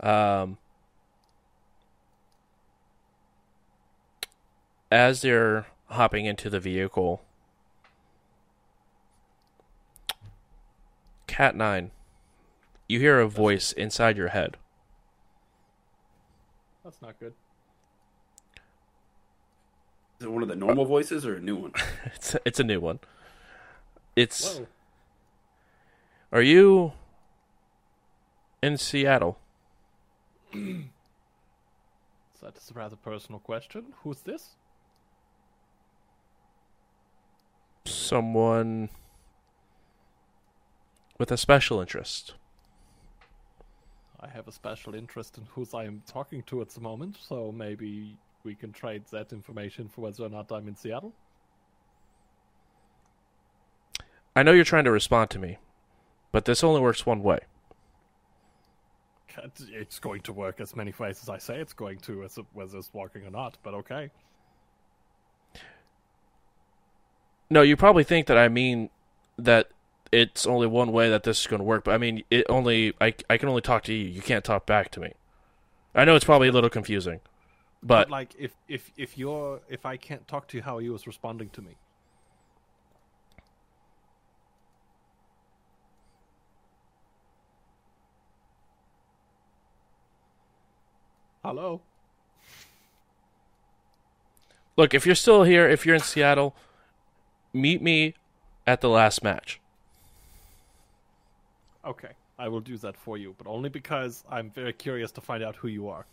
Um, 0.00 0.58
as 4.90 5.22
they're 5.22 5.66
hopping 5.86 6.26
into 6.26 6.50
the 6.50 6.58
vehicle, 6.58 7.22
Cat 11.28 11.54
9, 11.54 11.92
you 12.88 12.98
hear 12.98 13.20
a 13.20 13.28
voice 13.28 13.70
inside 13.70 14.16
your 14.16 14.28
head. 14.30 14.56
that's 16.82 17.00
not 17.00 17.16
good. 17.20 17.34
Is 20.22 20.26
it 20.26 20.30
one 20.30 20.44
of 20.44 20.48
the 20.48 20.54
normal 20.54 20.84
voices 20.84 21.26
or 21.26 21.34
a 21.34 21.40
new 21.40 21.56
one? 21.56 21.72
It's 22.14 22.36
it's 22.44 22.60
a 22.60 22.62
new 22.62 22.78
one. 22.78 23.00
It's 24.14 24.56
Whoa. 24.56 24.68
Are 26.30 26.42
you 26.42 26.92
in 28.62 28.76
Seattle? 28.76 29.40
That 30.52 30.86
is 32.56 32.70
a 32.70 32.74
rather 32.74 32.94
personal 32.94 33.40
question. 33.40 33.94
Who's 34.04 34.20
this? 34.20 34.50
Someone 37.84 38.90
with 41.18 41.32
a 41.32 41.36
special 41.36 41.80
interest. 41.80 42.34
I 44.20 44.28
have 44.28 44.46
a 44.46 44.52
special 44.52 44.94
interest 44.94 45.36
in 45.36 45.46
whose 45.46 45.74
I 45.74 45.82
am 45.82 46.04
talking 46.06 46.44
to 46.44 46.60
at 46.60 46.68
the 46.68 46.80
moment, 46.80 47.16
so 47.20 47.50
maybe 47.50 48.16
we 48.44 48.54
can 48.54 48.72
trade 48.72 49.04
that 49.10 49.32
information 49.32 49.88
for 49.88 50.02
whether 50.02 50.24
or 50.24 50.28
not 50.28 50.50
I'm 50.50 50.68
in 50.68 50.76
Seattle. 50.76 51.12
I 54.34 54.42
know 54.42 54.52
you're 54.52 54.64
trying 54.64 54.84
to 54.84 54.90
respond 54.90 55.30
to 55.30 55.38
me, 55.38 55.58
but 56.30 56.44
this 56.44 56.64
only 56.64 56.80
works 56.80 57.04
one 57.04 57.22
way. 57.22 57.40
It's 59.58 59.98
going 59.98 60.20
to 60.22 60.32
work 60.32 60.60
as 60.60 60.76
many 60.76 60.92
ways 60.98 61.20
as 61.22 61.28
I 61.28 61.38
say 61.38 61.58
it's 61.58 61.72
going 61.72 61.98
to, 62.00 62.22
as 62.24 62.38
whether 62.52 62.76
it's 62.76 62.92
working 62.92 63.24
or 63.26 63.30
not. 63.30 63.56
But 63.62 63.74
okay. 63.74 64.10
No, 67.48 67.62
you 67.62 67.76
probably 67.76 68.04
think 68.04 68.26
that 68.26 68.38
I 68.38 68.48
mean 68.48 68.90
that 69.38 69.68
it's 70.10 70.46
only 70.46 70.66
one 70.66 70.92
way 70.92 71.08
that 71.10 71.22
this 71.22 71.40
is 71.40 71.46
going 71.46 71.60
to 71.60 71.64
work, 71.64 71.84
but 71.84 71.94
I 71.94 71.98
mean 71.98 72.22
it 72.30 72.46
only 72.48 72.94
I 73.00 73.14
I 73.28 73.36
can 73.36 73.48
only 73.48 73.62
talk 73.62 73.82
to 73.84 73.94
you. 73.94 74.06
You 74.06 74.22
can't 74.22 74.44
talk 74.44 74.66
back 74.66 74.90
to 74.92 75.00
me. 75.00 75.12
I 75.94 76.04
know 76.04 76.14
it's 76.14 76.24
probably 76.24 76.48
a 76.48 76.52
little 76.52 76.70
confusing, 76.70 77.20
but 77.82 78.10
like, 78.10 78.34
if 78.38 78.52
if 78.68 78.90
if 78.96 79.18
you're 79.18 79.60
if 79.68 79.84
I 79.84 79.96
can't 79.96 80.26
talk 80.28 80.48
to 80.48 80.56
you, 80.56 80.62
how 80.62 80.76
are 80.78 80.80
you 80.80 80.94
as 80.94 81.06
responding 81.06 81.50
to 81.50 81.62
me? 81.62 81.76
Hello. 91.44 91.80
look, 94.76 94.94
if 94.94 95.04
you're 95.04 95.14
still 95.14 95.42
here, 95.42 95.68
if 95.68 95.84
you're 95.84 95.96
in 95.96 96.00
Seattle, 96.00 96.54
meet 97.52 97.82
me 97.82 98.14
at 98.66 98.80
the 98.80 98.88
last 98.88 99.22
match. 99.24 99.60
Okay, 101.84 102.10
I 102.38 102.46
will 102.48 102.60
do 102.60 102.76
that 102.78 102.96
for 102.96 103.18
you, 103.18 103.34
but 103.38 103.48
only 103.48 103.68
because 103.68 104.22
I'm 104.30 104.50
very 104.50 104.72
curious 104.72 105.10
to 105.12 105.20
find 105.20 105.42
out 105.42 105.56
who 105.56 105.68
you 105.68 105.88
are. 105.88 106.06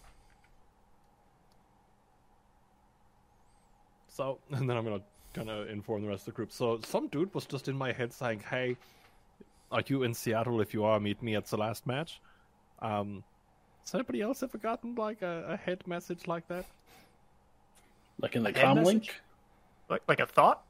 So, 4.10 4.40
and 4.52 4.69
then 4.69 4.77
I'm 4.77 4.84
gonna 4.84 5.02
kind 5.34 5.49
of 5.49 5.69
inform 5.69 6.02
the 6.02 6.07
rest 6.07 6.22
of 6.22 6.34
the 6.34 6.38
group. 6.38 6.52
So, 6.52 6.80
some 6.86 7.07
dude 7.07 7.34
was 7.34 7.45
just 7.45 7.68
in 7.68 7.76
my 7.77 7.91
head 7.91 8.14
saying, 8.14 8.41
"Hey, 8.49 8.76
are 9.72 9.84
you 9.86 10.03
in 10.03 10.14
Seattle? 10.14 10.61
If 10.61 10.73
you 10.73 10.84
are, 10.84 10.99
meet 10.99 11.22
me 11.22 11.36
at 11.36 11.45
the 11.45 11.57
last 11.57 11.88
match." 11.88 12.19
Um, 12.80 13.23
has 13.81 13.94
anybody 13.95 14.22
else 14.22 14.44
ever 14.44 14.57
gotten 14.57 14.95
like 14.95 15.22
a, 15.22 15.45
a 15.49 15.57
head 15.57 15.86
message 15.88 16.27
like 16.27 16.48
that? 16.48 16.65
Like 18.22 18.36
in 18.36 18.44
the 18.44 18.52
Head 18.52 18.61
com 18.61 18.77
message? 18.77 18.94
link? 18.94 19.22
Like 19.90 20.02
like 20.07 20.19
a 20.19 20.26
thought. 20.26 20.64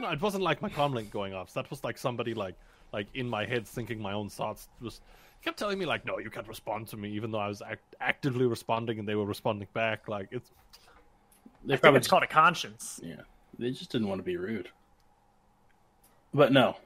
No, 0.00 0.10
it 0.10 0.20
wasn't 0.20 0.42
like 0.42 0.60
my 0.60 0.68
comlink 0.68 1.10
going 1.10 1.34
off. 1.34 1.52
That 1.54 1.70
was 1.70 1.84
like 1.84 1.98
somebody 1.98 2.34
like 2.34 2.54
like 2.92 3.06
in 3.14 3.28
my 3.28 3.44
head 3.44 3.66
thinking 3.66 4.00
my 4.00 4.12
own 4.12 4.28
thoughts. 4.28 4.68
Just 4.82 5.02
kept 5.42 5.58
telling 5.58 5.78
me 5.78 5.86
like, 5.86 6.04
"No, 6.06 6.18
you 6.18 6.30
can't 6.30 6.48
respond 6.48 6.88
to 6.88 6.96
me," 6.96 7.10
even 7.10 7.30
though 7.30 7.38
I 7.38 7.48
was 7.48 7.62
act- 7.62 7.94
actively 8.00 8.46
responding 8.46 8.98
and 8.98 9.08
they 9.08 9.14
were 9.14 9.26
responding 9.26 9.68
back. 9.74 10.08
Like 10.08 10.28
it's 10.30 10.50
They 11.64 11.74
I 11.74 11.76
think 11.76 11.82
probably 11.82 11.98
it's 11.98 12.08
called 12.08 12.22
a 12.22 12.28
conscience. 12.28 13.00
yeah. 13.02 13.22
They 13.58 13.70
just 13.70 13.90
didn't 13.90 14.08
want 14.08 14.18
to 14.18 14.24
be 14.24 14.36
rude. 14.36 14.68
But 16.32 16.52
no, 16.52 16.76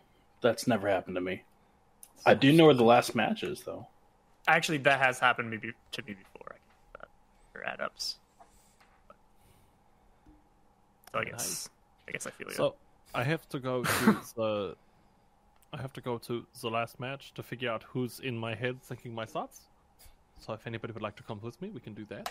that's 0.43 0.67
never 0.67 0.89
happened 0.89 1.17
to 1.17 1.21
me. 1.21 1.43
I 2.27 2.35
do 2.35 2.53
know 2.53 2.67
where 2.67 2.75
the 2.75 2.85
last 2.85 3.15
match 3.15 3.43
is, 3.43 3.63
though. 3.63 3.87
Actually, 4.47 4.79
that 4.79 5.01
has 5.01 5.19
happened 5.19 5.51
maybe 5.51 5.73
to 5.93 6.03
me 6.03 6.15
before. 6.15 6.55
I 6.55 6.55
guess, 6.55 7.65
uh, 7.67 7.71
add 7.73 7.81
ups. 7.81 8.17
So 11.13 11.21
I 11.21 11.25
guess 11.25 11.71
I 12.07 12.13
guess 12.13 12.27
I 12.27 12.31
feel 12.31 12.49
you. 12.49 12.55
so. 12.55 12.75
I 13.15 13.25
have 13.25 13.49
to 13.49 13.59
go 13.59 13.85
to 13.85 14.21
the. 14.37 14.77
I 15.73 15.81
have 15.81 15.93
to 15.95 16.01
go 16.01 16.19
to 16.19 16.47
the 16.61 16.69
last 16.69 17.01
match 17.01 17.33
to 17.35 17.43
figure 17.43 17.71
out 17.71 17.83
who's 17.83 18.21
in 18.21 18.37
my 18.37 18.55
head 18.55 18.83
thinking 18.83 19.15
my 19.15 19.25
thoughts. 19.25 19.63
So 20.41 20.53
if 20.53 20.67
anybody 20.67 20.93
would 20.93 21.03
like 21.03 21.17
to 21.17 21.23
come 21.23 21.41
with 21.43 21.61
me, 21.61 21.71
we 21.71 21.81
can 21.81 21.95
do 21.95 22.05
that. 22.11 22.31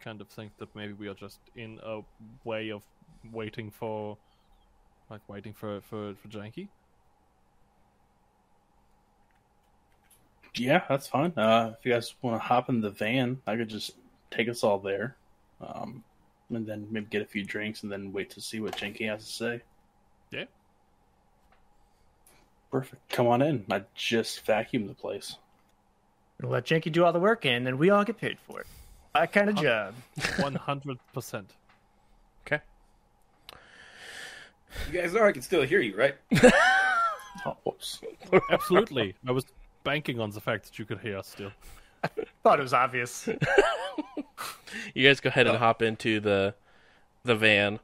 Kind 0.00 0.20
of 0.20 0.28
think 0.28 0.52
that 0.58 0.74
maybe 0.74 0.92
we 0.92 1.08
are 1.08 1.14
just 1.14 1.38
in 1.56 1.80
a 1.84 2.00
way 2.44 2.70
of 2.70 2.82
waiting 3.32 3.70
for, 3.70 4.16
like 5.10 5.20
waiting 5.28 5.52
for 5.52 5.80
for 5.80 6.14
for 6.14 6.28
Janky. 6.28 6.68
Yeah, 10.54 10.82
that's 10.88 11.06
fine. 11.06 11.32
Uh, 11.36 11.74
if 11.78 11.84
you 11.84 11.92
guys 11.92 12.14
want 12.22 12.40
to 12.40 12.46
hop 12.46 12.68
in 12.68 12.80
the 12.80 12.90
van, 12.90 13.40
I 13.46 13.56
could 13.56 13.68
just 13.68 13.92
take 14.30 14.48
us 14.48 14.64
all 14.64 14.78
there, 14.78 15.16
um, 15.60 16.02
and 16.50 16.66
then 16.66 16.86
maybe 16.90 17.06
get 17.10 17.22
a 17.22 17.26
few 17.26 17.44
drinks, 17.44 17.82
and 17.82 17.92
then 17.92 18.12
wait 18.12 18.30
to 18.30 18.40
see 18.40 18.60
what 18.60 18.76
Janky 18.76 19.08
has 19.08 19.24
to 19.24 19.32
say. 19.32 19.62
Yeah. 20.30 20.44
Perfect. 22.70 23.08
Come 23.08 23.26
on 23.26 23.42
in. 23.42 23.64
I 23.70 23.84
just 23.94 24.44
vacuumed 24.44 24.88
the 24.88 24.94
place. 24.94 25.36
We'll 26.40 26.52
let 26.52 26.66
Janky 26.66 26.92
do 26.92 27.04
all 27.04 27.12
the 27.12 27.20
work, 27.20 27.46
and 27.46 27.66
then 27.66 27.78
we 27.78 27.90
all 27.90 28.04
get 28.04 28.18
paid 28.18 28.38
for 28.38 28.60
it. 28.60 28.66
That 29.14 29.32
kind 29.32 29.48
of 29.50 29.56
job. 29.56 29.94
One 30.38 30.54
hundred 30.54 30.98
percent. 31.12 31.50
Okay. 32.46 32.60
You 34.86 35.00
guys 35.00 35.12
know 35.12 35.24
I 35.24 35.32
can 35.32 35.42
still 35.42 35.62
hear 35.62 35.80
you, 35.80 35.96
right? 35.96 36.16
Oh, 37.46 37.56
whoops. 37.62 38.00
Absolutely. 38.50 39.14
I 39.24 39.30
was 39.30 39.46
banking 39.84 40.18
on 40.18 40.30
the 40.30 40.40
fact 40.40 40.64
that 40.64 40.78
you 40.78 40.84
could 40.84 40.98
hear 40.98 41.18
us 41.18 41.28
still. 41.28 41.52
Thought 42.42 42.58
it 42.58 42.62
was 42.62 42.74
obvious. 42.74 43.28
You 44.94 45.06
guys 45.06 45.20
go 45.20 45.28
ahead 45.28 45.46
and 45.46 45.58
hop 45.58 45.82
into 45.82 46.20
the 46.20 46.54
the 47.24 47.34
van 47.34 47.80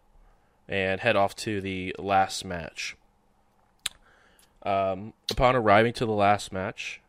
and 0.68 1.00
head 1.00 1.16
off 1.16 1.34
to 1.36 1.60
the 1.60 1.94
last 1.98 2.44
match. 2.44 2.96
Um, 4.62 5.12
upon 5.30 5.56
arriving 5.56 5.92
to 5.94 6.06
the 6.06 6.12
last 6.12 6.52
match, 6.52 7.00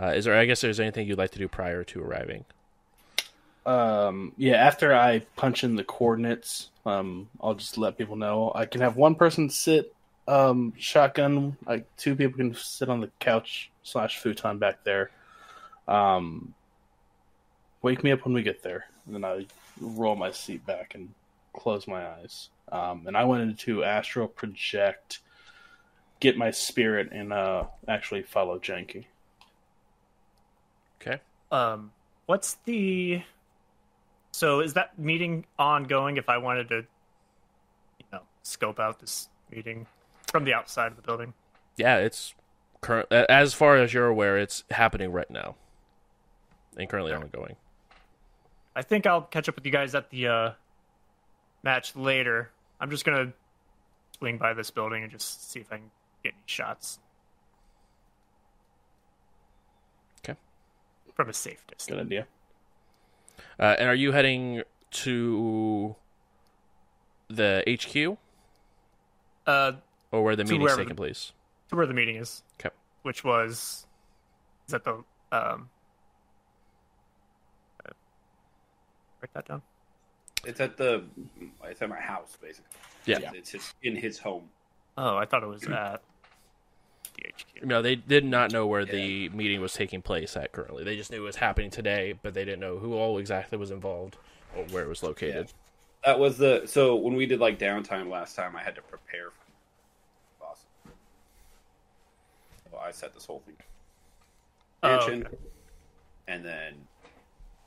uh, 0.00 0.12
is 0.14 0.24
there? 0.24 0.36
I 0.36 0.44
guess 0.44 0.60
there's 0.60 0.80
anything 0.80 1.06
you'd 1.06 1.18
like 1.18 1.30
to 1.32 1.38
do 1.38 1.48
prior 1.48 1.84
to 1.84 2.02
arriving. 2.02 2.44
Um, 3.66 4.32
yeah, 4.36 4.54
after 4.54 4.94
I 4.94 5.20
punch 5.36 5.64
in 5.64 5.76
the 5.76 5.84
coordinates, 5.84 6.70
um, 6.86 7.28
I'll 7.40 7.54
just 7.54 7.76
let 7.78 7.98
people 7.98 8.16
know 8.16 8.52
I 8.54 8.66
can 8.66 8.80
have 8.80 8.96
one 8.96 9.14
person 9.14 9.50
sit 9.50 9.94
um, 10.26 10.72
shotgun. 10.78 11.56
Like 11.66 11.84
two 11.96 12.16
people 12.16 12.38
can 12.38 12.54
sit 12.54 12.88
on 12.88 13.00
the 13.00 13.10
couch 13.18 13.70
slash 13.82 14.18
futon 14.18 14.58
back 14.58 14.84
there. 14.84 15.10
Um, 15.88 16.54
wake 17.82 18.04
me 18.04 18.12
up 18.12 18.24
when 18.24 18.34
we 18.34 18.42
get 18.42 18.62
there, 18.62 18.86
and 19.06 19.14
then 19.14 19.24
I 19.24 19.46
roll 19.80 20.16
my 20.16 20.30
seat 20.30 20.64
back 20.64 20.94
and 20.94 21.12
close 21.52 21.86
my 21.86 22.06
eyes. 22.06 22.48
Um, 22.70 23.06
and 23.06 23.16
I 23.16 23.24
went 23.24 23.42
into 23.42 23.82
astral 23.82 24.28
project, 24.28 25.18
get 26.20 26.36
my 26.36 26.52
spirit, 26.52 27.10
and 27.12 27.32
uh, 27.32 27.64
actually 27.88 28.22
follow 28.22 28.58
Janky. 28.58 29.06
Okay. 31.00 31.20
Um, 31.50 31.90
what's 32.26 32.54
the? 32.64 33.22
So 34.40 34.60
is 34.60 34.72
that 34.72 34.98
meeting 34.98 35.44
ongoing? 35.58 36.16
If 36.16 36.30
I 36.30 36.38
wanted 36.38 36.70
to, 36.70 36.76
you 36.76 38.06
know, 38.10 38.20
scope 38.42 38.80
out 38.80 38.98
this 38.98 39.28
meeting 39.50 39.86
from 40.28 40.44
the 40.44 40.54
outside 40.54 40.86
of 40.86 40.96
the 40.96 41.02
building. 41.02 41.34
Yeah, 41.76 41.98
it's 41.98 42.34
current. 42.80 43.12
As 43.12 43.52
far 43.52 43.76
as 43.76 43.92
you're 43.92 44.06
aware, 44.06 44.38
it's 44.38 44.64
happening 44.70 45.12
right 45.12 45.30
now, 45.30 45.56
and 46.74 46.88
currently 46.88 47.12
ongoing. 47.12 47.56
I 48.74 48.80
think 48.80 49.06
I'll 49.06 49.20
catch 49.20 49.46
up 49.46 49.56
with 49.56 49.66
you 49.66 49.72
guys 49.72 49.94
at 49.94 50.08
the 50.08 50.28
uh, 50.28 50.50
match 51.62 51.94
later. 51.94 52.50
I'm 52.80 52.88
just 52.88 53.04
gonna 53.04 53.34
swing 54.16 54.38
by 54.38 54.54
this 54.54 54.70
building 54.70 55.02
and 55.02 55.12
just 55.12 55.50
see 55.52 55.60
if 55.60 55.70
I 55.70 55.76
can 55.76 55.90
get 56.24 56.32
any 56.32 56.42
shots. 56.46 56.98
Okay. 60.24 60.38
From 61.12 61.28
a 61.28 61.34
safe 61.34 61.66
distance. 61.66 61.94
Good 61.94 62.06
idea. 62.06 62.26
Uh, 63.58 63.76
and 63.78 63.88
are 63.88 63.94
you 63.94 64.12
heading 64.12 64.62
to 64.90 65.94
the 67.28 67.62
HQ 67.68 68.18
Uh, 69.46 69.72
or 70.12 70.22
where 70.24 70.36
the 70.36 70.44
To 70.44 70.52
meeting's 70.52 70.76
taking 70.76 70.96
place? 70.96 71.32
to 71.68 71.76
where 71.76 71.86
the 71.86 71.94
meeting 71.94 72.16
is. 72.16 72.42
Okay. 72.58 72.74
Which 73.02 73.22
was 73.24 73.86
is 74.66 74.72
that 74.72 74.84
the 74.84 74.94
um 75.32 75.68
uh, 77.84 77.92
write 79.20 79.32
that 79.34 79.46
down. 79.46 79.62
It's 80.44 80.58
at 80.60 80.76
the. 80.76 81.04
It's 81.64 81.82
at 81.82 81.88
my 81.88 82.00
house, 82.00 82.38
basically. 82.40 82.70
Yeah. 83.04 83.18
It's, 83.18 83.34
it's 83.34 83.50
his, 83.50 83.74
in 83.82 83.94
his 83.94 84.18
home. 84.18 84.48
Oh, 84.96 85.16
I 85.16 85.26
thought 85.26 85.42
it 85.42 85.46
was 85.48 85.64
at 85.68 86.02
No, 87.62 87.82
they 87.82 87.94
did 87.94 88.24
not 88.24 88.52
know 88.52 88.66
where 88.66 88.84
the 88.84 89.28
meeting 89.30 89.60
was 89.60 89.74
taking 89.74 90.02
place 90.02 90.36
at 90.36 90.52
currently. 90.52 90.84
They 90.84 90.96
just 90.96 91.10
knew 91.10 91.18
it 91.18 91.26
was 91.26 91.36
happening 91.36 91.70
today, 91.70 92.14
but 92.22 92.34
they 92.34 92.44
didn't 92.44 92.60
know 92.60 92.78
who 92.78 92.94
all 92.94 93.18
exactly 93.18 93.58
was 93.58 93.70
involved 93.70 94.16
or 94.56 94.64
where 94.64 94.84
it 94.84 94.88
was 94.88 95.02
located. 95.02 95.52
That 96.04 96.18
was 96.18 96.38
the. 96.38 96.62
So 96.66 96.96
when 96.96 97.14
we 97.14 97.26
did 97.26 97.40
like 97.40 97.58
downtime 97.58 98.08
last 98.08 98.34
time, 98.36 98.56
I 98.56 98.62
had 98.62 98.74
to 98.76 98.82
prepare 98.82 99.30
for 99.30 100.44
boss. 100.44 100.64
So 102.70 102.78
I 102.78 102.90
set 102.90 103.12
this 103.12 103.26
whole 103.26 103.42
thing. 103.44 103.56
Oh, 104.82 104.96
okay. 104.96 105.22
And 106.26 106.44
then 106.44 106.74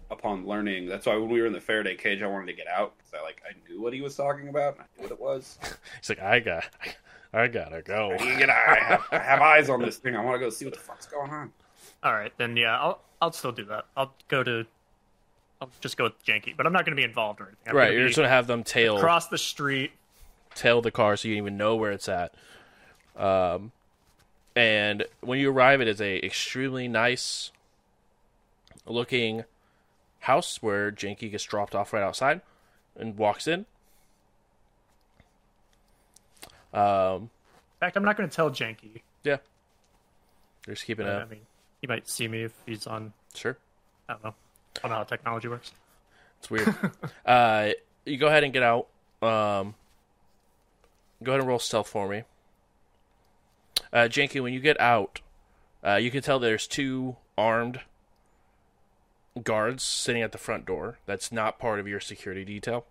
upon 0.09 0.47
learning, 0.47 0.87
that's 0.87 1.05
why 1.05 1.15
when 1.15 1.29
we 1.29 1.41
were 1.41 1.47
in 1.47 1.53
the 1.53 1.61
Faraday 1.61 1.95
cage, 1.95 2.21
I 2.21 2.27
wanted 2.27 2.47
to 2.47 2.53
get 2.53 2.67
out 2.67 2.93
because 2.97 3.13
I 3.13 3.23
like 3.23 3.41
I 3.47 3.53
knew 3.69 3.81
what 3.81 3.93
he 3.93 4.01
was 4.01 4.15
talking 4.15 4.47
about. 4.47 4.75
and 4.75 4.83
I 4.83 4.85
knew 4.95 5.03
what 5.03 5.11
it 5.11 5.21
was. 5.21 5.59
He's 5.99 6.09
like, 6.09 6.21
I 6.21 6.39
got, 6.39 6.65
I 7.33 7.47
gotta 7.47 7.81
go. 7.81 8.11
I, 8.11 8.17
need 8.23 8.31
to 8.33 8.37
get. 8.37 8.49
I, 8.49 8.75
have, 8.79 9.03
I 9.11 9.17
have 9.19 9.41
eyes 9.41 9.69
on 9.69 9.81
this 9.81 9.97
thing. 9.97 10.15
I 10.15 10.23
want 10.23 10.35
to 10.35 10.39
go 10.39 10.49
see 10.49 10.65
what 10.65 10.73
the 10.75 10.79
fuck's 10.79 11.07
going 11.07 11.31
on. 11.31 11.51
All 12.03 12.13
right, 12.13 12.31
then 12.37 12.55
yeah, 12.55 12.79
I'll 12.79 12.99
I'll 13.21 13.31
still 13.31 13.51
do 13.51 13.65
that. 13.65 13.85
I'll 13.97 14.13
go 14.27 14.43
to 14.43 14.65
I'll 15.61 15.69
just 15.81 15.97
go 15.97 16.03
with 16.05 16.23
Janky, 16.25 16.55
but 16.55 16.65
I'm 16.67 16.73
not 16.73 16.85
going 16.85 16.95
to 16.95 16.99
be 16.99 17.05
involved 17.05 17.39
or 17.41 17.45
anything. 17.45 17.59
I'm 17.67 17.75
Right, 17.75 17.85
gonna 17.87 17.97
you're 17.99 18.07
just 18.07 18.17
gonna 18.17 18.29
have 18.29 18.45
them 18.47 18.63
tail 18.63 18.97
across 18.97 19.27
the 19.27 19.37
street. 19.37 19.91
tail 20.55 20.81
the 20.81 20.91
car 20.91 21.15
so 21.17 21.27
you 21.27 21.35
don't 21.35 21.43
even 21.45 21.57
know 21.57 21.75
where 21.75 21.91
it's 21.91 22.07
at. 22.09 22.33
Um, 23.15 23.71
and 24.55 25.05
when 25.21 25.39
you 25.39 25.49
arrive, 25.51 25.81
it 25.81 25.87
is 25.87 26.01
a 26.01 26.23
extremely 26.23 26.87
nice 26.87 27.51
looking 28.85 29.45
house 30.19 30.61
where 30.61 30.91
Janky 30.91 31.31
gets 31.31 31.43
dropped 31.45 31.73
off 31.73 31.93
right 31.93 32.03
outside 32.03 32.41
and 32.95 33.17
walks 33.17 33.47
in. 33.47 33.65
Um, 36.73 37.23
In 37.23 37.29
fact, 37.79 37.97
I'm 37.97 38.03
not 38.03 38.17
going 38.17 38.29
to 38.29 38.35
tell 38.35 38.49
Janky. 38.49 39.01
yeah, 39.23 39.37
they're 40.65 40.75
just 40.75 40.85
keeping 40.85 41.05
but, 41.05 41.21
I 41.21 41.25
mean, 41.25 41.41
he 41.81 41.87
might 41.87 42.07
see 42.09 42.27
me 42.27 42.43
if 42.43 42.53
he's 42.65 42.87
on. 42.87 43.13
sure. 43.35 43.57
I 44.09 44.13
don't 44.13 44.23
know. 44.23 44.35
I 44.77 44.81
don't 44.81 44.91
know 44.91 44.97
how 44.97 45.03
technology 45.03 45.47
works. 45.47 45.71
It's 46.39 46.49
weird. 46.49 46.75
uh, 47.25 47.69
you 48.05 48.17
go 48.17 48.27
ahead 48.27 48.43
and 48.43 48.51
get 48.51 48.63
out. 48.63 48.87
Um, 49.21 49.75
go 51.23 51.31
ahead 51.31 51.39
and 51.39 51.47
roll 51.47 51.59
stealth 51.59 51.87
for 51.87 52.07
me. 52.09 52.23
Uh, 53.93 54.07
Janky, 54.09 54.41
when 54.41 54.53
you 54.53 54.59
get 54.59 54.79
out, 54.81 55.21
uh, 55.85 55.95
you 55.95 56.09
can 56.11 56.21
tell 56.21 56.39
there's 56.39 56.67
two 56.67 57.15
armed 57.37 57.79
guards 59.43 59.83
sitting 59.83 60.21
at 60.21 60.31
the 60.31 60.37
front 60.37 60.65
door. 60.65 60.97
That's 61.05 61.31
not 61.31 61.59
part 61.59 61.79
of 61.79 61.87
your 61.87 61.99
security 61.99 62.43
detail. 62.43 62.85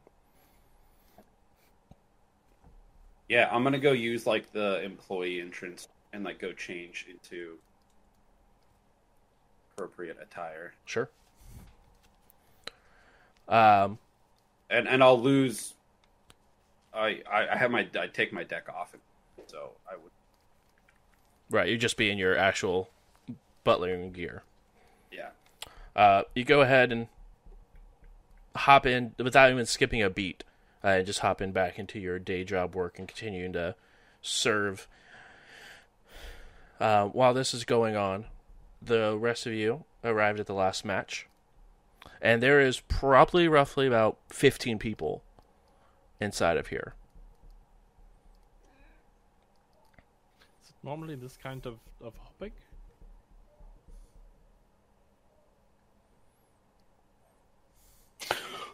Yeah, 3.32 3.48
I'm 3.50 3.64
gonna 3.64 3.78
go 3.78 3.92
use 3.92 4.26
like 4.26 4.52
the 4.52 4.82
employee 4.82 5.40
entrance 5.40 5.88
and 6.12 6.22
like 6.22 6.38
go 6.38 6.52
change 6.52 7.06
into 7.09 7.56
appropriate 9.72 10.18
attire, 10.20 10.74
Sure. 10.84 11.09
Um, 13.48 13.96
and 14.68 14.86
and 14.86 15.02
I'll 15.02 15.18
lose. 15.18 15.72
I 16.92 17.22
I, 17.26 17.48
I 17.52 17.56
have 17.56 17.70
my 17.70 17.88
I 17.98 18.06
take 18.09 18.34
my 18.34 18.44
deck 18.44 18.68
off, 18.68 18.94
so 19.46 19.70
I 19.90 19.94
would 19.94 20.12
right, 21.48 21.70
you 21.70 21.78
just 21.78 21.96
be 21.96 22.10
in 22.10 22.18
your 22.18 22.36
actual 22.36 22.90
butlering 23.64 24.12
gear. 24.12 24.42
yeah. 25.10 25.30
Uh, 25.96 26.24
you 26.34 26.44
go 26.44 26.60
ahead 26.60 26.92
and 26.92 27.06
hop 28.54 28.84
in 28.84 29.14
without 29.16 29.50
even 29.50 29.64
skipping 29.64 30.02
a 30.02 30.10
beat. 30.10 30.44
Uh, 30.84 31.00
just 31.02 31.20
hopping 31.20 31.52
back 31.52 31.78
into 31.78 32.00
your 32.00 32.18
day 32.18 32.42
job 32.42 32.74
work 32.74 32.98
and 32.98 33.06
continuing 33.06 33.52
to 33.52 33.76
serve. 34.20 34.88
Uh, 36.80 37.06
while 37.06 37.32
this 37.32 37.54
is 37.54 37.64
going 37.64 37.94
on, 37.94 38.24
the 38.80 39.16
rest 39.16 39.46
of 39.46 39.52
you 39.52 39.84
arrived 40.02 40.40
at 40.40 40.46
the 40.46 40.54
last 40.54 40.84
match, 40.84 41.28
and 42.20 42.42
there 42.42 42.60
is 42.60 42.80
probably 42.80 43.46
roughly 43.46 43.86
about 43.86 44.18
fifteen 44.28 44.76
people 44.76 45.22
inside 46.20 46.56
of 46.56 46.66
here. 46.66 46.94
Is 50.64 50.70
it 50.70 50.74
normally 50.82 51.14
this 51.14 51.36
kind 51.36 51.64
of, 51.64 51.78
of 52.00 52.14
hopping? 52.16 52.50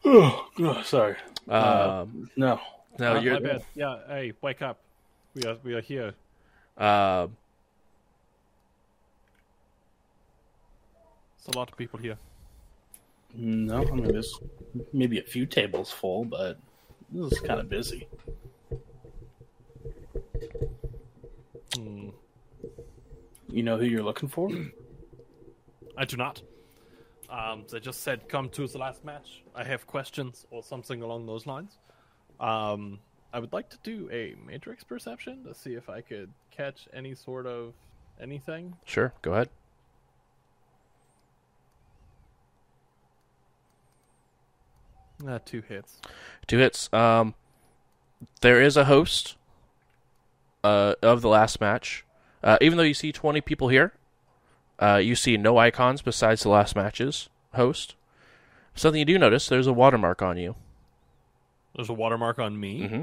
Oh, 0.05 0.49
oh, 0.61 0.83
sorry. 0.83 1.17
Uh, 1.49 2.03
Um, 2.03 2.31
no. 2.37 2.61
no, 2.99 3.17
Uh, 3.17 3.21
you're. 3.21 3.35
my 3.35 3.41
bad. 3.41 3.65
Yeah, 3.75 3.99
hey, 4.09 4.33
wake 4.43 4.63
up. 4.63 4.79
We 5.35 5.45
are 5.45 5.57
we 5.65 5.75
are 5.75 5.81
here. 5.81 6.15
Uh, 6.77 7.29
There's 11.37 11.55
a 11.55 11.59
lot 11.59 11.71
of 11.71 11.77
people 11.77 11.99
here. 11.99 12.17
No, 13.35 13.79
I 13.87 13.91
mean, 13.91 14.05
there's 14.09 14.39
maybe 14.93 15.19
a 15.19 15.23
few 15.23 15.47
tables 15.47 15.91
full, 15.93 16.25
but 16.25 16.59
this 17.11 17.33
is 17.33 17.41
kind 17.41 17.61
of 17.61 17.69
busy. 17.69 18.09
Hmm. 21.75 22.09
You 23.49 23.63
know 23.63 23.77
who 23.79 23.85
you're 23.85 24.03
looking 24.03 24.29
for? 24.29 24.51
I 25.97 26.05
do 26.05 26.17
not. 26.17 26.43
Um, 27.31 27.65
they 27.71 27.81
just 27.81 28.03
said 28.03 28.29
come 28.29 28.49
to 28.51 28.67
the 28.67 28.79
last 28.79 29.05
match. 29.05 29.43
I 29.55 29.65
have 29.65 29.87
questions 29.87 30.47
or 30.51 30.63
something 30.63 31.03
along 31.03 31.27
those 31.27 31.47
lines. 31.47 31.79
Um, 32.41 33.01
I 33.33 33.39
would 33.39 33.53
like 33.53 33.69
to 33.71 33.79
do 33.83 34.09
a 34.11 34.35
matrix 34.47 34.83
perception 34.85 35.45
to 35.45 35.55
see 35.55 35.75
if 35.75 35.91
I 35.91 36.01
could 36.01 36.31
catch 36.51 36.89
any 36.95 37.15
sort 37.15 37.47
of 37.47 37.75
anything. 38.21 38.77
Sure, 38.85 39.13
go 39.21 39.33
ahead. 39.33 39.51
Uh, 45.27 45.39
two 45.45 45.63
hits. 45.63 46.01
Two 46.47 46.59
hits. 46.59 46.93
Um, 46.93 47.35
there 48.41 48.63
is 48.63 48.77
a 48.77 48.85
host 48.85 49.37
uh, 50.63 50.95
of 51.03 51.23
the 51.23 51.29
last 51.29 51.61
match. 51.61 52.05
Uh, 52.43 52.57
even 52.61 52.79
though 52.79 52.85
you 52.85 52.95
see 52.95 53.11
20 53.11 53.41
people 53.41 53.69
here, 53.69 53.93
uh, 54.79 54.97
you 54.97 55.15
see 55.15 55.37
no 55.37 55.59
icons 55.59 56.03
besides 56.03 56.43
the 56.43 56.49
last 56.49 56.77
matches 56.77 57.29
host. 57.55 57.95
Something 58.75 59.01
you 59.01 59.05
do 59.05 59.19
notice, 59.19 59.49
there's 59.49 59.67
a 59.67 59.73
watermark 59.73 60.23
on 60.23 60.37
you. 60.37 60.55
There's 61.75 61.89
a 61.89 61.95
watermark 61.95 62.39
on 62.39 62.59
me. 62.59 62.87
hmm 62.87 63.03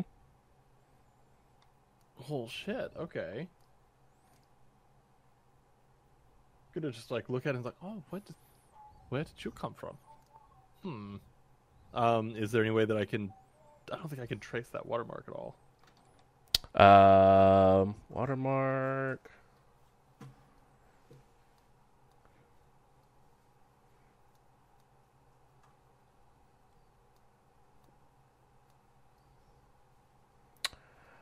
Oh 2.29 2.47
shit. 2.47 2.91
Okay. 2.97 3.47
Gonna 6.73 6.91
just 6.91 7.11
like 7.11 7.29
look 7.29 7.45
at 7.45 7.51
it 7.51 7.57
and 7.57 7.65
like, 7.65 7.75
oh, 7.83 8.01
what? 8.09 8.25
Did, 8.25 8.35
where 9.09 9.23
did 9.23 9.43
you 9.45 9.51
come 9.51 9.73
from? 9.73 9.97
Hmm. 10.81 11.15
Um, 11.93 12.35
is 12.35 12.51
there 12.51 12.61
any 12.61 12.71
way 12.71 12.85
that 12.85 12.97
I 12.97 13.05
can? 13.05 13.31
I 13.91 13.97
don't 13.97 14.09
think 14.09 14.21
I 14.21 14.25
can 14.25 14.39
trace 14.39 14.67
that 14.69 14.85
watermark 14.85 15.25
at 15.27 15.33
all. 15.33 15.55
Um, 16.75 17.95
watermark. 18.09 19.31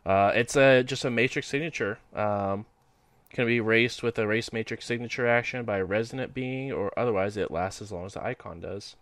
Uh, 0.06 0.32
it's 0.36 0.56
a 0.56 0.84
just 0.84 1.06
a 1.06 1.10
matrix 1.10 1.48
signature. 1.48 2.00
Um, 2.14 2.66
can 3.34 3.48
be 3.48 3.56
erased 3.56 4.04
with 4.04 4.20
erase 4.20 4.54
matrix 4.54 4.86
signature 4.86 5.28
action 5.28 5.66
by 5.66 5.78
a 5.78 5.86
resonant 5.86 6.34
being, 6.34 6.72
or 6.72 6.98
otherwise 6.98 7.36
it 7.36 7.52
lasts 7.52 7.82
as 7.82 7.92
long 7.92 8.06
as 8.06 8.14
the 8.14 8.24
icon 8.24 8.60
does. 8.60 8.96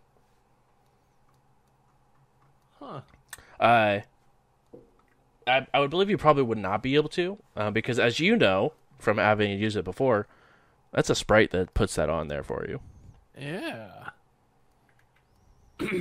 Huh. 2.80 3.02
Uh, 3.60 4.00
I, 5.46 5.68
I 5.74 5.80
would 5.80 5.90
believe 5.90 6.10
you 6.10 6.18
probably 6.18 6.44
would 6.44 6.58
not 6.58 6.82
be 6.82 6.96
able 6.96 7.10
to, 7.10 7.38
uh, 7.56 7.72
because 7.72 8.00
as 8.00 8.20
you 8.20 8.36
know 8.36 8.74
from 8.98 9.18
having 9.18 9.60
used 9.60 9.76
it 9.76 9.84
before, 9.84 10.28
that's 10.92 11.10
a 11.10 11.16
sprite 11.16 11.52
that 11.52 11.74
puts 11.74 11.96
that 11.96 12.10
on 12.10 12.28
there 12.28 12.44
for 12.44 12.66
you. 12.68 12.80
Yeah. 13.38 14.10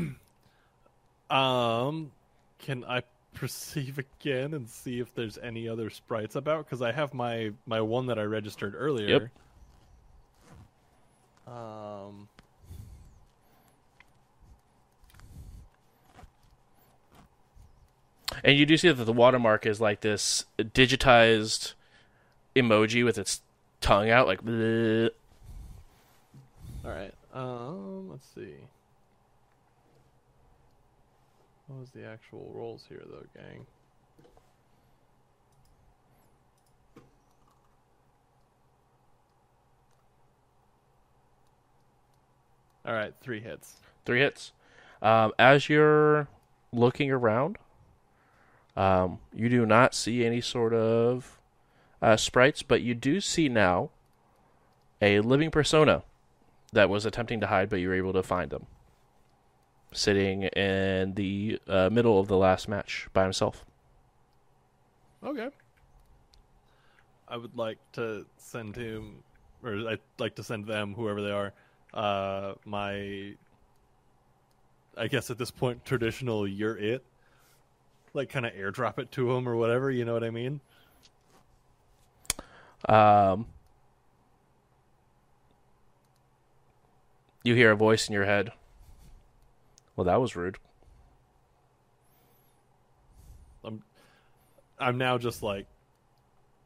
um, 1.31 2.13
can 2.59 2.85
I 2.85 3.03
perceive 3.35 3.99
again 3.99 4.55
and 4.55 4.69
see 4.69 5.01
if 5.01 5.15
there's 5.15 5.39
any 5.39 5.69
other 5.69 5.91
sprites 5.91 6.37
about? 6.37 6.65
Because 6.65 6.83
I 6.83 6.93
have 6.93 7.15
my 7.15 7.53
my 7.67 7.81
one 7.81 8.07
that 8.07 8.19
I 8.19 8.23
registered 8.23 8.75
earlier. 8.77 9.31
Yep. 11.47 11.55
Um. 11.55 12.29
And 18.45 18.57
you 18.57 18.65
do 18.65 18.77
see 18.77 18.91
that 18.91 19.05
the 19.05 19.13
watermark 19.13 19.67
is 19.67 19.81
like 19.81 20.01
this 20.01 20.45
digitized 20.59 21.75
emoji 22.55 23.05
with 23.05 23.19
its 23.19 23.43
tongue 23.81 24.11
out, 24.11 24.27
like. 24.27 24.43
bleh. 24.43 25.11
All 26.85 26.91
right. 26.91 27.15
Um. 27.35 28.11
Let's 28.11 28.27
see. 28.35 28.55
What 31.71 31.79
was 31.79 31.91
the 31.91 32.05
actual 32.05 32.51
rolls 32.53 32.85
here, 32.89 33.01
though, 33.09 33.27
gang? 33.33 33.65
All 42.85 42.93
right, 42.93 43.15
three 43.21 43.39
hits. 43.39 43.77
Three 44.05 44.19
hits. 44.19 44.51
Um, 45.01 45.33
as 45.39 45.69
you're 45.69 46.27
looking 46.73 47.13
around, 47.13 47.57
um, 48.77 49.21
you 49.33 49.49
do 49.49 49.65
not 49.65 49.95
see 49.95 50.27
any 50.27 50.41
sort 50.41 50.75
of 50.75 51.39
uh, 52.03 52.17
sprites, 52.17 52.65
but 52.65 52.83
you 52.83 52.97
do 52.97 53.21
see 53.21 53.49
now 53.49 53.91
a 55.01 55.21
living 55.21 55.53
persona 55.53 56.03
that 56.73 56.91
was 56.91 57.07
attempting 57.07 57.39
to 57.41 57.47
hide, 57.47 57.71
but 57.71 57.77
you 57.77 57.89
were 57.89 57.95
able 57.95 58.13
to 58.15 58.25
find 58.25 58.51
them. 58.51 58.67
Sitting 59.93 60.45
in 60.45 61.15
the 61.15 61.61
uh, 61.67 61.91
middle 61.91 62.21
of 62.21 62.29
the 62.29 62.37
last 62.37 62.69
match 62.69 63.09
by 63.13 63.25
himself. 63.25 63.65
Okay. 65.25 65.49
I 67.29 67.37
would 67.37 67.57
like 67.57 67.79
to 67.93 68.25
send 68.37 68.77
him, 68.77 69.23
or 69.65 69.89
I'd 69.89 69.99
like 70.19 70.37
to 70.37 70.43
send 70.43 70.67
them, 70.67 70.95
whoever 70.95 71.21
they 71.21 71.31
are, 71.31 71.53
uh, 71.93 72.55
my, 72.65 73.35
I 74.97 75.09
guess 75.09 75.31
at 75.31 75.39
this 75.39 75.51
point, 75.51 75.85
traditional 75.85 76.47
"you're 76.47 76.79
it," 76.79 77.05
like 78.15 78.31
kind 78.31 78.47
of 78.47 78.53
airdrop 78.53 78.99
it 78.99 79.11
to 79.13 79.33
him 79.33 79.49
or 79.49 79.57
whatever. 79.57 79.91
You 79.91 80.05
know 80.05 80.13
what 80.13 80.25
I 80.25 80.31
mean? 80.31 80.61
Um, 82.89 83.47
you 87.43 87.55
hear 87.55 87.73
a 87.73 87.77
voice 87.77 88.09
in 88.09 88.15
your 88.15 88.25
head. 88.25 88.53
Well, 90.01 90.07
that 90.07 90.19
was 90.19 90.35
rude. 90.35 90.57
I'm, 93.63 93.83
I'm 94.79 94.97
now 94.97 95.19
just 95.19 95.43
like 95.43 95.67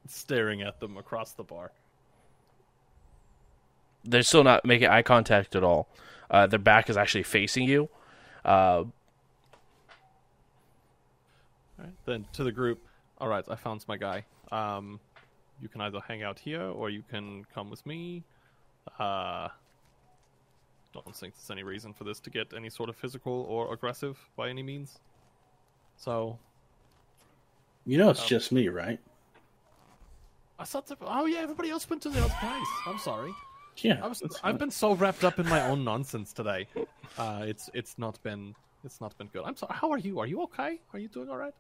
staring 0.07 0.63
at 0.63 0.79
them 0.79 0.97
across 0.97 1.33
the 1.33 1.43
bar. 1.43 1.73
They're 4.05 4.23
still 4.23 4.45
not 4.45 4.65
making 4.65 4.87
eye 4.87 5.03
contact 5.03 5.57
at 5.57 5.65
all. 5.65 5.89
Uh, 6.31 6.47
their 6.47 6.61
back 6.61 6.89
is 6.89 6.97
actually 6.97 7.25
facing 7.25 7.65
you. 7.65 7.89
Uh, 8.45 8.49
All 8.49 8.85
right. 11.77 11.89
Then 12.05 12.27
to 12.35 12.45
the 12.45 12.53
group. 12.53 12.87
All 13.19 13.27
right, 13.27 13.45
I 13.51 13.57
found 13.57 13.85
my 13.89 13.97
guy. 13.97 14.27
Um, 14.53 15.01
you 15.61 15.69
can 15.69 15.81
either 15.81 15.99
hang 16.07 16.23
out 16.23 16.39
here 16.39 16.63
or 16.63 16.89
you 16.89 17.03
can 17.11 17.45
come 17.53 17.69
with 17.69 17.85
me. 17.85 18.23
Uh, 18.97 19.49
don't 20.95 21.15
think 21.15 21.35
there's 21.35 21.51
any 21.51 21.63
reason 21.63 21.93
for 21.93 22.05
this 22.05 22.21
to 22.21 22.31
get 22.31 22.53
any 22.55 22.71
sort 22.71 22.89
of 22.89 22.97
physical 22.97 23.43
or 23.49 23.73
aggressive 23.73 24.17
by 24.37 24.49
any 24.49 24.63
means. 24.63 24.99
So 25.97 26.39
You 27.87 27.99
know, 27.99 28.11
it's 28.11 28.23
Um, 28.23 28.29
just 28.29 28.51
me, 28.53 28.69
right? 28.69 28.99
I 30.59 30.65
thought, 30.65 30.87
that, 30.87 30.99
oh 31.03 31.27
yeah, 31.27 31.41
everybody 31.41 31.69
else 31.71 31.89
went 31.91 32.01
to 32.03 32.09
the 32.09 32.19
other 32.21 32.35
place. 32.41 32.69
I'm 32.87 32.99
sorry. 32.99 33.35
Yeah. 33.79 34.01
I 34.03 34.07
was. 34.07 34.23
I've 34.23 34.33
fine. 34.41 34.57
been 34.57 34.71
so 34.71 34.95
wrapped 34.95 35.25
up 35.25 35.39
in 35.41 35.49
my 35.49 35.61
own 35.69 35.83
nonsense 35.85 36.33
today. 36.33 36.69
Uh, 37.19 37.45
it's 37.47 37.69
it's 37.75 37.99
not 37.99 38.23
been 38.23 38.55
it's 38.85 39.01
not 39.01 39.19
been 39.19 39.27
good. 39.29 39.43
I'm 39.45 39.57
sorry. 39.57 39.75
How 39.75 39.91
are 39.91 39.99
you? 39.99 40.21
Are 40.21 40.27
you 40.27 40.43
okay? 40.43 40.81
Are 40.93 40.99
you 40.99 41.09
doing 41.09 41.29
all 41.29 41.37
right? 41.37 41.55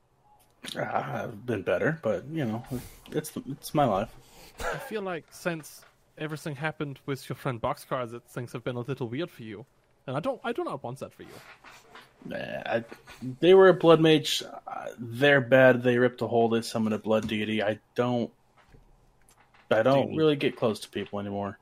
Ah, 0.78 1.24
I've 1.24 1.44
been 1.44 1.62
better, 1.62 1.98
but 2.02 2.24
you 2.32 2.44
know, 2.44 2.62
it's 3.10 3.32
it's 3.50 3.74
my 3.74 3.84
life. 3.84 4.14
I 4.60 4.78
feel 4.78 5.02
like 5.02 5.24
since 5.30 5.84
everything 6.18 6.56
happened 6.56 7.00
with 7.06 7.28
your 7.28 7.36
friend 7.36 7.60
Boxcar, 7.60 8.10
that 8.10 8.28
things 8.28 8.52
have 8.52 8.64
been 8.64 8.76
a 8.76 8.80
little 8.80 9.08
weird 9.08 9.30
for 9.30 9.42
you, 9.42 9.66
and 10.06 10.16
I 10.16 10.20
don't 10.20 10.40
I 10.44 10.52
do 10.52 10.64
not 10.64 10.82
want 10.82 10.98
that 11.00 11.12
for 11.12 11.22
you. 11.22 11.28
Nah, 12.26 12.36
I, 12.36 12.84
they 13.40 13.54
were 13.54 13.68
a 13.68 13.74
blood 13.74 14.00
mage. 14.00 14.42
Uh, 14.66 14.86
they're 14.98 15.40
bad. 15.40 15.82
They 15.82 15.98
ripped 15.98 16.22
a 16.22 16.26
hole. 16.26 16.48
They 16.48 16.62
summoned 16.62 16.94
a 16.94 16.98
blood 16.98 17.28
deity. 17.28 17.62
I 17.62 17.78
don't. 17.94 18.30
I 19.70 19.82
don't 19.82 20.12
you- 20.12 20.18
really 20.18 20.36
get 20.36 20.56
close 20.56 20.80
to 20.80 20.88
people 20.88 21.20
anymore. 21.20 21.58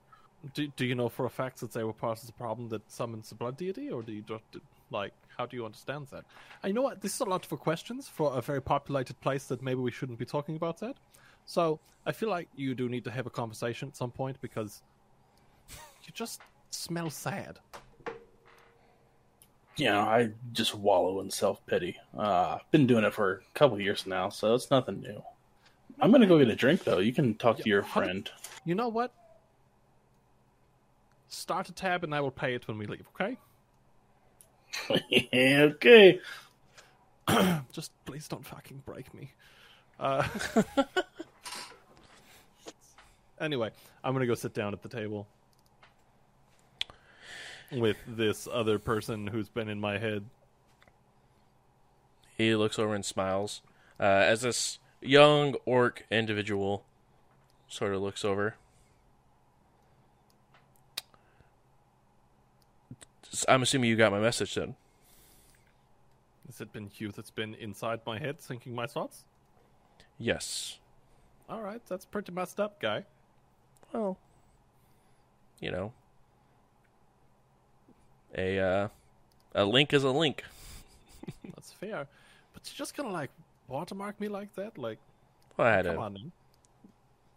Do 0.54 0.66
Do 0.76 0.84
you 0.84 0.94
know 0.94 1.08
for 1.08 1.26
a 1.26 1.30
fact 1.30 1.60
that 1.60 1.72
they 1.72 1.84
were 1.84 1.92
part 1.92 2.20
of 2.20 2.26
the 2.26 2.32
problem 2.32 2.68
that 2.70 2.90
summons 2.90 3.28
the 3.28 3.36
blood 3.36 3.56
deity, 3.56 3.90
or 3.90 4.02
do 4.02 4.12
you 4.12 4.22
just 4.22 4.44
like 4.90 5.12
how 5.36 5.46
do 5.46 5.56
you 5.56 5.64
understand 5.64 6.08
that? 6.10 6.24
I 6.62 6.72
know 6.72 6.82
what 6.82 7.00
this 7.00 7.14
is 7.14 7.20
a 7.20 7.24
lot 7.24 7.46
for 7.46 7.56
questions 7.56 8.08
for 8.08 8.36
a 8.36 8.42
very 8.42 8.60
populated 8.60 9.20
place 9.20 9.44
that 9.46 9.62
maybe 9.62 9.80
we 9.80 9.90
shouldn't 9.90 10.18
be 10.18 10.24
talking 10.24 10.56
about 10.56 10.78
that. 10.80 10.96
So 11.44 11.80
I 12.06 12.12
feel 12.12 12.28
like 12.28 12.48
you 12.54 12.74
do 12.74 12.88
need 12.88 13.04
to 13.04 13.10
have 13.10 13.26
a 13.26 13.30
conversation 13.30 13.88
at 13.88 13.96
some 13.96 14.10
point 14.10 14.36
because 14.40 14.82
you 16.04 16.12
just 16.12 16.40
smell 16.70 17.10
sad. 17.10 17.58
You 19.76 19.86
know, 19.86 20.00
I 20.00 20.30
just 20.52 20.74
wallow 20.74 21.20
in 21.20 21.30
self 21.30 21.64
pity. 21.66 21.96
Uh, 22.16 22.56
I've 22.56 22.70
been 22.70 22.86
doing 22.86 23.04
it 23.04 23.14
for 23.14 23.32
a 23.32 23.58
couple 23.58 23.80
years 23.80 24.06
now, 24.06 24.28
so 24.28 24.54
it's 24.54 24.70
nothing 24.70 25.00
new. 25.00 25.22
I'm 26.00 26.10
gonna 26.10 26.26
go 26.26 26.38
get 26.38 26.48
a 26.48 26.56
drink 26.56 26.84
though. 26.84 26.98
You 26.98 27.12
can 27.12 27.34
talk 27.34 27.58
to 27.58 27.68
your 27.68 27.82
friend. 27.82 28.30
You 28.64 28.74
know 28.74 28.88
what? 28.88 29.12
Start 31.28 31.68
a 31.68 31.72
tab 31.72 32.04
and 32.04 32.14
I 32.14 32.20
will 32.20 32.30
pay 32.30 32.54
it 32.54 32.68
when 32.68 32.76
we 32.76 32.86
leave. 32.86 33.06
Okay? 33.14 33.38
okay. 35.34 36.20
Just 37.72 37.92
please 38.04 38.28
don't 38.28 38.44
fucking 38.44 38.82
break 38.84 39.14
me. 39.14 39.32
Uh, 39.98 40.26
anyway, 43.40 43.70
I'm 44.02 44.12
gonna 44.12 44.26
go 44.26 44.34
sit 44.34 44.54
down 44.54 44.72
at 44.72 44.82
the 44.82 44.88
table 44.88 45.26
with 47.70 47.96
this 48.06 48.48
other 48.52 48.78
person 48.78 49.28
who's 49.28 49.48
been 49.48 49.68
in 49.68 49.80
my 49.80 49.98
head. 49.98 50.24
He 52.36 52.54
looks 52.54 52.78
over 52.78 52.94
and 52.94 53.04
smiles 53.04 53.62
uh, 54.00 54.02
as 54.02 54.42
this 54.42 54.78
young 55.00 55.54
orc 55.64 56.06
individual 56.10 56.84
sort 57.68 57.94
of 57.94 58.02
looks 58.02 58.24
over. 58.24 58.56
I'm 63.48 63.62
assuming 63.62 63.88
you 63.88 63.96
got 63.96 64.12
my 64.12 64.20
message 64.20 64.54
then. 64.54 64.76
Has 66.46 66.60
it 66.60 66.72
been 66.72 66.90
you 66.96 67.10
that's 67.10 67.30
been 67.30 67.54
inside 67.54 68.00
my 68.04 68.18
head 68.18 68.38
thinking 68.38 68.74
my 68.74 68.86
thoughts? 68.86 69.24
Yes. 70.18 70.78
All 71.48 71.60
right, 71.60 71.80
that's 71.88 72.04
pretty 72.04 72.32
messed 72.32 72.60
up, 72.60 72.80
guy. 72.80 73.04
Well, 73.92 74.16
you 75.60 75.70
know, 75.70 75.92
a 78.36 78.58
uh, 78.58 78.88
a 79.54 79.64
link 79.64 79.92
is 79.92 80.04
a 80.04 80.10
link. 80.10 80.44
That's 81.54 81.72
fair. 81.72 82.06
But 82.54 82.62
you're 82.66 82.76
just 82.78 82.96
gonna 82.96 83.10
like 83.10 83.30
watermark 83.68 84.18
me 84.20 84.28
like 84.28 84.54
that? 84.54 84.78
Like, 84.78 84.98
Well, 85.56 85.66
I 85.68 85.72
had 85.72 85.84
come 85.86 85.94
to, 85.96 86.00
on. 86.00 86.32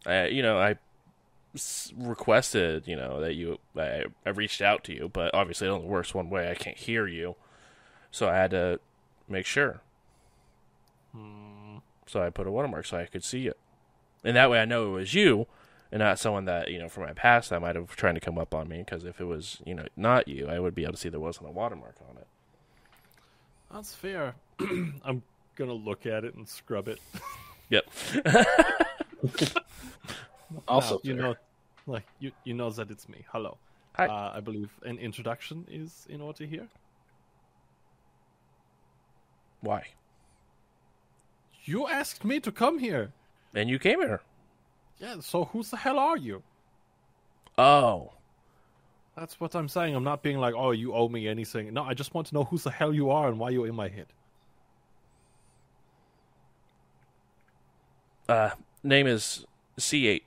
I, 0.06 0.28
you 0.28 0.42
know, 0.42 0.58
I 0.60 0.78
s- 1.56 1.92
requested, 1.98 2.88
you 2.88 2.96
know, 2.96 3.20
that 3.22 3.34
you, 3.34 3.58
I, 3.78 4.06
I 4.26 4.30
reached 4.30 4.62
out 4.62 4.84
to 4.86 4.94
you, 4.94 5.10
but 5.12 5.34
obviously 5.34 5.68
it 5.68 5.72
only 5.72 5.88
works 5.88 6.14
one 6.14 6.30
way. 6.30 6.50
I 6.50 6.56
can't 6.56 6.78
hear 6.78 7.06
you, 7.08 7.36
so 8.12 8.30
I 8.30 8.36
had 8.36 8.52
to 8.52 8.80
make 9.28 9.46
sure. 9.46 9.82
Hmm. 11.12 11.45
So 12.08 12.22
I 12.22 12.30
put 12.30 12.48
a 12.48 12.52
watermark 12.52 12.86
so 12.86 12.98
I 12.98 13.06
could 13.06 13.24
see 13.24 13.48
it, 13.48 13.58
and 14.24 14.36
that 14.36 14.50
way 14.50 14.60
I 14.62 14.66
know 14.66 14.88
it 14.90 14.92
was 15.00 15.14
you, 15.14 15.48
and 15.92 16.00
not 16.00 16.20
someone 16.20 16.46
that 16.46 16.70
you 16.72 16.78
know 16.80 16.88
from 16.90 17.04
my 17.04 17.14
past 17.14 17.50
that 17.50 17.62
might 17.62 17.76
have 17.76 17.96
tried 17.96 18.14
to 18.14 18.20
come 18.20 18.38
up 18.38 18.54
on 18.54 18.68
me. 18.68 18.80
Because 18.80 19.04
if 19.06 19.20
it 19.20 19.26
was, 19.26 19.62
you 19.66 19.74
know, 19.74 19.86
not 19.98 20.28
you, 20.28 20.48
I 20.48 20.60
would 20.60 20.76
be 20.76 20.84
able 20.84 20.94
to 20.94 21.00
see 21.00 21.10
there 21.10 21.20
wasn't 21.20 21.48
a 21.48 21.52
watermark 21.52 21.96
on 22.10 22.18
it. 22.18 22.28
That's 23.74 23.94
fair. 23.96 24.36
I'm 24.60 25.24
gonna 25.56 25.74
look 25.74 26.06
at 26.06 26.24
it 26.24 26.36
and 26.36 26.48
scrub 26.48 26.88
it. 26.88 27.00
Yep. 27.72 27.86
Also, 30.68 30.96
Now, 30.96 31.00
you 31.04 31.16
fair. 31.16 31.24
know, 31.24 31.36
like 31.88 32.06
you 32.20 32.32
you 32.44 32.54
know 32.54 32.70
that 32.70 32.92
it's 32.92 33.10
me. 33.10 33.26
Hello. 33.32 33.58
Hi. 33.96 34.06
Uh, 34.06 34.34
I 34.36 34.40
believe 34.40 34.70
an 34.84 35.00
introduction 35.00 35.66
is 35.70 36.06
in 36.08 36.22
order 36.22 36.46
here. 36.46 36.68
Why? 39.62 39.88
You 41.66 41.88
asked 41.88 42.24
me 42.24 42.40
to 42.40 42.52
come 42.52 42.80
here. 42.80 43.12
And 43.54 43.70
you 43.70 43.80
came 43.80 44.00
here. 44.00 44.22
Yeah. 45.00 45.20
So 45.20 45.46
who 45.46 45.64
the 45.64 45.78
hell 45.78 46.00
are 46.00 46.18
you? 46.18 46.44
Oh. 47.58 48.12
That's 49.16 49.40
what 49.40 49.56
I'm 49.56 49.68
saying. 49.68 49.96
I'm 49.96 50.04
not 50.04 50.22
being 50.22 50.38
like, 50.38 50.54
oh, 50.56 50.72
you 50.72 50.94
owe 50.94 51.08
me 51.10 51.28
anything. 51.28 51.74
No, 51.74 51.84
I 51.84 51.94
just 51.94 52.14
want 52.14 52.28
to 52.28 52.34
know 52.34 52.44
who 52.44 52.58
the 52.58 52.70
hell 52.70 52.94
you 52.94 53.10
are 53.10 53.28
and 53.28 53.40
why 53.40 53.50
you're 53.50 53.68
in 53.68 53.76
my 53.76 53.88
head. 53.88 54.08
Uh, 58.28 58.52
name 58.84 59.08
is 59.08 59.46
C8. 59.80 60.24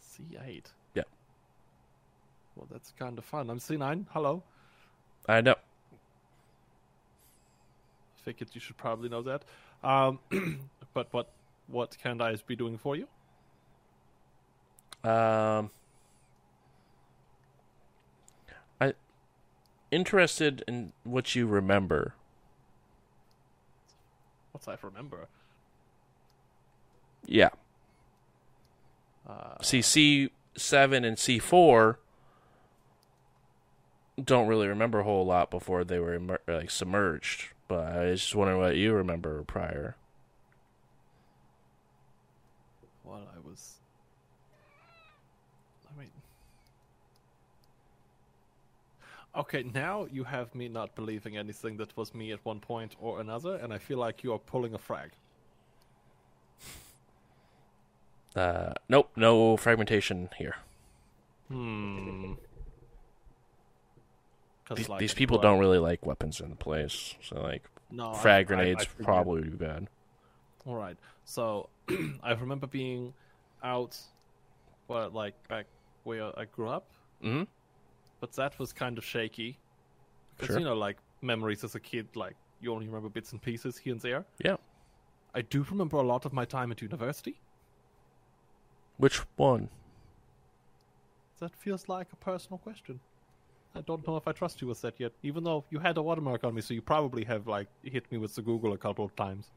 C8. 0.00 0.64
Yeah. 0.94 1.02
Well, 2.54 2.68
that's 2.70 2.92
kind 2.98 3.18
of 3.18 3.24
fun. 3.24 3.50
I'm 3.50 3.58
C9. 3.58 4.06
Hello. 4.10 4.42
I 5.28 5.40
know. 5.40 5.56
Figured 8.22 8.50
you 8.52 8.60
should 8.60 8.76
probably 8.76 9.08
know 9.08 9.22
that. 9.22 9.44
Um, 9.82 10.18
but 10.94 11.08
what 11.12 11.30
what 11.66 11.96
can 12.02 12.20
I 12.20 12.36
be 12.46 12.56
doing 12.56 12.78
for 12.78 12.96
you? 12.96 13.08
Um, 15.08 15.70
I 18.80 18.94
interested 19.90 20.62
in 20.68 20.92
what 21.04 21.34
you 21.34 21.46
remember. 21.46 22.14
What's 24.52 24.68
I 24.68 24.76
remember? 24.82 25.26
Yeah. 27.26 27.50
Uh, 29.28 29.60
See, 29.62 29.82
C 29.82 30.30
seven 30.56 31.04
and 31.04 31.18
C 31.18 31.38
four 31.38 31.98
don't 34.22 34.46
really 34.46 34.68
remember 34.68 35.00
a 35.00 35.04
whole 35.04 35.24
lot 35.24 35.50
before 35.50 35.84
they 35.84 35.98
were 35.98 36.14
immer- 36.14 36.40
like 36.46 36.70
submerged. 36.70 37.48
But 37.72 37.86
I 37.86 38.10
was 38.10 38.20
just 38.20 38.34
wondering 38.34 38.60
what 38.60 38.76
you 38.76 38.92
remember 38.92 39.42
prior. 39.44 39.96
Well, 43.02 43.26
I 43.34 43.48
was. 43.48 43.76
I 45.88 45.98
mean. 45.98 46.10
Okay, 49.34 49.62
now 49.62 50.06
you 50.12 50.24
have 50.24 50.54
me 50.54 50.68
not 50.68 50.94
believing 50.94 51.38
anything 51.38 51.78
that 51.78 51.96
was 51.96 52.14
me 52.14 52.30
at 52.32 52.44
one 52.44 52.60
point 52.60 52.94
or 53.00 53.22
another, 53.22 53.56
and 53.56 53.72
I 53.72 53.78
feel 53.78 53.96
like 53.96 54.22
you 54.22 54.34
are 54.34 54.38
pulling 54.38 54.74
a 54.74 54.78
frag. 54.78 55.12
Uh, 58.36 58.74
nope, 58.90 59.08
no 59.16 59.56
fragmentation 59.56 60.28
here. 60.36 60.56
Hmm. 61.48 62.34
These, 64.76 64.88
like, 64.88 65.00
these 65.00 65.14
people 65.14 65.38
don't 65.38 65.58
really 65.58 65.78
like 65.78 66.04
weapons 66.06 66.40
in 66.40 66.50
the 66.50 66.56
place, 66.56 67.14
so 67.22 67.40
like 67.40 67.62
No, 67.90 68.12
I- 68.12 68.18
frag 68.18 68.36
I- 68.50 68.54
I 68.54 68.56
grenades 68.56 68.86
probably 69.02 69.40
would 69.42 69.58
be 69.58 69.64
bad. 69.66 69.88
All 70.66 70.76
right. 70.76 70.96
So 71.24 71.68
I 72.22 72.32
remember 72.32 72.66
being 72.66 73.12
out, 73.62 73.96
well, 74.88 75.10
like 75.10 75.34
back 75.48 75.66
where 76.04 76.38
I 76.38 76.44
grew 76.46 76.68
up, 76.68 76.90
hmm 77.20 77.44
but 78.20 78.32
that 78.34 78.56
was 78.58 78.72
kind 78.72 78.98
of 78.98 79.04
shaky. 79.04 79.58
Because 80.36 80.54
Sure. 80.54 80.58
you 80.60 80.64
know, 80.64 80.74
like 80.76 80.98
memories 81.22 81.64
as 81.64 81.74
a 81.74 81.80
kid, 81.80 82.06
like 82.14 82.36
you 82.60 82.72
only 82.72 82.86
remember 82.86 83.08
bits 83.08 83.32
and 83.32 83.42
pieces 83.42 83.76
here 83.78 83.92
and 83.92 84.00
there. 84.00 84.24
Yeah. 84.44 84.56
I 85.34 85.42
do 85.42 85.64
remember 85.68 85.96
a 85.96 86.02
lot 86.02 86.24
of 86.24 86.32
my 86.32 86.44
time 86.44 86.70
at 86.70 86.80
university. 86.82 87.40
Which 88.98 89.18
one? 89.36 89.70
That 91.40 91.56
feels 91.56 91.88
like 91.88 92.12
a 92.12 92.16
personal 92.16 92.58
question. 92.58 93.00
I 93.74 93.80
don't 93.80 94.06
know 94.06 94.16
if 94.16 94.28
I 94.28 94.32
trust 94.32 94.60
you 94.62 94.68
with 94.68 94.80
that 94.82 95.00
yet, 95.00 95.12
even 95.22 95.44
though 95.44 95.64
you 95.70 95.78
had 95.78 95.96
a 95.96 96.02
watermark 96.02 96.44
on 96.44 96.54
me, 96.54 96.60
so 96.60 96.74
you 96.74 96.82
probably 96.82 97.24
have 97.24 97.46
like 97.46 97.68
hit 97.82 98.10
me 98.12 98.18
with 98.18 98.34
the 98.34 98.42
Google 98.42 98.72
a 98.74 98.78
couple 98.78 99.04
of 99.04 99.16
times. 99.16 99.50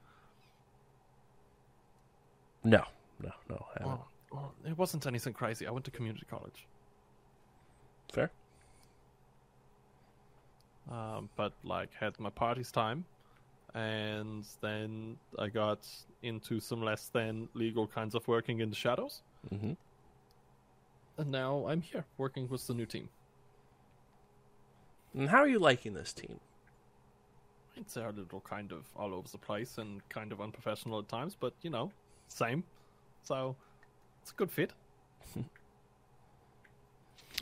No, 2.63 2.83
no, 3.21 3.31
no. 3.49 3.65
I 3.75 3.79
haven't. 3.83 3.87
Well, 3.87 4.07
well, 4.31 4.55
it 4.65 4.77
wasn't 4.77 5.05
anything 5.05 5.33
crazy. 5.33 5.67
I 5.67 5.71
went 5.71 5.85
to 5.85 5.91
community 5.91 6.25
college. 6.29 6.67
Fair. 8.11 8.31
um, 10.89 11.29
but 11.35 11.53
like 11.63 11.91
had 11.93 12.19
my 12.19 12.29
party's 12.29 12.71
time, 12.71 13.05
and 13.73 14.45
then 14.61 15.17
I 15.39 15.49
got 15.49 15.87
into 16.21 16.59
some 16.59 16.81
less 16.81 17.07
than 17.09 17.49
legal 17.53 17.87
kinds 17.87 18.15
of 18.15 18.27
working 18.27 18.59
in 18.61 18.69
the 18.69 18.75
shadows, 18.75 19.21
hmm 19.49 19.73
and 21.17 21.31
now 21.31 21.65
I'm 21.67 21.81
here 21.81 22.05
working 22.17 22.49
with 22.49 22.67
the 22.67 22.73
new 22.73 22.85
team. 22.85 23.09
And 25.15 25.29
how 25.29 25.37
are 25.37 25.47
you 25.47 25.59
liking 25.59 25.93
this 25.93 26.11
team? 26.13 26.39
It's 27.77 27.95
a 27.97 28.09
little 28.15 28.41
kind 28.41 28.71
of 28.71 28.85
all 28.95 29.13
over 29.13 29.27
the 29.27 29.37
place 29.37 29.77
and 29.77 30.07
kind 30.09 30.31
of 30.31 30.41
unprofessional 30.41 30.99
at 30.99 31.07
times, 31.07 31.35
but 31.39 31.53
you 31.61 31.69
know, 31.69 31.91
same. 32.27 32.63
So 33.23 33.55
it's 34.21 34.31
a 34.31 34.35
good 34.35 34.51
fit. 34.51 34.71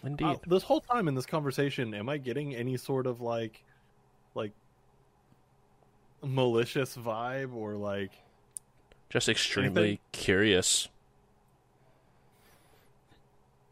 Indeed. 0.04 0.26
Uh, 0.26 0.36
this 0.48 0.64
whole 0.64 0.82
time 0.82 1.08
in 1.08 1.16
this 1.16 1.26
conversation, 1.26 1.94
am 1.94 2.10
I 2.10 2.18
getting 2.18 2.54
any 2.56 2.78
sort 2.78 3.08
of 3.08 3.22
like, 3.22 3.64
like 4.36 4.52
malicious 6.22 6.98
vibe 6.98 7.54
or 7.56 7.76
like? 7.76 8.12
Just 9.10 9.30
extremely 9.30 9.82
anything? 9.82 10.00
curious. 10.12 10.90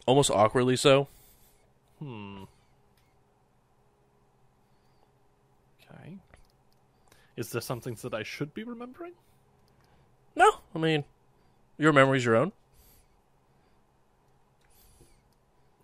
Almost 0.05 0.31
awkwardly 0.31 0.75
so. 0.75 1.07
Hmm. 1.99 2.43
Okay. 5.81 6.17
Is 7.37 7.49
there 7.51 7.61
something 7.61 7.95
that 8.01 8.13
I 8.13 8.23
should 8.23 8.53
be 8.53 8.63
remembering? 8.63 9.13
No, 10.35 10.51
I 10.75 10.79
mean, 10.79 11.03
your 11.77 11.93
memory's 11.93 12.25
your 12.25 12.35
own. 12.35 12.51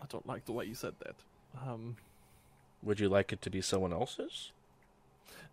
I 0.02 0.06
don't 0.10 0.26
like 0.28 0.46
the 0.46 0.52
way 0.52 0.66
you 0.66 0.76
said 0.76 0.94
that. 1.00 1.16
Um, 1.66 1.98
Would 2.84 3.00
you 3.00 3.10
like 3.10 3.34
it 3.34 3.42
to 3.42 3.50
be 3.50 3.62
someone 3.62 3.94
else's? 3.94 4.52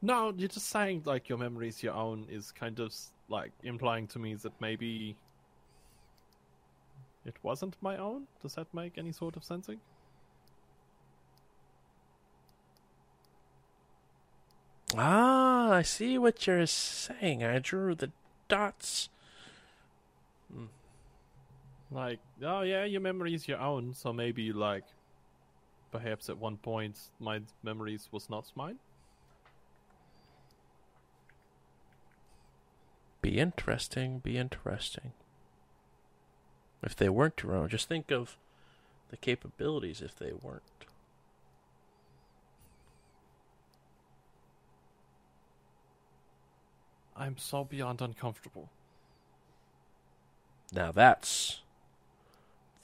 no, 0.02 0.34
you're 0.36 0.48
just 0.48 0.68
saying 0.68 1.02
like 1.06 1.30
your 1.30 1.38
memory 1.38 1.68
is 1.68 1.82
your 1.82 1.94
own 1.94 2.26
is 2.30 2.52
kind 2.52 2.78
of 2.78 2.94
like 3.30 3.52
implying 3.62 4.06
to 4.08 4.18
me 4.18 4.34
that 4.34 4.52
maybe 4.60 5.16
it 7.24 7.34
wasn't 7.42 7.74
my 7.80 7.96
own. 7.96 8.26
Does 8.42 8.54
that 8.56 8.66
make 8.74 8.98
any 8.98 9.12
sort 9.12 9.34
of 9.36 9.44
sensing? 9.44 9.80
Ah, 14.96 15.72
I 15.72 15.82
see 15.82 16.18
what 16.18 16.46
you're 16.46 16.66
saying. 16.66 17.42
I 17.42 17.58
drew 17.58 17.94
the 17.94 18.10
dots. 18.48 19.08
Like, 21.90 22.18
oh 22.42 22.62
yeah, 22.62 22.84
your 22.84 23.00
memory 23.00 23.34
is 23.34 23.46
your 23.46 23.60
own, 23.60 23.94
so 23.94 24.12
maybe 24.12 24.52
like, 24.52 24.84
perhaps 25.92 26.28
at 26.28 26.38
one 26.38 26.56
point 26.56 26.98
my 27.20 27.42
memories 27.62 28.08
was 28.10 28.28
not 28.28 28.50
mine. 28.56 28.78
Be 33.22 33.38
interesting, 33.38 34.18
be 34.18 34.36
interesting. 34.36 35.12
If 36.82 36.96
they 36.96 37.08
weren't 37.08 37.42
your 37.42 37.54
own, 37.54 37.68
just 37.68 37.88
think 37.88 38.10
of 38.10 38.36
the 39.10 39.16
capabilities 39.16 40.02
if 40.02 40.16
they 40.16 40.32
weren't. 40.32 40.62
I'm 47.16 47.38
so 47.38 47.64
beyond 47.64 48.00
uncomfortable. 48.00 48.70
Now 50.72 50.90
that's 50.92 51.60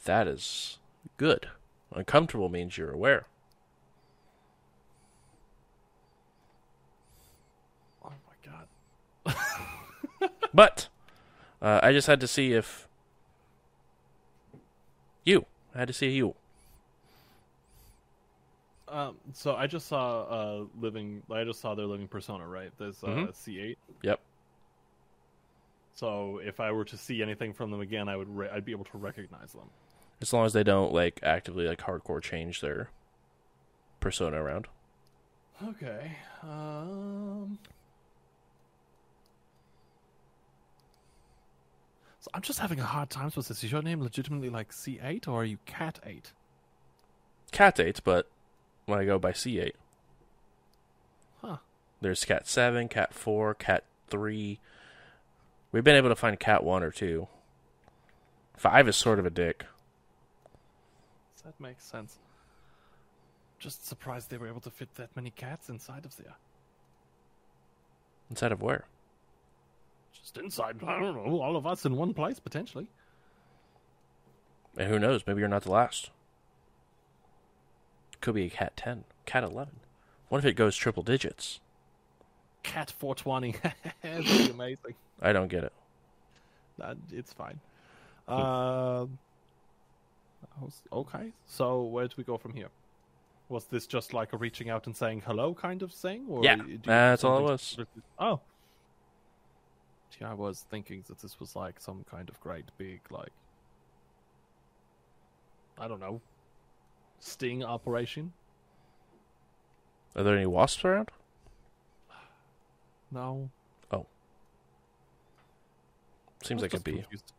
that 0.04 0.28
is 0.28 0.78
good. 1.16 1.48
Uncomfortable 1.92 2.48
means 2.48 2.78
you're 2.78 2.92
aware. 2.92 3.26
Oh 8.04 8.12
my 8.26 8.50
god. 8.50 9.36
But 10.52 10.88
uh, 11.62 11.80
I 11.82 11.92
just 11.92 12.06
had 12.06 12.20
to 12.20 12.26
see 12.26 12.52
if 12.52 12.88
you. 15.24 15.46
I 15.74 15.80
had 15.80 15.88
to 15.88 15.94
see 15.94 16.10
you. 16.10 16.34
Um, 18.90 19.16
so 19.32 19.54
I 19.54 19.66
just 19.66 19.86
saw 19.86 20.22
uh 20.24 20.64
living. 20.80 21.22
I 21.30 21.44
just 21.44 21.60
saw 21.60 21.74
their 21.74 21.86
living 21.86 22.08
persona, 22.08 22.46
right? 22.46 22.72
There's 22.78 23.02
uh, 23.04 23.06
Mhm. 23.08 23.28
C8. 23.34 23.76
Yep. 24.02 24.20
So 25.94 26.38
if 26.38 26.60
I 26.60 26.72
were 26.72 26.84
to 26.86 26.96
see 26.96 27.22
anything 27.22 27.52
from 27.52 27.70
them 27.70 27.80
again, 27.80 28.08
I 28.08 28.16
would. 28.16 28.28
Re- 28.34 28.48
I'd 28.48 28.64
be 28.64 28.72
able 28.72 28.86
to 28.86 28.98
recognize 28.98 29.52
them. 29.52 29.68
As 30.20 30.32
long 30.32 30.44
as 30.44 30.52
they 30.52 30.64
don't 30.64 30.92
like 30.92 31.20
actively 31.22 31.66
like 31.66 31.78
hardcore 31.78 32.22
change 32.22 32.60
their 32.60 32.90
persona 34.00 34.42
around. 34.42 34.66
Okay. 35.62 36.16
Um. 36.42 37.58
So 42.20 42.30
I'm 42.34 42.42
just 42.42 42.58
having 42.58 42.80
a 42.80 42.84
hard 42.84 43.08
time 43.08 43.30
with 43.34 43.48
this. 43.48 43.64
Is 43.64 43.72
your 43.72 43.82
name 43.82 44.02
legitimately 44.02 44.50
like 44.50 44.72
C8 44.72 45.26
or 45.26 45.42
are 45.42 45.44
you 45.44 45.58
Cat 45.64 46.00
8? 46.04 46.32
Cat 47.50 47.80
eight, 47.80 48.00
but 48.04 48.28
when 48.90 49.00
I 49.00 49.04
go 49.04 49.18
by 49.18 49.32
C 49.32 49.60
eight. 49.60 49.76
Huh. 51.40 51.58
There's 52.00 52.24
cat 52.24 52.46
seven, 52.46 52.88
cat 52.88 53.14
four, 53.14 53.54
cat 53.54 53.84
three. 54.08 54.58
We've 55.72 55.84
been 55.84 55.96
able 55.96 56.08
to 56.08 56.16
find 56.16 56.38
cat 56.38 56.64
one 56.64 56.82
or 56.82 56.90
two. 56.90 57.28
Five 58.56 58.88
is 58.88 58.96
sort 58.96 59.18
of 59.18 59.24
a 59.26 59.30
dick. 59.30 59.64
That 61.42 61.58
makes 61.58 61.84
sense. 61.84 62.18
Just 63.58 63.86
surprised 63.86 64.30
they 64.30 64.36
were 64.36 64.46
able 64.46 64.60
to 64.60 64.70
fit 64.70 64.94
that 64.96 65.16
many 65.16 65.30
cats 65.30 65.68
inside 65.68 66.04
of 66.04 66.16
there. 66.16 66.36
Inside 68.28 68.52
of 68.52 68.62
where? 68.62 68.84
Just 70.12 70.36
inside, 70.36 70.76
I 70.86 71.00
don't 71.00 71.14
know, 71.14 71.40
all 71.40 71.56
of 71.56 71.66
us 71.66 71.84
in 71.86 71.96
one 71.96 72.14
place 72.14 72.38
potentially. 72.38 72.88
And 74.76 74.88
who 74.88 74.98
knows? 74.98 75.22
Maybe 75.26 75.40
you're 75.40 75.48
not 75.48 75.62
the 75.62 75.72
last. 75.72 76.10
Could 78.20 78.34
be 78.34 78.46
a 78.46 78.50
cat 78.50 78.76
ten, 78.76 79.04
cat 79.26 79.44
eleven. 79.44 79.76
What 80.28 80.38
if 80.38 80.44
it 80.44 80.54
goes 80.54 80.76
triple 80.76 81.02
digits? 81.02 81.60
Cat 82.62 82.92
420. 82.98 83.56
That'd 84.02 84.24
be 84.24 84.50
amazing. 84.50 84.94
I 85.20 85.32
don't 85.32 85.48
get 85.48 85.64
it. 85.64 85.72
That, 86.78 86.96
it's 87.10 87.32
fine. 87.32 87.58
Hmm. 88.28 88.34
Um, 88.34 89.18
I 90.42 90.94
okay, 90.94 91.32
so 91.46 91.82
where 91.82 92.06
do 92.06 92.14
we 92.16 92.24
go 92.24 92.38
from 92.38 92.54
here? 92.54 92.68
Was 93.48 93.64
this 93.66 93.86
just 93.86 94.14
like 94.14 94.32
a 94.32 94.36
reaching 94.36 94.70
out 94.70 94.86
and 94.86 94.96
saying 94.96 95.22
hello 95.26 95.52
kind 95.52 95.82
of 95.82 95.92
thing? 95.92 96.26
Or 96.28 96.44
Yeah, 96.44 96.58
that's 96.84 97.24
all 97.24 97.38
it 97.38 97.42
was. 97.42 97.76
Oh. 98.18 98.40
Yeah, 100.20 100.30
I 100.30 100.34
was 100.34 100.64
thinking 100.70 101.02
that 101.08 101.18
this 101.20 101.40
was 101.40 101.56
like 101.56 101.80
some 101.80 102.04
kind 102.10 102.28
of 102.28 102.38
great 102.40 102.66
big, 102.78 103.00
like, 103.10 103.32
I 105.78 105.88
don't 105.88 106.00
know, 106.00 106.20
sting 107.20 107.62
operation. 107.64 108.32
Are 110.16 110.22
there 110.24 110.34
any 110.36 110.46
wasps 110.46 110.84
around? 110.84 111.10
No, 113.12 113.50
Oh. 113.92 114.06
Seems 116.42 116.62
like 116.62 116.74
a 116.74 116.80
bee. 116.80 116.98
confused. 117.00 117.32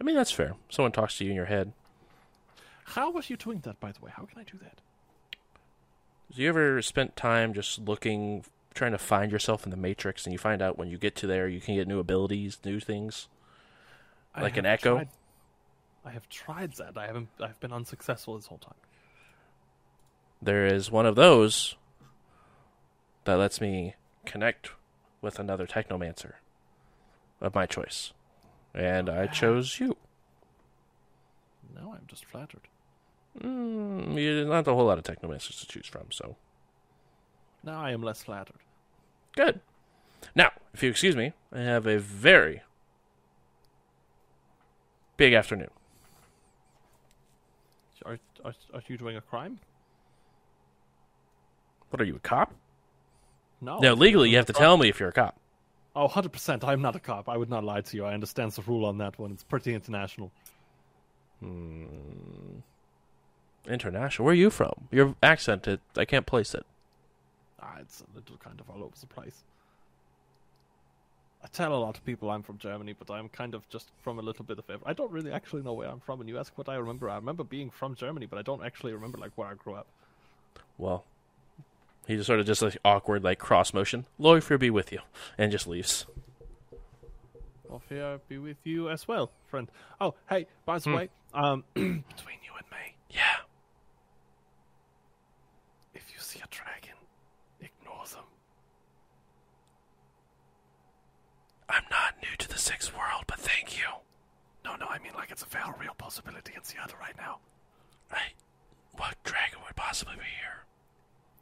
I 0.00 0.04
mean, 0.04 0.16
that's 0.16 0.32
fair. 0.32 0.54
Someone 0.68 0.92
talks 0.92 1.16
to 1.18 1.24
you 1.24 1.30
in 1.30 1.36
your 1.36 1.46
head. 1.46 1.72
How 2.84 3.10
was 3.10 3.30
you 3.30 3.36
doing 3.36 3.60
that, 3.60 3.78
by 3.80 3.92
the 3.92 4.00
way? 4.00 4.10
How 4.14 4.24
can 4.24 4.38
I 4.40 4.42
do 4.44 4.58
that? 4.62 4.80
Do 6.34 6.42
you 6.42 6.48
ever 6.48 6.80
spent 6.82 7.16
time 7.16 7.54
just 7.54 7.78
looking, 7.80 8.44
trying 8.74 8.92
to 8.92 8.98
find 8.98 9.30
yourself 9.30 9.64
in 9.64 9.70
the 9.70 9.76
Matrix, 9.76 10.26
and 10.26 10.32
you 10.32 10.38
find 10.38 10.60
out 10.62 10.76
when 10.78 10.88
you 10.88 10.98
get 10.98 11.14
to 11.16 11.26
there, 11.26 11.46
you 11.48 11.60
can 11.60 11.74
get 11.76 11.86
new 11.88 11.98
abilities, 11.98 12.58
new 12.64 12.80
things? 12.80 13.28
I 14.34 14.42
Like 14.42 14.56
an 14.56 14.66
echo? 14.66 14.94
tried- 14.96 15.08
I 16.04 16.10
have 16.12 16.28
tried 16.28 16.72
that. 16.74 16.96
I 16.96 17.06
haven't. 17.06 17.28
I've 17.40 17.60
been 17.60 17.72
unsuccessful 17.72 18.36
this 18.36 18.46
whole 18.46 18.58
time. 18.58 18.74
There 20.42 20.66
is 20.66 20.90
one 20.90 21.06
of 21.06 21.16
those 21.16 21.76
that 23.24 23.34
lets 23.36 23.60
me 23.60 23.94
connect 24.24 24.70
with 25.20 25.38
another 25.38 25.66
technomancer 25.66 26.34
of 27.40 27.54
my 27.54 27.66
choice. 27.66 28.12
And 28.74 29.10
I 29.10 29.26
chose 29.26 29.78
you. 29.80 29.96
No, 31.74 31.92
I'm 31.92 32.06
just 32.06 32.24
flattered. 32.24 32.68
Mm, 33.38 34.14
you 34.20 34.44
not 34.44 34.66
a 34.66 34.74
whole 34.74 34.86
lot 34.86 34.98
of 34.98 35.04
technomancers 35.04 35.60
to 35.60 35.66
choose 35.66 35.86
from, 35.86 36.06
so 36.10 36.36
Now 37.62 37.80
I 37.80 37.92
am 37.92 38.02
less 38.02 38.22
flattered. 38.22 38.58
good. 39.36 39.60
Now, 40.34 40.50
if 40.74 40.82
you 40.82 40.90
excuse 40.90 41.16
me, 41.16 41.32
I 41.52 41.60
have 41.60 41.86
a 41.86 41.98
very 41.98 42.62
big 45.16 45.32
afternoon. 45.32 45.70
Are, 48.04 48.18
are, 48.44 48.54
are 48.74 48.82
you 48.88 48.96
doing 48.96 49.16
a 49.16 49.20
crime? 49.20 49.58
What 51.90 52.00
are 52.00 52.04
you, 52.04 52.16
a 52.16 52.20
cop? 52.20 52.52
No. 53.60 53.78
no, 53.78 53.92
legally, 53.94 54.30
you 54.30 54.36
have 54.36 54.46
to 54.46 54.52
tell 54.54 54.76
me 54.76 54.88
if 54.88 55.00
you're 55.00 55.10
a 55.10 55.12
cop. 55.12 55.36
Oh, 55.94 56.08
100%. 56.08 56.64
I'm 56.64 56.80
not 56.80 56.96
a 56.96 57.00
cop. 57.00 57.28
I 57.28 57.36
would 57.36 57.50
not 57.50 57.64
lie 57.64 57.80
to 57.82 57.96
you. 57.96 58.04
I 58.04 58.14
understand 58.14 58.52
the 58.52 58.62
rule 58.62 58.86
on 58.86 58.98
that 58.98 59.18
one. 59.18 59.32
It's 59.32 59.42
pretty 59.42 59.74
international. 59.74 60.30
Hmm. 61.40 61.84
International. 63.68 64.24
Where 64.24 64.32
are 64.32 64.36
you 64.36 64.50
from? 64.50 64.88
Your 64.90 65.14
accent, 65.22 65.66
it, 65.66 65.80
I 65.96 66.04
can't 66.04 66.26
place 66.26 66.54
it. 66.54 66.64
Ah, 67.60 67.76
it's 67.80 68.00
a 68.00 68.16
little 68.16 68.36
kind 68.38 68.58
of 68.60 68.70
all 68.70 68.82
over 68.82 68.94
the 68.98 69.06
place. 69.06 69.42
I 71.42 71.48
tell 71.48 71.74
a 71.74 71.76
lot 71.76 71.96
of 71.96 72.04
people 72.04 72.30
I'm 72.30 72.42
from 72.42 72.58
Germany, 72.58 72.94
but 72.98 73.10
I'm 73.10 73.28
kind 73.28 73.54
of 73.54 73.68
just 73.70 73.90
from 74.02 74.18
a 74.18 74.22
little 74.22 74.44
bit 74.44 74.58
of 74.58 74.68
every. 74.68 74.84
I 74.86 74.92
don't 74.92 75.10
really 75.10 75.32
actually 75.32 75.62
know 75.62 75.72
where 75.72 75.88
I'm 75.88 76.00
from. 76.00 76.18
When 76.18 76.28
you 76.28 76.38
ask 76.38 76.56
what 76.56 76.68
I 76.68 76.76
remember, 76.76 77.08
I 77.08 77.16
remember 77.16 77.44
being 77.44 77.70
from 77.70 77.94
Germany, 77.94 78.26
but 78.26 78.38
I 78.38 78.42
don't 78.42 78.64
actually 78.64 78.92
remember 78.92 79.18
like 79.18 79.32
where 79.36 79.48
I 79.48 79.54
grew 79.54 79.74
up. 79.74 79.86
Well, 80.76 81.04
he 82.06 82.16
just 82.16 82.26
sort 82.26 82.40
of 82.40 82.46
just 82.46 82.62
like 82.62 82.76
awkward, 82.84 83.22
like 83.24 83.38
cross 83.38 83.72
motion. 83.74 84.06
Lord 84.18 84.42
fear 84.44 84.58
be 84.58 84.70
with 84.70 84.92
you, 84.92 85.00
and 85.38 85.50
just 85.52 85.66
leaves. 85.66 86.06
Well, 87.68 87.78
fear 87.78 88.18
be 88.28 88.38
with 88.38 88.56
you 88.64 88.90
as 88.90 89.06
well, 89.06 89.30
friend. 89.46 89.70
Oh, 90.00 90.14
hey, 90.28 90.46
by 90.64 90.78
the 90.78 90.90
Hmm. 90.90 90.96
way, 90.96 91.08
um, 91.34 91.64
between 91.74 92.38
you 92.42 92.52
and 92.58 92.66
me, 92.72 92.96
Yeah. 93.10 93.36
if 95.94 96.10
you 96.12 96.18
see 96.18 96.40
a 96.40 96.48
dragon, 96.50 96.96
ignore 97.60 98.04
them. 98.06 98.24
I'm 101.68 101.84
not 101.90 102.16
new 102.20 102.36
to 102.38 102.48
the 102.48 102.58
sixth 102.58 102.92
world, 102.96 103.24
but 103.28 103.38
thank 103.38 103.78
you. 103.78 103.84
No, 104.64 104.74
no, 104.76 104.86
I 104.86 104.98
mean 104.98 105.12
like 105.14 105.30
it's 105.30 105.42
a 105.42 105.46
very 105.46 105.70
real 105.78 105.94
possibility 105.96 106.52
in 106.56 106.64
Seattle 106.64 106.98
right 107.00 107.16
now. 107.16 107.38
I, 108.10 108.18
what 108.96 109.14
dragon 109.22 109.60
would 109.64 109.76
possibly 109.76 110.16
be 110.16 110.22
here? 110.22 110.64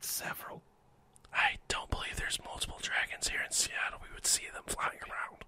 Several. 0.00 0.62
I 1.32 1.56
don't 1.68 1.90
believe 1.90 2.16
there's 2.16 2.38
multiple 2.44 2.78
dragons 2.80 3.28
here 3.28 3.40
in 3.44 3.52
Seattle. 3.52 4.00
We 4.02 4.08
would 4.14 4.26
see 4.26 4.44
them 4.54 4.62
flying 4.66 4.98
around. 5.02 5.44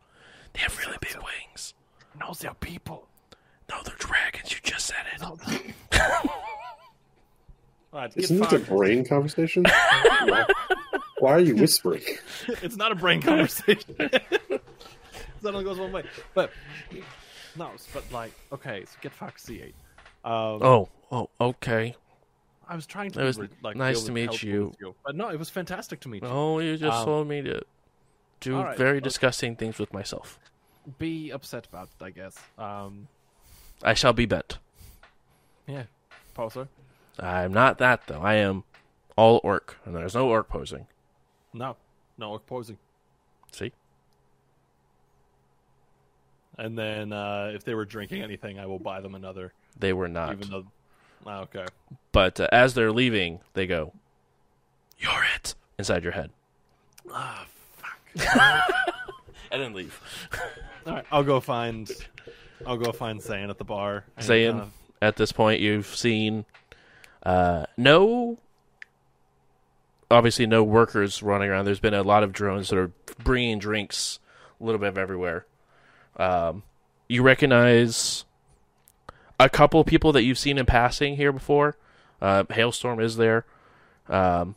They 0.53 0.61
have 0.61 0.77
really 0.79 0.99
big 1.01 1.17
wings. 1.17 1.75
No, 2.19 2.33
they're 2.39 2.55
people. 2.55 3.07
No, 3.71 3.77
they're 3.85 3.95
dragons. 3.99 4.53
You 4.53 4.59
just 4.63 4.87
said 4.87 5.05
it. 5.15 5.21
No. 5.23 5.39
Alright, 7.93 8.13
Isn't 8.17 8.39
this 8.39 8.53
a 8.53 8.59
brain 8.61 9.05
conversation? 9.05 9.65
why, 9.65 10.47
why 11.19 11.33
are 11.33 11.41
you 11.41 11.57
whispering? 11.57 12.03
it's 12.63 12.77
not 12.77 12.93
a 12.93 12.95
brain 12.95 13.21
conversation. 13.21 13.95
that 13.99 14.61
only 15.45 15.65
goes 15.65 15.79
one 15.79 15.91
way. 15.91 16.05
But 16.35 16.53
no, 17.57 17.71
but 17.93 18.05
like, 18.13 18.33
okay, 18.53 18.85
so 18.85 18.93
get 19.01 19.13
fucked 19.13 19.45
C8. 19.45 19.73
Um, 20.25 20.63
Oh, 20.63 20.89
oh, 21.11 21.31
okay. 21.41 21.97
I 22.71 22.77
was 22.77 22.87
trying 22.87 23.11
to. 23.11 23.21
It 23.21 23.25
was 23.25 23.39
re- 23.39 23.49
like 23.63 23.75
nice 23.77 24.05
to 24.05 24.13
meet 24.13 24.43
you. 24.45 24.73
But 25.05 25.17
no, 25.17 25.29
it 25.29 25.39
was 25.39 25.51
fantastic 25.51 25.99
to 26.01 26.09
meet 26.09 26.23
you. 26.23 26.29
Oh, 26.29 26.61
you 26.61 26.77
just 26.77 26.99
Um, 27.01 27.05
told 27.05 27.27
me 27.29 27.43
to 27.43 27.61
do 28.39 28.61
right, 28.61 28.79
very 28.79 28.99
okay. 28.99 29.05
disgusting 29.05 29.57
things 29.57 29.79
with 29.81 29.93
myself. 29.93 30.39
Be 30.99 31.31
upset 31.31 31.67
about 31.67 31.89
it, 31.99 32.05
I 32.05 32.11
guess. 32.11 32.39
Um, 32.57 33.09
I 33.83 33.95
shall 33.95 34.13
be 34.13 34.25
bent. 34.25 34.59
yeah, 35.67 35.83
poser. 36.35 36.69
I'm 37.19 37.53
not 37.53 37.79
that 37.79 38.07
though. 38.07 38.21
I 38.23 38.35
am 38.35 38.63
all 39.17 39.41
orc, 39.43 39.77
and 39.85 39.95
there's 39.97 40.15
no 40.15 40.29
orc 40.29 40.49
posing. 40.49 40.87
No, 41.53 41.77
no 42.19 42.31
orc 42.31 42.47
posing. 42.47 42.79
See, 43.51 43.73
And 46.57 46.79
then 46.79 47.13
uh, 47.13 47.51
if 47.53 47.65
they 47.65 47.75
were 47.75 47.85
drinking 47.85 48.23
anything, 48.23 48.59
I 48.61 48.67
will 48.67 48.79
buy 48.79 49.01
them 49.01 49.15
another. 49.17 49.53
they 49.79 49.93
were 49.93 50.09
not. 50.09 50.33
Even 50.35 50.51
though, 50.51 50.67
Ah, 51.27 51.41
okay. 51.43 51.67
But 52.13 52.41
uh, 52.41 52.49
as 52.53 52.75
they're 52.75 52.93
leaving, 52.93 53.41
they 53.55 53.67
go, 53.67 53.93
"You're 54.99 55.25
it." 55.37 55.55
Inside 55.79 56.03
your 56.03 56.13
head, 56.13 56.31
Ah, 57.11 57.47
fuck. 57.77 58.69
and 59.51 59.63
then 59.63 59.73
leave. 59.73 59.99
All 60.87 60.93
right, 60.95 61.07
I'll 61.11 61.25
go 61.25 61.41
find. 61.41 61.91
I'll 62.67 62.77
go 62.77 62.93
find 62.93 63.23
Zane 63.23 63.49
at 63.49 63.57
the 63.57 63.65
bar. 63.65 64.05
and, 64.17 64.27
Zane, 64.27 64.57
uh, 64.57 64.67
at 65.01 65.17
this 65.17 65.33
point, 65.33 65.61
you've 65.61 65.87
seen 65.87 66.45
uh, 67.23 67.65
no, 67.77 68.39
obviously 70.11 70.47
no 70.47 70.63
workers 70.63 71.23
running 71.23 71.49
around. 71.51 71.65
There's 71.65 71.81
been 71.81 71.95
a 71.95 72.03
lot 72.03 72.23
of 72.23 72.33
drones 72.33 72.69
that 72.71 72.79
are 72.79 72.93
bringing 73.23 73.59
drinks 73.59 74.19
a 74.61 74.65
little 74.65 74.79
bit 74.79 74.89
of 74.89 74.99
everywhere. 74.99 75.47
Um, 76.17 76.63
you 77.09 77.23
recognize 77.23 78.25
a 79.41 79.49
couple 79.49 79.81
of 79.81 79.87
people 79.87 80.13
that 80.13 80.23
you've 80.23 80.39
seen 80.39 80.59
in 80.59 80.67
passing 80.67 81.17
here 81.17 81.33
before. 81.33 81.77
Uh, 82.21 82.45
Hailstorm 82.51 83.01
is 83.01 83.17
there. 83.17 83.47
Um, 84.09 84.55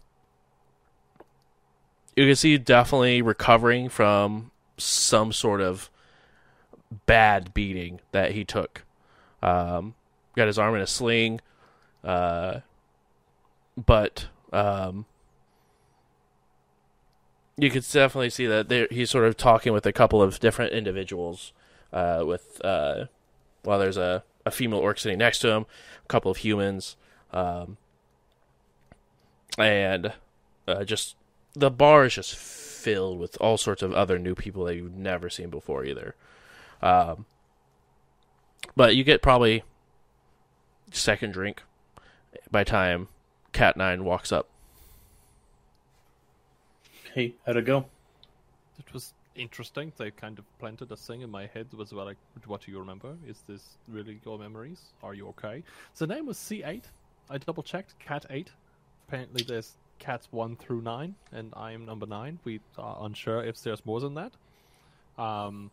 you 2.15 2.25
can 2.27 2.35
see 2.35 2.57
definitely 2.57 3.21
recovering 3.21 3.87
from 3.87 4.51
some 4.77 5.31
sort 5.31 5.61
of 5.61 5.89
bad 7.05 7.53
beating 7.53 8.01
that 8.11 8.33
he 8.33 8.43
took. 8.43 8.83
Um, 9.41 9.95
got 10.35 10.47
his 10.47 10.59
arm 10.59 10.75
in 10.75 10.81
a 10.81 10.87
sling, 10.87 11.39
uh, 12.03 12.59
but 13.77 14.27
um, 14.51 15.05
you 17.57 17.69
could 17.69 17.83
definitely 17.89 18.29
see 18.29 18.47
that 18.47 18.87
he's 18.91 19.09
sort 19.09 19.25
of 19.25 19.37
talking 19.37 19.71
with 19.71 19.85
a 19.85 19.93
couple 19.93 20.21
of 20.21 20.39
different 20.39 20.73
individuals. 20.73 21.53
Uh, 21.91 22.23
with 22.25 22.59
uh, 22.65 23.05
well, 23.63 23.79
there's 23.79 23.97
a, 23.97 24.23
a 24.45 24.51
female 24.51 24.79
orc 24.79 24.99
sitting 24.99 25.19
next 25.19 25.39
to 25.39 25.49
him, 25.49 25.65
a 26.03 26.07
couple 26.07 26.31
of 26.31 26.37
humans, 26.37 26.95
um, 27.31 27.77
and 29.57 30.13
uh, 30.67 30.83
just 30.83 31.15
the 31.53 31.71
bar 31.71 32.05
is 32.05 32.15
just 32.15 32.35
filled 32.35 33.19
with 33.19 33.37
all 33.39 33.57
sorts 33.57 33.81
of 33.81 33.93
other 33.93 34.19
new 34.19 34.35
people 34.35 34.65
that 34.65 34.75
you've 34.75 34.95
never 34.95 35.29
seen 35.29 35.49
before 35.49 35.85
either. 35.85 36.15
Um, 36.81 37.25
but 38.75 38.95
you 38.95 39.03
get 39.03 39.21
probably 39.21 39.63
second 40.91 41.33
drink 41.33 41.63
by 42.51 42.63
time 42.63 43.07
Cat 43.51 43.77
Nine 43.77 44.03
walks 44.03 44.31
up. 44.31 44.49
Hey, 47.13 47.35
how'd 47.45 47.57
it 47.57 47.65
go? 47.65 47.85
It 48.79 48.91
was 48.91 49.13
interesting. 49.35 49.91
They 49.97 50.11
kind 50.11 50.39
of 50.39 50.45
planted 50.59 50.91
a 50.91 50.95
thing 50.95 51.21
in 51.21 51.29
my 51.29 51.47
head. 51.47 51.67
Was 51.73 51.91
like, 51.93 52.17
what 52.45 52.61
do 52.61 52.71
you 52.71 52.79
remember? 52.79 53.15
Is 53.27 53.43
this 53.47 53.77
really 53.87 54.19
your 54.25 54.37
memories? 54.37 54.81
Are 55.01 55.13
you 55.13 55.27
okay? 55.29 55.63
The 55.97 56.07
name 56.07 56.25
was 56.25 56.37
C8. 56.37 56.83
I 57.29 57.37
double 57.37 57.63
checked. 57.63 57.97
Cat 57.99 58.25
8. 58.29 58.51
Apparently, 59.07 59.43
there's 59.43 59.73
cats 59.99 60.27
1 60.31 60.55
through 60.57 60.81
9, 60.81 61.15
and 61.31 61.53
I 61.55 61.71
am 61.71 61.85
number 61.85 62.05
9. 62.05 62.39
We 62.43 62.59
are 62.77 62.97
unsure 63.01 63.43
if 63.43 63.61
there's 63.61 63.85
more 63.85 63.99
than 63.99 64.15
that. 64.15 64.33
Um, 65.21 65.71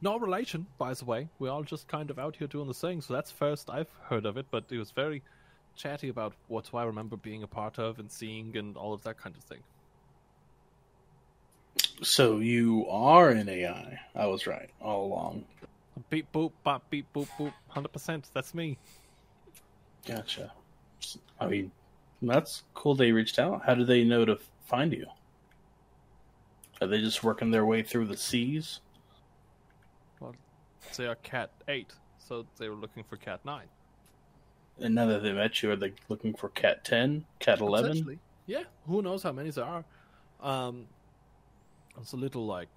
no 0.00 0.18
relation, 0.18 0.66
by 0.78 0.94
the 0.94 1.04
way. 1.04 1.28
We're 1.38 1.50
all 1.50 1.62
just 1.62 1.88
kind 1.88 2.10
of 2.10 2.18
out 2.18 2.36
here 2.36 2.48
doing 2.48 2.68
the 2.68 2.74
thing, 2.74 3.00
so 3.00 3.14
that's 3.14 3.30
first 3.30 3.70
I've 3.70 3.90
heard 4.08 4.26
of 4.26 4.36
it, 4.36 4.46
but 4.50 4.64
it 4.70 4.78
was 4.78 4.90
very 4.90 5.22
chatty 5.76 6.08
about 6.08 6.34
what 6.48 6.70
do 6.70 6.76
I 6.76 6.84
remember 6.84 7.16
being 7.16 7.42
a 7.42 7.46
part 7.46 7.78
of 7.78 7.98
and 7.98 8.10
seeing 8.10 8.56
and 8.56 8.76
all 8.76 8.92
of 8.92 9.02
that 9.04 9.18
kind 9.18 9.34
of 9.36 9.42
thing. 9.42 9.60
So 12.02 12.38
you 12.38 12.86
are 12.88 13.30
an 13.30 13.48
AI. 13.48 14.00
I 14.14 14.26
was 14.26 14.46
right 14.46 14.68
all 14.80 15.06
along. 15.06 15.44
Beep 16.10 16.30
boop, 16.32 16.52
bop 16.64 16.82
beep 16.90 17.06
boop 17.14 17.28
boop. 17.38 17.52
Hundred 17.68 17.92
percent. 17.92 18.28
That's 18.34 18.54
me. 18.54 18.76
Gotcha. 20.06 20.52
I 21.38 21.46
mean, 21.46 21.70
that's 22.20 22.64
cool 22.74 22.94
they 22.94 23.12
reached 23.12 23.38
out. 23.38 23.62
How 23.64 23.74
do 23.74 23.84
they 23.84 24.04
know 24.04 24.24
to 24.24 24.38
find 24.66 24.92
you? 24.92 25.06
Are 26.80 26.88
they 26.88 27.00
just 27.00 27.22
working 27.22 27.50
their 27.50 27.64
way 27.64 27.82
through 27.82 28.06
the 28.06 28.16
seas? 28.16 28.80
Well, 30.18 30.34
they 30.96 31.06
are 31.06 31.14
cat 31.16 31.50
eight, 31.68 31.92
so 32.18 32.46
they 32.58 32.68
were 32.68 32.74
looking 32.74 33.04
for 33.04 33.16
cat 33.16 33.40
nine. 33.44 33.68
And 34.80 34.94
now 34.94 35.06
that 35.06 35.22
they 35.22 35.32
met 35.32 35.62
you, 35.62 35.70
are 35.70 35.76
they 35.76 35.92
looking 36.08 36.34
for 36.34 36.48
Cat 36.48 36.84
10, 36.84 37.24
Cat 37.38 37.60
11? 37.60 38.18
Yeah. 38.46 38.64
Who 38.86 39.02
knows 39.02 39.22
how 39.22 39.30
many 39.30 39.50
there 39.50 39.64
are? 39.64 39.84
Um, 40.40 40.86
it's 42.00 42.12
a 42.12 42.16
little 42.16 42.46
like 42.46 42.68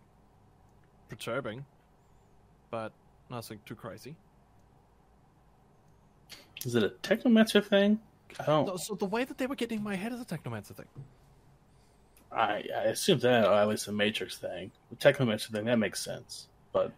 perturbing, 1.10 1.66
but 2.70 2.92
nothing 3.30 3.60
too 3.66 3.76
crazy. 3.76 4.16
Is 6.66 6.76
it 6.76 6.84
a 6.84 6.90
Technomancer 6.90 7.64
thing? 7.64 8.00
I 8.40 8.46
don't. 8.46 8.66
No, 8.66 8.78
So 8.78 8.96
the 8.96 9.06
way 9.06 9.24
that 9.24 9.38
they 9.38 9.48
were 9.48 9.56
getting 9.56 9.84
my 9.84 9.96
head 9.96 10.12
is 10.12 10.20
a 10.20 10.26
technomancer 10.26 10.76
thing. 10.76 10.88
I, 12.32 12.64
I 12.76 12.84
assume 12.86 13.20
that, 13.20 13.46
or 13.46 13.54
at 13.54 13.68
least 13.68 13.88
a 13.88 13.92
Matrix 13.92 14.38
thing. 14.38 14.72
The 14.90 14.96
Technomancer 14.96 15.52
thing, 15.52 15.66
that 15.66 15.78
makes 15.80 16.04
sense. 16.04 16.48
But, 16.74 16.92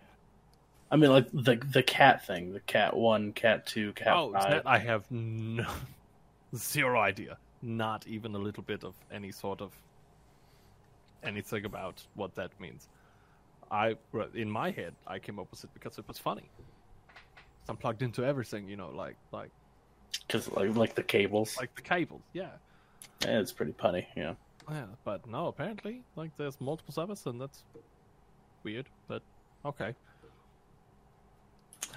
I 0.90 0.96
mean, 0.96 1.12
like, 1.12 1.30
the 1.32 1.58
the 1.58 1.84
cat 1.84 2.26
thing. 2.26 2.54
The 2.54 2.62
Cat 2.62 2.96
1, 2.96 3.34
Cat 3.34 3.68
2, 3.68 3.94
Cat 3.94 4.08
oh, 4.16 4.30
is 4.30 4.44
5. 4.44 4.52
that 4.52 4.64
I 4.66 4.80
have 4.80 5.10
no 5.12 5.66
zero 6.56 7.00
idea. 7.00 7.38
Not 7.62 8.08
even 8.08 8.34
a 8.36 8.40
little 8.40 8.64
bit 8.64 8.84
of 8.84 8.96
any 9.12 9.32
sort 9.32 9.62
of 9.62 9.74
anything 11.24 11.66
about 11.66 12.04
what 12.16 12.36
that 12.36 12.52
means. 12.60 12.88
I 13.70 13.96
in 14.34 14.50
my 14.50 14.72
head 14.72 14.94
I 15.06 15.20
came 15.20 15.40
up 15.40 15.52
with 15.52 15.64
it 15.64 15.70
because 15.74 15.98
it 15.98 16.08
was 16.08 16.18
funny. 16.18 16.50
I'm 17.70 17.76
plugged 17.78 18.02
into 18.02 18.24
everything, 18.24 18.68
you 18.70 18.78
know, 18.78 18.90
like 18.90 19.18
like 19.32 19.52
Because, 20.26 20.50
like, 20.52 20.76
like 20.76 20.96
the 20.96 21.04
cables. 21.04 21.58
like 21.58 21.76
the 21.76 21.82
cables, 21.82 22.22
yeah. 22.34 22.52
yeah, 23.26 23.40
it's 23.40 23.52
pretty 23.52 23.74
punny, 23.74 24.06
yeah. 24.16 24.36
Yeah, 24.70 24.86
but 25.04 25.28
no, 25.28 25.48
apparently, 25.48 26.04
like 26.16 26.32
there's 26.38 26.60
multiple 26.62 26.94
servers, 26.94 27.26
and 27.26 27.40
that's 27.42 27.64
weird. 28.64 28.88
But 29.08 29.22
okay, 29.66 29.96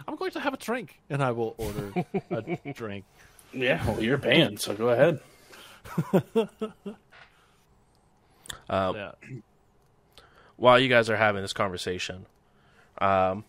I'm 0.08 0.16
going 0.16 0.30
to 0.32 0.40
have 0.40 0.54
a 0.54 0.56
drink, 0.56 1.00
and 1.08 1.22
I 1.22 1.30
will 1.32 1.54
order 1.58 1.92
a 2.30 2.72
drink. 2.72 3.04
Yeah, 3.52 3.84
well, 3.86 4.02
you're 4.02 4.18
banned, 4.18 4.60
so 4.60 4.74
go 4.74 4.88
ahead. 4.90 5.20
Um, 8.70 8.94
Yeah, 8.96 9.12
while 10.56 10.78
you 10.78 10.88
guys 10.88 11.10
are 11.10 11.16
having 11.16 11.42
this 11.42 11.52
conversation, 11.52 12.26
um, 12.98 13.44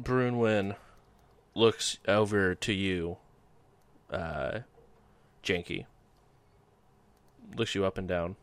Brunwyn 0.00 0.76
looks 1.54 1.98
over 2.06 2.54
to 2.54 2.72
you, 2.72 3.16
uh, 4.10 4.60
Janky. 5.42 5.86
Looks 7.56 7.74
you 7.74 7.86
up 7.86 7.96
and 7.96 8.06
down. 8.06 8.36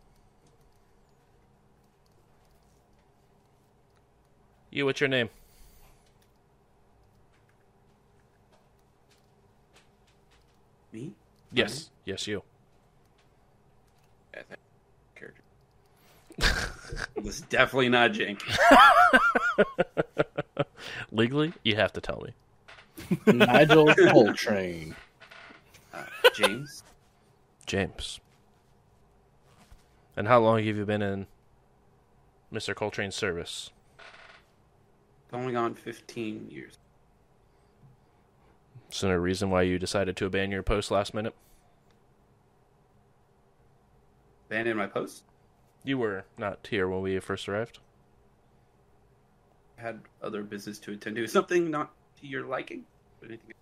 You, 4.71 4.85
what's 4.85 4.99
your 4.99 5.09
name? 5.09 5.29
Me? 11.53 11.61
Yes, 11.61 11.91
yes, 12.05 12.25
you. 12.27 12.41
Yeah, 14.33 14.41
character. 15.15 15.41
it 17.15 17.23
was 17.23 17.41
definitely 17.41 17.89
not 17.89 18.11
Janky. 18.11 18.57
Legally, 21.11 21.53
you 21.63 21.75
have 21.75 21.93
to 21.93 22.01
tell 22.01 22.25
me. 22.25 22.33
Nigel 23.31 23.93
Coltrane. 24.09 24.95
Uh, 25.93 26.03
James. 26.33 26.83
James. 27.67 28.19
And 30.17 30.27
how 30.27 30.39
long 30.39 30.57
have 30.63 30.75
you 30.77 30.85
been 30.85 31.03
in 31.03 31.27
Mr. 32.51 32.73
Coltrane's 32.73 33.15
service? 33.15 33.69
Going 35.31 35.55
on 35.55 35.75
15 35.75 36.49
years. 36.49 36.77
Is 38.93 39.01
there 39.01 39.15
a 39.15 39.19
reason 39.19 39.49
why 39.49 39.63
you 39.63 39.79
decided 39.79 40.15
to 40.17 40.27
abandon 40.27 40.51
your 40.51 40.61
post 40.61 40.91
last 40.91 41.15
minute? 41.15 41.33
Abandoned 44.47 44.77
my 44.77 44.85
post? 44.85 45.23
You 45.83 45.97
were 45.97 46.25
not 46.37 46.67
here 46.69 46.87
when 46.87 47.01
we 47.01 47.17
first 47.19 47.49
arrived. 47.49 47.79
had 49.77 50.01
other 50.21 50.43
business 50.43 50.77
to 50.79 50.91
attend 50.91 51.15
to. 51.15 51.25
Something 51.27 51.71
not 51.71 51.91
to 52.21 52.27
your 52.27 52.45
liking? 52.45 52.83
Anything? 53.23 53.53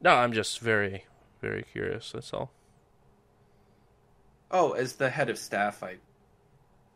No, 0.00 0.12
I'm 0.14 0.32
just 0.32 0.60
very, 0.60 1.04
very 1.40 1.64
curious. 1.64 2.12
That's 2.12 2.32
all. 2.32 2.52
Oh, 4.52 4.72
as 4.72 4.94
the 4.94 5.10
head 5.10 5.30
of 5.30 5.38
staff, 5.38 5.82
I 5.82 5.88
make 5.88 5.98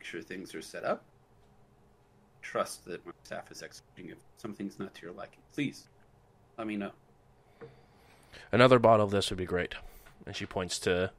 sure 0.03 0.23
things 0.23 0.55
are 0.55 0.63
set 0.63 0.85
up. 0.85 1.03
Trust 2.41 2.85
that 2.85 3.05
my 3.05 3.13
staff 3.25 3.51
is 3.51 3.65
executing. 3.65 4.13
If 4.13 4.19
something's 4.37 4.79
not 4.79 4.95
to 4.95 5.03
your 5.03 5.13
liking, 5.13 5.41
please 5.53 5.89
let 6.57 6.69
me 6.69 6.77
know. 6.77 6.93
Another 8.53 8.79
bottle 8.79 9.05
of 9.05 9.11
this 9.11 9.31
would 9.31 9.39
be 9.39 9.45
great. 9.45 9.75
And 10.27 10.35
she 10.35 10.47
points 10.47 10.79
to 10.81 11.13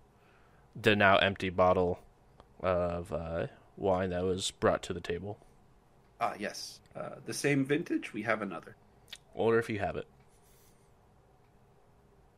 the 0.80 0.96
now 0.96 1.18
empty 1.18 1.50
bottle 1.50 2.00
of 2.62 3.12
uh, 3.14 3.48
wine 3.76 4.10
that 4.10 4.24
was 4.24 4.52
brought 4.52 4.84
to 4.84 4.94
the 4.94 5.02
table. 5.02 5.38
Ah, 6.20 6.34
yes. 6.38 6.80
Uh, 6.96 7.16
the 7.26 7.34
same 7.34 7.64
vintage. 7.64 8.14
We 8.14 8.24
have 8.24 8.42
another. 8.42 8.76
Order 9.36 9.60
if 9.60 9.70
you 9.70 9.80
have 9.80 9.96
it. 9.96 10.08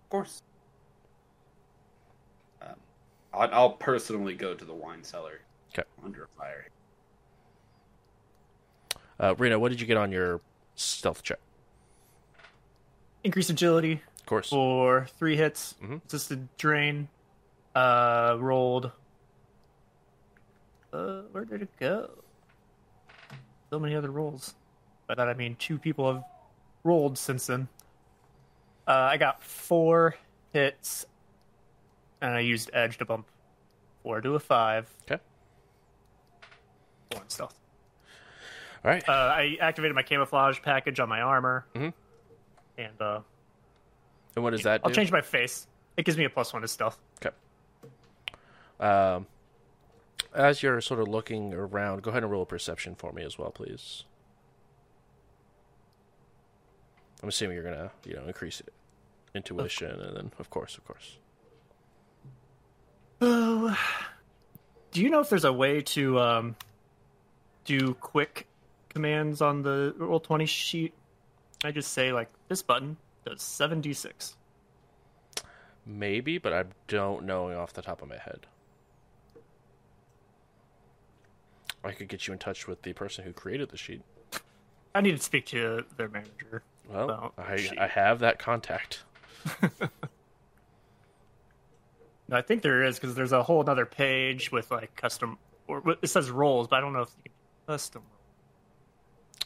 Of 0.03 0.09
course. 0.09 0.41
Um, 2.61 2.75
I'll, 3.33 3.49
I'll 3.53 3.71
personally 3.71 4.35
go 4.35 4.53
to 4.53 4.65
the 4.65 4.73
wine 4.73 5.03
cellar. 5.03 5.39
'Kay. 5.73 5.83
Under 6.03 6.27
fire. 6.37 6.67
Uh, 9.19 9.35
Rena, 9.37 9.59
what 9.59 9.69
did 9.69 9.79
you 9.79 9.87
get 9.87 9.97
on 9.97 10.11
your 10.11 10.41
stealth 10.75 11.23
check? 11.23 11.39
Increased 13.23 13.49
agility 13.49 13.93
Of 13.93 14.08
course. 14.29 14.49
for 14.49 15.07
three 15.17 15.35
hits. 15.35 15.75
Mhm. 15.81 16.01
Just 16.07 16.31
a 16.31 16.35
drain. 16.57 17.09
Uh, 17.75 18.37
rolled. 18.39 18.91
Uh, 20.91 21.21
where 21.31 21.45
did 21.45 21.61
it 21.61 21.69
go? 21.79 22.09
So 23.69 23.79
many 23.79 23.95
other 23.95 24.09
rolls. 24.11 24.55
By 25.07 25.15
that 25.15 25.27
I 25.29 25.33
mean 25.33 25.55
two 25.55 25.77
people 25.77 26.11
have 26.13 26.23
rolled 26.83 27.17
since 27.17 27.47
then. 27.47 27.67
Uh, 28.87 28.91
I 29.11 29.17
got 29.17 29.43
four 29.43 30.15
hits, 30.51 31.05
and 32.21 32.33
I 32.33 32.39
used 32.39 32.71
edge 32.73 32.97
to 32.97 33.05
bump 33.05 33.27
four 34.01 34.19
to 34.21 34.33
a 34.35 34.39
five. 34.39 34.91
Okay. 35.03 35.21
One 37.11 37.29
stealth. 37.29 37.59
All 38.83 38.89
right. 38.91 39.07
Uh, 39.07 39.11
I 39.11 39.57
activated 39.61 39.93
my 39.95 40.01
camouflage 40.03 40.59
package 40.61 40.99
on 40.99 41.07
my 41.09 41.21
armor, 41.21 41.65
Mhm. 41.75 41.93
and 42.79 43.01
uh, 43.01 43.21
and 44.39 44.43
what 44.45 44.51
does 44.51 44.63
that 44.63 44.81
do? 44.81 44.87
I'll 44.87 44.95
change 44.95 45.11
my 45.11 45.21
face. 45.21 45.67
It 45.97 46.05
gives 46.05 46.17
me 46.17 46.23
a 46.23 46.29
plus 46.29 46.53
one 46.53 46.61
to 46.61 46.67
stealth. 46.67 46.97
Okay. 47.21 47.35
Um, 48.79 49.27
as 50.33 50.63
you're 50.63 50.79
sort 50.79 51.01
of 51.01 51.09
looking 51.09 51.53
around, 51.53 52.03
go 52.03 52.09
ahead 52.09 52.23
and 52.23 52.31
roll 52.31 52.43
a 52.43 52.45
perception 52.45 52.95
for 52.95 53.11
me 53.11 53.23
as 53.23 53.37
well, 53.37 53.51
please. 53.51 54.05
I'm 57.21 57.27
assuming 57.27 57.55
you're 57.55 57.65
gonna, 57.65 57.91
you 58.05 58.15
know, 58.15 58.23
increase 58.25 58.61
it, 58.61 58.71
intuition, 59.35 59.91
and 59.91 60.15
then, 60.15 60.31
of 60.39 60.49
course, 60.49 60.77
of 60.77 60.85
course. 60.85 61.17
Oh, 63.19 63.77
do 64.91 65.01
you 65.01 65.09
know 65.09 65.19
if 65.19 65.29
there's 65.29 65.43
a 65.43 65.51
way 65.51 65.81
to 65.81 66.17
um, 66.17 66.55
do 67.65 67.93
quick 67.95 68.47
commands 68.87 69.41
on 69.41 69.63
the 69.63 69.93
roll 69.97 70.21
twenty 70.21 70.45
sheet? 70.45 70.93
I 71.65 71.71
just 71.71 71.91
say 71.91 72.13
like 72.13 72.29
this 72.47 72.61
button 72.61 72.95
does 73.29 73.41
seven 73.41 73.81
d 73.81 73.93
six. 73.93 74.35
Maybe, 75.85 76.37
but 76.37 76.53
I 76.53 76.65
don't 76.87 77.25
know 77.25 77.51
off 77.57 77.73
the 77.73 77.81
top 77.81 78.01
of 78.01 78.09
my 78.09 78.17
head. 78.17 78.45
I 81.83 81.91
could 81.93 82.09
get 82.09 82.27
you 82.27 82.33
in 82.33 82.39
touch 82.39 82.67
with 82.67 82.81
the 82.81 82.93
person 82.93 83.23
who 83.23 83.31
created 83.31 83.69
the 83.69 83.77
sheet. 83.77 84.01
I 84.93 85.01
need 85.01 85.15
to 85.15 85.23
speak 85.23 85.45
to 85.47 85.85
their 85.97 86.09
manager. 86.09 86.63
Well, 86.89 87.33
I. 87.37 87.69
I 87.77 87.87
have 87.87 88.19
that 88.19 88.39
contact. 88.39 89.03
No, 92.29 92.37
I 92.37 92.43
think 92.43 92.61
there 92.61 92.83
is 92.83 92.99
because 92.99 93.15
there's 93.15 93.31
a 93.31 93.41
whole 93.41 93.67
other 93.67 93.87
page 93.87 94.51
with 94.51 94.69
like 94.69 94.95
custom 94.95 95.39
or 95.67 95.81
it 96.01 96.07
says 96.07 96.29
roles, 96.29 96.67
but 96.67 96.75
I 96.77 96.81
don't 96.81 96.93
know 96.93 97.01
if 97.01 97.09
you 97.17 97.23
can 97.23 97.33
custom. 97.73 98.03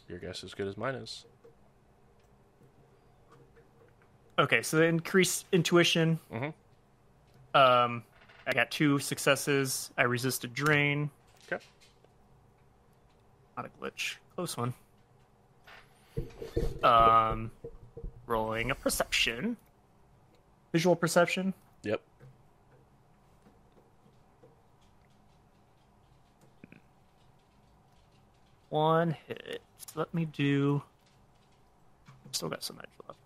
Your 0.10 0.20
guess 0.20 0.40
is 0.40 0.46
as 0.46 0.54
good 0.54 0.68
as 0.68 0.76
mine 0.76 0.96
is. 0.96 1.26
Okay, 4.40 4.62
so 4.64 4.78
the 4.78 4.84
increased 4.84 5.46
intuition. 5.52 6.20
Mhm. 6.32 6.54
Um, 7.54 8.04
I 8.48 8.52
got 8.54 8.72
two 8.72 8.98
successes. 9.00 9.92
I 9.98 10.04
resisted 10.04 10.54
drain. 10.54 11.12
Okay. 11.46 11.64
Not 13.56 13.66
a 13.66 13.70
glitch. 13.70 14.16
Close 14.36 14.58
one. 14.58 14.74
Um, 16.84 17.52
rolling 18.26 18.72
a 18.72 18.76
perception. 18.76 19.56
Visual 20.72 20.96
perception. 20.96 21.54
Yep. 21.84 22.02
One 28.70 29.12
hit. 29.28 29.62
Let 29.96 30.12
me 30.14 30.26
do. 30.26 30.82
I've 32.26 32.36
still 32.36 32.50
got 32.50 32.64
some 32.64 32.80
edge 32.80 32.90
left. 33.08 33.20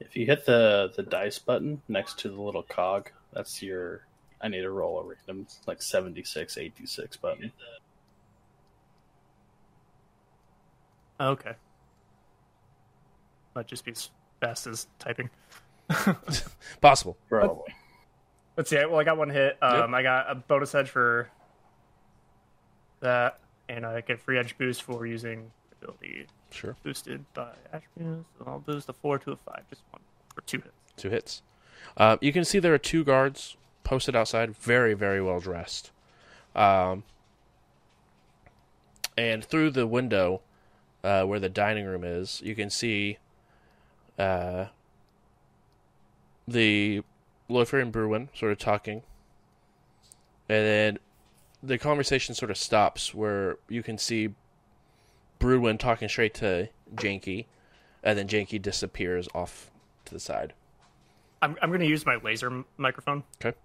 If 0.00 0.16
you 0.16 0.26
hit 0.26 0.44
the 0.46 0.92
the 0.94 1.02
dice 1.02 1.38
button 1.38 1.82
next 1.88 2.18
to 2.20 2.28
the 2.28 2.40
little 2.40 2.62
cog, 2.62 3.10
that's 3.32 3.62
your. 3.62 4.06
I 4.40 4.48
need 4.48 4.60
to 4.60 4.70
roll 4.70 5.00
a 5.00 5.04
random 5.04 5.46
like 5.66 5.80
76, 5.80 6.58
86 6.58 7.16
button. 7.16 7.52
Okay. 11.18 11.52
Might 13.54 13.66
just 13.66 13.86
be 13.86 13.92
as 13.92 14.10
fast 14.40 14.66
as 14.66 14.86
typing. 14.98 15.30
Possible. 16.82 17.16
Probably. 17.30 17.74
Let's 18.56 18.68
see. 18.68 18.76
Well, 18.76 18.98
I 18.98 19.04
got 19.04 19.16
one 19.16 19.30
hit. 19.30 19.56
Um, 19.62 19.94
I 19.94 20.02
got 20.02 20.30
a 20.30 20.34
bonus 20.34 20.74
edge 20.74 20.90
for 20.90 21.30
that, 23.00 23.40
and 23.68 23.86
I 23.86 24.00
get 24.02 24.20
free 24.20 24.38
edge 24.38 24.58
boost 24.58 24.82
for 24.82 25.06
using 25.06 25.50
ability 25.80 26.26
Sure. 26.50 26.76
boosted 26.82 27.24
by 27.34 27.50
attributes. 27.72 28.28
So 28.38 28.44
I'll 28.46 28.60
boost 28.60 28.88
a 28.88 28.92
four 28.92 29.18
to 29.18 29.32
a 29.32 29.36
five, 29.36 29.62
just 29.68 29.82
one 29.90 30.00
or 30.36 30.42
two 30.46 30.58
hits. 30.58 30.74
Two 30.96 31.10
hits. 31.10 31.42
Uh, 31.96 32.16
you 32.20 32.32
can 32.32 32.44
see 32.44 32.58
there 32.58 32.74
are 32.74 32.78
two 32.78 33.04
guards 33.04 33.56
posted 33.84 34.16
outside, 34.16 34.56
very, 34.56 34.94
very 34.94 35.22
well 35.22 35.40
dressed. 35.40 35.90
Um, 36.54 37.04
and 39.16 39.44
through 39.44 39.70
the 39.70 39.86
window 39.86 40.42
uh, 41.04 41.24
where 41.24 41.40
the 41.40 41.48
dining 41.48 41.86
room 41.86 42.04
is, 42.04 42.40
you 42.42 42.54
can 42.54 42.70
see 42.70 43.18
uh, 44.18 44.66
the 46.48 47.02
Lofwyr 47.48 47.82
and 47.82 47.92
Bruin 47.92 48.28
sort 48.34 48.52
of 48.52 48.58
talking. 48.58 49.02
And 50.48 50.66
then 50.66 50.98
the 51.62 51.78
conversation 51.78 52.34
sort 52.34 52.50
of 52.50 52.56
stops 52.56 53.14
where 53.14 53.58
you 53.68 53.82
can 53.82 53.98
see 53.98 54.30
Bruin 55.38 55.78
talking 55.78 56.08
straight 56.08 56.34
to 56.34 56.68
Janky, 56.94 57.46
and 58.02 58.18
then 58.18 58.28
Janky 58.28 58.60
disappears 58.60 59.28
off 59.34 59.70
to 60.06 60.14
the 60.14 60.20
side. 60.20 60.52
I'm 61.42 61.56
I'm 61.60 61.68
going 61.70 61.80
to 61.80 61.86
use 61.86 62.06
my 62.06 62.16
laser 62.16 62.64
microphone 62.78 63.22
Okay. 63.44 63.56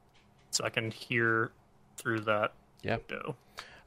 so 0.50 0.64
I 0.66 0.70
can 0.70 0.92
hear 0.92 1.52
through 1.98 2.22
that 2.22 2.54
Yeah. 2.84 2.98
window. 2.98 3.36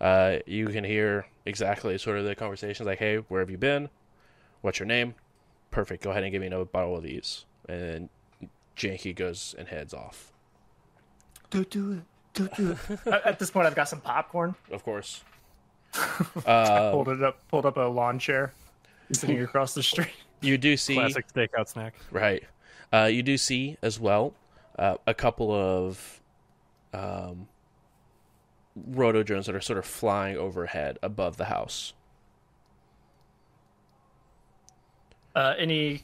Uh, 0.01 0.39
you 0.47 0.69
can 0.69 0.85
hear 0.85 1.27
exactly 1.47 1.97
sort 1.99 2.19
of 2.19 2.25
the 2.25 2.35
conversations 2.35 2.87
like, 2.87 2.99
hey, 2.99 3.17
where 3.29 3.41
have 3.41 3.51
you 3.51 3.59
been? 3.59 3.89
What's 4.63 4.79
your 4.79 4.87
name? 4.87 5.15
Perfect. 5.71 6.03
Go 6.03 6.11
ahead 6.11 6.23
and 6.25 6.33
give 6.33 6.41
me 6.41 6.47
another 6.47 6.65
bottle 6.65 6.97
of 6.97 7.03
these. 7.03 7.45
And 7.69 7.81
then 7.81 8.49
Janky 8.77 9.15
goes 9.15 9.55
and 9.59 9.69
heads 9.69 9.95
off. 9.95 10.33
Don't 11.51 11.71
do 11.71 11.93
it. 11.93 12.03
Don't 12.35 12.55
do 12.57 12.73
it. 12.73 13.07
at, 13.07 13.27
at 13.27 13.39
this 13.39 13.51
point, 13.51 13.67
I've 13.67 13.75
got 13.75 13.89
some 13.89 14.01
popcorn. 14.01 14.55
Of 14.71 14.85
course. 14.85 15.23
Uh, 16.47 16.91
Pulled 16.93 17.09
it 17.09 17.23
up. 17.23 17.39
Pulled 17.49 17.67
up 17.67 17.77
a 17.77 17.83
lawn 17.83 18.19
chair, 18.19 18.53
sitting 19.13 19.41
across 19.43 19.75
the 19.75 19.83
street. 19.83 20.11
you 20.41 20.59
do 20.59 20.77
see 20.77 20.95
Classic 20.95 21.27
stakeout 21.33 21.69
snack. 21.69 21.95
right. 22.11 22.43
Uh, 22.93 23.05
you 23.07 23.23
do 23.23 23.37
see 23.37 23.77
as 23.83 23.99
well 23.99 24.35
uh, 24.79 24.97
a 25.07 25.15
couple 25.15 25.51
of 25.53 26.21
um, 26.93 27.49
roto 28.77 29.23
drones 29.25 29.47
that 29.47 29.55
are 29.55 29.61
sort 29.61 29.79
of 29.79 29.85
flying 29.85 30.37
overhead 30.37 30.99
above 31.03 31.37
the 31.37 31.47
house. 31.47 31.93
Uh, 35.35 35.55
any 35.59 36.03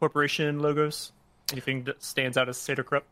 corporation 0.00 0.58
logos? 0.60 1.12
Anything 1.52 1.84
that 1.84 2.02
stands 2.02 2.36
out 2.36 2.48
as 2.48 2.56
Saeder-Krupp? 2.56 3.04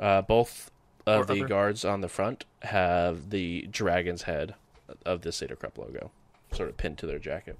Uh, 0.00 0.22
both 0.22 0.70
of 1.06 1.22
Or 1.22 1.24
the 1.34 1.40
other. 1.40 1.48
guards 1.48 1.84
on 1.84 2.00
the 2.00 2.08
front 2.08 2.46
have 2.62 3.28
the 3.28 3.66
dragon's 3.70 4.22
head 4.22 4.54
of 5.04 5.22
the 5.22 5.32
Saeder-Krupp 5.32 5.78
logo 5.78 6.10
sort 6.52 6.68
of 6.68 6.76
pinned 6.76 6.98
to 6.98 7.06
their 7.06 7.18
jacket. 7.18 7.58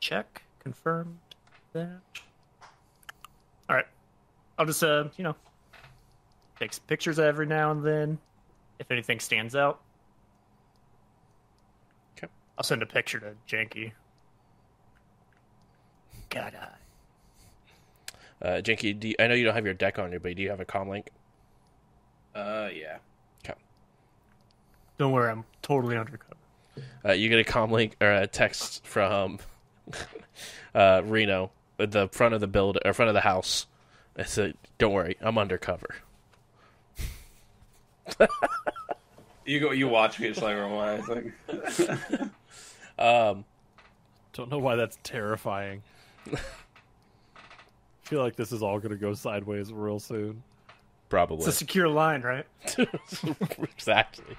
Check. 0.00 0.42
Confirmed. 0.60 1.18
That. 1.72 2.00
All 3.68 3.76
right. 3.76 3.86
I'll 4.58 4.66
just, 4.66 4.82
uh, 4.82 5.04
you 5.16 5.24
know, 5.24 5.36
take 6.58 6.72
some 6.72 6.84
pictures 6.86 7.18
every 7.18 7.46
now 7.46 7.70
and 7.70 7.84
then. 7.84 8.18
If 8.78 8.90
anything 8.90 9.20
stands 9.20 9.54
out, 9.54 9.80
Okay. 12.16 12.28
I'll 12.58 12.64
send 12.64 12.82
a 12.82 12.86
picture 12.86 13.20
to 13.20 13.34
Janky. 13.46 13.92
God, 16.30 16.54
uh, 16.54 16.66
Uh, 18.44 18.60
Janky, 18.62 18.98
do 18.98 19.08
you, 19.08 19.14
I 19.18 19.26
know 19.26 19.34
you 19.34 19.44
don't 19.44 19.54
have 19.54 19.66
your 19.66 19.74
deck 19.74 19.98
on 19.98 20.12
you, 20.12 20.18
but 20.18 20.34
do 20.34 20.42
you 20.42 20.48
have 20.50 20.60
a 20.60 20.64
comm 20.64 20.88
link? 20.88 21.10
Uh, 22.34 22.70
yeah. 22.72 22.98
Okay. 25.00 25.04
don't 25.04 25.12
worry, 25.12 25.30
I'm 25.30 25.44
totally 25.62 25.96
undercover. 25.96 26.36
Uh, 27.04 27.12
you 27.12 27.28
get 27.28 27.38
a 27.40 27.50
comm 27.50 27.70
link 27.70 27.96
or 28.00 28.10
a 28.12 28.26
text 28.26 28.86
from 28.86 29.38
uh, 30.74 31.02
Reno 31.04 31.50
at 31.78 31.90
the 31.90 32.08
front 32.08 32.34
of 32.34 32.40
the 32.40 32.46
build 32.46 32.78
or 32.84 32.92
front 32.92 33.08
of 33.08 33.14
the 33.14 33.20
house. 33.20 33.66
It 34.16 34.28
said, 34.28 34.54
"Don't 34.78 34.92
worry, 34.92 35.16
I'm 35.20 35.38
undercover." 35.38 35.94
You 39.46 39.58
go. 39.60 39.72
You 39.72 39.88
watch 39.88 40.20
me. 40.20 40.28
It's 40.28 40.40
like, 40.40 40.56
why? 40.56 40.94
It's 40.94 41.08
like, 41.08 42.30
Um, 42.98 43.44
Don't 44.34 44.50
know 44.50 44.58
why 44.58 44.76
that's 44.76 44.98
terrifying. 45.02 45.82
feel 48.02 48.22
like 48.22 48.36
this 48.36 48.52
is 48.52 48.62
all 48.62 48.78
going 48.78 48.90
to 48.90 48.96
go 48.96 49.14
sideways 49.14 49.72
real 49.72 49.98
soon. 49.98 50.42
probably 51.08 51.38
It's 51.38 51.46
a 51.48 51.52
secure 51.52 51.88
line, 51.88 52.22
right? 52.22 52.46
exactly. 53.62 54.36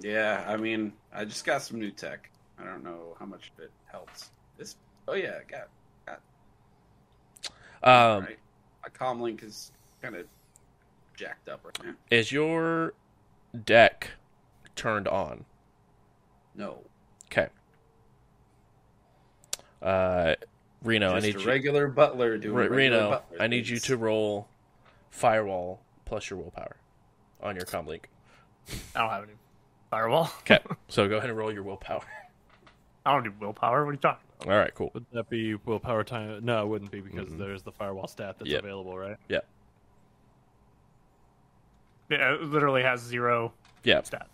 Yeah. 0.00 0.44
I 0.46 0.56
mean, 0.56 0.92
I 1.12 1.24
just 1.24 1.44
got 1.44 1.62
some 1.62 1.78
new 1.78 1.90
tech. 1.90 2.30
I 2.58 2.64
don't 2.64 2.82
know 2.84 3.16
how 3.18 3.26
much 3.26 3.50
of 3.56 3.64
it 3.64 3.70
helps. 3.86 4.30
This. 4.56 4.76
Oh 5.06 5.14
yeah, 5.14 5.38
I 5.40 5.50
got. 5.50 5.68
Um, 7.82 8.24
right. 8.24 8.38
My 8.82 8.88
comm 8.88 9.20
link 9.20 9.42
is 9.42 9.72
kind 10.02 10.16
of 10.16 10.26
jacked 11.16 11.48
up 11.48 11.60
right 11.64 11.84
now. 11.84 11.94
Is 12.10 12.32
your 12.32 12.94
deck 13.64 14.10
turned 14.74 15.06
on? 15.06 15.44
No. 16.54 16.78
Okay. 17.26 17.48
Uh, 19.80 20.34
Reno, 20.82 21.14
I 21.14 21.20
need 21.20 21.36
a 21.36 21.40
you. 21.40 21.46
regular 21.46 21.88
butler 21.88 22.36
doing. 22.38 22.54
Re- 22.54 22.68
regular 22.68 22.76
Reno, 22.76 23.10
butler 23.10 23.42
I 23.42 23.46
need 23.46 23.68
you 23.68 23.78
to 23.78 23.96
roll 23.96 24.48
firewall 25.10 25.80
plus 26.04 26.30
your 26.30 26.38
willpower 26.38 26.76
on 27.42 27.54
your 27.54 27.64
comm 27.64 27.86
link. 27.86 28.08
I 28.94 29.00
don't 29.00 29.10
have 29.10 29.22
any 29.22 29.34
firewall. 29.90 30.30
Okay, 30.40 30.58
so 30.88 31.08
go 31.08 31.16
ahead 31.18 31.30
and 31.30 31.38
roll 31.38 31.52
your 31.52 31.62
willpower. 31.62 32.02
I 33.06 33.12
don't 33.12 33.24
do 33.24 33.32
willpower. 33.40 33.84
What 33.84 33.90
are 33.90 33.92
you 33.94 33.98
talking 33.98 34.20
about? 34.40 34.52
All 34.52 34.58
right, 34.58 34.74
cool. 34.74 34.90
Would 34.94 35.06
that 35.12 35.28
be 35.30 35.54
willpower 35.54 36.04
time? 36.04 36.44
No, 36.44 36.62
it 36.64 36.68
wouldn't 36.68 36.90
be 36.90 37.00
because 37.00 37.28
Mm-mm. 37.30 37.38
there's 37.38 37.62
the 37.62 37.72
firewall 37.72 38.06
stat 38.06 38.36
that's 38.38 38.50
Yep. 38.50 38.62
available, 38.64 38.96
right? 38.98 39.16
Yeah, 39.28 39.40
Yeah, 42.10 42.34
it 42.34 42.42
literally 42.42 42.82
has 42.82 43.00
zero 43.00 43.52
Yeah, 43.84 44.00
stats. 44.00 44.26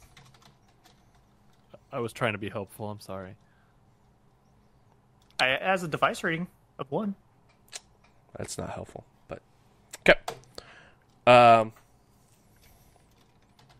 I 1.93 2.01
was 2.01 2.12
trying 2.12 2.32
to 2.32 2.39
be 2.39 2.48
helpful. 2.51 2.90
I'm 2.90 3.01
sorry. 3.01 3.36
I, 5.39 5.48
it 5.51 5.62
has 5.62 5.82
a 5.85 5.89
device 5.89 6.22
rating 6.24 6.48
of 6.78 6.90
one. 6.90 7.14
that's 8.36 8.59
not 8.59 8.70
helpful, 8.70 9.05
but 9.28 9.40
okay. 10.01 10.18
Um, 11.26 11.72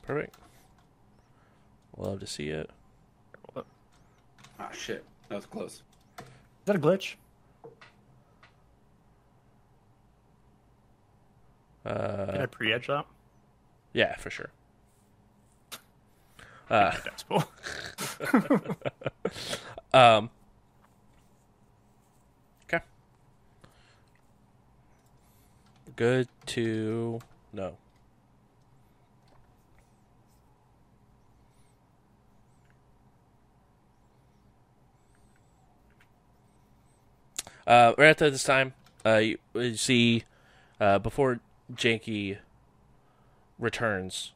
perfect. 0.03 0.37
Love 1.97 2.21
to 2.21 2.27
see 2.27 2.49
it. 2.49 2.69
Ah 4.59 4.71
shit, 4.73 5.05
that 5.29 5.37
was 5.37 5.47
close. 5.47 5.83
Is 6.19 6.25
that 6.67 6.77
a 6.77 6.79
glitch? 6.79 7.15
Did 11.85 11.93
Uh, 11.93 12.39
I 12.43 12.47
pre-edge 12.47 12.87
that? 12.87 13.05
yeah, 13.93 14.17
for 14.17 14.31
sure. 14.31 14.51
Uh, 16.71 16.93
That's 17.05 17.23
cool. 17.25 17.45
Um. 19.93 20.31
Okay. 22.67 22.83
Good 25.95 26.29
to 26.47 27.21
know. 27.53 27.77
Uh, 37.67 37.95
right 37.97 38.11
after 38.11 38.31
this 38.31 38.45
time, 38.45 38.75
uh, 39.07 39.17
you, 39.17 39.39
you 39.55 39.75
see, 39.77 40.25
uh, 40.81 40.99
before 40.99 41.41
Janky 41.73 42.39
returns, 43.59 44.33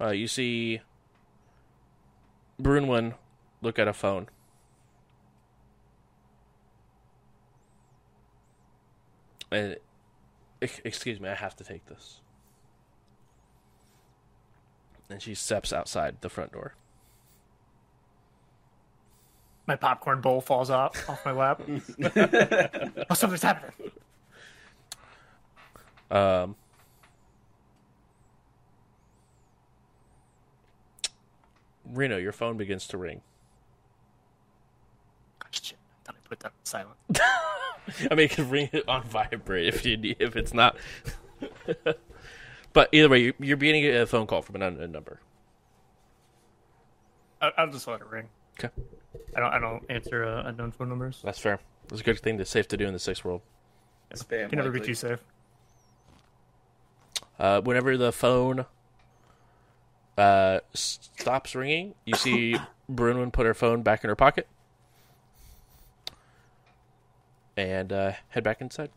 uh, 0.00 0.10
you 0.10 0.26
see 0.26 0.80
Brunwyn 2.60 3.14
look 3.60 3.78
at 3.78 3.86
a 3.86 3.92
phone. 3.92 4.28
And 9.50 9.76
excuse 10.60 11.20
me, 11.20 11.28
I 11.28 11.34
have 11.34 11.54
to 11.56 11.64
take 11.64 11.86
this. 11.86 12.20
And 15.10 15.20
she 15.20 15.34
steps 15.34 15.72
outside 15.72 16.16
the 16.22 16.30
front 16.30 16.52
door. 16.52 16.74
My 19.72 19.76
popcorn 19.76 20.20
bowl 20.20 20.42
falls 20.42 20.68
off 20.68 21.08
off 21.08 21.24
my 21.24 21.32
lap. 21.32 21.62
oh, 23.08 23.14
something's 23.14 23.42
happening. 23.42 23.90
Um, 26.10 26.56
Reno, 31.86 32.18
your 32.18 32.32
phone 32.32 32.58
begins 32.58 32.86
to 32.88 32.98
ring. 32.98 33.22
Shit, 35.52 35.78
I 36.02 36.04
thought 36.04 36.16
I 36.22 36.28
put 36.28 36.40
that 36.40 36.48
on 36.48 36.52
silent. 36.64 36.98
I 38.10 38.14
mean, 38.14 38.24
you 38.24 38.28
can 38.28 38.50
ring 38.50 38.68
it 38.74 38.86
on 38.88 39.04
vibrate 39.04 39.68
if 39.68 39.86
you 39.86 39.96
need, 39.96 40.16
if 40.18 40.36
it's 40.36 40.52
not. 40.52 40.76
but 42.74 42.90
either 42.92 43.08
way, 43.08 43.22
you're, 43.22 43.34
you're 43.38 43.56
getting 43.56 43.86
a 43.86 44.04
phone 44.04 44.26
call 44.26 44.42
from 44.42 44.56
an 44.56 44.62
unknown 44.64 44.92
number. 44.92 45.20
I, 47.40 47.52
I'll 47.56 47.70
just 47.70 47.88
let 47.88 48.02
it 48.02 48.06
ring. 48.08 48.28
Okay, 48.58 48.70
I 49.36 49.40
don't. 49.40 49.52
I 49.52 49.58
don't 49.58 49.84
answer 49.88 50.24
uh, 50.24 50.44
unknown 50.46 50.72
phone 50.72 50.88
numbers. 50.88 51.20
that's 51.24 51.38
fair. 51.38 51.60
It's 51.90 52.00
a 52.00 52.04
good 52.04 52.20
thing 52.20 52.36
that's 52.36 52.50
safe 52.50 52.68
to 52.68 52.76
do 52.76 52.86
in 52.86 52.92
the 52.92 52.98
sixth 52.98 53.24
world. 53.24 53.42
Spam. 54.14 54.48
Can 54.48 54.58
never 54.58 54.70
be 54.70 54.78
likely. 54.78 54.88
too 54.88 54.94
safe. 54.94 55.18
Uh, 57.38 57.60
whenever 57.60 57.96
the 57.96 58.12
phone 58.12 58.66
uh, 60.18 60.60
stops 60.74 61.54
ringing, 61.54 61.94
you 62.04 62.14
see 62.14 62.56
Brunwyn 62.90 63.32
put 63.32 63.46
her 63.46 63.54
phone 63.54 63.82
back 63.82 64.04
in 64.04 64.08
her 64.08 64.16
pocket 64.16 64.46
and 67.56 67.92
uh, 67.92 68.12
head 68.28 68.44
back 68.44 68.60
inside. 68.60 68.90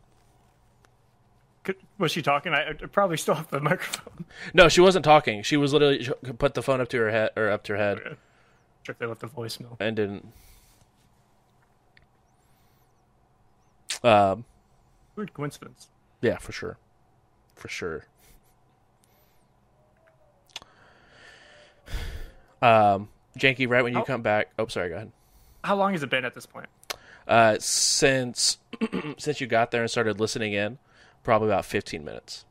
Could, 1.64 1.76
was 1.98 2.12
she 2.12 2.22
talking? 2.22 2.52
I, 2.54 2.70
I 2.70 2.72
probably 2.72 3.16
still 3.16 3.34
have 3.34 3.50
the 3.50 3.60
microphone. 3.62 4.26
No, 4.54 4.68
she 4.68 4.80
wasn't 4.80 5.04
talking. 5.04 5.42
She 5.42 5.56
was 5.56 5.72
literally 5.72 6.04
she 6.04 6.12
put 6.38 6.54
the 6.54 6.62
phone 6.62 6.80
up 6.80 6.88
to 6.90 6.98
her 6.98 7.10
head 7.10 7.30
or 7.36 7.50
up 7.50 7.64
to 7.64 7.72
her 7.72 7.78
head 7.78 8.16
Sure 8.86 8.92
if 8.92 9.00
they 9.00 9.06
left 9.06 9.20
the 9.20 9.26
voicemail. 9.26 9.76
and 9.80 9.96
didn't. 9.96 10.32
Um, 14.04 14.44
Weird 15.16 15.34
coincidence. 15.34 15.88
yeah, 16.22 16.36
for 16.38 16.52
sure, 16.52 16.78
for 17.56 17.66
sure. 17.66 18.04
Um, 22.62 23.08
Janky, 23.36 23.68
right 23.68 23.82
when 23.82 23.92
you 23.92 24.04
come 24.04 24.22
back. 24.22 24.52
Oh, 24.56 24.68
sorry. 24.68 24.90
Go 24.90 24.94
ahead. 24.94 25.10
How 25.64 25.74
long 25.74 25.90
has 25.90 26.04
it 26.04 26.10
been 26.10 26.24
at 26.24 26.34
this 26.34 26.46
point? 26.46 26.68
Uh, 27.26 27.56
since 27.58 28.58
since 29.18 29.40
you 29.40 29.48
got 29.48 29.72
there 29.72 29.80
and 29.82 29.90
started 29.90 30.20
listening 30.20 30.52
in, 30.52 30.78
probably 31.24 31.48
about 31.48 31.64
fifteen 31.64 32.04
minutes. 32.04 32.44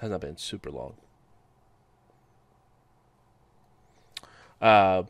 Has 0.00 0.10
not 0.10 0.20
been 0.20 0.36
super 0.36 0.70
long. 0.70 0.96
Uh, 4.66 5.04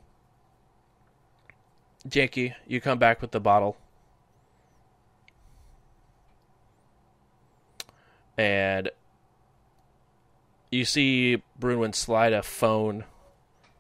Janky, 2.07 2.55
you 2.67 2.79
come 2.79 2.99
back 2.99 3.23
with 3.23 3.31
the 3.31 3.41
bottle, 3.41 3.79
and 8.37 8.91
you 10.71 10.85
see 10.85 11.43
Brunwyn 11.59 11.95
slide 11.95 12.35
a 12.35 12.43
phone 12.43 13.05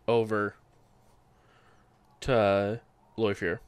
over 0.09 0.55
to 2.23 2.81
Lofwyr. 3.19 3.59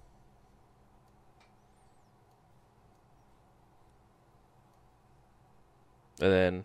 And 6.22 6.32
then 6.32 6.64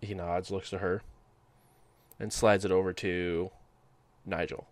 he 0.00 0.14
nods, 0.14 0.50
looks 0.50 0.70
to 0.70 0.78
her, 0.78 1.02
and 2.18 2.32
slides 2.32 2.64
it 2.64 2.70
over 2.70 2.94
to 2.94 3.50
Nigel. 4.24 4.66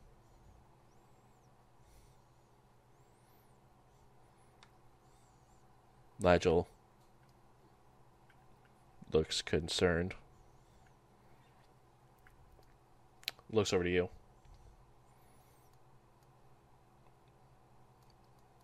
Nigel 6.21 6.69
looks 9.13 9.43
concerned. 9.43 10.15
Looks 13.53 13.73
over 13.73 13.85
to 13.85 13.91
you. 13.91 14.11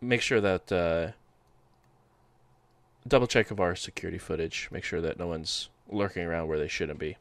make 0.01 0.21
sure 0.21 0.41
that 0.41 0.71
uh, 0.71 1.13
double 3.07 3.27
check 3.27 3.51
of 3.51 3.61
our 3.61 3.75
security 3.75 4.19
footage. 4.19 4.69
Make 4.71 4.85
sure 4.85 5.01
that 5.01 5.19
no 5.19 5.27
one's 5.27 5.69
lurking 5.89 6.25
around 6.25 6.49
where 6.49 6.59
they 6.59 6.69
shouldn't 6.69 6.99
be. 6.99 7.17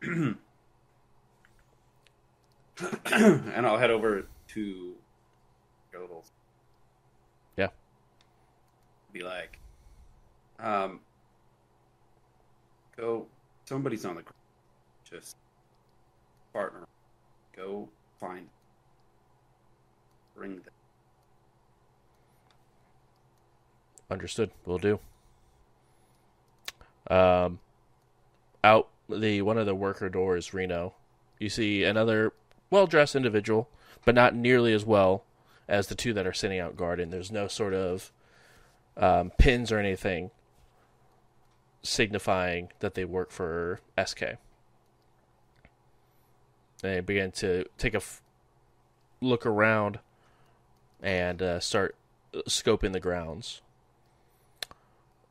and 0.02 0.36
I'll 3.66 3.78
head 3.78 3.90
over 3.90 4.26
to 4.48 4.94
your 5.92 6.00
little. 6.02 6.24
Yeah. 7.56 7.68
Be 9.12 9.22
like, 9.22 9.58
um, 10.60 11.00
go. 12.96 13.26
Somebody's 13.64 14.04
on 14.04 14.14
the 14.14 14.22
ground. 14.22 14.34
Just 15.04 15.36
partner. 16.52 16.86
Go 17.54 17.88
find. 18.18 18.46
Bring 20.36 20.56
them. 20.56 20.72
Understood. 24.10 24.50
Will 24.64 24.78
do. 24.78 24.98
Um, 27.10 27.58
out 28.62 28.88
the 29.08 29.42
one 29.42 29.58
of 29.58 29.66
the 29.66 29.74
worker 29.74 30.08
doors, 30.08 30.52
Reno. 30.52 30.94
You 31.38 31.48
see 31.48 31.84
another 31.84 32.32
well-dressed 32.70 33.16
individual, 33.16 33.68
but 34.04 34.14
not 34.14 34.34
nearly 34.34 34.72
as 34.72 34.84
well 34.84 35.24
as 35.68 35.86
the 35.86 35.94
two 35.94 36.12
that 36.14 36.26
are 36.26 36.32
sitting 36.32 36.58
out 36.58 36.76
guarding. 36.76 37.10
There's 37.10 37.30
no 37.30 37.48
sort 37.48 37.74
of 37.74 38.12
um, 38.96 39.30
pins 39.38 39.70
or 39.70 39.78
anything 39.78 40.30
signifying 41.82 42.70
that 42.80 42.94
they 42.94 43.04
work 43.04 43.30
for 43.30 43.80
SK. 44.02 44.22
They 46.82 47.00
begin 47.00 47.32
to 47.32 47.64
take 47.76 47.94
a 47.94 47.98
f- 47.98 48.22
look 49.20 49.46
around 49.46 49.98
and 51.02 51.40
uh, 51.42 51.60
start 51.60 51.96
scoping 52.48 52.92
the 52.92 53.00
grounds. 53.00 53.62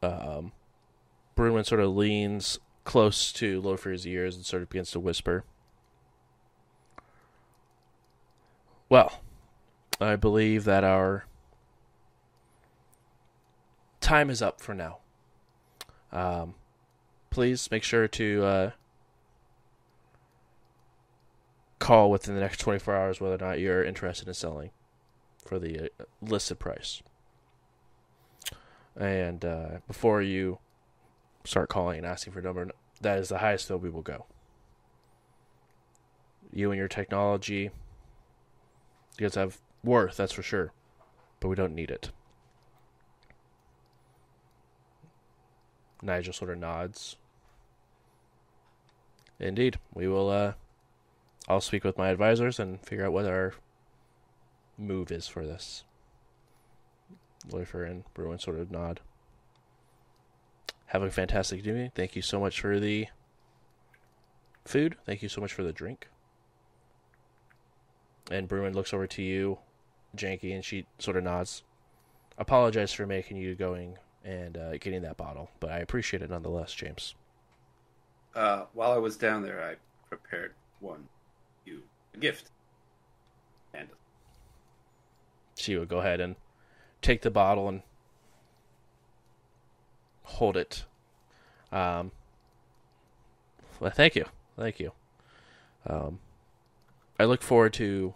Um, 0.02 0.52
Bruin 1.36 1.64
sort 1.64 1.82
of 1.82 1.96
leans 1.96 2.60
close 2.88 3.34
to 3.34 3.62
Lofwyr's 3.62 4.08
ears 4.08 4.38
and 4.38 4.46
sort 4.46 4.64
of 4.64 4.70
begins 4.70 4.92
to 4.92 5.00
whisper. 5.00 5.44
Well, 8.88 9.20
I 10.00 10.16
believe 10.16 10.64
that 10.64 10.86
our 10.86 11.26
time 14.00 14.30
is 14.30 14.42
up 14.42 14.62
for 14.62 14.74
now. 14.74 15.00
Um, 16.14 16.56
please 17.30 17.70
make 17.70 17.84
sure 17.84 18.08
to 18.08 18.46
uh, 18.46 18.72
call 21.80 22.10
within 22.10 22.36
the 22.36 22.42
next 22.42 22.62
24 22.62 22.96
hours 22.96 23.20
whether 23.20 23.36
or 23.36 23.50
not 23.50 23.60
you're 23.60 23.84
interested 23.84 24.30
in 24.30 24.34
selling 24.34 24.72
for 25.46 25.60
the 25.60 25.92
uh, 26.00 26.04
listed 26.22 26.58
price. 26.58 27.04
And 28.96 29.44
uh, 29.44 29.80
before 29.88 30.22
you 30.22 30.60
start 31.48 31.70
calling 31.70 32.00
and 32.00 32.06
asking 32.06 32.34
for 32.34 32.40
a 32.40 32.44
number, 32.44 32.70
that 33.02 33.18
is 33.18 33.30
the 33.30 33.38
highest 33.38 33.70
we 33.70 33.90
will 33.90 34.02
go. 34.02 34.26
You 36.52 36.72
and 36.72 36.78
your 36.78 36.88
technology, 36.88 37.70
you 39.18 39.26
guys 39.26 39.36
have 39.36 39.60
worth, 39.84 40.18
that's 40.18 40.34
for 40.34 40.44
sure, 40.44 40.74
but 41.40 41.48
we 41.48 41.56
don't 41.56 41.76
need 41.76 41.90
it. 41.90 42.12
Nigel 46.02 46.34
sort 46.34 46.52
of 46.52 46.58
nods. 46.58 47.16
Indeed, 49.40 49.80
we 49.94 50.08
will. 50.08 50.30
Uh, 50.30 50.54
I'll 51.48 51.62
speak 51.62 51.84
with 51.84 51.98
my 51.98 52.10
advisors 52.10 52.60
and 52.60 52.82
figure 52.86 53.06
out 53.06 53.14
what 53.14 53.26
our 53.26 53.54
move 54.78 55.12
is 55.12 55.28
for 55.28 55.46
this. 55.46 55.84
Lofwyr 57.50 57.90
and 57.90 58.04
Bruin 58.14 58.40
sort 58.40 58.60
of 58.60 58.72
nod. 58.72 59.00
Have 60.88 61.04
a 61.04 61.12
fantastic 61.12 61.60
evening. 61.66 61.92
Thank 61.94 62.16
you 62.16 62.22
so 62.22 62.40
much 62.40 62.62
for 62.62 62.80
the 62.80 63.08
food. 64.66 64.96
Thank 65.06 65.22
you 65.22 65.30
so 65.30 65.42
much 65.42 65.54
for 65.54 65.64
the 65.64 65.74
drink. 65.74 66.08
And 68.32 68.48
Bruin 68.48 68.74
looks 68.74 68.94
over 68.94 69.08
to 69.08 69.22
you, 69.22 69.60
Janky, 70.16 70.54
and 70.54 70.64
she 70.64 70.86
sort 71.00 71.18
of 71.18 71.24
nods. 71.24 71.64
Apologize 72.38 72.94
for 72.94 73.06
making 73.06 73.38
you 73.38 73.56
going 73.56 73.98
and 74.24 74.58
uh, 74.58 74.78
getting 74.78 75.02
that 75.02 75.18
bottle, 75.18 75.50
but 75.60 75.72
I 75.72 75.80
appreciate 75.80 76.22
it 76.22 76.30
nonetheless, 76.30 76.74
James. 76.74 77.16
Uh, 78.36 78.66
while 78.74 78.92
I 78.92 78.98
was 78.98 79.18
down 79.18 79.42
there, 79.42 79.64
I 79.64 79.76
prepared 80.10 80.54
one 80.80 81.08
you 81.66 81.82
a 82.14 82.18
gift. 82.18 82.52
And 83.74 83.88
She 85.56 85.76
would 85.78 85.88
go 85.88 86.00
ahead 86.00 86.20
and 86.22 86.36
take 87.02 87.22
the 87.22 87.32
bottle 87.32 87.68
and 87.68 87.82
hold 90.28 90.58
it. 90.58 90.86
Um, 91.72 92.12
well, 93.80 93.92
thank 93.92 94.16
you, 94.16 94.26
thank 94.58 94.80
you. 94.80 94.92
Um, 95.86 96.20
I 97.20 97.26
look 97.26 97.42
forward 97.42 97.74
to 97.74 98.14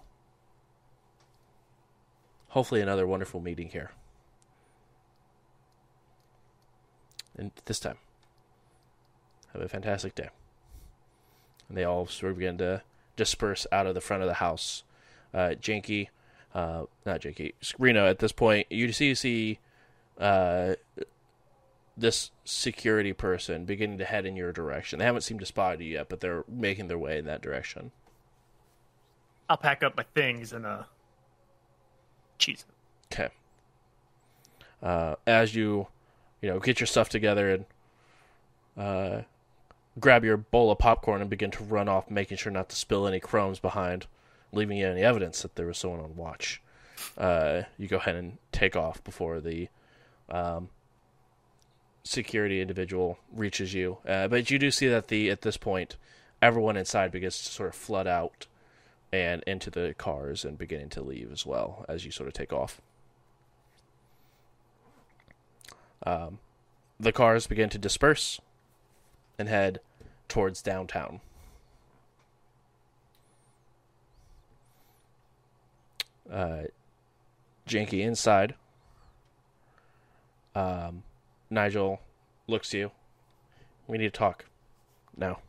hopefully 2.49 2.81
another 2.81 3.07
wonderful 3.07 3.39
meeting 3.39 3.69
here. 3.69 3.91
And 7.37 7.51
this 7.65 7.79
time, 7.79 7.97
have 9.53 9.61
a 9.61 9.69
fantastic 9.69 10.15
day. 10.15 10.29
And 11.69 11.77
they 11.77 11.83
all 11.83 12.05
sort 12.05 12.33
of 12.33 12.37
begin 12.39 12.57
to 12.57 12.83
disperse 13.15 13.65
out 13.71 13.87
of 13.87 13.95
the 13.95 14.01
front 14.01 14.21
of 14.21 14.27
the 14.27 14.35
house. 14.35 14.83
Uh, 15.33 15.55
Janky, 15.61 16.09
uh, 16.53 16.83
not 17.05 17.21
Janky, 17.21 17.53
Reno. 17.79 18.05
At 18.05 18.19
this 18.19 18.33
point, 18.33 18.67
you 18.69 18.91
see 18.91 19.07
you 19.07 19.15
see 19.15 19.59
uh, 20.19 20.75
this 22.01 22.31
security 22.43 23.13
person 23.13 23.65
beginning 23.65 23.97
to 23.99 24.05
head 24.05 24.25
in 24.25 24.35
your 24.35 24.51
direction. 24.51 24.99
They 24.99 25.05
haven't 25.05 25.21
seemed 25.21 25.39
to 25.39 25.45
spot 25.45 25.79
you 25.79 25.93
yet, 25.93 26.09
but 26.09 26.19
they're 26.19 26.43
making 26.47 26.87
their 26.87 26.97
way 26.97 27.17
in 27.17 27.25
that 27.25 27.41
direction. 27.41 27.91
I'll 29.49 29.57
pack 29.57 29.83
up 29.83 29.95
my 29.95 30.05
things 30.15 30.53
and 30.53 30.65
uh, 30.65 30.83
cheese. 32.37 32.65
Okay. 33.11 33.29
Uh, 34.81 35.15
as 35.27 35.53
you, 35.55 35.87
you 36.41 36.49
know, 36.49 36.59
get 36.59 36.79
your 36.79 36.87
stuff 36.87 37.09
together 37.09 37.51
and 37.53 37.65
uh, 38.77 39.21
grab 39.99 40.23
your 40.23 40.37
bowl 40.37 40.71
of 40.71 40.79
popcorn 40.79 41.21
and 41.21 41.29
begin 41.29 41.51
to 41.51 41.63
run 41.63 41.87
off, 41.87 42.09
making 42.09 42.37
sure 42.37 42.51
not 42.51 42.69
to 42.69 42.75
spill 42.75 43.07
any 43.07 43.19
crumbs 43.19 43.59
behind, 43.59 44.07
leaving 44.51 44.77
you 44.77 44.87
any 44.87 45.01
evidence 45.01 45.41
that 45.41 45.55
there 45.55 45.67
was 45.67 45.77
someone 45.77 45.99
on 45.99 46.15
watch. 46.15 46.61
Uh, 47.17 47.63
you 47.77 47.87
go 47.87 47.97
ahead 47.97 48.15
and 48.15 48.37
take 48.51 48.75
off 48.75 49.03
before 49.03 49.39
the 49.39 49.67
um, 50.29 50.69
security 52.03 52.61
individual 52.61 53.17
reaches 53.31 53.73
you. 53.73 53.97
Uh, 54.07 54.27
but 54.27 54.49
you 54.49 54.59
do 54.59 54.71
see 54.71 54.87
that 54.87 55.07
the 55.07 55.29
at 55.29 55.41
this 55.41 55.57
point, 55.57 55.97
everyone 56.41 56.77
inside 56.77 57.11
begins 57.11 57.37
to 57.43 57.49
sort 57.49 57.69
of 57.69 57.75
flood 57.75 58.07
out 58.07 58.47
and 59.13 59.43
into 59.45 59.69
the 59.69 59.93
cars 59.97 60.45
and 60.45 60.57
beginning 60.57 60.89
to 60.89 61.01
leave 61.01 61.31
as 61.31 61.45
well 61.45 61.85
as 61.87 62.05
you 62.05 62.11
sort 62.11 62.27
of 62.27 62.33
take 62.33 62.53
off. 62.53 62.81
Um, 66.05 66.39
the 66.99 67.11
cars 67.11 67.47
begin 67.47 67.69
to 67.69 67.77
disperse 67.77 68.39
and 69.37 69.49
head 69.49 69.79
towards 70.27 70.61
downtown. 70.61 71.19
Uh, 76.31 76.63
Janky 77.67 78.01
inside. 78.01 78.55
Um, 80.55 81.03
Nigel 81.51 81.99
looks 82.47 82.69
to 82.69 82.77
you. 82.77 82.91
We 83.87 83.97
need 83.97 84.05
to 84.13 84.17
talk 84.17 84.45
now. 85.15 85.39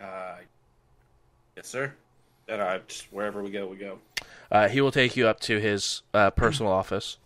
uh, 0.00 0.36
yes, 1.56 1.68
sir. 1.68 1.92
And 2.48 2.60
I 2.60 2.78
just 2.88 3.12
wherever 3.12 3.42
we 3.42 3.50
go, 3.50 3.66
we 3.66 3.76
go. 3.76 3.98
Uh, 4.50 4.68
he 4.68 4.80
will 4.80 4.90
take 4.90 5.16
you 5.16 5.28
up 5.28 5.38
to 5.40 5.58
his 5.58 6.02
uh, 6.12 6.30
personal 6.30 6.72
office 6.72 7.18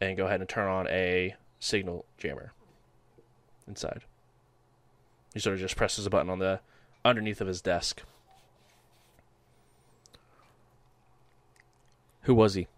and 0.00 0.16
go 0.16 0.26
ahead 0.26 0.40
and 0.40 0.48
turn 0.48 0.68
on 0.68 0.86
a 0.88 1.34
signal 1.58 2.06
jammer 2.16 2.52
inside. 3.66 4.04
He 5.34 5.40
sort 5.40 5.54
of 5.54 5.60
just 5.60 5.76
presses 5.76 6.06
a 6.06 6.10
button 6.10 6.30
on 6.30 6.38
the 6.38 6.60
underneath 7.04 7.40
of 7.40 7.48
his 7.48 7.60
desk. 7.60 8.02
Who 12.22 12.34
was 12.34 12.54
he? 12.54 12.68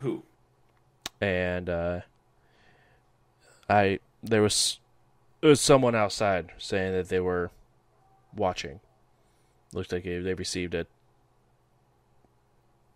Who? 0.00 0.22
And 1.20 1.68
uh, 1.68 2.00
I 3.68 3.98
there 4.22 4.42
was 4.42 4.78
there 5.40 5.50
was 5.50 5.60
someone 5.60 5.94
outside 5.94 6.50
saying 6.58 6.92
that 6.92 7.08
they 7.08 7.20
were 7.20 7.50
watching. 8.34 8.80
Looked 9.72 9.92
like 9.92 10.04
they 10.04 10.18
they 10.18 10.34
received 10.34 10.74
a 10.74 10.86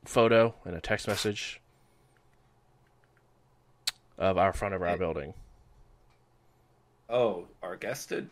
photo 0.04 0.54
and 0.64 0.74
a 0.74 0.80
text 0.80 1.06
message 1.08 1.60
of 4.18 4.36
our 4.38 4.52
front 4.52 4.74
of 4.74 4.82
our 4.82 4.88
Hey. 4.90 4.96
building. 4.98 5.34
Oh, 7.08 7.46
our 7.62 7.76
guest 7.76 8.08
did. 8.08 8.30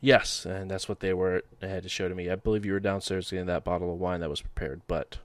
Yes, 0.00 0.44
and 0.44 0.70
that's 0.70 0.88
what 0.88 1.00
they 1.00 1.14
were 1.14 1.42
they 1.60 1.68
had 1.68 1.82
to 1.82 1.88
show 1.88 2.08
to 2.08 2.14
me. 2.14 2.30
I 2.30 2.34
believe 2.36 2.66
you 2.66 2.72
were 2.72 2.80
downstairs 2.80 3.30
getting 3.30 3.46
that 3.46 3.64
bottle 3.64 3.92
of 3.92 3.98
wine 3.98 4.20
that 4.20 4.28
was 4.30 4.42
prepared. 4.42 4.82
But 4.86 5.18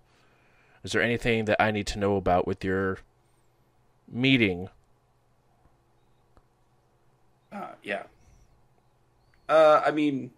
is 0.84 0.92
there 0.92 1.02
anything 1.02 1.46
that 1.46 1.62
I 1.62 1.72
need 1.72 1.88
to 1.88 2.00
know 2.00 2.16
about 2.16 2.48
with 2.48 2.64
your 2.64 2.98
meeting? 4.08 4.70
Uh, 7.52 7.72
yeah. 7.84 8.04
Uh, 9.48 9.82
I 9.86 9.92
mean, 9.92 10.32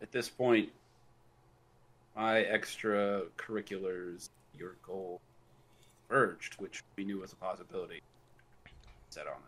at 0.00 0.10
this 0.10 0.28
point, 0.28 0.70
my 2.16 2.42
extracurriculars, 2.44 4.28
your 4.58 4.76
goal, 4.86 5.20
merged, 6.10 6.54
which 6.54 6.82
we 6.96 7.04
knew 7.04 7.20
was 7.20 7.32
a 7.32 7.36
possibility. 7.36 8.00
Set 9.10 9.26
on 9.26 9.34
it. 9.34 9.40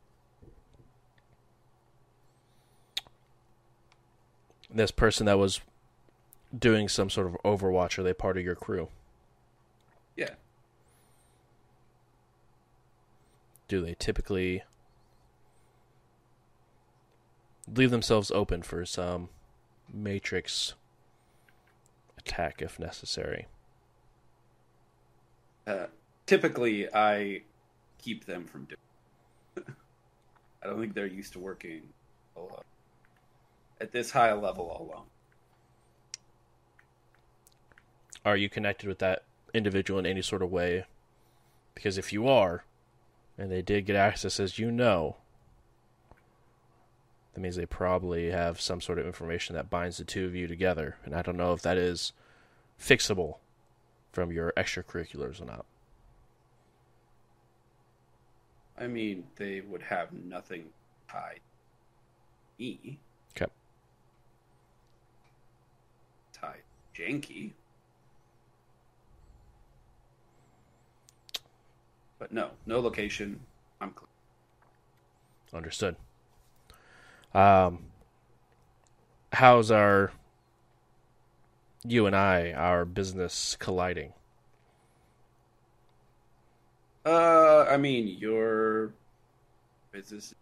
This 4.68 4.90
person 4.90 5.26
that 5.26 5.38
was 5.38 5.60
doing 6.56 6.88
some 6.88 7.08
sort 7.08 7.28
of 7.28 7.36
Overwatch, 7.44 7.98
are 7.98 8.02
they 8.02 8.12
part 8.12 8.36
of 8.36 8.44
your 8.44 8.54
crew? 8.54 8.88
Yeah. 10.16 10.30
Do 13.68 13.84
they 13.84 13.94
typically 13.98 14.62
leave 17.72 17.90
themselves 17.90 18.30
open 18.30 18.62
for 18.62 18.84
some 18.84 19.28
matrix 19.92 20.74
attack 22.18 22.62
if 22.62 22.78
necessary? 22.78 23.46
Uh, 25.66 25.86
typically, 26.26 26.88
I 26.94 27.42
keep 27.98 28.24
them 28.24 28.44
from 28.44 28.66
doing. 28.66 29.66
I 30.62 30.66
don't 30.66 30.80
think 30.80 30.94
they're 30.94 31.06
used 31.06 31.32
to 31.32 31.40
working 31.40 31.82
alone. 32.36 32.62
at 33.80 33.92
this 33.92 34.10
high 34.10 34.32
level 34.32 34.76
alone. 34.80 35.06
Are 38.24 38.36
you 38.36 38.48
connected 38.48 38.88
with 38.88 38.98
that 39.00 39.22
individual 39.54 39.98
in 39.98 40.06
any 40.06 40.22
sort 40.22 40.42
of 40.42 40.50
way? 40.50 40.84
Because 41.74 41.98
if 41.98 42.12
you 42.12 42.26
are, 42.28 42.64
and 43.38 43.50
they 43.50 43.62
did 43.62 43.86
get 43.86 43.96
access 43.96 44.40
as 44.40 44.58
you 44.58 44.70
know, 44.70 45.16
that 47.34 47.40
means 47.40 47.56
they 47.56 47.66
probably 47.66 48.30
have 48.30 48.60
some 48.60 48.80
sort 48.80 48.98
of 48.98 49.06
information 49.06 49.54
that 49.56 49.68
binds 49.68 49.98
the 49.98 50.04
two 50.04 50.24
of 50.24 50.34
you 50.34 50.46
together. 50.46 50.96
And 51.04 51.14
I 51.14 51.20
don't 51.20 51.36
know 51.36 51.52
if 51.52 51.60
that 51.62 51.76
is 51.76 52.12
fixable 52.80 53.36
from 54.10 54.32
your 54.32 54.54
extracurriculars 54.56 55.40
or 55.40 55.44
not. 55.44 55.66
I 58.78 58.86
mean, 58.86 59.24
they 59.36 59.60
would 59.60 59.82
have 59.82 60.12
nothing 60.12 60.66
tied 61.10 61.40
E. 62.58 62.96
Okay. 63.36 63.50
Tied 66.32 66.62
janky. 66.94 67.52
But 72.26 72.34
no, 72.34 72.50
no 72.66 72.80
location. 72.80 73.38
I'm 73.80 73.92
clear. 73.92 74.08
Understood. 75.54 75.94
Um, 77.32 77.84
how's 79.32 79.70
our 79.70 80.10
you 81.84 82.06
and 82.06 82.16
I, 82.16 82.50
our 82.50 82.84
business 82.84 83.56
colliding? 83.60 84.12
Uh, 87.04 87.64
I 87.70 87.76
mean, 87.76 88.08
your 88.18 88.90
business 89.92 90.34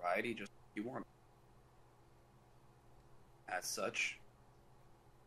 variety 0.00 0.34
just 0.34 0.50
you 0.74 0.82
want. 0.82 1.06
As 3.48 3.64
such, 3.64 4.18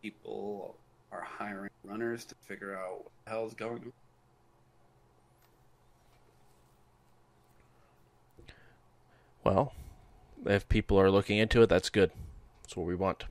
people 0.01 0.75
are 1.13 1.21
hiring 1.21 1.71
runners 1.85 2.25
to 2.25 2.35
figure 2.41 2.75
out 2.77 3.05
what 3.05 3.11
the 3.23 3.31
hell's 3.31 3.53
going 3.53 3.83
on. 3.83 4.00
Well, 9.43 9.73
if 10.45 10.67
people 10.69 10.99
are 10.99 11.11
looking 11.11 11.37
into 11.37 11.61
it, 11.61 11.69
that's 11.69 11.89
good. 11.89 12.11
That's 12.61 12.75
what 12.75 12.85
we 12.85 12.95
want. 12.95 13.25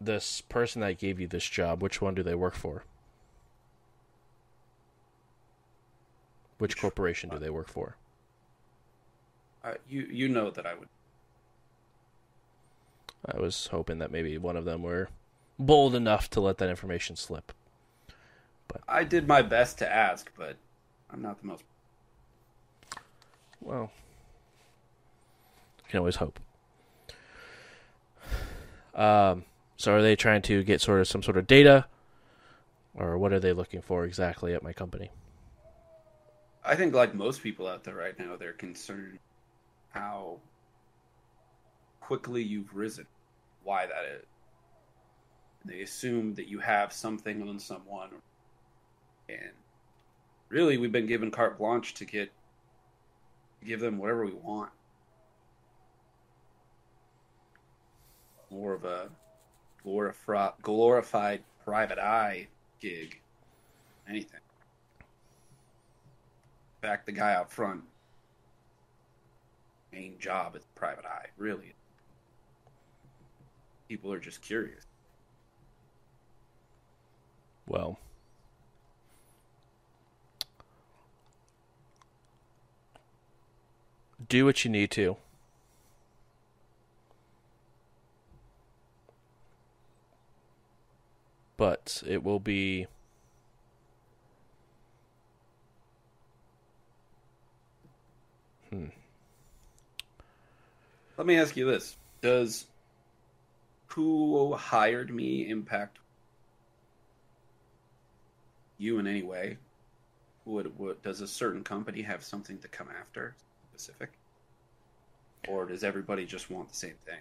This 0.00 0.40
person 0.40 0.80
that 0.80 0.98
gave 0.98 1.20
you 1.20 1.26
this 1.26 1.44
job, 1.44 1.82
which 1.82 2.00
one 2.00 2.14
do 2.14 2.22
they 2.22 2.34
work 2.34 2.54
for? 2.54 2.84
Which 6.58 6.78
corporation 6.78 7.30
do 7.30 7.38
they 7.38 7.50
work 7.50 7.68
for? 7.68 7.96
Uh, 9.62 9.74
you 9.88 10.08
you 10.10 10.28
know 10.28 10.50
that 10.50 10.66
I 10.66 10.74
would. 10.74 10.88
I 13.26 13.38
was 13.38 13.66
hoping 13.66 13.98
that 13.98 14.10
maybe 14.10 14.38
one 14.38 14.56
of 14.56 14.64
them 14.64 14.82
were 14.82 15.08
bold 15.58 15.94
enough 15.94 16.30
to 16.30 16.40
let 16.40 16.58
that 16.58 16.70
information 16.70 17.16
slip. 17.16 17.52
I 18.88 19.04
did 19.04 19.26
my 19.26 19.42
best 19.42 19.78
to 19.78 19.92
ask, 19.92 20.30
but 20.36 20.56
I'm 21.12 21.22
not 21.22 21.40
the 21.40 21.46
most. 21.46 21.64
Well, 23.60 23.90
you 25.78 25.88
can 25.88 25.98
always 25.98 26.16
hope. 26.16 26.40
Um, 28.94 29.44
so 29.76 29.94
are 29.94 30.02
they 30.02 30.16
trying 30.16 30.42
to 30.42 30.62
get 30.62 30.80
sort 30.80 31.00
of 31.00 31.08
some 31.08 31.22
sort 31.22 31.36
of 31.36 31.46
data, 31.46 31.86
or 32.94 33.18
what 33.18 33.32
are 33.32 33.40
they 33.40 33.52
looking 33.52 33.82
for 33.82 34.04
exactly 34.04 34.54
at 34.54 34.62
my 34.62 34.72
company? 34.72 35.10
I 36.64 36.74
think, 36.74 36.94
like 36.94 37.14
most 37.14 37.42
people 37.42 37.66
out 37.66 37.84
there 37.84 37.94
right 37.94 38.18
now, 38.18 38.36
they're 38.36 38.52
concerned 38.52 39.18
how 39.90 40.38
quickly 42.00 42.42
you've 42.42 42.74
risen, 42.74 43.06
why 43.64 43.86
that 43.86 44.04
is. 44.16 44.24
They 45.64 45.82
assume 45.82 46.34
that 46.34 46.48
you 46.48 46.58
have 46.58 46.92
something 46.92 47.48
on 47.48 47.58
someone, 47.58 48.10
and 49.28 49.52
really, 50.50 50.76
we've 50.76 50.92
been 50.92 51.06
given 51.06 51.30
carte 51.30 51.56
blanche 51.56 51.94
to 51.94 52.04
get 52.04 52.30
give 53.64 53.80
them 53.80 53.98
whatever 53.98 54.26
we 54.26 54.32
want. 54.32 54.70
More 58.50 58.74
of 58.74 58.84
a 58.84 59.08
glorified, 59.82 60.52
glorified 60.62 61.42
private 61.64 61.98
eye 61.98 62.48
gig. 62.80 63.20
Anything. 64.08 64.40
In 66.82 66.88
fact, 66.88 67.06
the 67.06 67.12
guy 67.12 67.34
out 67.34 67.52
front, 67.52 67.84
main 69.92 70.18
job 70.18 70.56
is 70.56 70.62
private 70.74 71.04
eye. 71.04 71.26
Really, 71.36 71.74
people 73.88 74.12
are 74.12 74.18
just 74.18 74.42
curious. 74.42 74.86
Well, 77.68 77.98
do 84.28 84.44
what 84.44 84.64
you 84.64 84.70
need 84.70 84.90
to. 84.92 85.16
But 91.56 92.02
it 92.06 92.22
will 92.22 92.40
be 92.40 92.86
Hmm. 98.70 98.86
Let 101.18 101.26
me 101.26 101.36
ask 101.36 101.56
you 101.56 101.66
this: 101.66 101.96
Does 102.22 102.66
who 103.88 104.54
hired 104.54 105.12
me 105.12 105.50
impact 105.50 105.98
you 108.78 108.98
in 108.98 109.06
any 109.06 109.22
way? 109.22 109.58
Would, 110.46 110.78
would 110.78 111.02
does 111.02 111.20
a 111.20 111.26
certain 111.26 111.62
company 111.62 112.02
have 112.02 112.24
something 112.24 112.58
to 112.58 112.68
come 112.68 112.88
after 112.98 113.34
specific, 113.80 114.10
or 115.48 115.64
does 115.66 115.82
everybody 115.82 116.26
just 116.26 116.50
want 116.50 116.68
the 116.68 116.76
same 116.76 116.96
thing? 117.06 117.20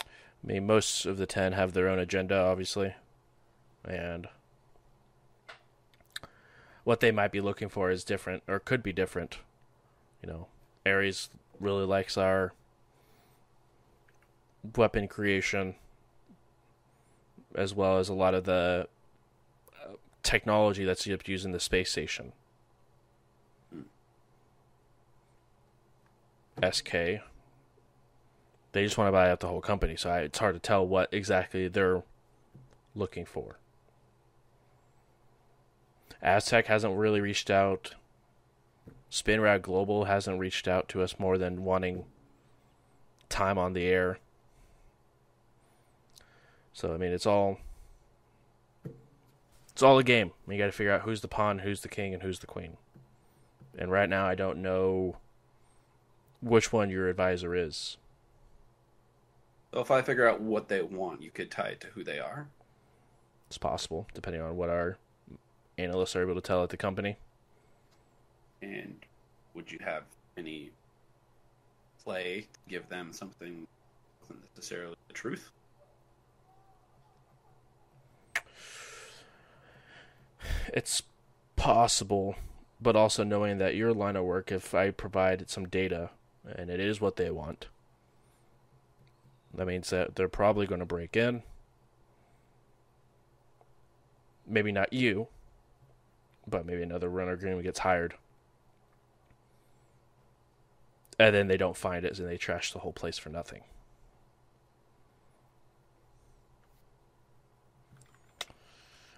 I 0.00 0.46
mean, 0.46 0.66
most 0.66 1.04
of 1.04 1.18
the 1.18 1.26
ten 1.26 1.52
have 1.52 1.72
their 1.72 1.88
own 1.88 1.98
agenda, 1.98 2.36
obviously, 2.36 2.94
and 3.84 4.28
what 6.84 7.00
they 7.00 7.10
might 7.10 7.32
be 7.32 7.40
looking 7.40 7.68
for 7.68 7.90
is 7.90 8.04
different, 8.04 8.44
or 8.46 8.60
could 8.60 8.82
be 8.82 8.92
different. 8.92 9.38
You 10.22 10.30
know, 10.30 10.46
Ares 10.86 11.28
really 11.58 11.84
likes 11.84 12.16
our 12.16 12.52
weapon 14.76 15.08
creation, 15.08 15.74
as 17.54 17.74
well 17.74 17.98
as 17.98 18.08
a 18.08 18.14
lot 18.14 18.34
of 18.34 18.44
the 18.44 18.86
uh, 19.80 19.94
technology 20.22 20.84
that's 20.84 21.06
used 21.06 21.44
in 21.44 21.52
the 21.52 21.60
space 21.60 21.90
station. 21.90 22.32
SK. 26.60 26.92
They 28.72 28.84
just 28.84 28.96
want 28.96 29.08
to 29.08 29.12
buy 29.12 29.30
out 29.30 29.40
the 29.40 29.48
whole 29.48 29.60
company, 29.60 29.96
so 29.96 30.10
I, 30.10 30.20
it's 30.20 30.38
hard 30.38 30.54
to 30.54 30.60
tell 30.60 30.86
what 30.86 31.12
exactly 31.12 31.68
they're 31.68 32.02
looking 32.94 33.24
for. 33.24 33.58
Aztec 36.22 36.66
hasn't 36.66 36.96
really 36.96 37.20
reached 37.20 37.50
out. 37.50 37.94
Spinrad 39.10 39.62
Global 39.62 40.04
hasn't 40.04 40.38
reached 40.38 40.66
out 40.66 40.88
to 40.88 41.02
us 41.02 41.18
more 41.18 41.36
than 41.36 41.64
wanting 41.64 42.04
time 43.28 43.58
on 43.58 43.72
the 43.72 43.84
air. 43.84 44.18
So 46.72 46.94
I 46.94 46.96
mean, 46.96 47.12
it's 47.12 47.26
all 47.26 47.58
it's 49.72 49.82
all 49.82 49.98
a 49.98 50.04
game. 50.04 50.32
You 50.48 50.58
got 50.58 50.66
to 50.66 50.72
figure 50.72 50.92
out 50.92 51.02
who's 51.02 51.20
the 51.20 51.28
pawn, 51.28 51.60
who's 51.60 51.80
the 51.80 51.88
king, 51.88 52.14
and 52.14 52.22
who's 52.22 52.38
the 52.38 52.46
queen. 52.46 52.76
And 53.76 53.90
right 53.90 54.08
now, 54.08 54.26
I 54.26 54.34
don't 54.34 54.62
know 54.62 55.16
which 56.42 56.72
one 56.72 56.90
your 56.90 57.08
advisor 57.08 57.54
is. 57.54 57.96
So 59.72 59.80
if 59.80 59.90
I 59.90 60.02
figure 60.02 60.28
out 60.28 60.40
what 60.40 60.68
they 60.68 60.82
want, 60.82 61.22
you 61.22 61.30
could 61.30 61.50
tie 61.50 61.68
it 61.68 61.80
to 61.80 61.86
who 61.88 62.04
they 62.04 62.18
are. 62.18 62.48
It's 63.46 63.56
possible, 63.58 64.06
depending 64.12 64.42
on 64.42 64.56
what 64.56 64.68
our 64.68 64.98
analysts 65.78 66.14
are 66.16 66.22
able 66.22 66.34
to 66.34 66.40
tell 66.40 66.62
at 66.62 66.68
the 66.68 66.76
company. 66.76 67.16
And 68.60 68.96
would 69.54 69.72
you 69.72 69.78
have 69.82 70.02
any 70.36 70.70
play 72.04 72.48
to 72.52 72.60
give 72.68 72.88
them 72.88 73.12
something 73.12 73.66
not 74.28 74.38
necessarily 74.54 74.96
the 75.08 75.14
truth? 75.14 75.50
It's 80.68 81.02
possible, 81.56 82.36
but 82.80 82.96
also 82.96 83.24
knowing 83.24 83.58
that 83.58 83.74
your 83.74 83.92
line 83.92 84.16
of 84.16 84.24
work, 84.24 84.50
if 84.50 84.74
I 84.74 84.90
provide 84.90 85.48
some 85.48 85.68
data 85.68 86.10
and 86.44 86.70
it 86.70 86.80
is 86.80 87.00
what 87.00 87.16
they 87.16 87.30
want, 87.30 87.66
that 89.54 89.66
means 89.66 89.90
that 89.90 90.16
they're 90.16 90.28
probably 90.28 90.66
going 90.66 90.80
to 90.80 90.86
break 90.86 91.16
in. 91.16 91.42
Maybe 94.46 94.72
not 94.72 94.92
you, 94.92 95.28
but 96.46 96.66
maybe 96.66 96.82
another 96.82 97.08
runner 97.08 97.32
agreement 97.32 97.64
gets 97.64 97.80
hired. 97.80 98.14
And 101.18 101.34
then 101.34 101.46
they 101.46 101.56
don't 101.56 101.76
find 101.76 102.04
it 102.04 102.18
and 102.18 102.28
they 102.28 102.38
trash 102.38 102.72
the 102.72 102.80
whole 102.80 102.92
place 102.92 103.18
for 103.18 103.28
nothing. 103.28 103.62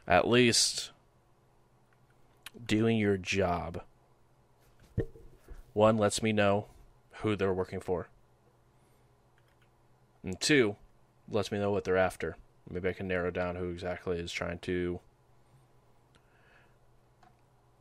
At 0.06 0.28
least 0.28 0.90
doing 2.66 2.98
your 2.98 3.16
job. 3.16 3.82
One 5.72 5.96
lets 5.96 6.22
me 6.22 6.32
know 6.32 6.66
who 7.24 7.34
they're 7.34 7.54
working 7.54 7.80
for. 7.80 8.08
And 10.22 10.38
two, 10.40 10.76
lets 11.28 11.50
me 11.50 11.58
know 11.58 11.70
what 11.70 11.84
they're 11.84 11.96
after. 11.96 12.36
Maybe 12.70 12.88
I 12.88 12.92
can 12.92 13.08
narrow 13.08 13.30
down 13.30 13.56
who 13.56 13.70
exactly 13.70 14.18
is 14.18 14.30
trying 14.30 14.58
to 14.60 15.00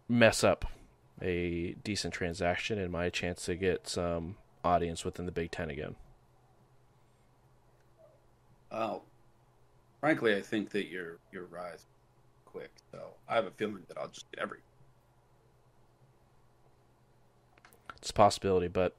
mess 0.07 0.43
up 0.43 0.65
a 1.21 1.73
decent 1.83 2.13
transaction 2.13 2.79
and 2.79 2.91
my 2.91 3.09
chance 3.09 3.43
to 3.45 3.55
get 3.55 3.87
some 3.87 4.37
audience 4.63 5.03
within 5.03 5.25
the 5.25 5.31
Big 5.31 5.51
Ten 5.51 5.69
again. 5.69 5.95
Well, 8.71 9.03
frankly, 9.99 10.35
I 10.35 10.41
think 10.41 10.69
that 10.71 10.87
your 10.87 11.17
your 11.31 11.45
rise 11.45 11.85
quick, 12.45 12.71
so 12.91 12.99
I 13.27 13.35
have 13.35 13.45
a 13.45 13.51
feeling 13.51 13.83
that 13.89 13.97
I'll 13.97 14.07
just 14.07 14.31
get 14.31 14.41
every. 14.41 14.59
It's 17.97 18.09
a 18.09 18.13
possibility, 18.13 18.67
but 18.67 18.95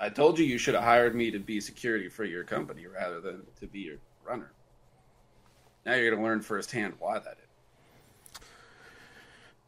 I 0.00 0.08
told 0.08 0.38
you 0.38 0.46
you 0.46 0.56
should 0.56 0.74
have 0.74 0.82
hired 0.82 1.14
me 1.14 1.30
to 1.30 1.38
be 1.38 1.60
security 1.60 2.08
for 2.08 2.24
your 2.24 2.42
company 2.42 2.86
rather 2.86 3.20
than 3.20 3.42
to 3.60 3.66
be 3.66 3.80
your 3.80 3.98
runner. 4.24 4.50
Now 5.84 5.94
you're 5.94 6.10
going 6.10 6.22
to 6.22 6.26
learn 6.26 6.40
firsthand 6.40 6.94
why 6.98 7.18
that 7.18 7.36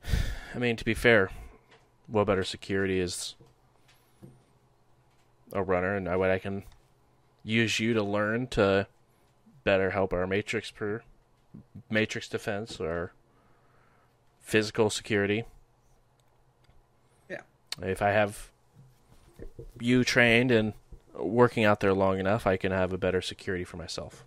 is. 0.04 0.12
I 0.54 0.58
mean, 0.58 0.76
to 0.76 0.84
be 0.84 0.94
fair, 0.94 1.30
what 2.06 2.26
better 2.26 2.44
security 2.44 2.98
is 2.98 3.34
a 5.52 5.62
runner, 5.62 5.96
and 5.96 6.06
what 6.18 6.30
I 6.30 6.38
can 6.38 6.64
use 7.42 7.78
you 7.78 7.92
to 7.94 8.02
learn 8.02 8.46
to 8.48 8.86
better 9.64 9.90
help 9.90 10.12
our 10.12 10.26
matrix 10.26 10.70
per 10.70 11.02
matrix 11.90 12.28
defense 12.28 12.80
or 12.80 13.12
physical 14.40 14.88
security. 14.88 15.44
Yeah. 17.28 17.42
If 17.80 18.00
I 18.00 18.10
have 18.10 18.51
you 19.80 20.04
trained 20.04 20.50
and 20.50 20.72
working 21.14 21.64
out 21.64 21.80
there 21.80 21.92
long 21.92 22.18
enough, 22.18 22.46
I 22.46 22.56
can 22.56 22.72
have 22.72 22.92
a 22.92 22.98
better 22.98 23.20
security 23.20 23.64
for 23.64 23.76
myself. 23.76 24.24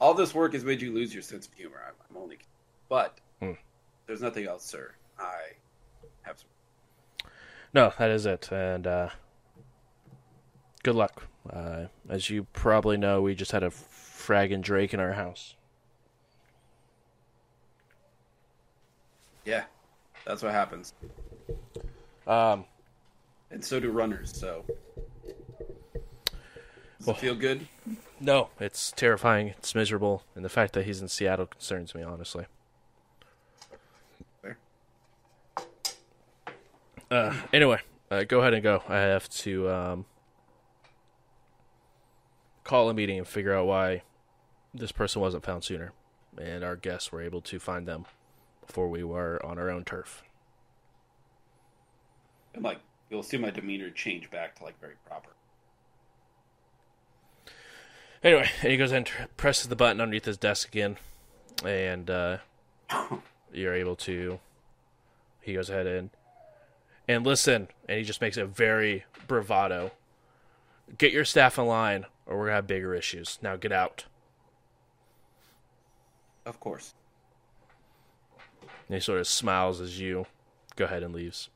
All 0.00 0.14
this 0.14 0.34
work 0.34 0.52
has 0.54 0.64
made 0.64 0.82
you 0.82 0.92
lose 0.92 1.12
your 1.14 1.22
sense 1.22 1.46
of 1.46 1.54
humor. 1.54 1.80
I'm, 1.86 1.94
I'm 2.10 2.16
only, 2.22 2.36
kidding. 2.36 2.48
but 2.88 3.18
Hmm. 3.40 3.52
there's 4.06 4.20
nothing 4.22 4.46
else, 4.46 4.64
sir. 4.64 4.92
I 5.18 5.52
have 6.22 6.38
some. 6.38 7.30
No, 7.72 7.92
that 7.98 8.10
is 8.10 8.26
it. 8.26 8.50
And 8.50 8.86
uh, 8.86 9.10
good 10.82 10.94
luck. 10.96 11.24
Uh, 11.48 11.86
as 12.08 12.30
you 12.30 12.44
probably 12.52 12.96
know, 12.96 13.22
we 13.22 13.34
just 13.34 13.52
had 13.52 13.62
a 13.62 13.70
fragging 13.70 14.60
Drake 14.60 14.92
in 14.92 15.00
our 15.00 15.12
house. 15.12 15.54
Yeah, 19.44 19.64
that's 20.24 20.42
what 20.42 20.52
happens, 20.52 20.94
Um, 22.28 22.64
and 23.52 23.64
so 23.64 23.78
do 23.78 23.90
runners. 23.90 24.36
So, 24.36 24.64
does 26.98 27.06
Well- 27.06 27.16
it 27.16 27.20
feel 27.20 27.34
good? 27.36 27.68
no, 28.20 28.50
it's 28.58 28.90
terrifying. 28.92 29.48
It's 29.48 29.74
miserable, 29.74 30.24
and 30.34 30.44
the 30.44 30.48
fact 30.48 30.72
that 30.74 30.84
he's 30.86 31.00
in 31.00 31.08
Seattle 31.08 31.46
concerns 31.46 31.94
me, 31.94 32.02
honestly. 32.02 32.46
Fair. 34.40 34.58
Uh, 37.10 37.34
anyway, 37.52 37.80
uh, 38.10 38.24
go 38.24 38.40
ahead 38.40 38.54
and 38.54 38.62
go. 38.62 38.82
I 38.88 38.96
have 38.98 39.28
to 39.30 39.68
um, 39.70 40.06
call 42.64 42.88
a 42.88 42.94
meeting 42.94 43.18
and 43.18 43.26
figure 43.28 43.54
out 43.54 43.66
why 43.66 44.02
this 44.72 44.92
person 44.92 45.20
wasn't 45.20 45.44
found 45.44 45.62
sooner, 45.64 45.92
and 46.40 46.64
our 46.64 46.76
guests 46.76 47.12
were 47.12 47.20
able 47.20 47.42
to 47.42 47.58
find 47.58 47.86
them 47.86 48.06
before 48.66 48.88
we 48.88 49.02
were 49.04 49.44
on 49.44 49.58
our 49.58 49.68
own 49.68 49.84
turf. 49.84 50.22
And 52.54 52.62
like, 52.62 52.78
you'll 53.12 53.22
see 53.22 53.36
my 53.36 53.50
demeanor 53.50 53.90
change 53.90 54.30
back 54.30 54.56
to 54.56 54.64
like 54.64 54.80
very 54.80 54.94
proper. 55.06 55.28
Anyway, 58.24 58.48
he 58.62 58.76
goes 58.76 58.92
and 58.92 59.08
presses 59.36 59.68
the 59.68 59.76
button 59.76 60.00
underneath 60.00 60.24
his 60.24 60.38
desk 60.38 60.68
again, 60.68 60.96
and 61.64 62.08
uh, 62.08 62.38
you're 63.52 63.74
able 63.74 63.96
to. 63.96 64.40
He 65.40 65.54
goes 65.54 65.68
ahead 65.68 65.86
and 65.86 66.10
and 67.06 67.26
listen, 67.26 67.68
and 67.88 67.98
he 67.98 68.04
just 68.04 68.20
makes 68.20 68.36
it 68.36 68.46
very 68.46 69.04
bravado. 69.26 69.90
Get 70.96 71.12
your 71.12 71.24
staff 71.24 71.58
in 71.58 71.66
line, 71.66 72.06
or 72.26 72.38
we're 72.38 72.46
gonna 72.46 72.56
have 72.56 72.66
bigger 72.66 72.94
issues. 72.94 73.38
Now 73.42 73.56
get 73.56 73.72
out. 73.72 74.04
Of 76.46 76.60
course. 76.60 76.94
And 78.88 78.96
he 78.96 79.00
sort 79.00 79.20
of 79.20 79.26
smiles 79.26 79.80
as 79.80 80.00
you 80.00 80.26
go 80.76 80.84
ahead 80.84 81.02
and 81.02 81.14
leaves. 81.14 81.50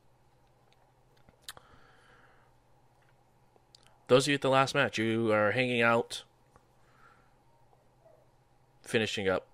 Those 4.08 4.24
of 4.24 4.28
you 4.28 4.34
at 4.34 4.40
the 4.40 4.50
last 4.50 4.74
match, 4.74 4.98
you 4.98 5.32
are 5.32 5.52
hanging 5.52 5.82
out, 5.82 6.22
finishing 8.82 9.28
up 9.28 9.46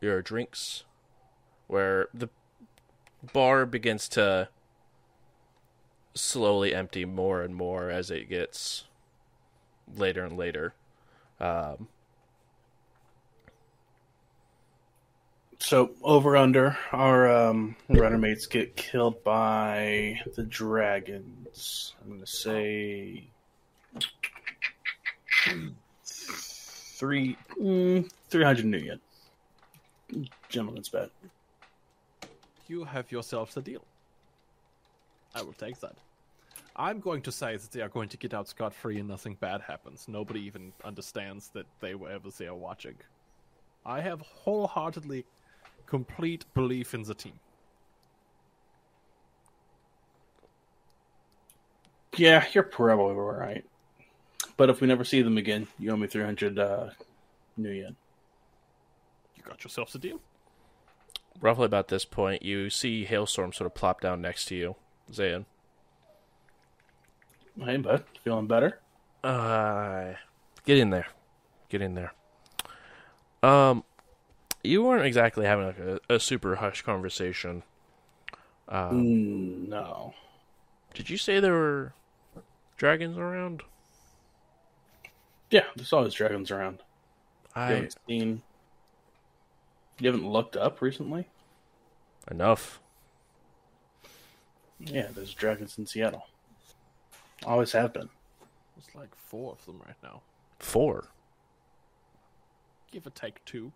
your 0.00 0.22
drinks, 0.22 0.84
where 1.66 2.08
the 2.14 2.28
bar 3.32 3.66
begins 3.66 4.08
to 4.10 4.48
slowly 6.14 6.74
empty 6.74 7.04
more 7.04 7.42
and 7.42 7.54
more 7.54 7.90
as 7.90 8.10
it 8.10 8.28
gets 8.28 8.84
later 9.96 10.24
and 10.24 10.36
later. 10.36 10.74
Um, 11.40 11.88
So 15.68 15.90
over 16.02 16.34
under 16.34 16.78
our 16.92 17.30
um, 17.30 17.76
runner 17.90 18.16
mates 18.16 18.46
get 18.46 18.74
killed 18.74 19.22
by 19.22 20.18
the 20.34 20.42
dragons. 20.44 21.92
I'm 22.02 22.10
gonna 22.10 22.26
say 22.26 23.24
three 26.06 27.36
mm, 27.60 28.10
three 28.30 28.44
hundred 28.44 28.64
million. 28.64 28.98
Gentleman's 30.48 30.88
bet. 30.88 31.10
You 32.66 32.84
have 32.84 33.12
yourselves 33.12 33.54
a 33.58 33.60
deal. 33.60 33.84
I 35.34 35.42
will 35.42 35.52
take 35.52 35.78
that. 35.80 35.96
I'm 36.76 36.98
going 36.98 37.20
to 37.20 37.30
say 37.30 37.58
that 37.58 37.72
they 37.72 37.82
are 37.82 37.90
going 37.90 38.08
to 38.08 38.16
get 38.16 38.32
out 38.32 38.48
scot 38.48 38.72
free 38.72 39.00
and 39.00 39.08
nothing 39.08 39.36
bad 39.38 39.60
happens. 39.60 40.06
Nobody 40.08 40.40
even 40.46 40.72
understands 40.82 41.48
that 41.48 41.66
they 41.80 41.94
were 41.94 42.08
ever 42.08 42.30
there 42.38 42.54
watching. 42.54 42.94
I 43.84 44.00
have 44.00 44.22
wholeheartedly 44.22 45.26
complete 45.88 46.44
belief 46.54 46.94
in 46.94 47.02
the 47.02 47.14
team. 47.14 47.40
Yeah, 52.16 52.44
you're 52.52 52.64
probably 52.64 53.14
right. 53.14 53.64
But 54.56 54.70
if 54.70 54.80
we 54.80 54.88
never 54.88 55.04
see 55.04 55.22
them 55.22 55.38
again, 55.38 55.68
you 55.78 55.90
owe 55.92 55.96
me 55.96 56.08
three 56.08 56.24
hundred 56.24 56.58
uh, 56.58 56.90
nuyen. 57.58 57.94
You 59.36 59.42
got 59.44 59.62
yourselves 59.62 59.94
a 59.94 59.98
deal. 59.98 60.20
roughly 61.40 61.64
about 61.66 61.88
this 61.88 62.04
point, 62.04 62.42
you 62.42 62.70
see 62.70 63.04
Hailstorm 63.04 63.52
sort 63.52 63.66
of 63.66 63.74
plop 63.74 64.00
down 64.00 64.20
next 64.20 64.46
to 64.46 64.56
you, 64.56 64.76
Zane. 65.12 65.46
Hey, 67.62 67.76
bud, 67.76 68.04
feeling 68.22 68.46
better? 68.46 68.80
Uh, 69.24 70.12
get 70.64 70.78
in 70.78 70.90
there, 70.90 71.06
get 71.68 71.82
in 71.82 71.94
there. 71.94 72.12
Um, 73.42 73.84
you 74.62 74.82
weren't 74.82 75.06
exactly 75.06 75.46
having 75.46 75.66
like 75.66 75.78
a, 75.78 76.00
a 76.08 76.20
super 76.20 76.56
hush 76.56 76.82
conversation. 76.82 77.62
Um, 78.68 79.04
Mm, 79.04 79.68
no. 79.68 80.14
did 80.94 81.08
you 81.08 81.16
say 81.16 81.40
there 81.40 81.52
were 81.54 81.92
dragons 82.76 83.16
around? 83.16 83.62
Yeah, 85.50 85.64
there's 85.76 85.92
always 85.92 86.12
dragons 86.14 86.50
around. 86.50 86.80
You 87.56 87.62
I 87.62 87.66
haven't 87.68 87.94
seen. 88.06 88.42
You 89.98 90.10
haven't 90.12 90.28
looked 90.28 90.56
up 90.56 90.80
recently? 90.82 91.28
enough. 92.30 92.80
Yeah, 94.78 95.08
there's 95.14 95.32
dragons 95.34 95.78
in 95.78 95.86
Seattle. 95.86 96.26
Always 97.46 97.72
have 97.72 97.92
been. 97.94 98.10
There's 98.76 98.94
like 98.94 99.14
four 99.16 99.52
of 99.52 99.64
them 99.64 99.80
right 99.84 99.96
now. 100.02 100.20
Four, 100.60 101.06
Give 102.92 103.06
or 103.06 103.10
take 103.10 103.44
two. 103.44 103.72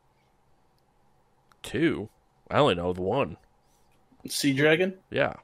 Two. 1.63 2.09
I 2.51 2.59
only 2.59 2.75
know 2.75 2.93
the 2.93 3.03
one. 3.03 3.37
Sea 4.29 4.53
dragon? 4.53 4.95
Yeah. 5.11 5.35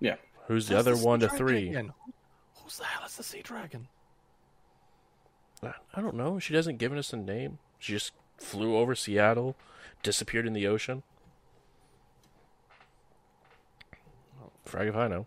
Yeah. 0.00 0.16
Who's 0.46 0.66
the 0.68 0.74
Who's 0.74 0.80
other 0.80 0.96
sea 0.96 1.04
one 1.06 1.20
to 1.20 1.28
three? 1.28 1.68
again? 1.68 1.92
Who's 2.62 2.78
the 2.78 2.84
hell 2.84 3.06
is 3.06 3.16
the 3.16 3.22
sea 3.22 3.42
dragon? 3.42 3.88
I 5.62 5.72
I 5.94 6.00
don't 6.00 6.16
know. 6.16 6.38
She 6.38 6.54
hasn't 6.54 6.78
given 6.78 6.98
us 6.98 7.12
a 7.12 7.16
name. 7.16 7.58
She 7.78 7.92
just 7.92 8.12
flew 8.38 8.76
over 8.76 8.94
Seattle, 8.94 9.56
disappeared 10.02 10.46
in 10.46 10.52
the 10.54 10.66
ocean. 10.66 11.02
Frag 14.64 14.88
if 14.88 14.96
I 14.96 15.08
know. 15.08 15.26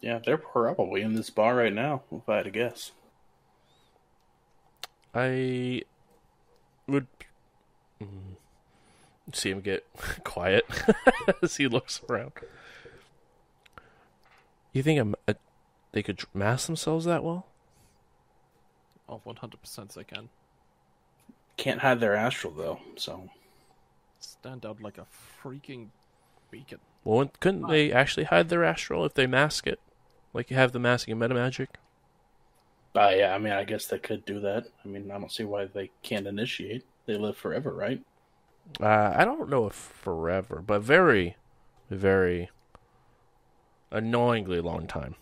Yeah, 0.00 0.18
they're 0.18 0.36
probably 0.36 1.00
in 1.00 1.14
this 1.14 1.30
bar 1.30 1.56
right 1.56 1.72
now, 1.72 2.02
if 2.12 2.28
I 2.28 2.36
had 2.36 2.44
to 2.44 2.50
guess. 2.50 2.92
I 5.14 5.82
would 6.86 7.06
mm, 8.02 8.36
see 9.32 9.50
him 9.50 9.60
get 9.60 9.86
quiet 10.24 10.64
as 11.42 11.56
he 11.56 11.66
looks 11.66 12.00
around. 12.08 12.32
You 14.72 14.82
think 14.82 15.00
I'm, 15.00 15.14
a, 15.28 15.36
they 15.92 16.02
could 16.02 16.20
mask 16.34 16.66
themselves 16.66 17.04
that 17.04 17.22
well? 17.22 17.46
Oh, 19.08 19.20
100% 19.24 19.94
they 19.94 20.04
can. 20.04 20.30
Can't 21.56 21.80
hide 21.80 22.00
their 22.00 22.16
astral, 22.16 22.52
though, 22.52 22.80
so. 22.96 23.28
Stand 24.18 24.66
out 24.66 24.82
like 24.82 24.98
a 24.98 25.06
freaking 25.42 25.88
beacon. 26.50 26.80
Well, 27.04 27.30
couldn't 27.38 27.68
they 27.68 27.92
actually 27.92 28.24
hide 28.24 28.48
their 28.48 28.64
astral 28.64 29.04
if 29.04 29.14
they 29.14 29.26
mask 29.26 29.66
it, 29.66 29.78
like 30.32 30.50
you 30.50 30.56
have 30.56 30.72
the 30.72 30.78
masking 30.78 31.12
in 31.12 31.18
metamagic? 31.18 31.68
Uh, 32.96 33.12
yeah, 33.14 33.34
I 33.34 33.38
mean, 33.38 33.52
I 33.52 33.64
guess 33.64 33.86
they 33.86 33.98
could 33.98 34.24
do 34.24 34.40
that. 34.40 34.66
I 34.84 34.88
mean, 34.88 35.10
I 35.10 35.18
don't 35.18 35.32
see 35.32 35.44
why 35.44 35.66
they 35.66 35.90
can't 36.02 36.26
initiate. 36.26 36.84
They 37.06 37.16
live 37.16 37.36
forever, 37.36 37.72
right? 37.72 38.00
Uh, 38.80 39.12
I 39.16 39.24
don't 39.24 39.50
know 39.50 39.66
if 39.66 39.74
forever, 39.74 40.62
but 40.64 40.80
very, 40.80 41.36
very 41.90 42.50
annoyingly 43.90 44.60
long 44.60 44.86
time. 44.86 45.16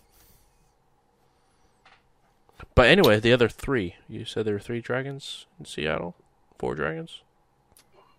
But 2.75 2.87
anyway, 2.87 3.19
the 3.19 3.33
other 3.33 3.49
three. 3.49 3.95
You 4.07 4.25
said 4.25 4.45
there 4.45 4.53
were 4.53 4.59
three 4.59 4.81
dragons 4.81 5.45
in 5.59 5.65
Seattle? 5.65 6.15
Four 6.57 6.75
dragons? 6.75 7.21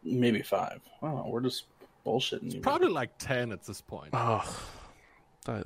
Maybe 0.03 0.43
five. 0.43 0.81
I. 1.03 1.13
We're 1.27 1.41
just 1.41 1.65
bullshitting 2.05 2.55
you. 2.55 2.61
Probably 2.61 2.89
like 2.89 3.17
10 3.19 3.53
at 3.53 3.65
this 3.65 3.81
point. 3.81 4.11
Oh, 4.13 4.45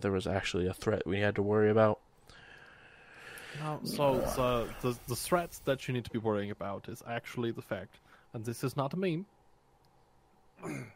there 0.01 0.13
was 0.13 0.27
actually 0.27 0.67
a 0.67 0.75
threat 0.75 1.07
we 1.07 1.21
had 1.21 1.35
to 1.37 1.43
worry 1.43 1.71
about. 1.71 2.01
No, 3.61 3.81
so 3.85 4.19
the, 4.37 4.89
the 4.89 4.99
the 5.09 5.17
threats 5.17 5.61
that 5.61 5.89
you 5.89 5.95
need 5.95 6.05
to 6.05 6.11
be 6.11 6.19
worrying 6.19 6.51
about 6.51 6.89
is 6.89 7.03
actually 7.07 7.51
the 7.51 7.63
fact, 7.63 8.01
and 8.33 8.45
this 8.45 8.63
is 8.63 8.77
not 8.77 8.95
a 8.95 8.97
meme. 8.97 9.27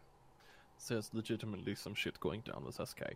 There's 0.88 1.10
legitimately 1.12 1.74
some 1.76 1.94
shit 1.94 2.18
going 2.20 2.40
down 2.40 2.64
with 2.64 2.74
SK. 2.74 3.14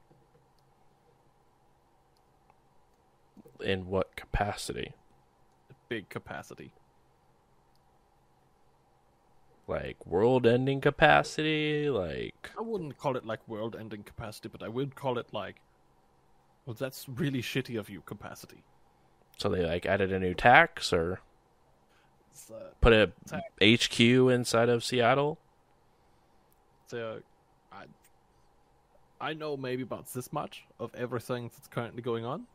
In 3.60 3.86
what 3.86 4.14
capacity? 4.16 4.92
Big 5.88 6.08
capacity. 6.08 6.72
Like 9.66 10.06
world 10.06 10.46
ending 10.46 10.80
capacity? 10.80 11.90
Like. 11.90 12.50
I 12.56 12.62
wouldn't 12.62 12.98
call 12.98 13.16
it 13.16 13.26
like 13.26 13.40
world-ending 13.48 14.04
capacity, 14.04 14.48
but 14.48 14.62
I 14.62 14.68
would 14.68 14.94
call 14.94 15.18
it 15.18 15.26
like, 15.32 15.56
well, 16.64 16.74
that's 16.74 17.08
really 17.08 17.42
shitty 17.42 17.78
of 17.78 17.90
you 17.90 18.00
capacity. 18.02 18.62
So 19.36 19.48
they 19.48 19.64
like 19.64 19.86
added 19.86 20.12
a 20.12 20.18
new 20.18 20.34
tax 20.34 20.92
or 20.92 21.20
put 22.80 22.92
a 22.92 23.12
Tax. 23.28 23.88
HQ 23.88 24.00
inside 24.00 24.68
of 24.68 24.84
Seattle? 24.84 25.38
So, 26.88 27.20
I, 27.72 27.84
I 29.20 29.32
know 29.34 29.56
maybe 29.56 29.82
about 29.82 30.12
this 30.12 30.32
much 30.32 30.64
of 30.78 30.94
everything 30.94 31.50
that's 31.54 31.66
currently 31.66 32.00
going 32.02 32.24
on, 32.24 32.46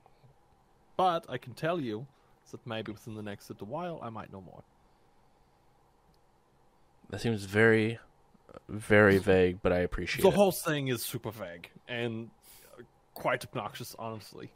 but 0.95 1.26
I 1.27 1.38
can 1.38 1.53
tell 1.53 1.80
you 1.80 2.08
that 2.51 2.66
maybe 2.66 2.92
within 2.92 3.16
the 3.16 3.22
next 3.22 3.50
little 3.50 3.68
while 3.68 4.00
I 4.01 4.10
might 4.10 4.32
know 4.32 4.42
more. 4.42 4.64
That 7.10 7.19
seems 7.19 7.43
very, 7.43 8.00
very 8.69 9.18
vague, 9.18 9.60
but 9.61 9.74
I 9.74 9.80
appreciate 9.80 10.22
The 10.24 10.30
it. 10.30 10.34
whole 10.34 10.53
thing 10.53 10.88
is 10.88 11.03
super 11.03 11.32
vague 11.32 11.69
and 11.90 12.30
quite 13.14 13.43
obnoxious, 13.45 13.95
honestly. 14.00 14.51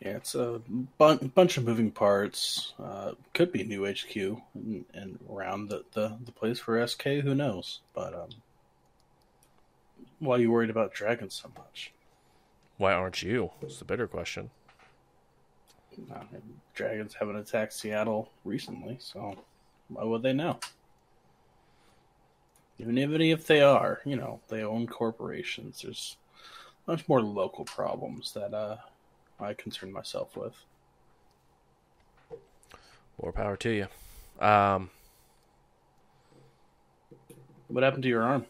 Yeah, 0.00 0.16
it's 0.16 0.34
a 0.34 0.60
bun- 0.98 1.32
bunch 1.34 1.56
of 1.56 1.64
moving 1.64 1.90
parts. 1.90 2.72
Uh, 2.78 3.12
could 3.34 3.52
be 3.52 3.64
new 3.64 3.86
HQ 3.86 4.16
and, 4.54 4.84
and 4.94 5.18
around 5.30 5.68
the, 5.68 5.84
the, 5.92 6.16
the 6.24 6.32
place 6.32 6.58
for 6.58 6.86
SK. 6.86 7.02
Who 7.02 7.34
knows? 7.34 7.80
But 7.94 8.14
um, 8.14 8.28
why 10.20 10.36
are 10.36 10.40
you 10.40 10.50
worried 10.50 10.70
about 10.70 10.92
dragons 10.92 11.34
so 11.34 11.50
much? 11.56 11.92
Why 12.76 12.92
aren't 12.92 13.22
you? 13.22 13.50
It's 13.60 13.78
the 13.78 13.84
better 13.84 14.06
question. 14.06 14.50
Uh, 16.14 16.22
dragons 16.74 17.14
haven't 17.14 17.36
attacked 17.36 17.72
Seattle 17.72 18.30
recently, 18.44 18.98
so 19.00 19.36
why 19.88 20.04
would 20.04 20.22
they 20.22 20.32
know? 20.32 20.60
Even 22.78 22.98
even 22.98 23.20
if 23.20 23.48
they 23.48 23.60
are, 23.60 24.00
you 24.04 24.14
know, 24.14 24.40
they 24.48 24.62
own 24.62 24.86
corporations. 24.86 25.82
There's 25.82 26.16
much 26.86 27.08
more 27.08 27.20
local 27.20 27.64
problems 27.64 28.32
that 28.34 28.54
uh, 28.54 28.76
I 29.40 29.54
concern 29.54 29.92
myself 29.92 30.36
with. 30.36 30.54
More 33.22 33.32
power 33.32 33.56
to 33.56 33.70
you. 33.70 33.86
Um, 34.44 34.90
What 37.68 37.84
happened 37.84 38.02
to 38.04 38.08
your 38.08 38.22
arm? 38.22 38.46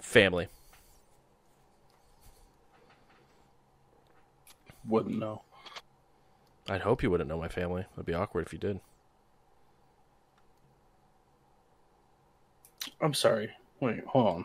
family. 0.00 0.48
Wouldn't 4.88 5.18
know. 5.18 5.42
I'd 6.68 6.80
hope 6.80 7.02
you 7.02 7.10
wouldn't 7.10 7.28
know 7.28 7.38
my 7.38 7.48
family. 7.48 7.84
It'd 7.94 8.06
be 8.06 8.14
awkward 8.14 8.46
if 8.46 8.52
you 8.52 8.58
did. 8.58 8.80
I'm 13.00 13.14
sorry. 13.14 13.50
Wait, 13.80 14.04
hold 14.04 14.26
on. 14.26 14.44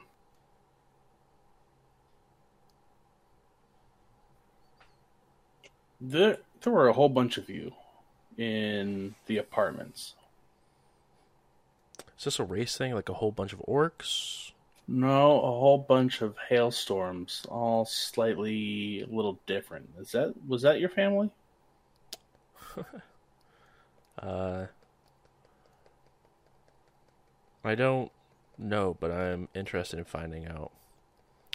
There, 6.00 6.38
there 6.61 6.74
were 6.74 6.88
a 6.88 6.93
whole 6.93 7.10
bunch 7.10 7.38
of 7.38 7.50
you 7.50 7.74
in 8.38 9.16
the 9.27 9.38
apartments. 9.38 10.16
Is 12.18 12.26
this 12.26 12.40
a 12.40 12.43
race 12.43 12.77
thing? 12.77 12.93
Like 12.93 13.10
a 13.10 13.14
whole 13.14 13.32
bunch 13.32 13.53
of 13.53 13.60
orcs? 13.68 14.51
No, 14.88 15.38
a 15.38 15.51
whole 15.51 15.77
bunch 15.77 16.22
of 16.22 16.35
hailstorms, 16.50 17.45
all 17.50 17.85
slightly 17.85 19.01
a 19.01 19.16
little 19.16 19.40
different. 19.45 19.90
Is 20.00 20.11
that 20.11 20.34
was 20.48 20.64
that 20.64 20.80
your 20.80 20.90
family? 20.90 21.30
Uh, 24.19 24.68
I 27.64 27.74
don't 27.74 28.11
know, 28.58 28.98
but 29.00 29.12
I'm 29.12 29.48
interested 29.54 30.00
in 30.00 30.06
finding 30.06 30.48
out. 30.48 30.72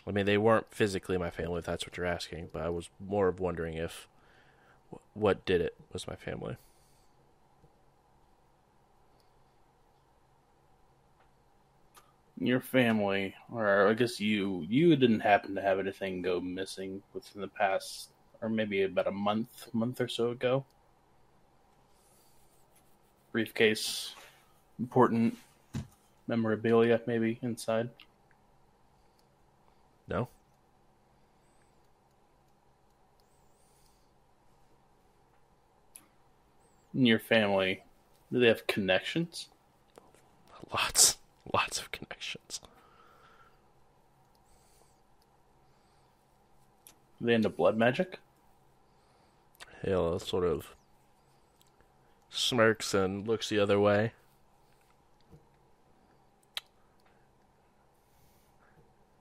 I 0.06 0.12
mean, 0.12 0.26
they 0.26 0.38
weren't 0.38 0.72
physically 0.72 1.18
my 1.18 1.30
family, 1.30 1.58
if 1.58 1.66
that's 1.66 1.86
what 1.86 1.96
you're 1.96 2.06
asking, 2.06 2.50
but 2.52 2.62
I 2.62 2.68
was 2.68 2.90
more 3.00 3.28
of 3.28 3.40
wondering 3.40 3.74
if 3.74 4.08
what 5.14 5.44
did 5.44 5.60
it 5.60 5.74
was 5.92 6.06
my 6.06 6.14
family. 6.14 6.56
Your 12.38 12.60
family, 12.60 13.34
or 13.50 13.88
I 13.88 13.94
guess 13.94 14.20
you, 14.20 14.64
you 14.68 14.94
didn't 14.94 15.20
happen 15.20 15.54
to 15.54 15.62
have 15.62 15.78
anything 15.78 16.22
go 16.22 16.38
missing 16.38 17.02
within 17.14 17.40
the 17.40 17.48
past 17.48 18.10
or 18.42 18.48
maybe 18.48 18.82
about 18.82 19.06
a 19.06 19.12
month, 19.12 19.68
month 19.72 20.00
or 20.00 20.08
so 20.08 20.30
ago. 20.30 20.64
Briefcase, 23.32 24.14
important 24.78 25.36
memorabilia, 26.26 27.00
maybe 27.06 27.38
inside. 27.42 27.90
No. 30.08 30.28
In 36.94 37.04
your 37.06 37.18
family, 37.18 37.82
do 38.32 38.40
they 38.40 38.48
have 38.48 38.66
connections? 38.66 39.48
Lots, 40.72 41.18
lots 41.52 41.78
of 41.78 41.90
connections. 41.90 42.60
Are 47.20 47.26
they 47.26 47.34
into 47.34 47.48
blood 47.48 47.76
magic? 47.76 48.18
Hale 49.82 50.18
sort 50.18 50.44
of 50.44 50.74
smirks 52.30 52.94
and 52.94 53.26
looks 53.26 53.48
the 53.48 53.58
other 53.58 53.78
way. 53.78 54.12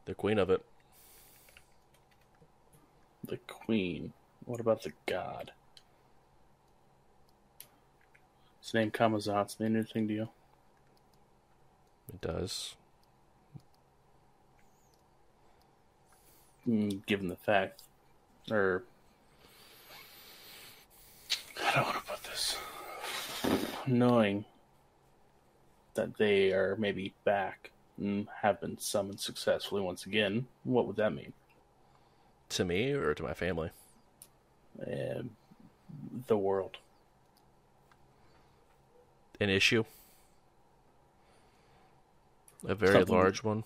The 0.06 0.14
queen 0.14 0.38
of 0.38 0.50
it. 0.50 0.64
The 3.28 3.38
queen. 3.38 4.14
What 4.46 4.60
about 4.60 4.84
the 4.84 4.94
god? 5.08 5.52
His 8.62 8.74
name 8.74 8.92
Kamazat's 8.92 9.60
mean 9.60 9.76
anything 9.76 10.08
to 10.08 10.14
you? 10.14 10.30
It 12.10 12.22
does. 12.22 12.76
Mm, 16.68 17.06
given 17.06 17.28
the 17.28 17.36
fact, 17.36 17.84
or 18.50 18.84
I 21.64 21.76
don't 21.76 21.84
want 21.86 21.98
to 21.98 22.12
put 22.12 22.24
this, 22.24 22.58
knowing 23.86 24.46
that 25.94 26.18
they 26.18 26.52
are 26.54 26.76
maybe 26.76 27.14
back 27.24 27.72
have 28.42 28.60
been 28.60 28.78
summoned 28.78 29.20
successfully 29.20 29.82
once 29.82 30.06
again, 30.06 30.48
what 30.64 30.86
would 30.88 30.98
that 30.98 31.14
mean? 31.14 31.34
To 32.50 32.66
me 32.66 32.92
or 32.92 33.14
to 33.14 33.24
my 33.24 33.34
family? 33.34 33.72
Uh, 34.82 35.24
the 36.28 36.38
world. 36.38 36.78
An 39.40 39.50
issue? 39.50 39.84
A 42.68 42.76
very 42.76 42.94
Something- 42.94 43.16
large 43.16 43.44
one? 43.44 43.64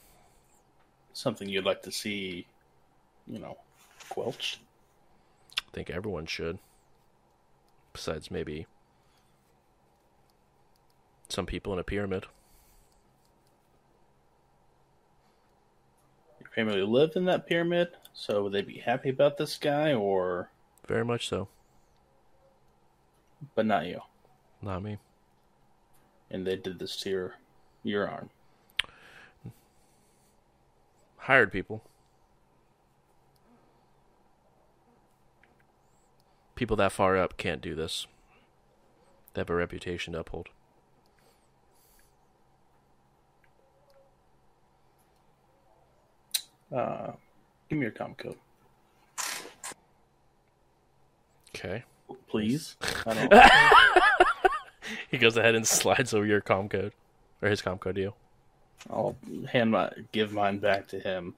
Something 1.13 1.49
you'd 1.49 1.65
like 1.65 1.81
to 1.83 1.91
see, 1.91 2.45
you 3.27 3.39
know, 3.39 3.57
quelched. 4.09 4.59
I 5.57 5.71
think 5.71 5.89
everyone 5.89 6.25
should. 6.27 6.59
Besides 7.93 8.29
maybe 8.31 8.67
some 11.27 11.45
people 11.45 11.73
in 11.73 11.79
a 11.79 11.83
pyramid. 11.83 12.25
Family 16.53 16.81
lived 16.81 17.15
in 17.15 17.25
that 17.25 17.47
pyramid, 17.47 17.89
so 18.13 18.43
would 18.43 18.53
they 18.53 18.61
be 18.61 18.79
happy 18.79 19.09
about 19.09 19.37
this 19.37 19.57
guy, 19.57 19.93
or 19.93 20.49
Very 20.87 21.05
much 21.05 21.27
so. 21.27 21.47
but 23.55 23.65
not 23.65 23.85
you? 23.85 24.01
Not 24.61 24.83
me. 24.83 24.97
And 26.31 26.45
they 26.45 26.55
did 26.55 26.79
this 26.79 26.95
to 26.97 27.09
your 27.09 27.35
your 27.83 28.07
arm. 28.09 28.29
Hired 31.17 31.51
people. 31.51 31.83
People 36.55 36.75
that 36.75 36.91
far 36.91 37.17
up 37.17 37.37
can't 37.37 37.61
do 37.61 37.73
this. 37.73 38.05
They 39.33 39.41
have 39.41 39.49
a 39.49 39.55
reputation 39.55 40.13
to 40.13 40.19
uphold. 40.19 40.49
Uh, 46.75 47.11
give 47.69 47.77
me 47.79 47.83
your 47.83 47.91
com 47.91 48.13
code, 48.15 48.37
Okay. 51.55 51.83
please. 52.27 52.75
I 53.05 53.13
don't. 53.13 53.33
He 55.11 55.17
goes 55.19 55.37
ahead 55.37 55.53
and 55.55 55.67
slides 55.67 56.13
over 56.15 56.25
your 56.25 56.41
com 56.41 56.67
code. 56.69 56.93
Or 57.41 57.49
his 57.49 57.61
com 57.61 57.77
code 57.77 57.95
to 57.95 58.01
you. 58.01 58.13
I'll 58.89 59.15
hand 59.51 59.71
my 59.71 59.91
give 60.11 60.31
mine 60.33 60.57
back 60.59 60.87
to 60.89 60.99
him. 60.99 61.35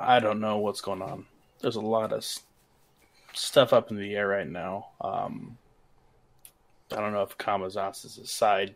I 0.00 0.18
don't 0.20 0.40
know 0.40 0.58
what's 0.58 0.80
going 0.80 1.02
on. 1.02 1.26
There's 1.60 1.76
a 1.76 1.80
lot 1.80 2.12
of 2.12 2.24
stuff 3.34 3.72
up 3.72 3.90
in 3.90 3.96
the 3.96 4.14
air 4.14 4.28
right 4.28 4.48
now. 4.48 4.88
Um, 5.00 5.58
I 6.92 6.96
don't 6.96 7.12
know 7.12 7.22
if 7.22 7.36
Kamazas 7.38 8.04
is 8.04 8.18
a 8.18 8.26
side 8.26 8.74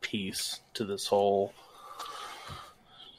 piece 0.00 0.60
to 0.74 0.84
this 0.84 1.06
whole 1.06 1.52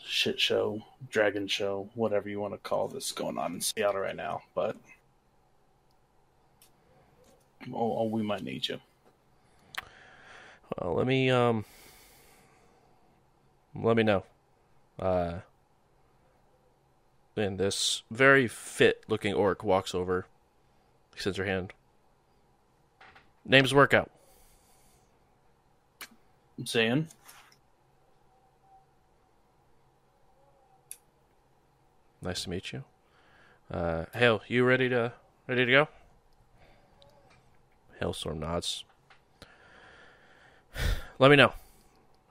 shit 0.10 0.40
show, 0.40 0.82
dragon 1.10 1.48
show, 1.48 1.90
whatever 1.94 2.28
you 2.30 2.40
want 2.40 2.54
to 2.54 2.58
call 2.58 2.88
this 2.88 3.12
going 3.12 3.38
on 3.38 3.54
in 3.56 3.62
Seattle 3.62 4.02
right 4.02 4.16
now. 4.16 4.42
But 4.56 4.76
oh, 7.72 8.00
oh, 8.00 8.06
we 8.06 8.24
might 8.24 8.44
need 8.44 8.68
you. 8.68 8.80
Well, 10.78 10.96
let 10.96 11.08
me 11.08 11.30
um 11.30 11.66
let 13.76 13.96
me 13.96 14.04
know. 14.04 14.24
Uh 14.98 15.40
and 17.38 17.58
this 17.58 18.04
very 18.12 18.48
fit 18.48 19.04
looking 19.08 19.34
orc 19.34 19.64
walks 19.64 19.96
over, 19.96 20.26
extends 21.14 21.38
her 21.38 21.46
hand. 21.46 21.72
Name's 23.46 23.74
workout. 23.74 24.12
Zane, 26.66 27.08
Nice 32.22 32.44
to 32.44 32.50
meet 32.50 32.74
you. 32.74 32.84
Uh 33.72 34.06
Hale, 34.14 34.42
you 34.48 34.64
ready 34.66 34.90
to 34.90 35.14
ready 35.48 35.66
to 35.66 35.72
go? 35.72 35.88
Hailstorm 38.00 38.40
nods. 38.40 38.84
Let 41.20 41.30
me 41.32 41.38
know. 41.38 41.54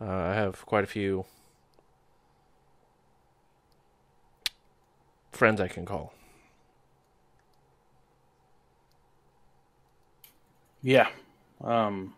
Uh, 0.01 0.07
I 0.07 0.35
have 0.35 0.65
quite 0.65 0.85
a 0.85 0.87
few 0.89 1.25
friends 5.33 5.61
I 5.61 5.69
can 5.69 5.85
call. 5.85 6.13
Yeah. 10.83 11.09
Um 11.63 12.15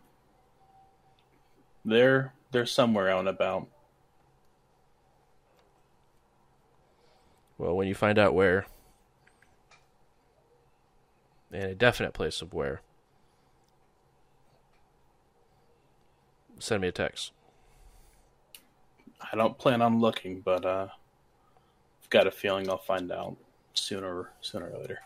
they're 1.84 2.32
they're 2.50 2.66
somewhere 2.66 3.08
out 3.10 3.20
and 3.20 3.28
about. 3.28 3.66
Well, 7.60 7.76
when 7.76 7.88
you 7.88 7.94
find 7.94 8.18
out 8.18 8.32
where, 8.32 8.64
and 11.52 11.64
a 11.64 11.74
definite 11.74 12.14
place 12.14 12.40
of 12.40 12.54
where, 12.54 12.80
send 16.58 16.80
me 16.80 16.88
a 16.88 16.92
text. 16.92 17.32
I 19.20 19.36
don't 19.36 19.58
plan 19.58 19.82
on 19.82 20.00
looking, 20.00 20.40
but 20.40 20.64
uh 20.64 20.88
I've 22.02 22.08
got 22.08 22.26
a 22.26 22.30
feeling 22.30 22.70
I'll 22.70 22.78
find 22.78 23.12
out 23.12 23.36
sooner 23.74 24.30
sooner 24.40 24.70
or 24.70 24.78
later. 24.78 25.00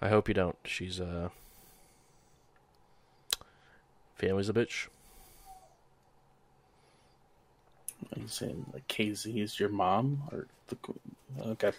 I 0.00 0.08
hope 0.08 0.26
you 0.26 0.32
don't. 0.32 0.56
She's 0.64 1.02
uh 1.02 1.28
family's 4.14 4.48
a 4.48 4.54
bitch. 4.54 4.86
Are 8.16 8.20
you 8.20 8.28
saying 8.28 8.66
like 8.72 8.86
KZ 8.88 9.40
is 9.42 9.58
your 9.60 9.68
mom 9.68 10.22
or 10.32 10.46
the 10.68 10.76
okay. 11.50 11.72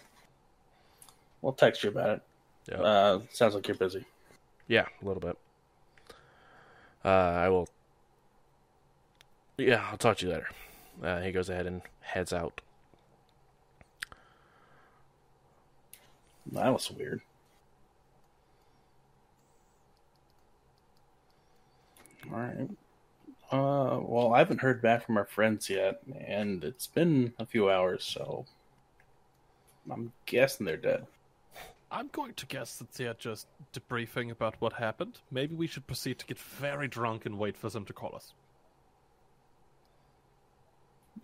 We'll 1.42 1.52
text 1.52 1.82
you 1.82 1.90
about 1.90 2.10
it. 2.10 2.22
Yeah, 2.70 2.80
Uh 2.80 3.20
sounds 3.32 3.54
like 3.54 3.66
you're 3.68 3.76
busy. 3.76 4.04
yeah, 4.68 4.86
a 5.02 5.04
little 5.04 5.20
bit. 5.20 5.36
Uh, 7.04 7.08
I 7.08 7.48
will. 7.48 7.68
Yeah, 9.58 9.84
I'll 9.90 9.98
talk 9.98 10.18
to 10.18 10.26
you 10.26 10.32
later. 10.32 10.48
Uh, 11.02 11.20
he 11.20 11.32
goes 11.32 11.48
ahead 11.48 11.66
and 11.66 11.82
heads 12.00 12.32
out. 12.32 12.60
That 16.52 16.72
was 16.72 16.90
weird. 16.90 17.20
All 22.32 22.38
right. 22.38 22.68
Uh, 23.52 24.00
well, 24.02 24.32
I 24.32 24.38
haven't 24.38 24.62
heard 24.62 24.80
back 24.80 25.04
from 25.04 25.18
our 25.18 25.26
friends 25.26 25.68
yet, 25.68 26.00
and 26.26 26.64
it's 26.64 26.86
been 26.86 27.34
a 27.38 27.44
few 27.44 27.70
hours, 27.70 28.02
so 28.02 28.46
I'm 29.90 30.12
guessing 30.24 30.64
they're 30.64 30.78
dead. 30.78 31.06
I'm 31.90 32.08
going 32.08 32.32
to 32.32 32.46
guess 32.46 32.78
that 32.78 32.90
they're 32.94 33.12
just 33.12 33.46
debriefing 33.74 34.30
about 34.30 34.54
what 34.60 34.72
happened. 34.72 35.18
Maybe 35.30 35.54
we 35.54 35.66
should 35.66 35.86
proceed 35.86 36.18
to 36.20 36.26
get 36.26 36.38
very 36.38 36.88
drunk 36.88 37.26
and 37.26 37.38
wait 37.38 37.58
for 37.58 37.68
them 37.68 37.84
to 37.84 37.92
call 37.92 38.14
us. 38.16 38.32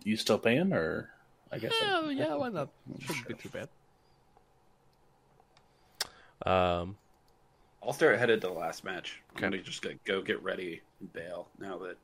You 0.03 0.15
still 0.15 0.37
paying, 0.37 0.71
or 0.71 1.09
I 1.51 1.57
guess? 1.57 1.73
I- 1.81 1.85
Yeah, 1.85 2.09
yeah, 2.27 2.35
why 2.35 2.49
not? 2.49 2.69
Shouldn't 2.99 3.27
be 3.27 3.33
too 3.33 3.49
bad. 3.49 3.69
Um, 6.45 6.95
I'll 7.81 7.91
start 7.93 8.19
headed 8.19 8.41
to 8.41 8.47
the 8.47 8.53
last 8.53 8.83
match. 8.83 9.19
Kind 9.35 9.55
of 9.55 9.57
Okay. 9.59 9.63
gonna 9.63 9.63
just 9.71 9.81
go, 9.81 9.89
go 10.05 10.21
get 10.21 10.41
ready 10.43 10.81
and 10.99 11.11
bail 11.11 11.47
now 11.57 11.79
that 11.79 11.97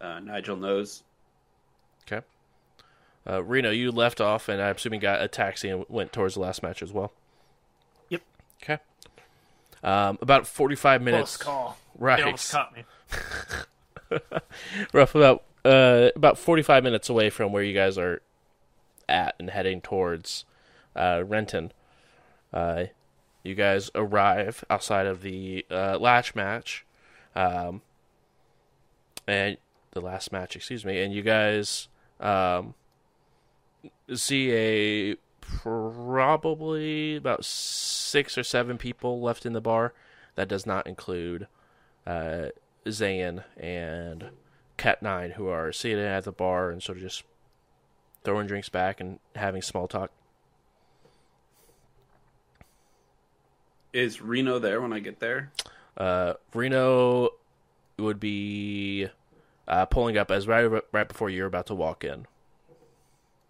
uh, 0.00 0.20
Nigel 0.20 0.56
knows. 0.56 1.02
okay. 2.06 2.24
Uh, 3.28 3.42
Reno, 3.42 3.70
you 3.70 3.90
left 3.92 4.20
off, 4.20 4.48
and 4.48 4.62
I'm 4.62 4.76
assuming 4.76 5.00
got 5.00 5.20
a 5.20 5.28
taxi 5.28 5.68
and 5.68 5.84
went 5.88 6.12
towards 6.12 6.34
the 6.34 6.40
last 6.40 6.62
match 6.62 6.82
as 6.82 6.92
well. 6.92 7.12
Yep. 8.08 8.22
Okay. 8.62 8.78
Um, 9.82 10.18
about 10.22 10.46
45 10.46 11.02
minutes. 11.02 11.36
Close 11.36 11.54
call. 11.54 11.78
Right. 11.98 12.16
They 12.18 12.22
almost 12.24 12.52
caught 12.52 12.74
me. 12.74 12.84
rough 14.92 15.14
about 15.14 15.44
uh, 15.64 16.10
about 16.16 16.38
45 16.38 16.82
minutes 16.82 17.08
away 17.08 17.30
from 17.30 17.52
where 17.52 17.62
you 17.62 17.74
guys 17.74 17.98
are 17.98 18.22
at 19.08 19.34
and 19.38 19.50
heading 19.50 19.80
towards 19.80 20.44
uh, 20.96 21.22
Renton. 21.26 21.72
Uh, 22.52 22.84
you 23.42 23.54
guys 23.54 23.90
arrive 23.94 24.64
outside 24.70 25.06
of 25.06 25.22
the 25.22 25.64
uh, 25.70 25.98
latch 25.98 26.34
match, 26.34 26.84
um, 27.34 27.82
and 29.26 29.58
the 29.98 30.06
last 30.06 30.32
match, 30.32 30.54
excuse 30.56 30.84
me, 30.84 31.02
and 31.02 31.12
you 31.12 31.22
guys 31.22 31.88
um, 32.20 32.74
see 34.14 34.52
a 34.52 35.16
probably 35.40 37.16
about 37.16 37.44
six 37.44 38.38
or 38.38 38.44
seven 38.44 38.78
people 38.78 39.20
left 39.20 39.44
in 39.44 39.52
the 39.52 39.60
bar. 39.60 39.92
That 40.36 40.48
does 40.48 40.66
not 40.66 40.86
include 40.86 41.48
uh, 42.06 42.48
Zane 42.88 43.42
and 43.56 44.30
Cat 44.76 45.02
Nine, 45.02 45.32
who 45.32 45.48
are 45.48 45.72
sitting 45.72 45.98
at 46.04 46.24
the 46.24 46.32
bar 46.32 46.70
and 46.70 46.80
sort 46.80 46.98
of 46.98 47.02
just 47.02 47.24
throwing 48.22 48.46
drinks 48.46 48.68
back 48.68 49.00
and 49.00 49.18
having 49.34 49.62
small 49.62 49.88
talk. 49.88 50.12
Is 53.92 54.20
Reno 54.20 54.60
there 54.60 54.80
when 54.80 54.92
I 54.92 55.00
get 55.00 55.18
there? 55.18 55.50
Uh, 55.96 56.34
Reno 56.54 57.30
would 57.98 58.20
be 58.20 59.08
uh, 59.68 59.84
pulling 59.86 60.16
up 60.18 60.30
as 60.32 60.48
right 60.48 60.82
right 60.92 61.06
before 61.06 61.30
you're 61.30 61.46
about 61.46 61.66
to 61.66 61.74
walk 61.76 62.02
in. 62.02 62.26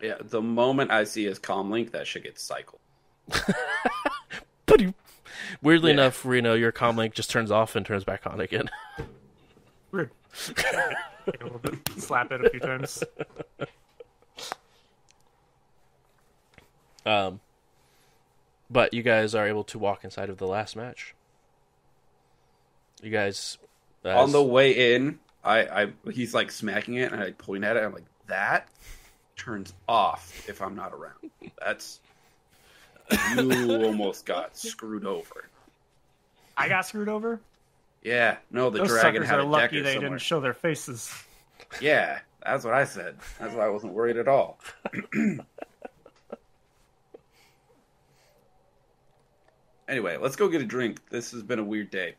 Yeah, 0.02 0.16
the 0.20 0.42
moment 0.42 0.90
I 0.90 1.04
see 1.04 1.24
his 1.24 1.38
comm 1.38 1.70
link, 1.70 1.92
that 1.92 2.06
shit 2.06 2.24
gets 2.24 2.42
cycled. 2.42 2.80
But 4.66 4.82
weirdly 5.62 5.90
Yeah. 5.92 5.94
enough, 5.94 6.26
Reno, 6.26 6.52
your 6.52 6.72
comm 6.72 6.96
link 6.96 7.14
just 7.14 7.30
turns 7.30 7.50
off 7.50 7.74
and 7.74 7.86
turns 7.86 8.04
back 8.04 8.26
on 8.26 8.38
again. 8.38 8.68
Weird. 9.92 10.10
Take 10.44 10.60
a 11.40 11.44
little 11.44 11.58
bit, 11.58 11.74
slap 11.96 12.30
it 12.32 12.44
a 12.44 12.50
few 12.50 12.60
times. 12.60 13.02
Um, 17.06 17.40
but 18.70 18.92
you 18.92 19.02
guys 19.02 19.34
are 19.34 19.48
able 19.48 19.64
to 19.64 19.78
walk 19.78 20.04
inside 20.04 20.28
of 20.28 20.36
the 20.36 20.46
last 20.46 20.76
match. 20.76 21.14
You 23.02 23.10
guys, 23.10 23.56
uh, 24.04 24.18
On 24.22 24.32
the 24.32 24.42
way 24.42 24.94
in, 24.94 25.18
I, 25.48 25.82
I 25.82 25.92
he's 26.10 26.34
like 26.34 26.50
smacking 26.50 26.94
it, 26.96 27.10
and 27.12 27.22
I 27.22 27.30
point 27.32 27.64
at 27.64 27.76
it. 27.76 27.82
I'm 27.82 27.94
like, 27.94 28.04
that 28.26 28.68
turns 29.36 29.72
off 29.88 30.46
if 30.48 30.60
I'm 30.60 30.74
not 30.74 30.92
around. 30.92 31.30
That's 31.58 32.00
you 33.36 33.84
almost 33.84 34.26
got 34.26 34.56
screwed 34.58 35.06
over. 35.06 35.48
I 36.56 36.68
got 36.68 36.86
screwed 36.86 37.08
over. 37.08 37.40
Yeah, 38.02 38.36
no, 38.50 38.68
the 38.68 38.80
Those 38.80 38.88
dragon 38.88 39.22
suckers 39.22 39.28
had 39.30 39.38
are 39.38 39.42
a 39.42 39.44
lucky 39.44 39.76
decker 39.76 39.84
they 39.84 39.94
somewhere. 39.94 40.10
didn't 40.10 40.22
show 40.22 40.40
their 40.40 40.52
faces. 40.52 41.12
Yeah, 41.80 42.18
that's 42.44 42.64
what 42.64 42.74
I 42.74 42.84
said. 42.84 43.16
That's 43.40 43.54
why 43.54 43.64
I 43.64 43.70
wasn't 43.70 43.94
worried 43.94 44.18
at 44.18 44.28
all. 44.28 44.58
anyway, 49.88 50.18
let's 50.18 50.36
go 50.36 50.48
get 50.48 50.60
a 50.60 50.66
drink. 50.66 51.00
This 51.08 51.32
has 51.32 51.42
been 51.42 51.58
a 51.58 51.64
weird 51.64 51.90
day. 51.90 52.16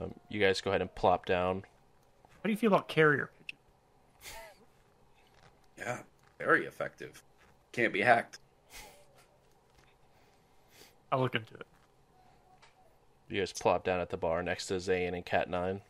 Um, 0.00 0.14
you 0.28 0.40
guys 0.40 0.60
go 0.60 0.70
ahead 0.70 0.80
and 0.80 0.94
plop 0.94 1.26
down. 1.26 1.64
How 2.24 2.44
do 2.44 2.50
you 2.50 2.56
feel 2.56 2.72
about 2.72 2.88
carrier 2.88 3.30
pigeon? 3.38 3.58
Yeah, 5.78 5.98
very 6.38 6.66
effective. 6.66 7.22
Can't 7.72 7.92
be 7.92 8.00
hacked. 8.00 8.38
I'll 11.10 11.20
look 11.20 11.34
into 11.34 11.54
it. 11.54 11.66
You 13.28 13.40
guys 13.40 13.52
plop 13.52 13.84
down 13.84 14.00
at 14.00 14.10
the 14.10 14.16
bar 14.16 14.42
next 14.42 14.66
to 14.66 14.80
Zane 14.80 15.14
and 15.14 15.24
Cat 15.24 15.48
Nine. 15.48 15.80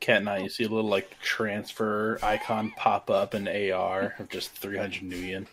Cat 0.00 0.22
Nine, 0.22 0.42
you 0.42 0.48
see 0.48 0.64
a 0.64 0.68
little 0.68 0.88
like 0.88 1.18
transfer 1.20 2.18
icon 2.22 2.72
pop 2.76 3.10
up 3.10 3.34
in 3.34 3.46
AR 3.48 4.14
of 4.18 4.28
just 4.28 4.50
300 4.52 5.02
nuyen. 5.02 5.46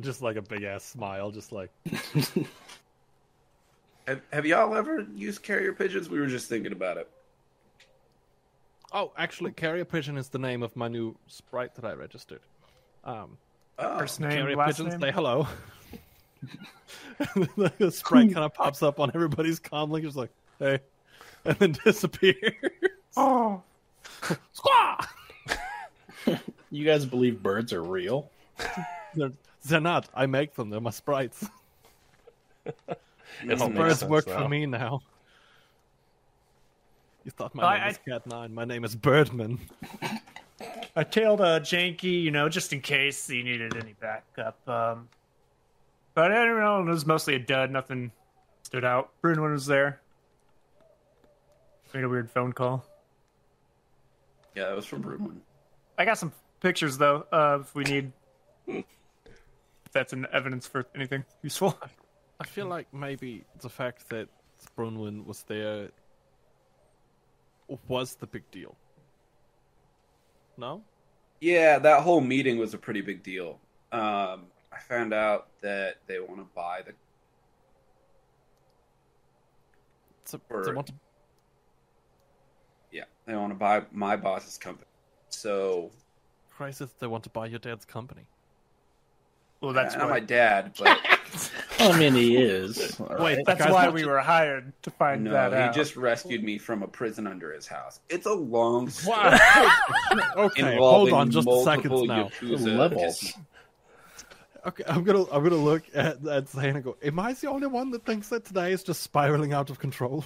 Just 0.00 0.22
like 0.22 0.36
a 0.36 0.42
big 0.42 0.64
ass 0.64 0.84
smile, 0.84 1.30
just 1.30 1.50
like 1.52 1.70
Have, 4.08 4.22
have 4.32 4.46
y'all 4.46 4.74
ever 4.74 5.06
used 5.14 5.42
carrier 5.42 5.74
pigeons? 5.74 6.08
We 6.08 6.18
were 6.18 6.26
just 6.28 6.48
thinking 6.48 6.72
about 6.72 6.96
it. 6.96 7.10
Oh, 8.90 9.12
actually, 9.18 9.52
Carrier 9.52 9.84
Pigeon 9.84 10.16
is 10.16 10.30
the 10.30 10.38
name 10.38 10.62
of 10.62 10.74
my 10.74 10.88
new 10.88 11.14
sprite 11.26 11.74
that 11.74 11.84
I 11.84 11.92
registered. 11.92 12.40
Um, 13.04 13.36
Oh, 13.78 13.98
First 13.98 14.18
name, 14.18 14.30
Carrier 14.30 14.56
last 14.56 14.78
Pigeon, 14.78 14.88
name. 14.92 15.00
say 15.00 15.12
hello. 15.12 15.46
the 17.78 17.90
sprite 17.92 18.32
kind 18.32 18.46
of 18.46 18.54
pops 18.54 18.82
up 18.82 18.98
on 18.98 19.12
everybody's 19.14 19.60
comm 19.60 19.90
link, 19.90 20.06
just 20.06 20.16
like, 20.16 20.30
hey, 20.58 20.80
and 21.44 21.56
then 21.58 21.76
disappears. 21.84 22.54
Oh, 23.16 23.62
Squaw! 24.56 25.06
You 26.70 26.84
guys 26.84 27.04
believe 27.04 27.42
birds 27.42 27.72
are 27.74 27.82
real? 27.82 28.30
They're, 29.14 29.32
they're 29.66 29.80
not. 29.80 30.08
I 30.14 30.24
make 30.26 30.54
them. 30.54 30.70
They're 30.70 30.80
my 30.80 30.90
sprites. 30.90 31.46
It 33.46 33.60
all 33.60 33.68
Birds 33.70 34.00
sense 34.00 34.10
work 34.10 34.26
now. 34.26 34.42
for 34.42 34.48
me 34.48 34.66
now. 34.66 35.00
You 37.24 37.30
thought 37.30 37.54
my 37.54 37.62
I- 37.64 37.74
name 37.74 37.82
I- 37.82 37.88
was 37.88 37.98
Cat 38.08 38.26
Nine. 38.26 38.54
My 38.54 38.64
name 38.64 38.84
is 38.84 38.94
Birdman. 38.96 39.58
I 40.96 41.04
tailed 41.04 41.40
uh, 41.40 41.60
Janky, 41.60 42.22
you 42.22 42.30
know, 42.30 42.48
just 42.48 42.72
in 42.72 42.80
case 42.80 43.26
he 43.28 43.42
needed 43.42 43.76
any 43.76 43.94
backup. 44.00 44.56
Um, 44.68 45.08
but 46.14 46.32
I 46.32 46.44
don't 46.44 46.58
know, 46.58 46.80
it 46.80 46.86
was 46.86 47.06
mostly 47.06 47.34
a 47.36 47.38
dud. 47.38 47.70
Nothing 47.70 48.10
stood 48.62 48.84
out. 48.84 49.10
Bruin 49.20 49.40
was 49.40 49.66
there. 49.66 50.00
Made 51.94 52.04
a 52.04 52.08
weird 52.08 52.30
phone 52.30 52.52
call. 52.52 52.84
yeah, 54.54 54.70
it 54.70 54.74
was 54.76 54.84
from 54.84 55.00
Brewman. 55.02 55.40
I 55.96 56.04
got 56.04 56.18
some 56.18 56.32
pictures 56.60 56.98
though. 56.98 57.24
Uh, 57.32 57.58
if 57.60 57.74
we 57.74 57.84
need, 57.84 58.12
if 58.66 58.84
that's 59.92 60.12
an 60.12 60.26
evidence 60.32 60.66
for 60.66 60.86
anything 60.94 61.24
useful. 61.42 61.78
I 62.40 62.46
feel 62.46 62.66
like 62.66 62.92
maybe 62.94 63.44
the 63.60 63.68
fact 63.68 64.08
that 64.10 64.28
Brunwyn 64.76 65.24
was 65.26 65.42
there 65.44 65.88
was 67.88 68.14
the 68.14 68.26
big 68.26 68.48
deal. 68.50 68.76
No? 70.56 70.82
Yeah, 71.40 71.78
that 71.78 72.02
whole 72.02 72.20
meeting 72.20 72.58
was 72.58 72.74
a 72.74 72.78
pretty 72.78 73.00
big 73.00 73.22
deal. 73.22 73.58
Um, 73.92 74.46
I 74.72 74.78
found 74.80 75.12
out 75.12 75.48
that 75.62 75.96
they 76.06 76.18
want 76.20 76.38
to 76.38 76.46
buy 76.54 76.82
the. 76.84 76.92
So, 80.24 80.40
Or- 80.50 80.64
they 80.64 80.72
want 80.72 80.88
to, 80.88 80.94
Yeah, 82.92 83.04
they 83.26 83.34
want 83.34 83.50
to 83.50 83.54
buy 83.58 83.82
my 83.92 84.16
boss's 84.16 84.58
company. 84.58 84.86
So 85.30 85.90
crisis, 86.50 86.92
they 86.98 87.06
want 87.06 87.24
to 87.24 87.30
buy 87.30 87.46
your 87.46 87.58
dad's 87.60 87.84
company. 87.84 88.26
Well, 89.60 89.72
that's 89.72 89.94
not 89.94 90.04
why. 90.06 90.14
my 90.14 90.20
dad, 90.20 90.72
but 90.78 90.98
I 91.80 91.98
mean, 91.98 92.14
he 92.14 92.36
is. 92.36 92.98
all 93.00 93.06
Wait, 93.20 93.36
right? 93.36 93.38
That's 93.46 93.60
Guys, 93.64 93.72
why 93.72 93.88
we 93.88 94.04
were 94.04 94.18
hired 94.18 94.72
to 94.82 94.90
find 94.90 95.24
no, 95.24 95.32
that 95.32 95.52
out. 95.52 95.74
he 95.74 95.80
just 95.80 95.96
rescued 95.96 96.42
me 96.42 96.58
from 96.58 96.82
a 96.82 96.88
prison 96.88 97.26
under 97.26 97.52
his 97.52 97.66
house. 97.66 98.00
It's 98.08 98.26
a 98.26 98.32
long 98.32 98.88
story 98.88 99.16
Wow. 99.18 99.70
okay, 100.36 100.76
hold 100.78 101.12
on 101.12 101.30
just 101.30 101.46
a 101.48 101.62
second 101.62 101.92
now. 102.06 102.24
Yakuza 102.28 102.76
Levels. 102.76 103.20
his- 103.20 103.34
Okay, 104.66 104.82
I'm 104.88 105.04
gonna 105.04 105.22
I'm 105.30 105.42
gonna 105.44 105.54
look 105.54 105.84
at 105.94 106.26
at 106.26 106.48
Zane 106.48 106.74
and 106.74 106.84
go. 106.84 106.96
Am 107.02 107.18
I 107.20 107.32
the 107.32 107.46
only 107.48 107.68
one 107.68 107.90
that 107.92 108.04
thinks 108.04 108.28
that 108.30 108.44
today 108.44 108.72
is 108.72 108.82
just 108.82 109.02
spiraling 109.02 109.52
out 109.52 109.70
of 109.70 109.78
control? 109.78 110.24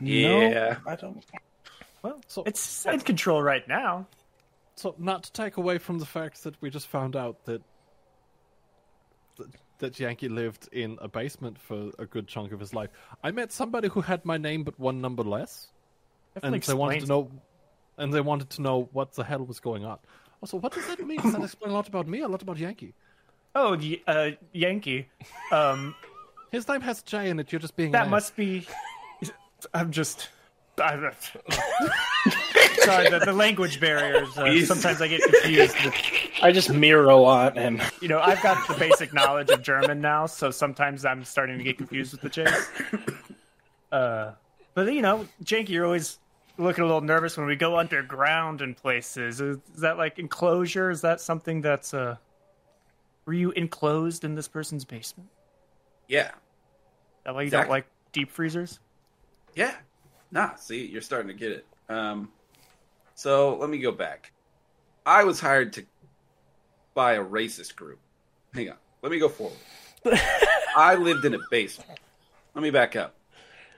Yeah. 0.00 0.50
No, 0.50 0.76
I 0.92 0.96
don't. 0.96 1.24
Well, 2.02 2.20
so 2.26 2.42
It's 2.44 2.84
in 2.86 3.00
control 3.00 3.42
right 3.42 3.66
now. 3.68 4.06
so 4.74 4.94
not 4.98 5.22
to 5.24 5.32
take 5.32 5.56
away 5.58 5.78
from 5.78 5.98
the 6.00 6.04
fact 6.06 6.42
that 6.42 6.60
we 6.60 6.70
just 6.70 6.88
found 6.88 7.14
out 7.16 7.44
that 7.46 7.62
that, 9.38 9.48
that 9.78 10.00
Yankee 10.00 10.28
lived 10.28 10.68
in 10.72 10.98
a 11.00 11.08
basement 11.08 11.58
for 11.58 11.90
a 11.98 12.06
good 12.06 12.26
chunk 12.28 12.52
of 12.52 12.60
his 12.60 12.74
life. 12.74 12.90
I 13.24 13.30
met 13.30 13.52
somebody 13.52 13.88
who 13.88 14.00
had 14.00 14.24
my 14.24 14.36
name 14.36 14.62
but 14.64 14.78
one 14.78 15.00
number 15.00 15.22
less, 15.22 15.68
and 16.34 16.54
Definitely 16.54 16.72
they 16.72 16.78
wanted 16.78 17.00
to 17.00 17.06
know, 17.06 17.30
and 17.96 18.12
they 18.12 18.20
wanted 18.20 18.50
to 18.50 18.62
know 18.62 18.88
what 18.92 19.14
the 19.14 19.24
hell 19.24 19.44
was 19.44 19.60
going 19.60 19.84
on. 19.84 19.98
Also, 20.40 20.56
what 20.58 20.72
does 20.72 20.86
that 20.86 21.04
mean? 21.04 21.20
Does 21.20 21.32
that 21.32 21.42
explain 21.42 21.70
a 21.72 21.74
lot 21.74 21.88
about 21.88 22.06
me, 22.06 22.20
a 22.20 22.28
lot 22.28 22.42
about 22.42 22.58
Yankee? 22.58 22.94
Oh, 23.54 23.76
uh, 24.06 24.30
Yankee. 24.52 25.08
Um, 25.50 25.94
His 26.50 26.68
name 26.68 26.80
has 26.82 27.02
J 27.02 27.30
in 27.30 27.40
it. 27.40 27.50
You're 27.50 27.60
just 27.60 27.76
being 27.76 27.90
that 27.92 28.02
an 28.02 28.08
ass. 28.08 28.10
must 28.10 28.36
be. 28.36 28.66
I'm 29.74 29.90
just. 29.90 30.28
I'm, 30.80 31.00
sorry, 32.82 33.10
the, 33.10 33.20
the 33.24 33.32
language 33.32 33.80
barriers. 33.80 34.38
Uh, 34.38 34.64
sometimes 34.64 35.02
I 35.02 35.08
get 35.08 35.22
confused 35.22 35.74
with 35.84 35.94
I 36.40 36.52
just 36.52 36.72
Miro 36.72 37.24
on 37.24 37.56
him. 37.56 37.80
You 38.00 38.08
know, 38.08 38.20
I've 38.20 38.40
got 38.42 38.66
the 38.68 38.74
basic 38.74 39.12
knowledge 39.12 39.50
of 39.50 39.62
German 39.62 40.00
now, 40.00 40.26
so 40.26 40.50
sometimes 40.50 41.04
I'm 41.04 41.24
starting 41.24 41.58
to 41.58 41.64
get 41.64 41.78
confused 41.78 42.12
with 42.12 42.20
the 42.20 42.28
chase. 42.30 42.70
Uh, 43.90 44.32
but 44.74 44.92
you 44.92 45.02
know, 45.02 45.26
Janky, 45.42 45.70
you're 45.70 45.84
always 45.84 46.18
looking 46.58 46.84
a 46.84 46.86
little 46.86 47.00
nervous 47.00 47.36
when 47.36 47.46
we 47.46 47.56
go 47.56 47.78
underground 47.78 48.60
in 48.62 48.74
places. 48.74 49.40
Is, 49.40 49.58
is 49.74 49.80
that 49.80 49.96
like 49.98 50.18
enclosure? 50.18 50.90
Is 50.90 51.00
that 51.00 51.20
something 51.20 51.60
that's 51.60 51.92
uh? 51.94 52.16
Were 53.24 53.32
you 53.34 53.50
enclosed 53.52 54.24
in 54.24 54.34
this 54.34 54.48
person's 54.48 54.84
basement? 54.84 55.28
Yeah, 56.06 56.30
That 57.24 57.34
why 57.34 57.42
you 57.42 57.46
Exactly. 57.48 57.64
don't 57.64 57.70
like 57.70 57.86
deep 58.12 58.30
freezers? 58.30 58.78
yeah. 59.54 59.74
Nah, 60.30 60.54
see, 60.56 60.84
you're 60.86 61.00
starting 61.02 61.28
to 61.28 61.34
get 61.34 61.52
it. 61.52 61.66
Um, 61.88 62.30
so 63.14 63.56
let 63.56 63.70
me 63.70 63.78
go 63.78 63.90
back. 63.92 64.32
I 65.06 65.24
was 65.24 65.40
hired 65.40 65.72
to 65.74 65.84
by 66.98 67.12
a 67.12 67.24
racist 67.24 67.76
group. 67.76 68.00
Hang 68.52 68.70
on, 68.70 68.76
let 69.02 69.12
me 69.12 69.20
go 69.20 69.28
forward. 69.28 69.56
I 70.76 70.96
lived 70.96 71.24
in 71.24 71.32
a 71.32 71.38
basement. 71.48 72.00
Let 72.56 72.62
me 72.64 72.70
back 72.70 72.96
up. 72.96 73.14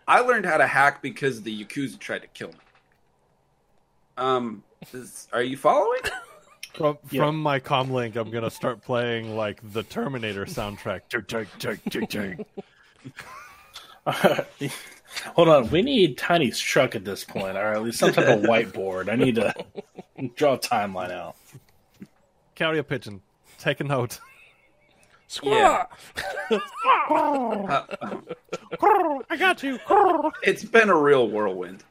I 0.08 0.20
learned 0.20 0.46
how 0.46 0.56
to 0.56 0.66
hack 0.66 1.02
because 1.02 1.42
the 1.42 1.64
Yakuza 1.64 1.98
tried 1.98 2.22
to 2.22 2.28
kill 2.28 2.48
me. 2.48 2.54
Um, 4.16 4.62
is, 4.94 5.28
are 5.34 5.42
you 5.42 5.58
following? 5.58 6.00
From 6.72 6.96
Yeah. 7.10 7.24
from 7.24 7.42
my 7.42 7.60
comlink, 7.60 8.16
I'm 8.16 8.30
gonna 8.30 8.48
start 8.50 8.80
playing 8.82 9.36
like 9.36 9.60
the 9.74 9.82
Terminator 9.82 10.46
soundtrack. 10.46 11.02
Tick, 11.10 11.28
tick, 11.28 11.48
tick, 11.58 11.80
tick, 11.90 12.08
tick. 12.08 12.46
Hold 15.34 15.48
on, 15.48 15.68
we 15.70 15.82
need 15.82 16.16
Tiny's 16.16 16.58
truck 16.58 16.94
at 16.94 17.04
this 17.04 17.22
point, 17.24 17.58
or 17.58 17.74
at 17.74 17.82
least 17.82 17.98
some 17.98 18.12
type 18.14 18.28
of 18.28 18.40
whiteboard. 18.48 19.10
I 19.12 19.16
need 19.16 19.34
to 19.34 19.52
draw 20.36 20.54
a 20.54 20.58
timeline 20.58 21.10
out. 21.10 21.36
Carrier 22.60 22.82
pigeon. 22.82 23.22
Take 23.58 23.80
a 23.80 23.84
note. 23.84 24.20
Yeah. 25.42 25.86
I 27.10 27.86
got 29.38 29.62
you. 29.62 29.78
it's 30.42 30.62
been 30.62 30.90
a 30.90 30.94
real 30.94 31.26
whirlwind. 31.26 31.84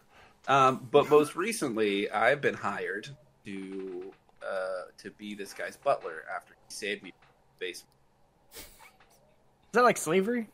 Um, 0.48 0.88
but 0.92 1.10
most 1.10 1.36
recently, 1.36 2.12
I've 2.12 2.40
been 2.42 2.54
hired 2.54 3.10
to 3.46 4.14
uh, 4.44 4.82
to 5.00 5.10
be 5.10 5.34
this 5.34 5.54
guy's 5.54 5.76
butler 5.76 6.24
after 6.36 6.54
he 6.54 6.72
saved 6.72 7.02
me 7.02 7.14
from 7.20 7.30
the 7.58 7.66
basement. 7.66 7.96
Is 8.54 8.64
that 9.72 9.84
like 9.84 9.98
slavery? 9.98 10.50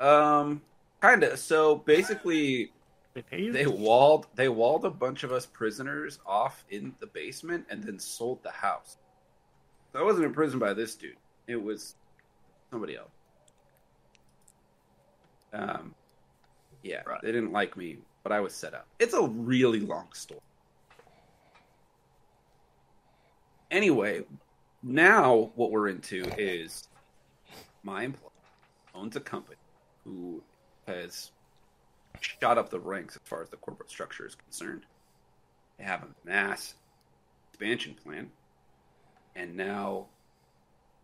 Um, 0.00 0.62
kind 1.02 1.22
of. 1.24 1.38
So 1.38 1.76
basically, 1.76 2.72
They 3.14 3.48
they 3.50 3.66
walled 3.66 4.26
they 4.34 4.48
walled 4.48 4.84
a 4.86 4.90
bunch 4.90 5.22
of 5.22 5.32
us 5.32 5.44
prisoners 5.44 6.18
off 6.26 6.64
in 6.70 6.94
the 6.98 7.06
basement 7.08 7.66
and 7.68 7.84
then 7.84 7.98
sold 7.98 8.42
the 8.42 8.50
house. 8.50 8.96
So 9.92 9.98
I 10.00 10.02
wasn't 10.02 10.24
imprisoned 10.24 10.60
by 10.60 10.72
this 10.72 10.94
dude. 10.94 11.16
It 11.46 11.62
was 11.62 11.96
somebody 12.70 12.96
else. 12.96 13.10
Um, 15.52 15.94
yeah, 16.82 17.02
Right. 17.06 17.20
they 17.20 17.30
didn't 17.30 17.52
like 17.52 17.76
me, 17.76 17.98
but 18.22 18.32
I 18.32 18.40
was 18.40 18.54
set 18.54 18.72
up. 18.72 18.86
It's 18.98 19.12
a 19.12 19.22
really 19.26 19.80
long 19.80 20.08
story. 20.14 20.40
Anyway, 23.70 24.22
now 24.82 25.50
what 25.54 25.70
we're 25.70 25.88
into 25.88 26.24
is 26.38 26.88
my 27.82 28.04
employer 28.04 28.30
owns 28.94 29.16
a 29.16 29.20
company 29.20 29.56
who 30.04 30.42
has 30.86 31.32
shot 32.22 32.58
up 32.58 32.70
the 32.70 32.80
ranks 32.80 33.16
as 33.16 33.22
far 33.24 33.42
as 33.42 33.50
the 33.50 33.56
corporate 33.56 33.90
structure 33.90 34.26
is 34.26 34.34
concerned. 34.34 34.86
They 35.78 35.84
have 35.84 36.02
a 36.02 36.08
mass 36.24 36.74
expansion 37.50 37.94
plan, 38.02 38.30
and 39.34 39.56
now 39.56 40.06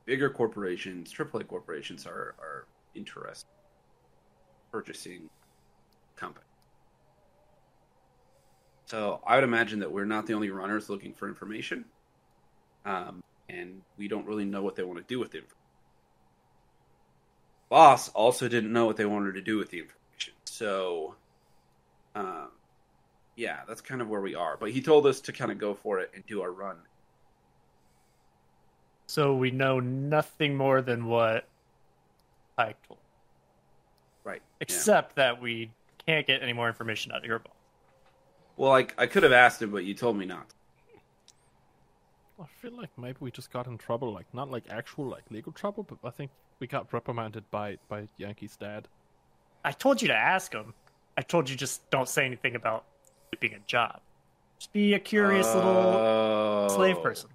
bigger 0.04 0.30
corporations, 0.30 1.12
AAA 1.12 1.46
corporations, 1.46 2.06
are 2.06 2.34
are 2.38 2.66
interested 2.94 3.48
in 3.48 4.70
purchasing 4.72 5.30
company. 6.16 6.44
So 8.86 9.20
I 9.26 9.34
would 9.34 9.44
imagine 9.44 9.80
that 9.80 9.92
we're 9.92 10.06
not 10.06 10.26
the 10.26 10.34
only 10.34 10.50
runners 10.50 10.88
looking 10.88 11.12
for 11.12 11.28
information, 11.28 11.84
um, 12.86 13.22
and 13.48 13.82
we 13.98 14.08
don't 14.08 14.26
really 14.26 14.46
know 14.46 14.62
what 14.62 14.76
they 14.76 14.82
want 14.82 14.98
to 14.98 15.04
do 15.04 15.18
with 15.18 15.30
the 15.30 15.38
information. 15.38 15.58
Boss 17.68 18.08
also 18.10 18.48
didn't 18.48 18.72
know 18.72 18.86
what 18.86 18.96
they 18.96 19.04
wanted 19.04 19.34
to 19.34 19.42
do 19.42 19.58
with 19.58 19.70
the 19.70 19.80
information, 19.80 19.97
so 20.58 21.14
um, 22.16 22.48
yeah, 23.36 23.60
that's 23.68 23.80
kind 23.80 24.02
of 24.02 24.08
where 24.08 24.20
we 24.20 24.34
are. 24.34 24.56
But 24.58 24.72
he 24.72 24.82
told 24.82 25.06
us 25.06 25.20
to 25.22 25.32
kind 25.32 25.52
of 25.52 25.58
go 25.58 25.72
for 25.72 26.00
it 26.00 26.10
and 26.14 26.26
do 26.26 26.42
our 26.42 26.50
run. 26.50 26.76
So 29.06 29.36
we 29.36 29.52
know 29.52 29.78
nothing 29.78 30.56
more 30.56 30.82
than 30.82 31.06
what 31.06 31.46
Pike 32.56 32.76
told. 32.86 32.98
Right. 34.24 34.42
yeah. 34.42 34.56
Except 34.60 35.14
that 35.14 35.40
we 35.40 35.70
can't 36.04 36.26
get 36.26 36.42
any 36.42 36.52
more 36.52 36.68
information 36.68 37.12
out 37.12 37.18
of 37.18 37.24
your 37.24 37.38
boss. 37.38 37.54
Well, 38.56 38.72
I, 38.72 38.88
I 38.98 39.06
could 39.06 39.22
have 39.22 39.32
asked 39.32 39.62
him, 39.62 39.70
but 39.70 39.84
you 39.84 39.94
told 39.94 40.18
me 40.18 40.26
not. 40.26 40.46
I 42.40 42.46
feel 42.60 42.72
like 42.72 42.90
maybe 42.98 43.18
we 43.20 43.30
just 43.30 43.52
got 43.52 43.68
in 43.68 43.78
trouble, 43.78 44.12
like 44.12 44.26
not 44.34 44.50
like 44.50 44.64
actual 44.68 45.06
like 45.06 45.24
legal 45.30 45.52
trouble, 45.52 45.84
but 45.84 45.98
I 46.04 46.10
think 46.10 46.32
we 46.58 46.66
got 46.66 46.92
reprimanded 46.92 47.44
by 47.50 47.78
by 47.88 48.08
Yankee's 48.16 48.56
dad. 48.56 48.88
I 49.64 49.72
told 49.72 50.00
you 50.02 50.08
to 50.08 50.14
ask 50.14 50.52
him. 50.52 50.74
I 51.16 51.22
told 51.22 51.50
you 51.50 51.56
just 51.56 51.88
don't 51.90 52.08
say 52.08 52.24
anything 52.24 52.54
about 52.54 52.84
it 53.32 53.40
being 53.40 53.54
a 53.54 53.58
job. 53.66 54.00
Just 54.58 54.72
be 54.72 54.94
a 54.94 54.98
curious 54.98 55.46
little 55.54 55.70
Oh. 55.70 56.68
slave 56.70 57.02
person. 57.02 57.30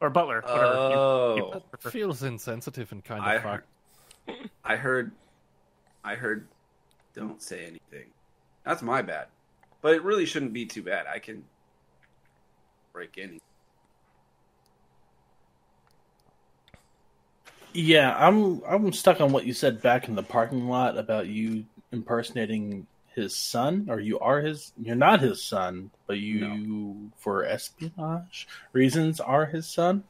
Or 0.00 0.10
butler, 0.10 0.42
whatever. 0.42 0.64
Oh, 0.76 1.36
you 1.36 1.60
prefer. 1.70 1.90
Feels 1.90 2.22
insensitive 2.22 2.92
and 2.92 3.02
kind 3.04 3.20
of 3.20 3.26
I 3.26 3.38
fucked. 3.38 3.66
I 4.64 4.76
heard, 4.76 5.12
I 6.02 6.14
heard. 6.14 6.46
Don't 7.14 7.40
say 7.40 7.64
anything. 7.66 8.10
That's 8.64 8.82
my 8.82 9.00
bad, 9.02 9.28
but 9.82 9.94
it 9.94 10.02
really 10.02 10.26
shouldn't 10.26 10.52
be 10.52 10.66
too 10.66 10.82
bad. 10.82 11.06
I 11.06 11.18
can 11.20 11.44
break 12.92 13.16
in. 13.18 13.40
Yeah, 17.74 18.16
I'm 18.16 18.62
I'm 18.64 18.92
stuck 18.92 19.20
on 19.20 19.32
what 19.32 19.44
you 19.44 19.52
said 19.52 19.82
back 19.82 20.08
in 20.08 20.14
the 20.14 20.22
parking 20.22 20.68
lot 20.68 20.96
about 20.96 21.26
you 21.26 21.64
impersonating 21.90 22.86
his 23.14 23.34
son, 23.36 23.86
or 23.88 23.98
you 23.98 24.18
are 24.20 24.40
his. 24.40 24.72
You're 24.80 24.94
not 24.94 25.20
his 25.20 25.42
son, 25.42 25.90
but 26.06 26.18
you, 26.18 27.10
for 27.16 27.44
espionage 27.44 28.46
reasons, 28.72 29.20
are 29.20 29.46
his 29.46 29.66
son. 29.66 30.04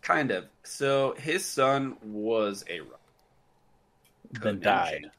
Kind 0.00 0.30
of. 0.30 0.46
So 0.62 1.14
his 1.18 1.44
son 1.44 1.96
was 2.02 2.64
a 2.68 2.80
runner. 2.80 2.94
Then 4.40 4.60
died. 4.60 5.10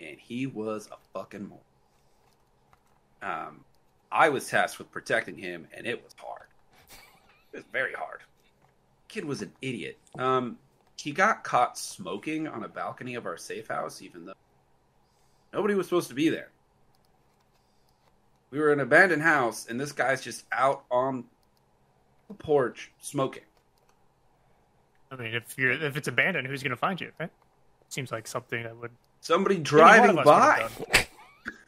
And 0.00 0.18
he 0.18 0.46
was 0.46 0.88
a 0.92 0.96
fucking 1.18 1.48
moron. 1.48 1.62
Um, 3.20 3.64
I 4.12 4.28
was 4.28 4.46
tasked 4.48 4.78
with 4.78 4.90
protecting 4.90 5.36
him, 5.36 5.66
and 5.74 5.86
it 5.86 6.02
was 6.02 6.14
hard. 6.18 6.46
It 7.52 7.56
was 7.58 7.64
very 7.72 7.94
hard. 7.94 8.20
Kid 9.08 9.24
was 9.24 9.42
an 9.42 9.52
idiot. 9.62 9.98
Um, 10.18 10.58
he 10.96 11.12
got 11.12 11.44
caught 11.44 11.78
smoking 11.78 12.46
on 12.46 12.64
a 12.64 12.68
balcony 12.68 13.14
of 13.14 13.26
our 13.26 13.36
safe 13.36 13.68
house, 13.68 14.02
even 14.02 14.26
though 14.26 14.34
nobody 15.52 15.74
was 15.74 15.86
supposed 15.86 16.08
to 16.08 16.14
be 16.14 16.28
there. 16.28 16.50
We 18.50 18.58
were 18.58 18.72
in 18.72 18.80
an 18.80 18.86
abandoned 18.86 19.22
house, 19.22 19.66
and 19.68 19.78
this 19.80 19.92
guy's 19.92 20.22
just 20.22 20.44
out 20.52 20.84
on 20.90 21.24
the 22.28 22.34
porch 22.34 22.90
smoking. 23.00 23.42
I 25.10 25.16
mean, 25.16 25.34
if 25.34 25.56
you're 25.56 25.72
if 25.72 25.96
it's 25.96 26.08
abandoned, 26.08 26.46
who's 26.46 26.62
going 26.62 26.70
to 26.70 26.76
find 26.76 27.00
you? 27.00 27.12
Right? 27.18 27.30
Seems 27.88 28.12
like 28.12 28.26
something 28.26 28.62
that 28.62 28.76
would 28.76 28.90
Somebody 29.20 29.58
driving 29.58 30.16
by. 30.16 30.68
would 30.86 30.96
have 30.96 31.06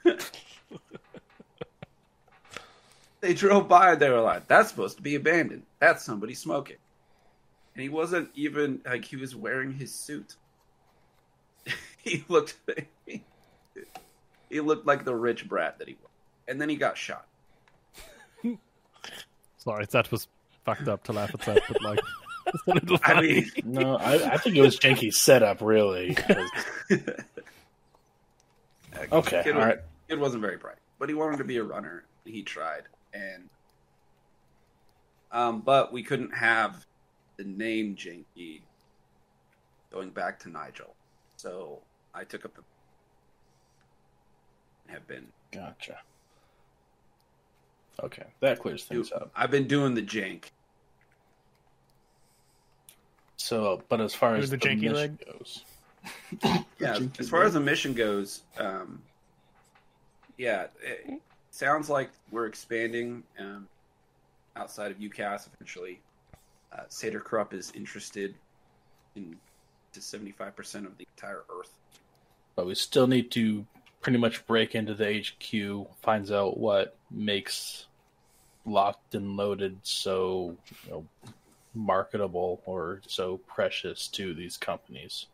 done. 0.05 0.19
They 3.21 3.35
drove 3.35 3.69
by 3.69 3.97
they 3.97 4.11
were 4.11 4.21
like, 4.21 4.49
that's 4.49 4.71
supposed 4.71 4.97
to 4.97 5.03
be 5.03 5.15
abandoned. 5.15 5.65
That's 5.79 6.05
somebody 6.05 6.35
smoking. 6.35 6.77
And 7.75 7.83
he 7.83 7.89
wasn't 7.89 8.31
even 8.35 8.81
like 8.85 9.05
he 9.05 9.17
was 9.17 9.35
wearing 9.37 9.73
his 9.73 9.95
suit. 9.95 10.37
he 11.99 12.25
looked 12.29 12.57
he 13.07 14.61
looked 14.61 14.87
like 14.87 15.05
the 15.05 15.15
rich 15.15 15.49
brat 15.49 15.79
that 15.79 15.89
he 15.89 15.95
was. 15.95 16.11
And 16.49 16.61
then 16.61 16.69
he 16.69 16.77
got 16.77 16.97
shot. 16.99 17.27
Sorry, 19.59 19.87
that 19.91 20.11
was 20.11 20.27
fucked 20.65 20.89
up 20.89 21.05
to 21.05 21.13
laugh 21.13 21.31
at 21.35 21.41
that, 21.43 21.63
but 21.69 21.83
like, 21.83 22.01
it's 22.47 22.63
a 22.67 22.71
little 22.75 22.99
I 23.05 23.15
funny. 23.15 23.33
mean 23.33 23.51
No, 23.65 23.97
I, 23.97 24.33
I 24.33 24.37
think 24.39 24.57
it 24.57 24.63
was 24.63 24.77
Janky's 24.79 25.17
setup, 25.19 25.61
really. 25.61 26.15
'cause- 26.15 26.51
Okay, 29.13 29.43
kid, 29.45 29.55
all 29.55 29.61
right. 29.63 29.79
kid 30.09 30.19
wasn't 30.19 30.43
very 30.43 30.57
bright. 30.57 30.77
But 30.99 31.09
he 31.09 31.15
wanted 31.15 31.37
to 31.39 31.45
be 31.45 31.57
a 31.59 31.63
runner. 31.63 32.05
He 32.25 32.43
tried. 32.43 32.83
And 33.15 33.49
um 35.33 35.61
but 35.61 35.93
we 35.93 36.03
couldn't 36.03 36.35
have 36.35 36.85
the 37.41 37.47
name 37.47 37.97
Janky 37.97 38.61
going 39.91 40.11
back 40.11 40.39
to 40.41 40.51
Nigel. 40.51 40.95
So 41.37 41.79
I 42.15 42.23
took 42.25 42.45
up 42.45 42.55
the 42.55 42.63
have 44.93 45.07
been 45.09 45.27
Gotcha. 45.53 45.97
Okay, 48.03 48.27
that 48.41 48.59
clears 48.59 48.85
things 48.85 49.11
up. 49.13 49.31
I've 49.35 49.51
been 49.51 49.67
doing 49.67 49.95
the 49.95 50.03
jank. 50.03 50.45
So, 53.37 53.83
but 53.89 54.01
as 54.03 54.15
far 54.15 54.33
Doing 54.33 54.43
as 54.43 54.51
the 54.51 54.59
the, 54.59 54.67
janky 54.69 54.81
mission 54.83 54.95
leg? 54.95 55.25
goes, 55.27 55.65
Yeah, 56.79 56.99
as 57.19 57.31
far 57.31 57.45
as 57.45 57.55
the 57.55 57.61
mission 57.61 57.95
goes, 57.95 58.43
um, 58.59 59.01
yeah, 60.37 60.67
it 60.83 61.21
sounds 61.51 61.89
like 61.89 62.11
we're 62.31 62.47
expanding 62.47 63.23
um, 63.39 63.67
outside 64.57 64.91
of 64.91 64.99
UCAS 64.99 65.49
eventually. 65.55 66.01
Uh, 66.73 66.83
Saeder-Krupp 66.89 67.53
is 67.55 67.73
interested 67.75 68.35
in 69.17 69.37
to 69.93 70.01
seventy 70.01 70.31
five 70.33 70.55
percent 70.55 70.87
of 70.87 70.97
the 70.99 71.07
entire 71.17 71.43
Earth. 71.53 71.73
but 72.55 72.67
we 72.67 72.75
still 72.75 73.07
need 73.09 73.31
to 73.33 73.67
pretty 74.01 74.19
much 74.19 74.47
break 74.47 74.75
into 74.75 74.95
the 74.95 75.21
HQ, 75.21 75.87
finds 76.01 76.31
out 76.33 76.57
what 76.59 76.97
makes 77.11 77.87
locked 78.65 79.15
and 79.15 79.37
loaded 79.37 79.79
so 79.83 80.57
you 80.87 80.91
know, 80.91 81.07
marketable 81.75 82.63
or 82.67 83.01
so 83.07 83.39
precious 83.47 84.07
to 84.09 84.33
these 84.35 84.57
companies. 84.57 85.27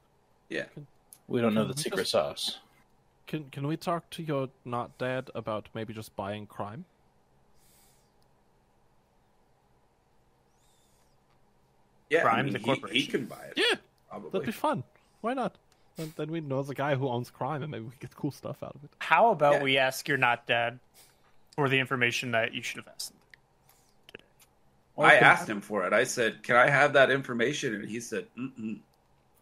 Yeah, 0.48 0.64
We 1.28 1.40
don't 1.40 1.54
know 1.54 1.64
the 1.66 1.76
secret 1.76 2.02
just- 2.02 2.12
sauce. 2.12 2.58
Can 3.26 3.50
can 3.50 3.66
we 3.66 3.76
talk 3.76 4.08
to 4.10 4.22
your 4.22 4.48
not 4.64 4.96
dad 4.98 5.30
about 5.34 5.68
maybe 5.74 5.92
just 5.92 6.14
buying 6.16 6.46
Krime? 6.46 6.84
Yeah. 12.10 12.22
Krime, 12.24 12.32
I 12.34 12.42
mean, 12.42 12.52
the 12.52 12.58
he, 12.58 12.64
corporation. 12.64 12.96
he 13.00 13.06
can 13.06 13.24
buy 13.26 13.42
it. 13.50 13.54
Yeah, 13.56 13.78
probably. 14.08 14.30
that'd 14.30 14.46
be 14.46 14.52
fun. 14.52 14.82
Why 15.20 15.34
not? 15.34 15.56
Then, 15.96 16.12
then 16.16 16.30
we 16.30 16.40
know 16.40 16.62
the 16.62 16.74
guy 16.74 16.94
who 16.94 17.08
owns 17.08 17.30
Krime, 17.30 17.62
and 17.62 17.70
maybe 17.70 17.84
we 17.84 17.90
get 18.00 18.14
cool 18.14 18.30
stuff 18.30 18.62
out 18.62 18.74
of 18.74 18.84
it. 18.84 18.90
How 18.98 19.30
about 19.30 19.54
Yeah. 19.54 19.62
we 19.62 19.78
ask 19.78 20.06
your 20.06 20.18
not 20.18 20.46
dad 20.46 20.78
for 21.54 21.68
the 21.68 21.78
information 21.78 22.32
that 22.32 22.52
you 22.54 22.62
should 22.62 22.76
have 22.76 22.88
asked 22.94 23.10
him? 23.12 23.16
I 24.98 25.16
asked 25.16 25.48
him 25.48 25.60
for 25.60 25.86
it. 25.86 25.92
I 25.92 26.04
said, 26.04 26.42
"Can 26.42 26.56
I 26.56 26.70
have 26.70 26.94
that 26.94 27.10
information?" 27.10 27.74
And 27.74 27.88
he 27.88 28.00
said, 28.00 28.26
Mm-mm. 28.38 28.78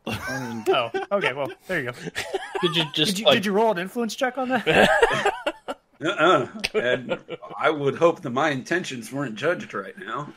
I 0.07 0.63
Oh, 0.69 0.91
okay. 1.13 1.33
Well, 1.33 1.49
there 1.69 1.81
you 1.81 1.93
go. 1.93 1.93
could 2.61 2.77
you 2.77 2.85
just 2.93 3.13
Did 3.13 3.19
you, 3.21 3.27
like, 3.27 3.35
did 3.37 3.47
you 3.47 3.53
roll 3.53 3.71
an 3.71 3.79
influence 3.79 4.15
check 4.17 4.37
on 4.37 4.49
that? 4.49 4.67
Uh-uh. 6.05 6.49
And 6.75 7.19
I 7.59 7.71
would 7.71 7.95
hope 7.95 8.21
that 8.23 8.31
my 8.31 8.51
intentions 8.51 9.13
weren't 9.13 9.37
judged 9.37 9.73
right 9.75 9.97
now. 9.97 10.33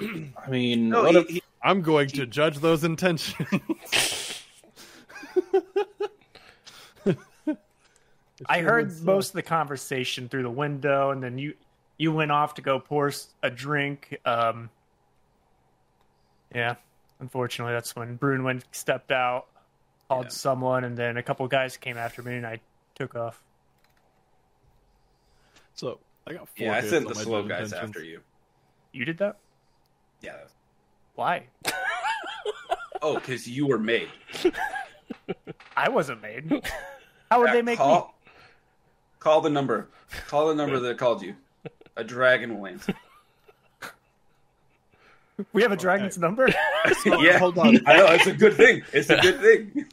I 0.00 0.50
mean, 0.50 0.88
No, 0.90 1.02
what 1.04 1.14
he- 1.14 1.20
if, 1.20 1.28
he- 1.28 1.42
I'm 1.62 1.82
going 1.82 2.08
to 2.10 2.26
judge 2.26 2.58
those 2.58 2.84
intentions. 2.84 3.34
I 8.48 8.60
heard 8.60 8.86
was, 8.86 9.02
most 9.02 9.28
of 9.30 9.32
the 9.34 9.42
conversation 9.42 10.28
through 10.28 10.42
the 10.44 10.50
window, 10.50 11.10
and 11.10 11.22
then 11.22 11.36
you 11.38 11.54
you 11.98 12.12
went 12.12 12.32
off 12.32 12.54
to 12.54 12.62
go 12.62 12.78
pour 12.80 13.12
a 13.42 13.50
drink. 13.50 14.18
Um, 14.24 14.70
yeah, 16.54 16.76
unfortunately, 17.20 17.74
that's 17.74 17.94
when 17.94 18.16
Brunwyn 18.18 18.62
stepped 18.72 19.12
out, 19.12 19.46
called 20.08 20.26
Yeah. 20.26 20.30
someone, 20.30 20.84
and 20.84 20.96
then 20.96 21.16
a 21.18 21.22
couple 21.22 21.46
guys 21.48 21.76
came 21.76 21.98
after 21.98 22.22
me, 22.22 22.36
and 22.36 22.46
I 22.46 22.60
took 22.94 23.14
off. 23.14 23.42
So 25.74 25.98
I 26.26 26.32
got 26.32 26.48
four 26.48 26.66
yeah, 26.66 26.74
I 26.76 26.80
sent 26.80 27.08
the 27.08 27.14
slow 27.14 27.42
guys 27.42 27.72
intentions. 27.72 27.96
after 27.96 28.04
you. 28.04 28.20
You 28.92 29.04
did 29.04 29.18
that? 29.18 29.36
Yeah. 30.20 30.36
Why? 31.14 31.44
Oh, 33.02 33.14
because 33.14 33.48
you 33.48 33.66
were 33.66 33.78
made. 33.78 34.10
I 35.74 35.88
wasn't 35.88 36.20
made. 36.20 36.50
How 37.30 37.40
would 37.40 37.50
they 37.50 37.62
make 37.62 37.78
me? 37.78 37.84
call, 37.84 38.14
Call 39.20 39.40
the 39.40 39.48
number. 39.48 39.88
Call 40.26 40.48
the 40.48 40.54
number 40.54 40.78
that 40.80 40.98
called 40.98 41.22
you. 41.22 41.34
A 41.96 42.04
dragon 42.04 42.58
will 42.58 42.66
answer. 42.74 42.92
We 45.54 45.62
have 45.62 45.72
a 45.72 45.76
dragon's 45.76 46.18
number. 46.18 46.48
yeah, 47.06 47.38
hold 47.38 47.56
on. 47.56 47.78
I 47.86 47.96
know 47.96 48.06
it's 48.08 48.26
a 48.26 48.34
good 48.34 48.54
thing. 48.54 48.82
It's 48.92 49.08
a 49.08 49.16
good 49.16 49.40
thing. 49.40 49.86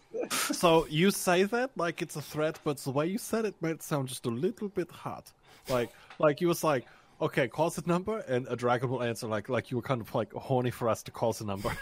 So 0.53 0.85
you 0.89 1.11
say 1.11 1.43
that 1.43 1.71
like 1.77 2.01
it's 2.01 2.17
a 2.17 2.21
threat, 2.21 2.59
but 2.65 2.77
the 2.79 2.91
way 2.91 3.07
you 3.07 3.17
said 3.17 3.45
it 3.45 3.55
made 3.61 3.71
it 3.71 3.83
sound 3.83 4.09
just 4.09 4.25
a 4.25 4.29
little 4.29 4.67
bit 4.67 4.91
hot. 4.91 5.31
Like, 5.69 5.91
like 6.19 6.41
you 6.41 6.49
was 6.49 6.63
like, 6.63 6.85
okay, 7.21 7.47
call 7.47 7.69
the 7.69 7.83
number, 7.85 8.19
and 8.19 8.47
a 8.49 8.55
dragon 8.55 8.89
will 8.89 9.03
answer. 9.03 9.27
Like, 9.27 9.49
like 9.49 9.71
you 9.71 9.77
were 9.77 9.83
kind 9.83 10.01
of 10.01 10.13
like 10.15 10.31
horny 10.33 10.71
for 10.71 10.89
us 10.89 11.03
to 11.03 11.11
call 11.11 11.33
the 11.33 11.45
number. 11.45 11.71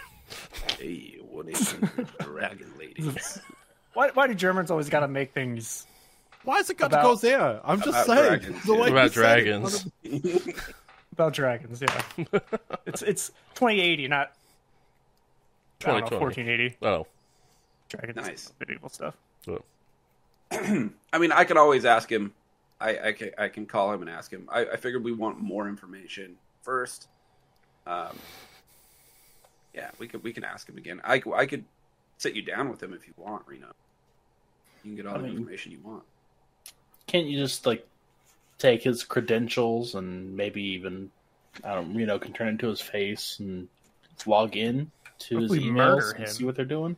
Hey, 0.80 1.18
what 1.20 1.48
is 1.48 1.72
it, 1.74 2.18
dragon 2.18 2.68
ladies? 2.76 3.40
why? 3.94 4.10
Why 4.12 4.26
do 4.26 4.34
Germans 4.34 4.72
always 4.72 4.88
got 4.88 5.00
to 5.00 5.08
make 5.08 5.32
things 5.32 5.86
Why 6.42 6.58
is 6.58 6.68
it 6.68 6.78
got 6.78 6.86
About- 6.86 7.02
to 7.02 7.08
go 7.08 7.14
there? 7.14 7.60
I'm 7.64 7.80
just 7.80 8.06
saying. 8.06 8.26
dragons, 8.40 8.64
the 8.64 8.74
yeah. 8.74 8.80
way 8.80 8.88
About 8.90 9.02
you 9.04 9.08
said 9.22 9.38
it, 9.38 9.44
dragons. 9.44 9.86
about 11.12 11.32
dragons? 11.32 11.80
Yeah, 11.80 12.38
it's 12.86 13.02
it's 13.02 13.28
2080, 13.54 14.08
not 14.08 14.32
I 15.84 15.90
don't 15.92 16.00
know, 16.10 16.18
2020. 16.18 16.20
1480. 16.20 16.76
Oh, 16.82 17.06
Dragons, 17.88 18.16
Nice. 18.16 18.52
medieval 18.58 18.88
stuff. 18.88 19.14
well, 19.46 19.64
I 21.12 21.18
mean, 21.18 21.30
I 21.30 21.44
could 21.44 21.56
always 21.56 21.84
ask 21.84 22.10
him. 22.10 22.32
I, 22.80 23.08
I, 23.08 23.12
can, 23.12 23.30
I 23.38 23.48
can 23.48 23.66
call 23.66 23.92
him 23.92 24.02
and 24.02 24.10
ask 24.10 24.30
him. 24.30 24.48
I, 24.52 24.60
I 24.66 24.76
figured 24.76 25.02
we 25.02 25.12
want 25.12 25.40
more 25.40 25.68
information 25.68 26.36
first. 26.62 27.08
Um, 27.86 28.16
yeah, 29.74 29.90
we 29.98 30.08
could 30.08 30.22
we 30.22 30.32
can 30.32 30.44
ask 30.44 30.68
him 30.68 30.76
again. 30.76 31.00
I, 31.04 31.22
I 31.34 31.46
could 31.46 31.64
sit 32.18 32.34
you 32.34 32.42
down 32.42 32.68
with 32.68 32.82
him 32.82 32.92
if 32.92 33.06
you 33.06 33.14
want, 33.16 33.42
Reno. 33.46 33.66
You 34.84 34.90
can 34.90 34.96
get 34.96 35.06
all 35.06 35.14
I 35.14 35.18
the 35.18 35.24
mean- 35.24 35.36
information 35.38 35.72
you 35.72 35.80
want. 35.84 36.02
can't 37.06 37.26
you 37.26 37.38
just 37.38 37.64
like 37.66 37.86
take 38.58 38.82
his 38.82 39.04
credentials 39.04 39.94
and 39.94 40.34
maybe 40.36 40.62
even 40.62 41.10
I 41.64 41.74
don't 41.74 41.94
you 41.94 42.06
know 42.06 42.18
can 42.18 42.32
turn 42.32 42.48
into 42.48 42.68
his 42.68 42.80
face 42.80 43.36
and 43.38 43.68
log 44.26 44.56
in 44.56 44.90
to 45.20 45.38
his 45.40 45.52
if 45.52 45.62
emails 45.62 46.14
and 46.16 46.28
see 46.28 46.44
what 46.44 46.56
they're 46.56 46.64
doing 46.64 46.96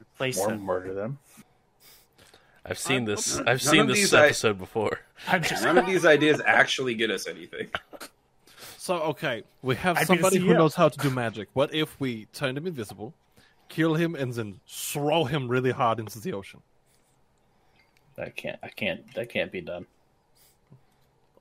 Replace 0.00 0.38
or 0.38 0.50
him. 0.52 0.62
murder 0.62 0.94
them? 0.94 1.18
I've 2.64 2.78
seen 2.78 3.04
this. 3.04 3.36
None- 3.36 3.48
I've 3.48 3.64
none 3.64 3.72
seen 3.74 3.86
this 3.86 3.96
these 3.98 4.14
I- 4.14 4.26
episode 4.26 4.58
before. 4.58 5.00
I'm 5.28 5.42
just 5.42 5.62
None 5.64 5.78
of 5.78 5.86
these 5.86 6.04
ideas 6.06 6.40
actually 6.44 6.94
get 6.94 7.10
us 7.10 7.26
anything. 7.26 7.68
So 8.78 8.96
okay, 9.14 9.44
we 9.62 9.76
have 9.76 9.96
I'd 9.96 10.08
be 10.08 10.16
the 10.16 10.22
somebody 10.22 10.38
who 10.38 10.48
CEO. 10.48 10.56
knows 10.58 10.74
how 10.74 10.88
to 10.88 10.98
do 10.98 11.08
magic. 11.08 11.48
What 11.52 11.72
if 11.72 12.00
we 12.00 12.24
turn 12.32 12.56
him 12.56 12.66
invisible, 12.66 13.14
kill 13.68 13.94
him, 13.94 14.16
and 14.16 14.32
then 14.32 14.58
throw 14.66 15.22
him 15.24 15.46
really 15.46 15.70
hard 15.70 16.00
into 16.00 16.18
the 16.18 16.32
ocean? 16.32 16.60
That 18.16 18.34
can't 18.34 18.58
I 18.60 18.68
can't 18.70 19.02
that 19.14 19.28
can't 19.28 19.52
be 19.52 19.60
done. 19.60 19.86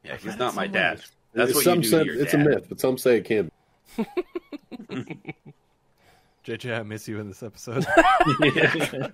Yeah, 0.03 0.17
he's 0.17 0.37
not 0.37 0.53
my 0.53 0.67
dad. 0.67 1.01
That's 1.33 1.49
It's 1.49 1.55
what 1.55 1.63
some 1.63 1.77
you 1.77 1.81
do 1.81 1.89
said, 1.89 1.99
to 2.05 2.13
your 2.13 2.21
it's 2.21 2.31
dad. 2.33 2.41
a 2.45 2.49
myth, 2.49 2.65
but 2.69 2.79
some 2.79 2.99
say 2.99 3.17
it 3.17 3.25
can. 3.25 3.49
be. 3.97 4.05
JJ, 6.45 6.79
I 6.79 6.83
miss 6.83 7.07
you 7.07 7.19
in 7.19 7.27
this 7.27 7.43
episode. 7.43 7.85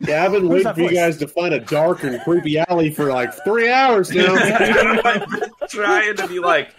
Yeah, 0.02 0.24
I've 0.24 0.32
been 0.32 0.48
waiting 0.48 0.64
that 0.64 0.76
for 0.76 0.82
you 0.82 0.92
guys 0.92 1.18
to 1.18 1.28
find 1.28 1.54
a 1.54 1.60
dark 1.60 2.04
and 2.04 2.22
creepy 2.22 2.58
alley 2.60 2.90
for 2.90 3.12
like 3.12 3.34
three 3.44 3.70
hours 3.70 4.12
now. 4.12 4.34
trying 5.70 6.16
to 6.16 6.28
be 6.28 6.40
like, 6.40 6.74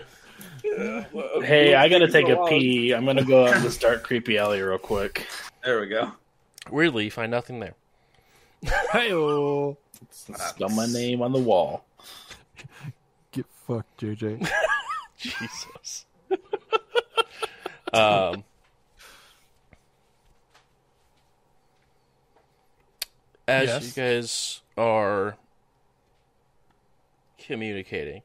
hey, 1.42 1.74
I 1.74 1.88
gotta 1.88 2.10
take 2.10 2.28
a 2.28 2.34
Go 2.34 2.46
pee. 2.46 2.92
I'm 2.92 3.04
gonna 3.04 3.24
go 3.24 3.46
out 3.46 3.62
this 3.62 3.76
dark 3.76 4.04
creepy 4.04 4.38
alley 4.38 4.62
real 4.62 4.78
quick. 4.78 5.26
There 5.64 5.80
we 5.80 5.88
go. 5.88 6.12
Weirdly, 6.70 7.04
you 7.04 7.10
find 7.10 7.30
nothing 7.30 7.60
there. 7.60 7.74
Heyo, 8.64 9.76
Spell 10.10 10.68
my 10.70 10.86
name 10.86 11.20
on 11.22 11.32
the 11.32 11.38
wall. 11.38 11.84
get 13.32 13.46
fucked, 13.66 14.00
JJ. 14.00 14.48
Jesus. 15.18 16.06
um. 17.92 18.44
As 23.48 23.68
Yes. 23.68 23.84
you 23.96 24.02
guys 24.02 24.60
are 24.76 25.36
communicating, 27.38 28.20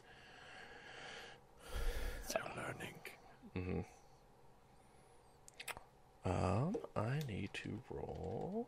learning. 3.55 3.85
um, 6.25 6.75
I 6.95 7.19
need 7.27 7.51
to 7.53 7.79
roll. 7.89 8.67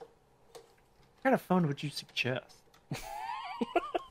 What 0.00 1.22
kind 1.22 1.34
of 1.34 1.40
phone 1.40 1.66
would 1.66 1.82
you 1.82 1.88
suggest? 1.90 2.56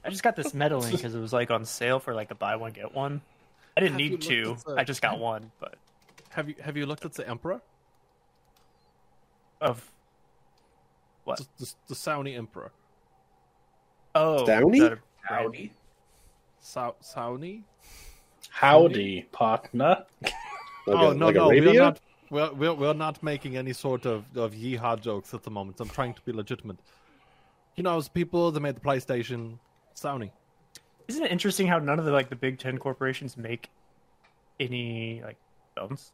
I 0.03 0.09
just 0.09 0.23
got 0.23 0.35
this 0.35 0.53
Meta 0.55 0.75
Link 0.77 0.95
because 0.95 1.13
it 1.13 1.19
was 1.19 1.31
like 1.33 1.51
on 1.51 1.65
sale 1.65 1.99
for 1.99 2.15
like 2.15 2.31
a 2.31 2.35
buy 2.35 2.55
one 2.55 2.71
get 2.71 2.95
one. 2.95 3.21
I 3.77 3.81
didn't 3.81 3.91
Have 3.93 3.99
need 3.99 4.11
looked 4.13 4.23
two. 4.23 4.57
the- 4.65 4.75
I 4.75 4.83
just 4.83 5.01
got 5.03 5.19
one, 5.19 5.51
but 5.59 5.75
Have 6.29 6.49
you 6.49 6.55
have 6.61 6.75
you 6.77 6.85
looked 6.87 7.05
at 7.05 7.13
the 7.13 7.27
Emperor? 7.29 7.61
of 9.59 9.91
what? 11.23 11.37
The, 11.37 11.45
the, 11.59 11.71
the 11.89 11.95
Sauni 11.95 12.37
Emperor. 12.37 12.71
Oh, 14.15 14.45
Downey? 14.45 14.77
is 14.77 14.83
that 14.83 14.93
a? 14.93 14.99
Howdy. 15.21 15.73
Sa- 16.59 16.93
Sauni? 17.01 17.63
Howdy, 18.49 19.23
partner. 19.31 20.05
Like 20.87 20.97
oh 20.97 21.11
a, 21.11 21.13
no 21.13 21.25
like 21.27 21.35
no 21.35 21.47
we're 21.49 21.73
not 21.73 21.99
we're, 22.31 22.51
we're, 22.53 22.73
we're 22.73 22.93
not 22.93 23.21
making 23.21 23.55
any 23.55 23.71
sort 23.71 24.07
of, 24.07 24.25
of 24.35 24.53
yeehaw 24.53 24.99
jokes 24.99 25.33
at 25.33 25.43
the 25.43 25.51
moment. 25.51 25.79
I'm 25.79 25.89
trying 25.89 26.15
to 26.15 26.21
be 26.21 26.31
legitimate. 26.31 26.77
You 27.75 27.83
know, 27.83 27.91
those 27.93 28.07
people 28.09 28.51
that 28.51 28.59
made 28.59 28.75
the 28.75 28.81
PlayStation, 28.81 29.59
Sony. 29.95 30.31
Isn't 31.07 31.23
it 31.23 31.31
interesting 31.31 31.67
how 31.67 31.77
none 31.77 31.99
of 31.99 32.05
the 32.05 32.11
like 32.11 32.29
the 32.29 32.35
big 32.35 32.57
ten 32.57 32.77
corporations 32.77 33.37
make 33.37 33.69
any 34.59 35.21
like 35.23 35.37
films? 35.75 36.13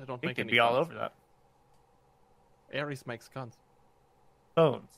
They 0.00 0.06
don't 0.06 0.20
They 0.20 0.28
make 0.28 0.36
could 0.36 0.46
any 0.46 0.52
be 0.52 0.58
all 0.58 0.74
over 0.74 0.94
that. 0.94 1.12
Ares 2.74 3.06
makes 3.06 3.28
guns. 3.28 3.54
Phones. 4.54 4.90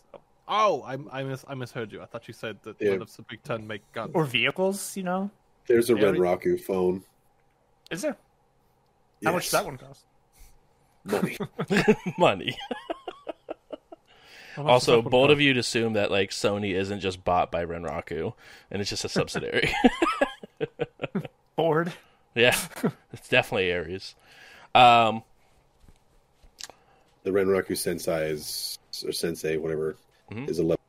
Oh, 0.46 0.82
I, 0.82 0.98
I 1.20 1.22
mis 1.24 1.44
I 1.48 1.54
misheard 1.54 1.90
you. 1.92 2.02
I 2.02 2.06
thought 2.06 2.28
you 2.28 2.34
said 2.34 2.58
that 2.64 2.76
Yeah. 2.80 2.90
none 2.92 3.02
of 3.02 3.16
the 3.16 3.22
Big 3.22 3.42
Ten 3.42 3.66
make 3.66 3.80
guns. 3.92 4.10
or 4.14 4.24
vehicles. 4.24 4.96
You 4.96 5.04
know, 5.04 5.30
There's 5.66 5.88
a 5.90 5.94
Yeah, 5.94 6.10
we- 6.10 6.18
Renraku 6.18 6.60
phone. 6.60 7.02
is 7.90 8.02
there? 8.02 8.16
How 9.24 9.32
much 9.32 9.44
Yes. 9.44 9.50
does 9.52 9.60
that 9.60 9.64
one 9.66 9.78
cost? 9.78 10.04
Money. 11.04 11.38
Money. 12.18 12.56
How 14.56 14.62
much 14.62 14.66
does 14.66 14.88
Also, 14.88 15.02
that 15.02 15.10
bold 15.10 15.30
of 15.30 15.40
you 15.40 15.54
to 15.54 15.60
assume 15.60 15.94
that 15.94 16.10
like 16.10 16.30
Sony 16.30 16.74
isn't 16.74 17.00
just 17.00 17.24
bought 17.24 17.50
by 17.50 17.64
Renraku 17.64 18.34
and 18.70 18.80
it's 18.82 18.90
just 18.90 19.04
a 19.04 19.08
subsidiary. 19.08 19.72
Ford. 21.56 21.92
yeah, 22.34 22.56
it's 23.12 23.28
definitely 23.28 23.72
Ares. 23.72 24.14
Um, 24.74 25.22
the 27.24 27.30
Renraku 27.30 27.76
Sensei 27.76 28.30
is 28.30 28.78
or 29.04 29.10
Sensei, 29.12 29.56
whatever, 29.56 29.96
Mhm. 30.30 30.48
is 30.48 30.58
eleven. 30.60 30.80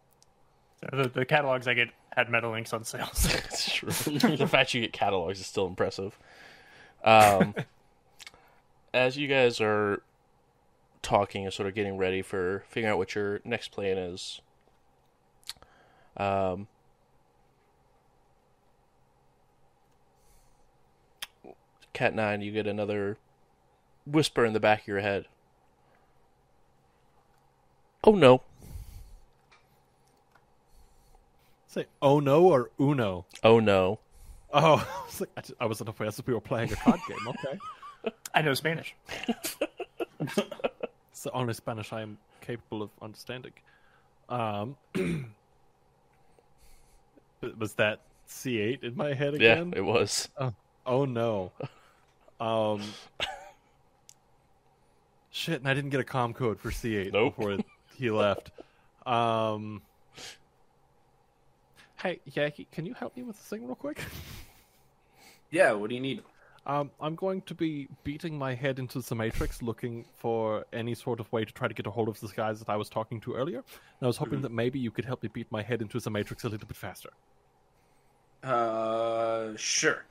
The, 0.91 1.07
the 1.09 1.25
catalogs 1.25 1.67
I 1.67 1.73
get 1.73 1.89
had 2.15 2.29
Meta 2.29 2.49
Links 2.49 2.71
on 2.73 2.83
sales. 2.83 3.25
it's 3.33 3.73
true. 3.73 3.89
the 4.37 4.47
fact 4.47 4.73
you 4.73 4.81
get 4.81 4.93
catalogs 4.93 5.39
is 5.39 5.47
still 5.47 5.65
impressive. 5.65 6.17
Um, 7.03 7.55
as 8.93 9.17
you 9.17 9.27
guys 9.27 9.59
are 9.59 10.01
talking 11.01 11.43
and 11.45 11.53
sort 11.53 11.67
of 11.67 11.75
getting 11.75 11.97
ready 11.97 12.21
for 12.21 12.63
figuring 12.69 12.91
out 12.91 12.97
what 12.97 13.15
your 13.15 13.41
next 13.43 13.69
plan 13.71 13.97
is, 13.97 14.41
um, 16.17 16.67
Cat 21.93 22.13
Nine, 22.13 22.41
you 22.41 22.51
get 22.51 22.67
another 22.67 23.17
whisper 24.05 24.45
in 24.45 24.53
the 24.53 24.59
back 24.59 24.81
of 24.81 24.87
your 24.87 24.99
head. 24.99 25.25
Oh 28.05 28.11
no! 28.13 28.41
Say 31.67 31.85
oh 32.01 32.19
no 32.19 32.43
or 32.45 32.69
uno. 32.79 33.25
Oh 33.43 33.59
no! 33.59 33.99
Oh, 34.53 34.87
I 35.01 35.05
was 35.05 35.21
like, 35.21 35.29
I, 35.35 35.41
just- 35.41 35.53
I 35.59 35.65
wasn't 35.65 35.89
aware 35.89 36.11
that 36.11 36.27
we 36.27 36.33
were 36.33 36.39
playing 36.41 36.71
a 36.71 36.75
card 36.75 36.99
game. 37.07 37.17
Okay, 37.27 37.59
I 38.35 38.41
know 38.43 38.53
Spanish. 38.53 38.95
it's 40.19 41.23
the 41.23 41.31
only 41.33 41.55
Spanish 41.55 41.91
I 41.91 42.01
am 42.01 42.19
capable 42.41 42.83
of 42.83 42.91
understanding. 43.01 43.53
Um, 44.29 44.75
was 47.57 47.73
that 47.73 48.01
C 48.27 48.59
eight 48.59 48.83
in 48.83 48.95
my 48.95 49.13
head 49.13 49.33
again? 49.33 49.41
Yeah, 49.41 49.61
again? 49.61 49.73
it 49.75 49.81
was. 49.81 50.29
Oh 50.85 51.05
no. 51.05 51.51
Um. 52.39 52.81
Shit, 55.31 55.59
and 55.59 55.67
I 55.67 55.73
didn't 55.73 55.89
get 55.89 55.99
a 55.99 56.03
com 56.05 56.33
code 56.33 56.59
for 56.61 56.69
C8 56.69 57.11
Nope. 57.11 57.35
before 57.35 57.57
he 57.97 58.09
left. 58.09 58.51
Um. 59.05 59.81
Hey, 61.97 62.19
Yaki, 62.29 62.67
can 62.71 62.85
you 62.85 62.93
help 62.93 63.15
me 63.15 63.23
with 63.23 63.37
this 63.37 63.45
thing 63.45 63.65
real 63.65 63.75
quick? 63.75 63.99
Yeah, 65.49 65.71
what 65.73 65.89
do 65.89 65.95
you 65.95 66.01
need? 66.01 66.21
Um, 66.67 66.89
I'm 66.99 67.15
going 67.15 67.41
to 67.43 67.53
be 67.53 67.87
beating 68.03 68.37
my 68.37 68.55
head 68.55 68.79
into 68.79 68.99
the 68.99 69.15
matrix, 69.15 69.61
looking 69.61 70.05
for 70.17 70.65
any 70.73 70.95
sort 70.95 71.19
of 71.19 71.31
way 71.31 71.45
to 71.45 71.53
try 71.53 71.67
to 71.67 71.73
get 71.73 71.85
a 71.85 71.91
hold 71.91 72.09
of 72.09 72.19
this 72.19 72.31
guy 72.31 72.51
that 72.51 72.69
I 72.69 72.75
was 72.75 72.89
talking 72.89 73.21
to 73.21 73.33
earlier. 73.35 73.57
And 73.57 74.01
I 74.01 74.07
was 74.07 74.17
hoping 74.17 74.41
that 74.41 74.51
maybe 74.51 74.79
you 74.79 74.89
could 74.89 75.05
help 75.05 75.21
me 75.21 75.29
beat 75.31 75.51
my 75.51 75.61
head 75.61 75.81
into 75.81 75.99
the 75.99 76.09
matrix 76.09 76.43
a 76.43 76.49
little 76.49 76.67
bit 76.67 76.75
faster. 76.75 77.11
Uh, 78.43 79.55
sure. 79.57 80.05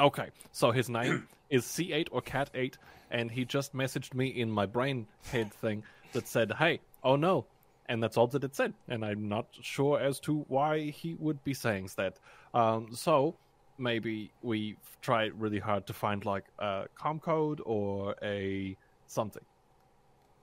Okay, 0.00 0.28
so 0.52 0.70
his 0.70 0.88
name 0.88 1.28
is 1.50 1.64
C8 1.64 2.08
or 2.10 2.22
Cat8, 2.22 2.74
and 3.10 3.30
he 3.30 3.44
just 3.44 3.74
messaged 3.74 4.14
me 4.14 4.28
in 4.28 4.50
my 4.50 4.64
brain 4.64 5.06
head 5.30 5.52
thing 5.52 5.82
that 6.12 6.26
said, 6.26 6.52
hey, 6.58 6.80
oh 7.02 7.16
no. 7.16 7.46
And 7.90 8.02
that's 8.02 8.18
all 8.18 8.26
that 8.28 8.44
it 8.44 8.54
said. 8.54 8.74
And 8.88 9.02
I'm 9.04 9.28
not 9.28 9.46
sure 9.62 9.98
as 9.98 10.20
to 10.20 10.44
why 10.48 10.90
he 10.90 11.14
would 11.14 11.42
be 11.42 11.54
saying 11.54 11.88
that. 11.96 12.18
Um, 12.52 12.88
so 12.92 13.36
maybe 13.78 14.30
we 14.42 14.76
try 15.00 15.30
really 15.38 15.58
hard 15.58 15.86
to 15.86 15.94
find 15.94 16.24
like 16.26 16.44
a 16.58 16.84
com 16.94 17.18
code 17.18 17.62
or 17.64 18.14
a 18.22 18.76
something. 19.06 19.44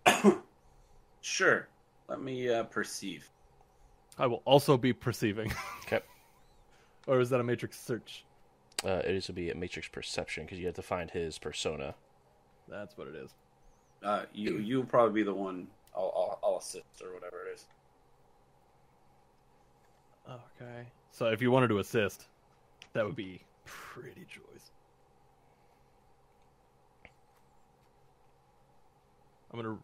Sure. 1.26 1.68
Let 2.08 2.22
me 2.22 2.48
uh, 2.50 2.66
perceive. 2.66 3.28
I 4.20 4.28
will 4.28 4.44
also 4.46 4.78
be 4.78 4.94
perceiving. 4.94 5.52
Okay. 5.82 6.02
or 7.08 7.20
is 7.20 7.32
that 7.32 7.40
a 7.40 7.44
matrix 7.44 7.80
search? 7.80 8.26
Uh, 8.86 9.02
it 9.04 9.16
is 9.16 9.26
to 9.26 9.34
be 9.34 9.50
a 9.50 9.56
matrix 9.56 9.88
perception 9.88 10.46
because 10.46 10.60
you 10.60 10.68
have 10.68 10.76
to 10.76 10.84
find 10.84 11.10
his 11.10 11.40
persona. 11.40 11.96
That's 12.70 12.96
what 12.96 13.08
it 13.08 13.16
is. 13.16 13.32
Uh, 14.04 14.26
you 14.36 14.60
you'll 14.60 14.86
probably 14.86 15.22
be 15.22 15.26
the 15.26 15.34
one. 15.34 15.66
I'll, 15.96 16.14
I'll 16.16 16.25
I'll 16.56 16.62
assist 16.62 17.02
or 17.04 17.14
whatever 17.14 17.46
it 17.48 17.54
is. 17.56 17.66
Okay. 20.30 20.88
So 21.12 21.26
if 21.28 21.42
you 21.42 21.52
wanted 21.52 21.68
to 21.68 21.80
assist, 21.80 22.28
that 22.94 23.06
would 23.06 23.16
be 23.16 23.42
pretty 23.66 24.26
choice. 24.30 24.72
I'm 29.52 29.62
gonna 29.62 29.78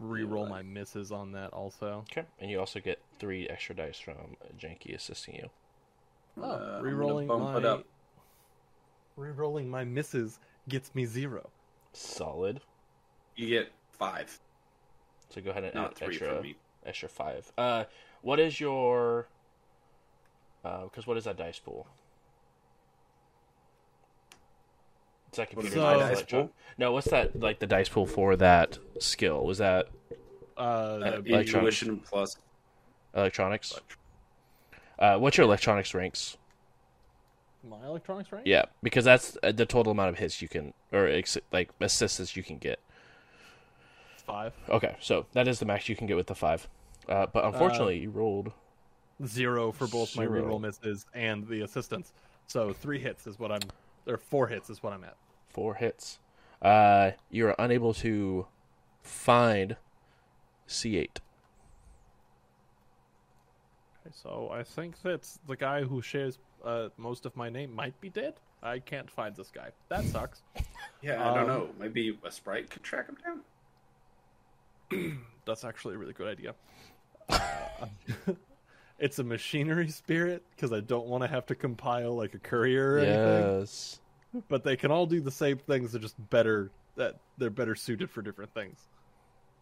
re-roll 0.00 0.46
my 0.46 0.62
misses 0.62 1.12
on 1.12 1.30
that 1.32 1.52
also. 1.52 2.04
Okay. 2.10 2.26
And 2.40 2.50
you 2.50 2.58
also 2.58 2.80
get 2.80 3.00
three 3.20 3.48
extra 3.48 3.76
dice 3.76 3.98
from 4.00 4.36
Janky 4.58 4.94
assisting 4.94 5.36
you. 5.36 5.50
Oh, 6.36 6.42
Uh, 6.42 6.54
I'm 6.54 6.60
gonna 6.60 6.82
re-rolling 6.82 7.28
it 7.30 7.38
my 7.38 7.68
up. 7.68 7.84
re-rolling 9.16 9.68
my 9.70 9.84
misses 9.84 10.40
gets 10.68 10.94
me 10.96 11.04
zero. 11.04 11.48
Solid. 11.92 12.60
You 13.36 13.48
get 13.48 13.72
five, 13.92 14.38
So 15.32 15.40
go 15.40 15.50
ahead 15.50 15.64
and 15.64 15.74
not 15.74 15.92
add 15.92 15.96
three 15.96 16.06
extra, 16.08 16.36
for 16.36 16.42
me. 16.42 16.56
extra 16.84 17.08
five. 17.08 17.50
Uh, 17.56 17.84
what 18.20 18.38
is 18.38 18.60
your? 18.60 19.26
Because 20.62 21.06
what 21.06 21.16
is 21.16 21.24
that 21.24 21.36
dice 21.36 21.58
pool? 21.58 21.86
Is 25.32 25.36
that 25.38 25.48
computer 25.50 25.76
my 25.78 25.98
science 25.98 26.18
dice 26.20 26.30
pool? 26.30 26.50
No, 26.78 26.92
what's 26.92 27.08
that 27.08 27.40
like 27.40 27.58
the 27.58 27.66
dice 27.66 27.88
pool 27.88 28.06
for 28.06 28.36
that 28.36 28.78
skill? 29.00 29.44
Was 29.44 29.58
that 29.58 29.88
Uh, 30.56 30.60
Uh, 30.60 30.98
that'd 30.98 31.24
be- 31.24 31.32
electronics. 31.32 31.82
intuition 31.82 32.00
plus. 32.00 32.36
electronics? 33.14 33.80
Uh, 34.98 35.16
what's 35.18 35.36
your 35.38 35.44
electronics 35.46 35.94
ranks? 35.94 36.36
my 37.64 37.84
electronics 37.86 38.30
rank. 38.32 38.44
Yeah, 38.44 38.64
because 38.82 39.04
that's 39.04 39.36
uh, 39.44 39.52
the 39.52 39.64
total 39.64 39.92
amount 39.92 40.08
of 40.10 40.18
hits 40.18 40.42
you 40.42 40.48
can, 40.48 40.74
or 40.92 41.08
like 41.52 41.70
assists 41.80 42.36
you 42.36 42.42
can 42.42 42.58
get. 42.58 42.80
Five 44.22 44.52
Okay, 44.68 44.96
so 45.00 45.26
that 45.32 45.46
is 45.48 45.58
the 45.58 45.64
max 45.66 45.88
you 45.88 45.96
can 45.96 46.06
get 46.06 46.16
with 46.16 46.26
the 46.26 46.34
five. 46.34 46.68
Uh, 47.08 47.26
but 47.26 47.44
unfortunately, 47.44 47.98
you 47.98 48.10
rolled 48.10 48.52
zero 49.26 49.72
for 49.72 49.86
both 49.86 50.16
my 50.16 50.24
Zero. 50.24 50.42
reroll 50.42 50.60
misses 50.60 51.06
and 51.14 51.46
the 51.48 51.60
assistance. 51.62 52.12
So 52.46 52.72
three 52.72 52.98
hits 53.00 53.26
is 53.26 53.38
what 53.38 53.50
I'm, 53.52 53.60
or 54.06 54.16
four 54.16 54.46
hits 54.48 54.70
is 54.70 54.82
what 54.82 54.92
I'm 54.92 55.04
at. 55.04 55.16
four 55.48 55.74
hits. 55.74 56.18
Uh, 56.60 57.12
you're 57.30 57.54
unable 57.58 57.92
to 57.94 58.46
find 59.02 59.76
C8. 60.68 61.18
Okay, 64.06 64.14
so 64.14 64.50
I 64.52 64.62
think 64.62 65.00
that 65.02 65.28
the 65.46 65.56
guy 65.56 65.82
who 65.82 66.02
shares 66.02 66.38
uh, 66.64 66.88
most 66.96 67.26
of 67.26 67.36
my 67.36 67.48
name 67.48 67.74
might 67.74 68.00
be 68.00 68.08
dead. 68.10 68.34
I 68.62 68.78
can't 68.78 69.10
find 69.10 69.34
this 69.34 69.50
guy. 69.50 69.70
That 69.88 70.04
sucks. 70.04 70.42
Yeah, 71.04 71.28
I 71.28 71.34
don't 71.34 71.42
Um, 71.42 71.46
know. 71.48 71.68
Maybe 71.80 72.16
a 72.24 72.30
sprite 72.30 72.70
could 72.70 72.84
track 72.84 73.08
him 73.08 73.16
down. 73.24 73.40
That's 75.44 75.64
actually 75.64 75.94
a 75.94 75.98
really 75.98 76.12
good 76.12 76.28
idea. 76.28 76.54
Uh, 77.28 77.86
it's 78.98 79.18
a 79.18 79.24
machinery 79.24 79.88
spirit 79.88 80.44
because 80.54 80.72
I 80.72 80.80
don't 80.80 81.06
want 81.06 81.24
to 81.24 81.28
have 81.28 81.46
to 81.46 81.54
compile 81.54 82.14
like 82.16 82.34
a 82.34 82.38
courier 82.38 82.94
or 82.94 82.98
anything. 83.00 83.58
Yes. 83.58 84.00
But 84.48 84.64
they 84.64 84.76
can 84.76 84.90
all 84.90 85.06
do 85.06 85.20
the 85.20 85.30
same 85.30 85.58
things. 85.58 85.92
They're 85.92 86.00
just 86.00 86.16
better. 86.30 86.70
That 86.96 87.16
they're 87.38 87.50
better 87.50 87.74
suited 87.74 88.10
for 88.10 88.22
different 88.22 88.52
things. 88.54 88.78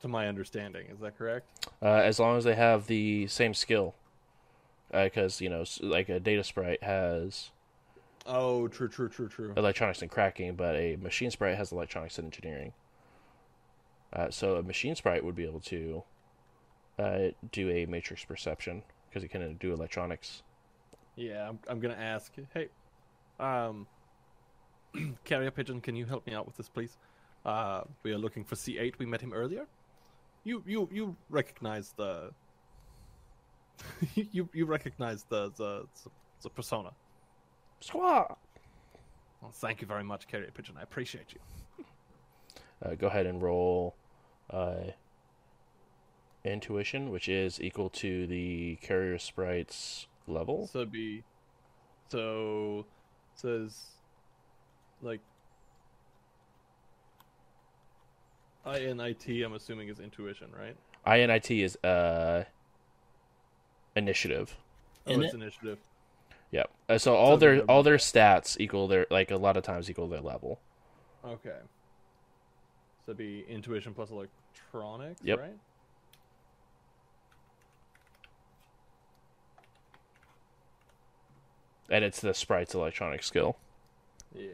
To 0.02 0.08
my 0.08 0.28
understanding, 0.28 0.86
is 0.90 0.98
that 1.00 1.18
correct? 1.18 1.68
Uh, 1.82 1.86
as 1.86 2.18
long 2.18 2.38
as 2.38 2.44
they 2.44 2.54
have 2.54 2.86
the 2.86 3.26
same 3.26 3.52
skill. 3.52 3.94
Because, 4.90 5.40
you 5.40 5.48
know, 5.50 5.64
like 5.80 6.08
a 6.08 6.18
data 6.18 6.42
sprite 6.42 6.82
has 6.82 7.50
Oh, 8.26 8.68
true, 8.68 8.88
true, 8.88 9.08
true, 9.08 9.28
true. 9.28 9.52
electronics 9.56 10.02
and 10.02 10.10
cracking, 10.10 10.54
but 10.54 10.76
a 10.76 10.96
machine 10.96 11.30
sprite 11.30 11.56
has 11.56 11.72
electronics 11.72 12.18
and 12.18 12.26
engineering. 12.26 12.72
Uh, 14.12 14.30
so 14.30 14.56
a 14.56 14.62
machine 14.62 14.94
sprite 14.94 15.24
would 15.24 15.36
be 15.36 15.44
able 15.44 15.60
to 15.60 16.02
uh, 16.98 17.18
do 17.52 17.70
a 17.70 17.86
matrix 17.86 18.24
perception 18.24 18.82
because 19.08 19.22
it 19.22 19.28
can 19.28 19.56
do 19.56 19.72
electronics. 19.72 20.42
Yeah, 21.16 21.48
I'm, 21.48 21.58
I'm 21.68 21.80
gonna 21.80 21.94
ask. 21.94 22.32
Hey, 22.52 22.68
um, 23.38 23.86
carrier 25.24 25.50
pigeon, 25.50 25.80
can 25.80 25.94
you 25.94 26.06
help 26.06 26.26
me 26.26 26.34
out 26.34 26.46
with 26.46 26.56
this, 26.56 26.68
please? 26.68 26.96
Uh, 27.44 27.82
we 28.02 28.12
are 28.12 28.18
looking 28.18 28.44
for 28.44 28.54
C8. 28.54 28.98
We 28.98 29.06
met 29.06 29.20
him 29.20 29.32
earlier. 29.32 29.66
You, 30.44 30.62
you, 30.66 30.88
you 30.92 31.16
recognize 31.28 31.92
the 31.96 32.32
you 34.14 34.48
you 34.52 34.66
recognize 34.66 35.24
the 35.24 35.50
the, 35.56 35.86
the 36.42 36.50
persona. 36.50 36.90
Squaw. 37.82 38.36
Well, 39.40 39.52
thank 39.52 39.80
you 39.80 39.86
very 39.86 40.04
much, 40.04 40.26
Carrier 40.26 40.50
Pigeon. 40.52 40.76
I 40.78 40.82
appreciate 40.82 41.32
you. 41.32 41.84
Uh, 42.82 42.94
go 42.94 43.06
ahead 43.06 43.26
and 43.26 43.42
roll 43.42 43.94
uh, 44.52 44.92
intuition, 46.44 47.10
which 47.10 47.28
is 47.28 47.60
equal 47.60 47.88
to 47.90 48.26
the 48.26 48.76
carrier 48.82 49.18
sprite's 49.18 50.06
level. 50.26 50.66
So 50.66 50.80
it'd 50.80 50.92
be 50.92 51.22
so 52.08 52.86
says 53.34 53.78
like 55.02 55.20
INIT. 58.66 59.44
I'm 59.44 59.54
assuming 59.54 59.88
is 59.88 60.00
intuition, 60.00 60.48
right? 60.58 60.76
INIT 61.06 61.62
is 61.64 61.76
uh, 61.84 62.44
initiative. 63.96 64.56
Oh, 65.06 65.12
In 65.12 65.22
it's 65.22 65.32
it? 65.34 65.36
initiative. 65.40 65.78
Yep. 66.52 66.70
Uh, 66.88 66.98
so 66.98 67.14
all 67.14 67.32
Sounds 67.32 67.40
their 67.40 67.54
a- 67.60 67.64
all 67.66 67.82
their 67.82 67.96
stats 67.96 68.58
equal 68.60 68.88
their 68.88 69.06
like 69.10 69.30
a 69.30 69.36
lot 69.36 69.56
of 69.56 69.62
times 69.62 69.88
equal 69.88 70.08
their 70.08 70.20
level. 70.20 70.60
Okay. 71.24 71.56
So 73.06 73.12
it'd 73.12 73.16
be 73.18 73.44
intuition 73.48 73.94
plus 73.94 74.10
electronics, 74.54 75.20
Yep. 75.22 75.38
right? 75.38 75.58
And 81.88 82.04
it's 82.04 82.20
the 82.20 82.34
sprite's 82.34 82.74
electronic 82.74 83.22
skill. 83.22 83.56
Yeah. 84.32 84.52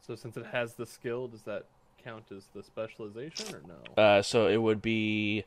So 0.00 0.14
since 0.14 0.36
it 0.36 0.46
has 0.46 0.74
the 0.74 0.86
skill, 0.86 1.26
does 1.26 1.42
that 1.42 1.64
count 2.02 2.30
as 2.30 2.46
the 2.54 2.62
specialization 2.62 3.54
or 3.54 3.62
no? 3.66 4.02
Uh, 4.02 4.22
so 4.22 4.46
it 4.46 4.58
would 4.58 4.80
be 4.80 5.44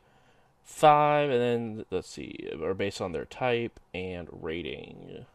five, 0.63 1.29
and 1.29 1.41
then 1.41 1.85
let's 1.89 2.09
see, 2.09 2.49
or 2.61 2.73
based 2.73 3.01
on 3.01 3.11
their 3.11 3.25
type 3.25 3.79
and 3.93 4.27
rating. 4.31 5.25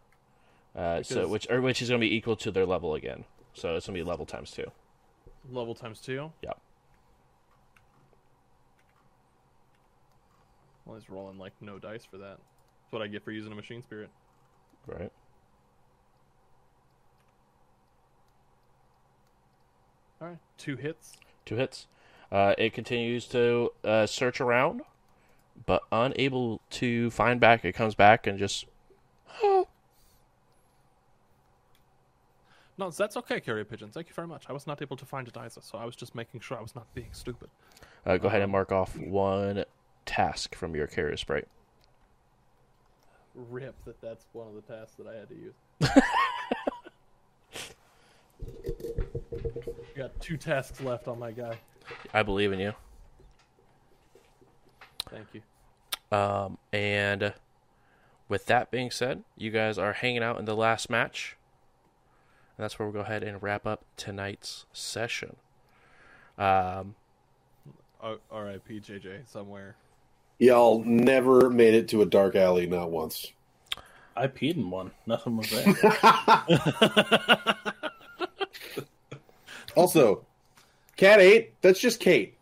Uh, 0.76 1.02
so 1.02 1.28
which 1.28 1.46
or 1.50 1.60
which 1.60 1.80
is 1.80 1.88
going 1.88 2.00
to 2.00 2.06
be 2.06 2.14
equal 2.14 2.36
to 2.36 2.50
their 2.50 2.66
level 2.66 2.94
again. 2.94 3.24
So 3.52 3.76
it's 3.76 3.86
going 3.86 3.96
to 3.96 4.04
be 4.04 4.08
level 4.08 4.26
times 4.26 4.50
two. 4.50 4.70
Level 5.50 5.74
times 5.74 6.00
two? 6.00 6.32
Yep. 6.42 6.58
Well, 10.84 10.98
he's 10.98 11.08
rolling 11.08 11.38
like 11.38 11.52
no 11.60 11.78
dice 11.78 12.04
for 12.04 12.18
that. 12.18 12.38
That's 12.38 12.92
what 12.92 13.02
I 13.02 13.06
get 13.06 13.24
for 13.24 13.30
using 13.30 13.52
a 13.52 13.54
machine 13.54 13.82
spirit. 13.82 14.10
Right. 14.86 15.12
Alright. 20.20 20.38
Two 20.58 20.76
hits. 20.76 21.12
Two 21.44 21.56
hits. 21.56 21.86
Uh, 22.32 22.54
it 22.58 22.72
continues 22.72 23.26
to 23.26 23.70
uh, 23.84 24.06
search 24.06 24.40
around, 24.40 24.82
but 25.66 25.82
unable 25.92 26.60
to 26.70 27.10
find 27.10 27.40
back. 27.40 27.64
It 27.64 27.72
comes 27.72 27.94
back 27.94 28.26
and 28.26 28.38
just. 28.38 28.66
Oh. 29.42 29.68
No, 32.76 32.90
that's 32.90 33.16
okay, 33.16 33.40
carrier 33.40 33.64
pigeon. 33.64 33.90
Thank 33.90 34.08
you 34.08 34.14
very 34.14 34.26
much. 34.26 34.46
I 34.48 34.52
was 34.52 34.66
not 34.66 34.82
able 34.82 34.96
to 34.96 35.04
find 35.04 35.28
it 35.28 35.36
either, 35.36 35.60
so 35.60 35.78
I 35.78 35.84
was 35.84 35.94
just 35.94 36.12
making 36.14 36.40
sure 36.40 36.58
I 36.58 36.62
was 36.62 36.74
not 36.74 36.92
being 36.92 37.10
stupid. 37.12 37.48
Uh, 38.04 38.16
go 38.16 38.26
ahead 38.26 38.42
and 38.42 38.50
mark 38.50 38.72
off 38.72 38.96
one 38.96 39.64
task 40.06 40.56
from 40.56 40.74
your 40.74 40.88
carrier 40.88 41.16
sprite. 41.16 41.46
Rip 43.34 43.74
that 43.84 44.00
that's 44.00 44.26
one 44.32 44.48
of 44.48 44.54
the 44.54 44.62
tasks 44.62 44.94
that 44.96 45.06
I 45.06 45.14
had 45.14 45.28
to 45.28 45.34
use. 45.34 45.54
Got 49.96 50.18
two 50.20 50.36
tasks 50.36 50.80
left 50.80 51.08
on 51.08 51.18
my 51.18 51.30
guy. 51.30 51.58
I 52.12 52.22
believe 52.22 52.52
in 52.52 52.58
you. 52.58 52.72
Thank 55.14 55.28
you. 55.32 56.16
Um, 56.16 56.58
and 56.72 57.34
with 58.28 58.46
that 58.46 58.70
being 58.70 58.90
said, 58.90 59.22
you 59.36 59.50
guys 59.50 59.78
are 59.78 59.92
hanging 59.92 60.22
out 60.22 60.38
in 60.38 60.44
the 60.44 60.56
last 60.56 60.90
match. 60.90 61.36
And 62.56 62.64
that's 62.64 62.78
where 62.78 62.86
we'll 62.86 62.94
go 62.94 63.00
ahead 63.00 63.22
and 63.22 63.42
wrap 63.42 63.66
up 63.66 63.84
tonight's 63.96 64.66
session. 64.72 65.36
Um, 66.36 66.94
R.I.P. 68.02 68.80
JJ 68.80 69.28
somewhere. 69.28 69.76
Y'all 70.38 70.82
never 70.84 71.48
made 71.48 71.74
it 71.74 71.88
to 71.88 72.02
a 72.02 72.06
dark 72.06 72.34
alley, 72.34 72.66
not 72.66 72.90
once. 72.90 73.32
I 74.16 74.26
peed 74.26 74.56
in 74.56 74.70
one. 74.70 74.90
Nothing 75.06 75.36
was 75.36 75.50
there. 75.50 75.74
Also, 79.76 80.24
Cat 80.96 81.20
8, 81.20 81.60
that's 81.60 81.80
just 81.80 82.00
Kate. 82.00 82.33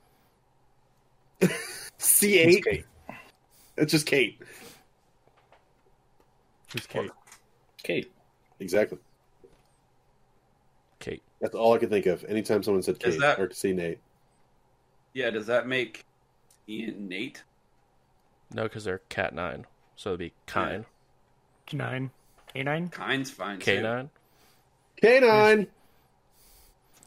C8, 2.03 2.85
It's 3.77 3.93
just 3.93 4.07
Kate. 4.07 4.41
Who's 6.73 6.87
Kate? 6.87 7.11
Kate. 7.83 8.13
Exactly. 8.61 8.99
Kate. 10.99 11.23
That's 11.41 11.55
all 11.55 11.75
I 11.75 11.79
could 11.79 11.91
think 11.91 12.07
of 12.07 12.25
anytime 12.25 12.63
someone 12.63 12.83
said 12.83 12.97
Is 13.05 13.15
Kate 13.15 13.21
that- 13.21 13.39
or 13.41 13.51
C 13.53 13.73
Nate. 13.73 13.99
Yeah, 15.15 15.31
does 15.31 15.47
that 15.47 15.67
make 15.67 16.05
Ian 16.69 17.09
Nate? 17.09 17.43
No, 18.55 18.65
because 18.65 18.85
they're 18.85 19.03
Cat 19.09 19.35
9. 19.35 19.67
So 19.97 20.11
it'd 20.11 20.19
be 20.21 20.33
Kine. 20.47 20.87
K9. 21.67 22.11
K9? 22.55 22.93
Kine's 22.93 23.31
fine. 23.31 23.59
too. 23.59 23.71
K9. 23.81 24.09
K9! 25.03 25.67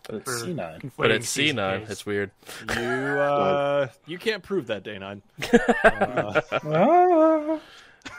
But 0.08 0.16
it's 0.16 0.44
C9. 0.44 0.92
But 0.98 1.12
it's 1.12 1.36
C9. 1.36 1.86
Ks. 1.86 1.92
It's 1.92 2.06
weird. 2.06 2.32
You 2.76 2.82
uh, 2.82 3.88
you 4.06 4.18
can't 4.18 4.44
prove 4.44 4.68
that, 4.68 4.84
Day 4.84 4.98
Nine. 5.00 5.22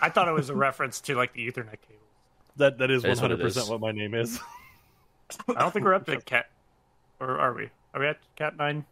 I 0.02 0.10
thought 0.10 0.28
it 0.28 0.32
was 0.32 0.50
a 0.50 0.54
reference 0.54 1.00
to 1.02 1.14
like 1.14 1.32
the 1.32 1.46
Ethernet 1.46 1.80
cable. 1.80 2.02
That 2.56 2.78
that 2.78 2.90
is 2.90 3.02
That 3.02 3.08
one 3.08 3.12
is 3.12 3.20
what 3.22 3.30
it 3.30 3.34
hundred 3.34 3.44
percent 3.44 3.68
what 3.68 3.80
my 3.80 3.92
name 3.92 4.14
is. 4.14 4.40
I 5.48 5.60
don't 5.60 5.72
think 5.72 5.84
we're 5.84 5.94
up 5.94 6.06
to 6.06 6.20
cat, 6.22 6.46
or 7.20 7.38
are 7.38 7.54
we? 7.54 7.70
Are 7.94 8.00
we 8.00 8.06
at 8.06 8.18
cat 8.36 8.56
nine? 8.56 8.84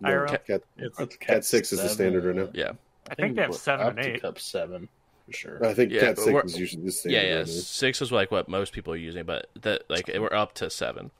No, 0.00 0.10
IRL? 0.10 0.28
cat, 0.28 0.46
cat, 0.46 0.62
It's 0.76 0.96
That's 0.96 1.16
Cat 1.16 1.44
6 1.44 1.72
is 1.72 1.82
the 1.82 1.88
standard 1.88 2.24
right 2.24 2.36
now. 2.36 2.48
Yeah. 2.54 2.72
I 3.10 3.14
think 3.14 3.34
they 3.34 3.42
have 3.42 3.50
we're 3.50 3.56
seven 3.56 3.86
up 3.86 3.96
and 3.96 4.02
to 4.04 4.14
eight. 4.14 4.22
Cup 4.22 4.38
seven 4.38 4.88
for 5.26 5.32
sure. 5.32 5.66
I 5.66 5.74
think 5.74 5.90
Yeah, 5.92 6.00
Cat 6.00 6.18
6 6.18 6.44
is 6.52 6.58
usually 6.58 6.84
the 6.84 6.92
standard 6.92 7.16
Yeah, 7.16 7.28
yeah. 7.28 7.38
right. 7.38 7.48
Six 7.48 8.00
is 8.00 8.12
like 8.12 8.30
what 8.30 8.48
most 8.48 8.72
people 8.72 8.92
are 8.92 8.98
using, 8.98 9.24
but 9.24 9.48
that 9.62 9.82
like 9.88 10.08
we're 10.14 10.32
up 10.32 10.54
to 10.54 10.70
seven. 10.70 11.10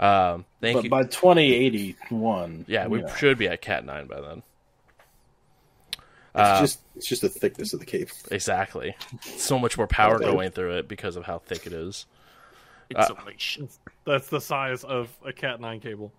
Um, 0.00 0.46
thank 0.62 0.76
but 0.76 0.84
you. 0.84 0.90
by 0.90 1.02
2081, 1.02 2.64
yeah, 2.66 2.86
we 2.86 3.02
know, 3.02 3.08
should 3.14 3.36
be 3.38 3.46
at 3.48 3.60
Cat 3.60 3.84
9 3.84 4.06
by 4.06 4.20
then. 4.20 4.42
It's 5.92 6.00
Uh, 6.34 6.60
just 6.60 6.80
it's 6.96 7.06
just 7.06 7.22
the 7.22 7.28
thickness 7.28 7.74
of 7.74 7.80
the 7.80 7.86
cable. 7.86 8.12
Exactly. 8.30 8.96
So 9.22 9.58
much 9.58 9.76
more 9.76 9.86
power 9.86 10.18
going 10.18 10.50
through 10.52 10.78
it 10.78 10.88
because 10.88 11.16
of 11.16 11.24
how 11.24 11.38
thick 11.40 11.66
it 11.66 11.72
is. 11.72 12.06
Insulation. 12.90 13.68
that's 14.04 14.28
the 14.28 14.40
size 14.40 14.82
of 14.84 15.10
a 15.24 15.32
Cat 15.32 15.60
Nine 15.60 15.80
cable. 15.80 16.12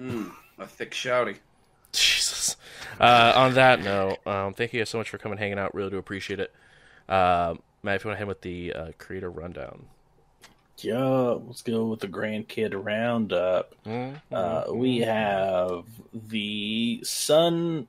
Mm, 0.00 0.32
a 0.58 0.66
thick 0.66 0.92
shouty. 0.92 1.38
Jesus. 1.92 2.56
Uh, 3.00 3.32
on 3.36 3.54
that 3.54 3.82
note, 3.82 4.18
um, 4.26 4.52
thank 4.54 4.72
you 4.72 4.80
guys 4.80 4.88
so 4.90 4.98
much 4.98 5.10
for 5.10 5.18
coming, 5.18 5.38
hanging 5.38 5.58
out. 5.58 5.74
Really 5.74 5.90
do 5.90 5.98
appreciate 5.98 6.40
it. 6.40 6.52
Um, 7.08 7.60
Matt, 7.82 7.96
if 7.96 8.04
you 8.04 8.08
want 8.08 8.16
to 8.16 8.18
hit 8.18 8.28
with 8.28 8.40
the 8.42 8.72
uh, 8.72 8.90
creator 8.98 9.30
rundown. 9.30 9.86
Yeah, 10.84 11.36
let's 11.46 11.62
go 11.62 11.86
with 11.86 12.00
the 12.00 12.08
grandkid 12.08 12.72
roundup. 12.74 13.74
Mm-hmm. 13.84 14.16
Uh, 14.34 14.72
we 14.72 14.98
have 14.98 15.84
the 16.12 17.00
son, 17.04 17.88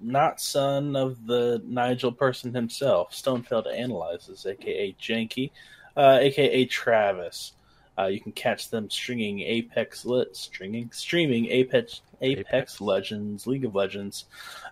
not 0.00 0.40
son 0.40 0.96
of 0.96 1.26
the 1.26 1.62
Nigel 1.64 2.12
person 2.12 2.54
himself, 2.54 3.12
Stonefeld 3.12 3.72
Analyzes, 3.72 4.46
aka 4.46 4.94
Janky, 5.00 5.50
uh, 5.96 6.18
aka 6.20 6.64
Travis. 6.66 7.52
Uh, 7.98 8.06
you 8.06 8.20
can 8.20 8.32
catch 8.32 8.70
them 8.70 8.88
stringing 8.88 9.40
Apex 9.40 10.04
lit, 10.06 10.34
stringing, 10.34 10.90
streaming 10.92 11.46
Apex, 11.46 12.00
Apex, 12.22 12.48
Apex. 12.48 12.80
Legends, 12.80 13.46
League 13.46 13.64
of 13.66 13.74
Legends, 13.74 14.24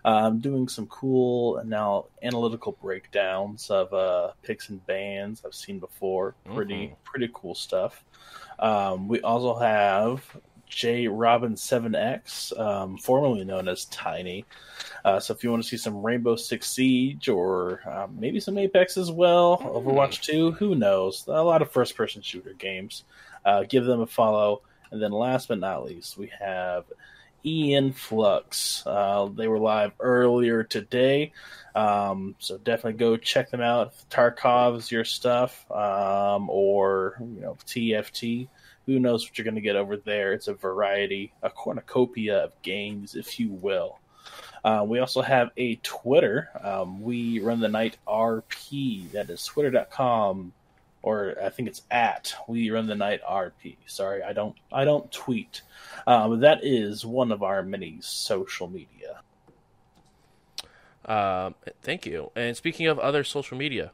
um, 0.05 0.39
doing 0.39 0.67
some 0.67 0.87
cool 0.87 1.61
now 1.63 2.05
analytical 2.23 2.77
breakdowns 2.81 3.69
of 3.69 3.93
uh, 3.93 4.31
picks 4.41 4.69
and 4.69 4.83
bans 4.87 5.43
I've 5.45 5.53
seen 5.53 5.77
before. 5.79 6.33
Pretty 6.55 6.87
Mhm. 6.87 6.95
pretty 7.03 7.29
cool 7.33 7.53
stuff. 7.55 8.03
Um, 8.57 9.07
we 9.07 9.21
also 9.21 9.55
have 9.55 10.23
J 10.71 11.07
Robin 11.07 11.55
Seven 11.55 11.93
X, 11.93 12.51
um, 12.57 12.97
formerly 12.97 13.43
known 13.43 13.67
as 13.67 13.85
Tiny. 13.85 14.45
Uh, 15.05 15.19
so 15.19 15.33
if 15.33 15.43
you 15.43 15.51
want 15.51 15.61
to 15.63 15.69
see 15.69 15.77
some 15.77 16.01
Rainbow 16.01 16.35
Six 16.35 16.69
Siege 16.69 17.29
or 17.29 17.81
um, 17.87 18.17
maybe 18.19 18.39
some 18.39 18.57
Apex 18.57 18.97
as 18.97 19.11
well, 19.11 19.57
Overwatch 19.59 20.21
Two, 20.21 20.51
who 20.53 20.75
knows? 20.75 21.25
A 21.27 21.43
lot 21.43 21.61
of 21.61 21.71
first 21.71 21.95
person 21.95 22.21
shooter 22.21 22.53
games. 22.53 23.03
Uh, 23.45 23.63
give 23.67 23.85
them 23.85 24.01
a 24.01 24.07
follow. 24.07 24.61
And 24.91 25.01
then 25.01 25.11
last 25.11 25.47
but 25.47 25.59
not 25.59 25.85
least, 25.85 26.17
we 26.17 26.31
have 26.39 26.85
Ian 27.45 27.91
Flux. 27.91 28.83
Uh, 28.85 29.29
they 29.33 29.47
were 29.47 29.59
live 29.59 29.91
earlier 29.99 30.63
today. 30.63 31.31
Um, 31.75 32.35
so 32.39 32.57
definitely 32.57 32.99
go 32.99 33.17
check 33.17 33.49
them 33.49 33.61
out. 33.61 33.93
Tarkov's 34.09 34.91
your 34.91 35.05
stuff, 35.05 35.69
um, 35.71 36.49
or 36.49 37.17
you 37.19 37.41
know 37.41 37.57
TFT, 37.65 38.47
who 38.91 38.99
knows 38.99 39.25
what 39.25 39.37
you're 39.37 39.45
going 39.45 39.55
to 39.55 39.61
get 39.61 39.75
over 39.75 39.97
there. 39.97 40.33
It's 40.33 40.47
a 40.47 40.53
variety, 40.53 41.33
a 41.41 41.49
cornucopia 41.49 42.43
of 42.43 42.61
games, 42.61 43.15
if 43.15 43.39
you 43.39 43.49
will. 43.49 43.99
Uh, 44.63 44.85
we 44.87 44.99
also 44.99 45.21
have 45.21 45.49
a 45.57 45.75
Twitter. 45.77 46.49
Um, 46.61 47.01
we 47.01 47.39
run 47.39 47.59
the 47.59 47.67
night 47.67 47.97
RP. 48.07 49.11
That 49.11 49.29
is 49.29 49.43
twitter.com 49.45 50.53
or 51.03 51.35
I 51.43 51.49
think 51.49 51.67
it's 51.67 51.81
at 51.89 52.33
we 52.47 52.69
run 52.69 52.87
the 52.87 52.95
night 52.95 53.21
RP. 53.27 53.77
Sorry, 53.87 54.21
I 54.21 54.33
don't 54.33 54.55
I 54.71 54.85
don't 54.85 55.11
tweet. 55.11 55.61
Um, 56.05 56.41
that 56.41 56.63
is 56.63 57.05
one 57.05 57.31
of 57.31 57.41
our 57.41 57.63
many 57.63 57.97
social 58.01 58.67
media. 58.67 59.21
Um, 61.05 61.55
thank 61.81 62.05
you. 62.05 62.31
And 62.35 62.55
speaking 62.55 62.85
of 62.85 62.99
other 62.99 63.23
social 63.23 63.57
media, 63.57 63.91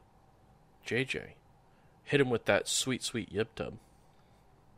JJ, 0.86 1.30
hit 2.04 2.20
him 2.20 2.28
with 2.28 2.44
that 2.44 2.68
sweet, 2.68 3.02
sweet 3.02 3.32
yip. 3.32 3.58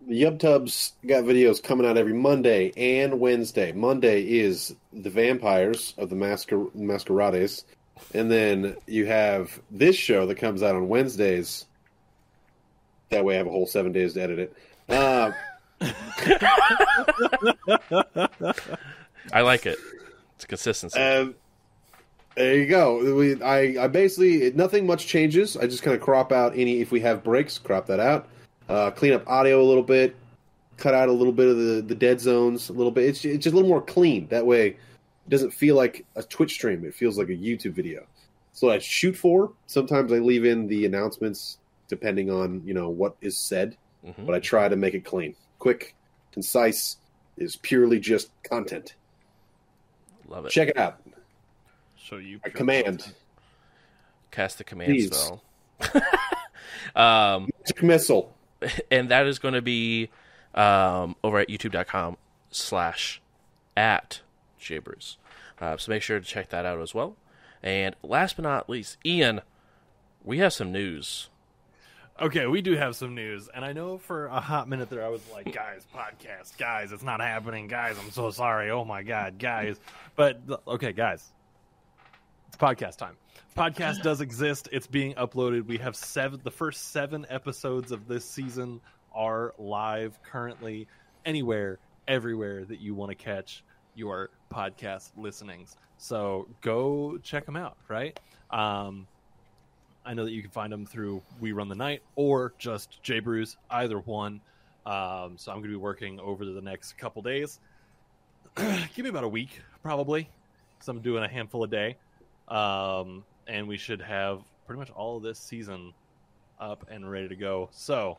The 0.07 0.23
YubTubs 0.23 0.93
got 1.07 1.25
videos 1.25 1.63
coming 1.63 1.87
out 1.87 1.99
every 1.99 2.15
Monday 2.15 2.73
and 2.77 3.21
Wednesday. 3.21 3.73
Monday 3.73 4.23
is 4.23 4.75
the 4.93 5.11
vampires 5.11 5.95
of 5.99 6.09
the 6.09 6.17
Masquer- 6.17 6.75
Masquerades. 6.75 7.65
And 8.15 8.31
then 8.31 8.77
you 8.87 9.05
have 9.07 9.61
this 9.71 9.97
show 9.97 10.25
that 10.27 10.37
comes 10.37 10.63
out 10.63 10.75
on 10.75 10.89
Wednesdays. 10.89 11.67
That 13.11 13.25
way 13.25 13.35
I 13.35 13.39
have 13.39 13.47
a 13.47 13.51
whole 13.51 13.67
seven 13.67 13.93
days 13.93 14.15
to 14.15 14.23
edit 14.23 14.39
it. 14.39 14.57
Uh, 14.89 15.33
I 19.33 19.43
like 19.43 19.67
it. 19.67 19.79
It's 20.37 20.47
consistency. 20.47 20.99
Um, 20.99 21.35
there 22.37 22.57
you 22.57 22.67
go. 22.67 23.15
We, 23.15 23.43
I, 23.43 23.85
I 23.85 23.89
basically 23.89 24.51
nothing 24.53 24.87
much 24.87 25.07
changes. 25.07 25.59
I 25.59 25.67
just 25.67 25.83
kind 25.83 25.95
of 25.95 26.01
crop 26.03 26.33
out 26.33 26.55
any 26.57 26.81
if 26.81 26.91
we 26.91 27.01
have 27.01 27.23
breaks, 27.23 27.59
crop 27.59 27.87
that 27.87 28.01
out. 28.01 28.29
Uh, 28.71 28.91
clean 28.93 29.13
up 29.13 29.27
audio 29.29 29.61
a 29.61 29.67
little 29.67 29.83
bit, 29.83 30.15
cut 30.77 30.95
out 30.95 31.09
a 31.09 31.13
little 31.13 31.33
bit 31.33 31.49
of 31.49 31.57
the, 31.57 31.83
the 31.83 31.95
dead 31.95 32.21
zones 32.21 32.69
a 32.69 32.73
little 32.73 32.93
bit. 32.93 33.05
It's, 33.05 33.25
it's 33.25 33.43
just 33.45 33.53
a 33.53 33.57
little 33.57 33.69
more 33.69 33.83
clean. 33.83 34.29
That 34.29 34.47
way, 34.47 34.69
it 34.69 34.77
doesn't 35.29 35.51
feel 35.51 35.75
like 35.77 36.05
a 36.15 36.23
Twitch 36.23 36.53
stream. 36.53 36.85
It 36.85 36.95
feels 36.95 37.19
like 37.19 37.29
a 37.29 37.37
YouTube 37.37 37.73
video. 37.73 38.07
So 38.53 38.71
I 38.71 38.79
shoot 38.79 39.17
for. 39.17 39.53
Sometimes 39.67 40.13
I 40.13 40.19
leave 40.19 40.45
in 40.45 40.67
the 40.69 40.87
announcements 40.87 41.59
depending 41.89 42.31
on 42.31 42.63
you 42.65 42.73
know 42.73 42.89
what 42.89 43.17
is 43.21 43.37
said, 43.37 43.77
Mhm. 44.07 44.25
but 44.25 44.35
I 44.35 44.39
try 44.39 44.69
to 44.69 44.77
make 44.77 44.95
it 44.95 45.05
clean, 45.05 45.35
quick, 45.59 45.95
concise. 46.33 46.97
Is 47.37 47.57
purely 47.57 47.99
just 47.99 48.31
content. 48.43 48.95
Love 50.29 50.45
it. 50.45 50.51
Check 50.53 50.69
it 50.69 50.77
out. 50.77 51.01
So 51.97 52.17
you 52.19 52.39
I 52.45 52.51
command. 52.51 53.15
Cast 54.31 54.59
the 54.59 54.65
command 54.65 54.91
Please. 54.93 55.17
spell. 55.17 55.43
um, 56.95 57.49
Magic 57.61 57.83
missile. 57.83 58.37
and 58.91 59.09
that 59.09 59.27
is 59.27 59.39
going 59.39 59.55
to 59.55 59.63
be 59.63 60.11
um, 60.55 61.17
over 61.23 61.39
at 61.39 61.49
youtube.com 61.49 62.17
slash 62.51 63.21
at 63.77 64.21
jbruce. 64.61 65.17
Uh, 65.61 65.77
so 65.77 65.91
make 65.91 66.03
sure 66.03 66.19
to 66.19 66.25
check 66.25 66.49
that 66.51 66.65
out 66.65 66.81
as 66.81 66.95
well. 66.95 67.17
And 67.63 67.95
last 68.03 68.37
but 68.37 68.43
not 68.43 68.69
least, 68.69 68.97
Ian, 69.05 69.43
we 70.25 70.39
have 70.39 70.53
some 70.53 70.73
news. 70.73 71.29
Okay, 72.21 72.47
we 72.47 72.61
do 72.61 72.77
have 72.77 72.97
some 72.97 73.15
news, 73.15 73.49
and 73.55 73.65
I 73.65 73.73
know 73.73 73.97
for 73.97 74.27
a 74.27 74.41
hot 74.41 74.69
minute 74.69 74.91
there 74.91 75.05
I 75.05 75.09
was 75.09 75.23
like, 75.33 75.53
"Guys, 75.55 75.87
podcast, 75.95 76.59
guys, 76.59 76.93
it's 76.93 77.03
not 77.03 77.21
happening, 77.21 77.67
guys. 77.67 77.97
I'm 77.99 78.11
so 78.11 78.31
sorry. 78.31 78.71
Oh 78.71 78.85
my 78.85 79.03
god, 79.03 79.39
guys." 79.39 79.81
But 80.17 80.41
okay, 80.69 80.93
guys, 80.93 81.27
podcast 82.57 82.97
time. 82.97 83.17
Podcast 83.57 84.03
does 84.03 84.21
exist. 84.21 84.69
It's 84.73 84.87
being 84.87 85.15
uploaded. 85.15 85.67
We 85.67 85.79
have 85.79 85.97
seven. 85.97 86.41
The 86.43 86.51
first 86.51 86.93
seven 86.93 87.27
episodes 87.29 87.93
of 87.93 88.07
this 88.07 88.25
season 88.25 88.81
are 89.13 89.55
live 89.59 90.23
currently, 90.23 90.87
anywhere, 91.25 91.79
everywhere 92.07 92.65
that 92.65 92.81
you 92.81 92.95
want 92.95 93.11
to 93.11 93.15
catch 93.15 93.65
your 93.95 94.31
podcast 94.53 95.11
listenings. 95.17 95.77
So 95.99 96.47
go 96.61 97.19
check 97.23 97.45
them 97.45 97.57
out. 97.57 97.77
Right. 97.89 98.19
Um, 98.51 99.07
I 100.05 100.15
know 100.15 100.25
that 100.25 100.33
you 100.33 100.43
can 100.43 100.51
find 100.51 100.73
them 100.73 100.87
through 100.87 101.23
We 101.41 101.53
Run 101.53 101.69
the 101.69 101.75
Night 101.75 102.03
or 102.15 102.55
just 102.59 103.03
J 103.03 103.21
Brews, 103.21 103.57
either 103.71 103.99
one. 103.99 104.41
Um, 104.87 105.37
so 105.37 105.53
I'm 105.53 105.59
going 105.59 105.65
to 105.65 105.69
be 105.69 105.77
working 105.77 106.19
over 106.21 106.45
the 106.45 106.63
next 106.63 106.97
couple 106.97 107.21
days. 107.21 107.61
Give 108.57 108.99
me 108.99 109.09
about 109.09 109.25
a 109.25 109.29
week, 109.29 109.61
probably, 109.83 110.31
because 110.75 110.89
I'm 110.89 111.01
doing 111.01 111.23
a 111.23 111.29
handful 111.29 111.63
a 111.65 111.69
day. 111.69 111.97
Um, 112.51 113.25
and 113.47 113.67
we 113.67 113.77
should 113.77 114.01
have 114.03 114.43
pretty 114.67 114.79
much 114.79 114.91
all 114.91 115.17
of 115.17 115.23
this 115.23 115.39
season 115.39 115.93
up 116.59 116.87
and 116.91 117.11
ready 117.11 117.29
to 117.29 117.37
go. 117.37 117.69
So, 117.73 118.19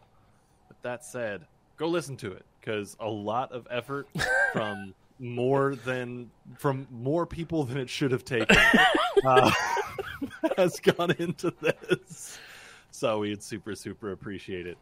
with 0.67 0.81
that 0.81 1.05
said, 1.05 1.45
go 1.77 1.87
listen 1.87 2.17
to 2.17 2.31
it 2.31 2.45
because 2.59 2.95
a 2.99 3.09
lot 3.09 3.51
of 3.51 3.67
effort 3.69 4.07
from 4.53 4.93
more 5.19 5.75
than 5.75 6.31
from 6.57 6.87
more 6.89 7.25
people 7.25 7.63
than 7.63 7.77
it 7.77 7.89
should 7.89 8.11
have 8.11 8.25
taken 8.25 8.57
uh, 9.25 9.51
has 10.57 10.79
gone 10.79 11.11
into 11.19 11.53
this. 11.61 12.39
So 12.91 13.19
we'd 13.19 13.43
super 13.43 13.75
super 13.75 14.11
appreciate 14.11 14.67
it. 14.67 14.77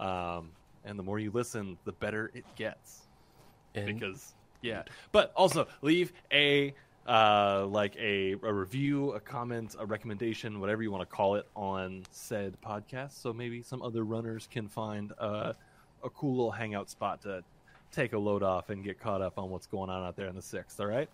Um, 0.00 0.50
and 0.84 0.98
the 0.98 1.02
more 1.02 1.18
you 1.18 1.30
listen, 1.30 1.78
the 1.84 1.92
better 1.92 2.30
it 2.34 2.44
gets 2.56 3.02
And 3.74 3.86
because 3.86 4.34
yeah. 4.62 4.82
But 5.10 5.32
also 5.36 5.66
leave 5.82 6.12
a 6.32 6.74
uh, 7.06 7.66
like 7.68 7.96
a, 7.96 8.32
a 8.42 8.52
review, 8.52 9.12
a 9.12 9.20
comment, 9.20 9.74
a 9.78 9.86
recommendation, 9.86 10.60
whatever 10.60 10.82
you 10.82 10.90
want 10.90 11.08
to 11.08 11.16
call 11.16 11.34
it, 11.36 11.46
on 11.56 12.02
said 12.10 12.54
podcast. 12.64 13.20
So 13.20 13.32
maybe 13.32 13.62
some 13.62 13.82
other 13.82 14.04
runners 14.04 14.48
can 14.50 14.68
find 14.68 15.12
uh, 15.18 15.52
a 16.04 16.10
cool 16.10 16.32
little 16.32 16.50
hangout 16.50 16.90
spot 16.90 17.22
to 17.22 17.42
take 17.90 18.12
a 18.12 18.18
load 18.18 18.42
off 18.42 18.70
and 18.70 18.82
get 18.84 19.00
caught 19.00 19.22
up 19.22 19.38
on 19.38 19.50
what's 19.50 19.66
going 19.66 19.90
on 19.90 20.06
out 20.06 20.16
there 20.16 20.28
in 20.28 20.34
the 20.34 20.42
sixth. 20.42 20.80
All 20.80 20.86
right. 20.86 21.08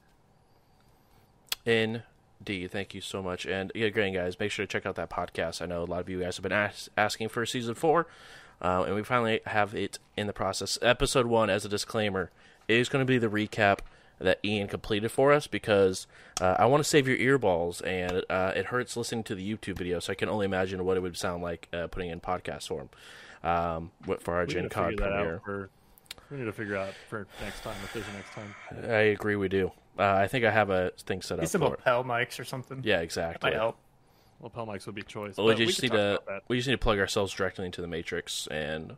Indeed, 1.64 2.70
thank 2.70 2.94
you 2.94 3.00
so 3.00 3.22
much. 3.22 3.46
And 3.46 3.72
again, 3.74 4.14
guys, 4.14 4.38
make 4.38 4.50
sure 4.50 4.64
to 4.64 4.70
check 4.70 4.86
out 4.86 4.94
that 4.96 5.10
podcast. 5.10 5.60
I 5.60 5.66
know 5.66 5.82
a 5.82 5.84
lot 5.84 6.00
of 6.00 6.08
you 6.08 6.20
guys 6.20 6.36
have 6.36 6.42
been 6.42 6.52
as- 6.52 6.88
asking 6.96 7.30
for 7.30 7.44
season 7.44 7.74
four, 7.74 8.06
uh, 8.62 8.84
and 8.86 8.94
we 8.94 9.02
finally 9.02 9.40
have 9.46 9.74
it 9.74 9.98
in 10.16 10.26
the 10.26 10.32
process. 10.32 10.78
Episode 10.80 11.26
one, 11.26 11.50
as 11.50 11.64
a 11.64 11.68
disclaimer, 11.68 12.30
is 12.68 12.88
going 12.88 13.04
to 13.04 13.10
be 13.10 13.18
the 13.18 13.28
recap 13.28 13.80
that 14.18 14.38
Ian 14.44 14.68
completed 14.68 15.10
for 15.10 15.32
us 15.32 15.46
because 15.46 16.06
uh, 16.40 16.56
I 16.58 16.66
want 16.66 16.82
to 16.82 16.88
save 16.88 17.06
your 17.08 17.16
earballs, 17.18 17.86
and 17.86 18.24
uh, 18.28 18.52
it 18.56 18.66
hurts 18.66 18.96
listening 18.96 19.24
to 19.24 19.34
the 19.34 19.56
YouTube 19.56 19.78
video. 19.78 20.00
So 20.00 20.12
I 20.12 20.14
can 20.14 20.28
only 20.28 20.44
imagine 20.46 20.84
what 20.84 20.96
it 20.96 21.00
would 21.00 21.16
sound 21.16 21.42
like 21.42 21.68
uh, 21.72 21.86
putting 21.88 22.10
in 22.10 22.20
podcast 22.20 22.68
form 22.68 22.88
um, 23.44 23.90
for 24.20 24.34
our 24.36 24.44
We 24.46 24.54
Gen 24.54 24.62
need 24.64 24.68
to 24.70 24.74
Con 24.74 24.90
figure 24.90 25.04
that 25.06 25.12
premiere. 25.14 25.34
out 25.36 25.44
for. 25.44 25.70
We 26.30 26.36
need 26.36 26.44
to 26.44 26.52
figure 26.52 26.76
out 26.76 26.92
for 27.08 27.26
next 27.42 27.62
time 27.62 27.76
if 27.84 27.92
there's 27.94 28.04
a 28.06 28.12
next 28.12 28.32
time. 28.32 28.54
I 28.90 28.98
agree, 29.14 29.36
we 29.36 29.48
do. 29.48 29.72
Uh, 29.98 30.02
I 30.04 30.28
think 30.28 30.44
I 30.44 30.50
have 30.50 30.68
a 30.70 30.90
thing 31.06 31.22
set 31.22 31.34
up 31.38 31.40
Need 31.40 31.48
some 31.48 31.60
for 31.62 31.68
it. 31.68 31.70
lapel 31.78 32.04
mics 32.04 32.38
or 32.38 32.44
something. 32.44 32.82
Yeah, 32.84 32.96
Might 32.96 33.02
exactly. 33.04 33.52
help. 33.52 33.78
Lapel 34.40 34.66
mics 34.66 34.84
would 34.86 34.94
be 34.94 35.02
choice. 35.02 35.36
Well, 35.38 35.46
we 35.46 35.54
just 35.54 35.80
can 35.80 35.88
need 35.90 35.96
to 35.96 36.20
we 36.48 36.56
just 36.56 36.68
need 36.68 36.74
to 36.74 36.78
plug 36.78 36.98
ourselves 36.98 37.32
directly 37.32 37.64
into 37.66 37.80
the 37.80 37.88
matrix 37.88 38.46
and 38.48 38.96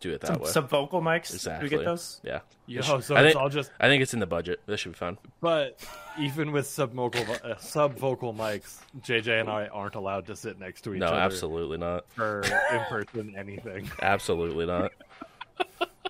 do 0.00 0.12
it 0.12 0.20
that 0.22 0.28
Some, 0.28 0.38
way. 0.40 0.48
some 0.50 0.68
vocal 0.68 1.00
mics. 1.00 1.32
exactly. 1.34 1.68
Do 1.68 1.76
we 1.76 1.78
get 1.78 1.84
those? 1.86 2.20
Yeah. 2.24 2.40
Yo, 2.66 2.80
so 3.00 3.14
I 3.14 3.20
it's 3.22 3.32
think, 3.32 3.36
all 3.36 3.48
just 3.48 3.70
I 3.80 3.88
think 3.88 4.02
it's 4.02 4.14
in 4.14 4.20
the 4.20 4.26
budget. 4.26 4.60
This 4.66 4.80
should 4.80 4.92
be 4.92 4.96
fun. 4.98 5.18
But 5.40 5.78
even 6.18 6.52
with 6.52 6.66
sub 6.66 6.92
vocal 6.92 7.24
uh, 7.44 7.56
sub 7.56 7.96
vocal 7.96 8.32
mics, 8.32 8.78
JJ 9.02 9.40
and 9.40 9.50
I 9.50 9.66
aren't 9.66 9.94
allowed 9.96 10.26
to 10.26 10.36
sit 10.36 10.58
next 10.58 10.82
to 10.82 10.94
each 10.94 11.00
No, 11.00 11.06
other 11.06 11.16
No, 11.16 11.22
absolutely 11.22 11.78
not. 11.78 12.04
for 12.10 12.42
in 12.42 12.84
person 12.88 13.34
anything. 13.36 13.90
Absolutely 14.02 14.66
not. 14.66 14.92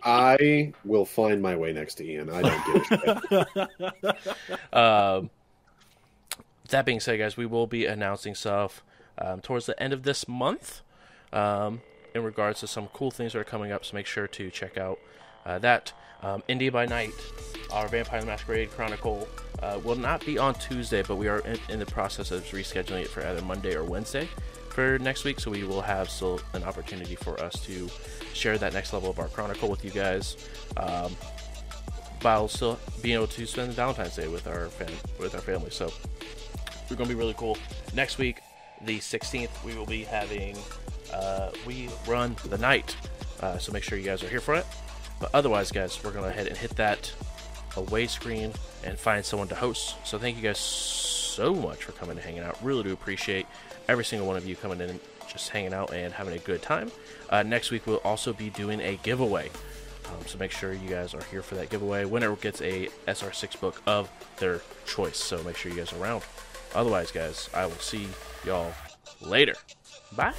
I 0.03 0.73
will 0.85 1.05
find 1.05 1.43
my 1.43 1.57
way 1.57 1.73
next 1.73 1.97
to 1.97 2.05
Ian. 2.11 2.31
I 2.31 2.43
don't 2.43 2.67
give 2.67 3.03
a 3.33 3.79
shit. 3.79 4.73
Um, 4.73 5.31
that 6.71 6.87
being 6.87 7.01
said, 7.01 7.19
guys, 7.19 7.37
we 7.37 7.47
will 7.47 7.67
be 7.67 7.85
announcing 7.87 8.35
stuff 8.35 8.83
um, 9.19 9.41
towards 9.41 9.67
the 9.67 9.81
end 9.83 9.93
of 9.93 10.05
this 10.05 10.27
month 10.29 10.83
um, 11.33 11.81
in 12.15 12.23
regards 12.23 12.61
to 12.61 12.67
some 12.67 12.89
cool 12.89 13.11
things 13.11 13.33
that 13.33 13.39
are 13.39 13.45
coming 13.45 13.73
up. 13.73 13.85
So 13.85 13.95
make 13.95 14.07
sure 14.07 14.27
to 14.27 14.51
check 14.51 14.77
out 14.77 14.99
uh, 15.47 15.59
that. 15.61 15.93
Um, 16.23 16.43
India 16.49 16.71
by 16.71 16.87
Night, 16.87 17.13
our 17.73 17.89
Vampire 17.89 18.25
Masquerade 18.25 18.71
Chronicle, 18.71 19.27
uh, 19.63 19.81
will 19.83 19.97
not 19.97 20.25
be 20.25 20.39
on 20.39 20.55
Tuesday, 20.55 21.03
but 21.03 21.17
we 21.17 21.29
are 21.29 21.39
in, 21.41 21.59
in 21.69 21.79
the 21.79 21.87
process 21.87 22.31
of 22.31 22.43
rescheduling 22.45 23.03
it 23.03 23.09
for 23.09 23.25
either 23.25 23.43
Monday 23.43 23.75
or 23.75 23.85
Wednesday 23.85 24.29
for 24.69 24.99
next 24.99 25.25
week. 25.25 25.41
So 25.41 25.51
we 25.51 25.65
will 25.65 25.81
have 25.81 26.11
still 26.11 26.41
an 26.53 26.65
opportunity 26.65 27.15
for 27.15 27.41
us 27.41 27.55
to 27.67 27.89
share 28.35 28.59
that 28.59 28.75
next 28.75 28.93
level 28.93 29.11
of 29.11 29.19
our 29.19 29.29
Chronicle 29.29 29.71
with 29.71 29.85
you 29.85 29.91
guys. 29.91 30.37
Um, 30.77 31.17
while 32.23 32.49
still 32.49 32.79
being 33.03 33.15
able 33.15 33.27
to 33.29 33.47
spend 33.47 33.73
Valentine's 33.73 34.17
Day 34.17 34.29
with 34.29 34.47
our 34.47 34.67
fam- 34.67 34.93
with 35.19 35.35
our 35.35 35.41
family. 35.41 35.71
So 35.71 35.91
we're 36.89 36.97
gonna 36.97 37.09
be 37.09 37.15
really 37.15 37.35
cool. 37.37 37.57
Next 37.95 38.19
week, 38.19 38.41
the 38.83 38.99
16th, 38.99 39.65
we 39.65 39.75
will 39.75 39.87
be 39.87 40.05
having 40.05 40.57
uh, 41.13 41.51
we 41.67 41.89
run 42.07 42.37
the 42.47 42.59
night. 42.59 42.97
Uh, 43.41 43.59
so 43.59 43.73
make 43.73 43.83
sure 43.83 43.99
you 43.99 44.05
guys 44.05 44.23
are 44.23 44.29
here 44.29 44.41
for 44.41 44.55
it. 44.55 44.67
But 45.19 45.31
otherwise, 45.35 45.71
guys, 45.71 46.03
we're 46.03 46.11
gonna 46.11 46.27
go 46.27 46.31
ahead 46.31 46.47
and 46.47 46.57
hit 46.57 46.77
that 46.77 47.13
away 47.77 48.07
screen 48.07 48.53
and 48.85 48.99
find 48.99 49.25
someone 49.25 49.49
to 49.49 49.55
host. 49.55 49.97
So 50.05 50.19
thank 50.19 50.37
you 50.37 50.43
guys 50.43 50.59
so 50.59 51.55
much 51.55 51.85
for 51.85 51.93
coming 51.93 52.17
and 52.17 52.25
hanging 52.25 52.43
out. 52.43 52.63
Really 52.63 52.83
do 52.83 52.93
appreciate 52.93 53.47
every 53.89 54.05
single 54.05 54.27
one 54.27 54.37
of 54.37 54.47
you 54.47 54.57
coming 54.57 54.81
in 54.81 54.91
and 54.91 55.01
just 55.29 55.51
hanging 55.51 55.73
out 55.73 55.93
and 55.93 56.13
having 56.13 56.35
a 56.35 56.39
good 56.39 56.63
time. 56.63 56.91
Uh, 57.29 57.43
next 57.43 57.71
week 57.71 57.87
we'll 57.87 57.99
also 57.99 58.33
be 58.33 58.51
doing 58.51 58.81
a 58.81 58.97
giveaway. 59.03 59.49
Um, 60.07 60.27
so 60.27 60.39
make 60.39 60.51
sure 60.51 60.73
you 60.73 60.89
guys 60.89 61.15
are 61.15 61.23
here 61.25 61.43
for 61.43 61.55
that 61.55 61.71
giveaway. 61.71 62.05
Winner 62.05 62.35
gets 62.37 62.61
a 62.63 62.89
SR6 63.07 63.61
book 63.61 63.81
of 63.87 64.11
their 64.39 64.61
choice. 64.87 65.19
So 65.19 65.43
make 65.45 65.57
sure 65.57 65.71
you 65.71 65.79
guys 65.79 65.93
are 65.93 66.03
around. 66.03 66.25
Otherwise, 66.75 67.11
guys, 67.11 67.49
I 67.55 67.67
will 67.67 67.73
see 67.75 68.09
y'all 68.45 68.73
later. 69.21 69.55
Bye. 70.17 70.33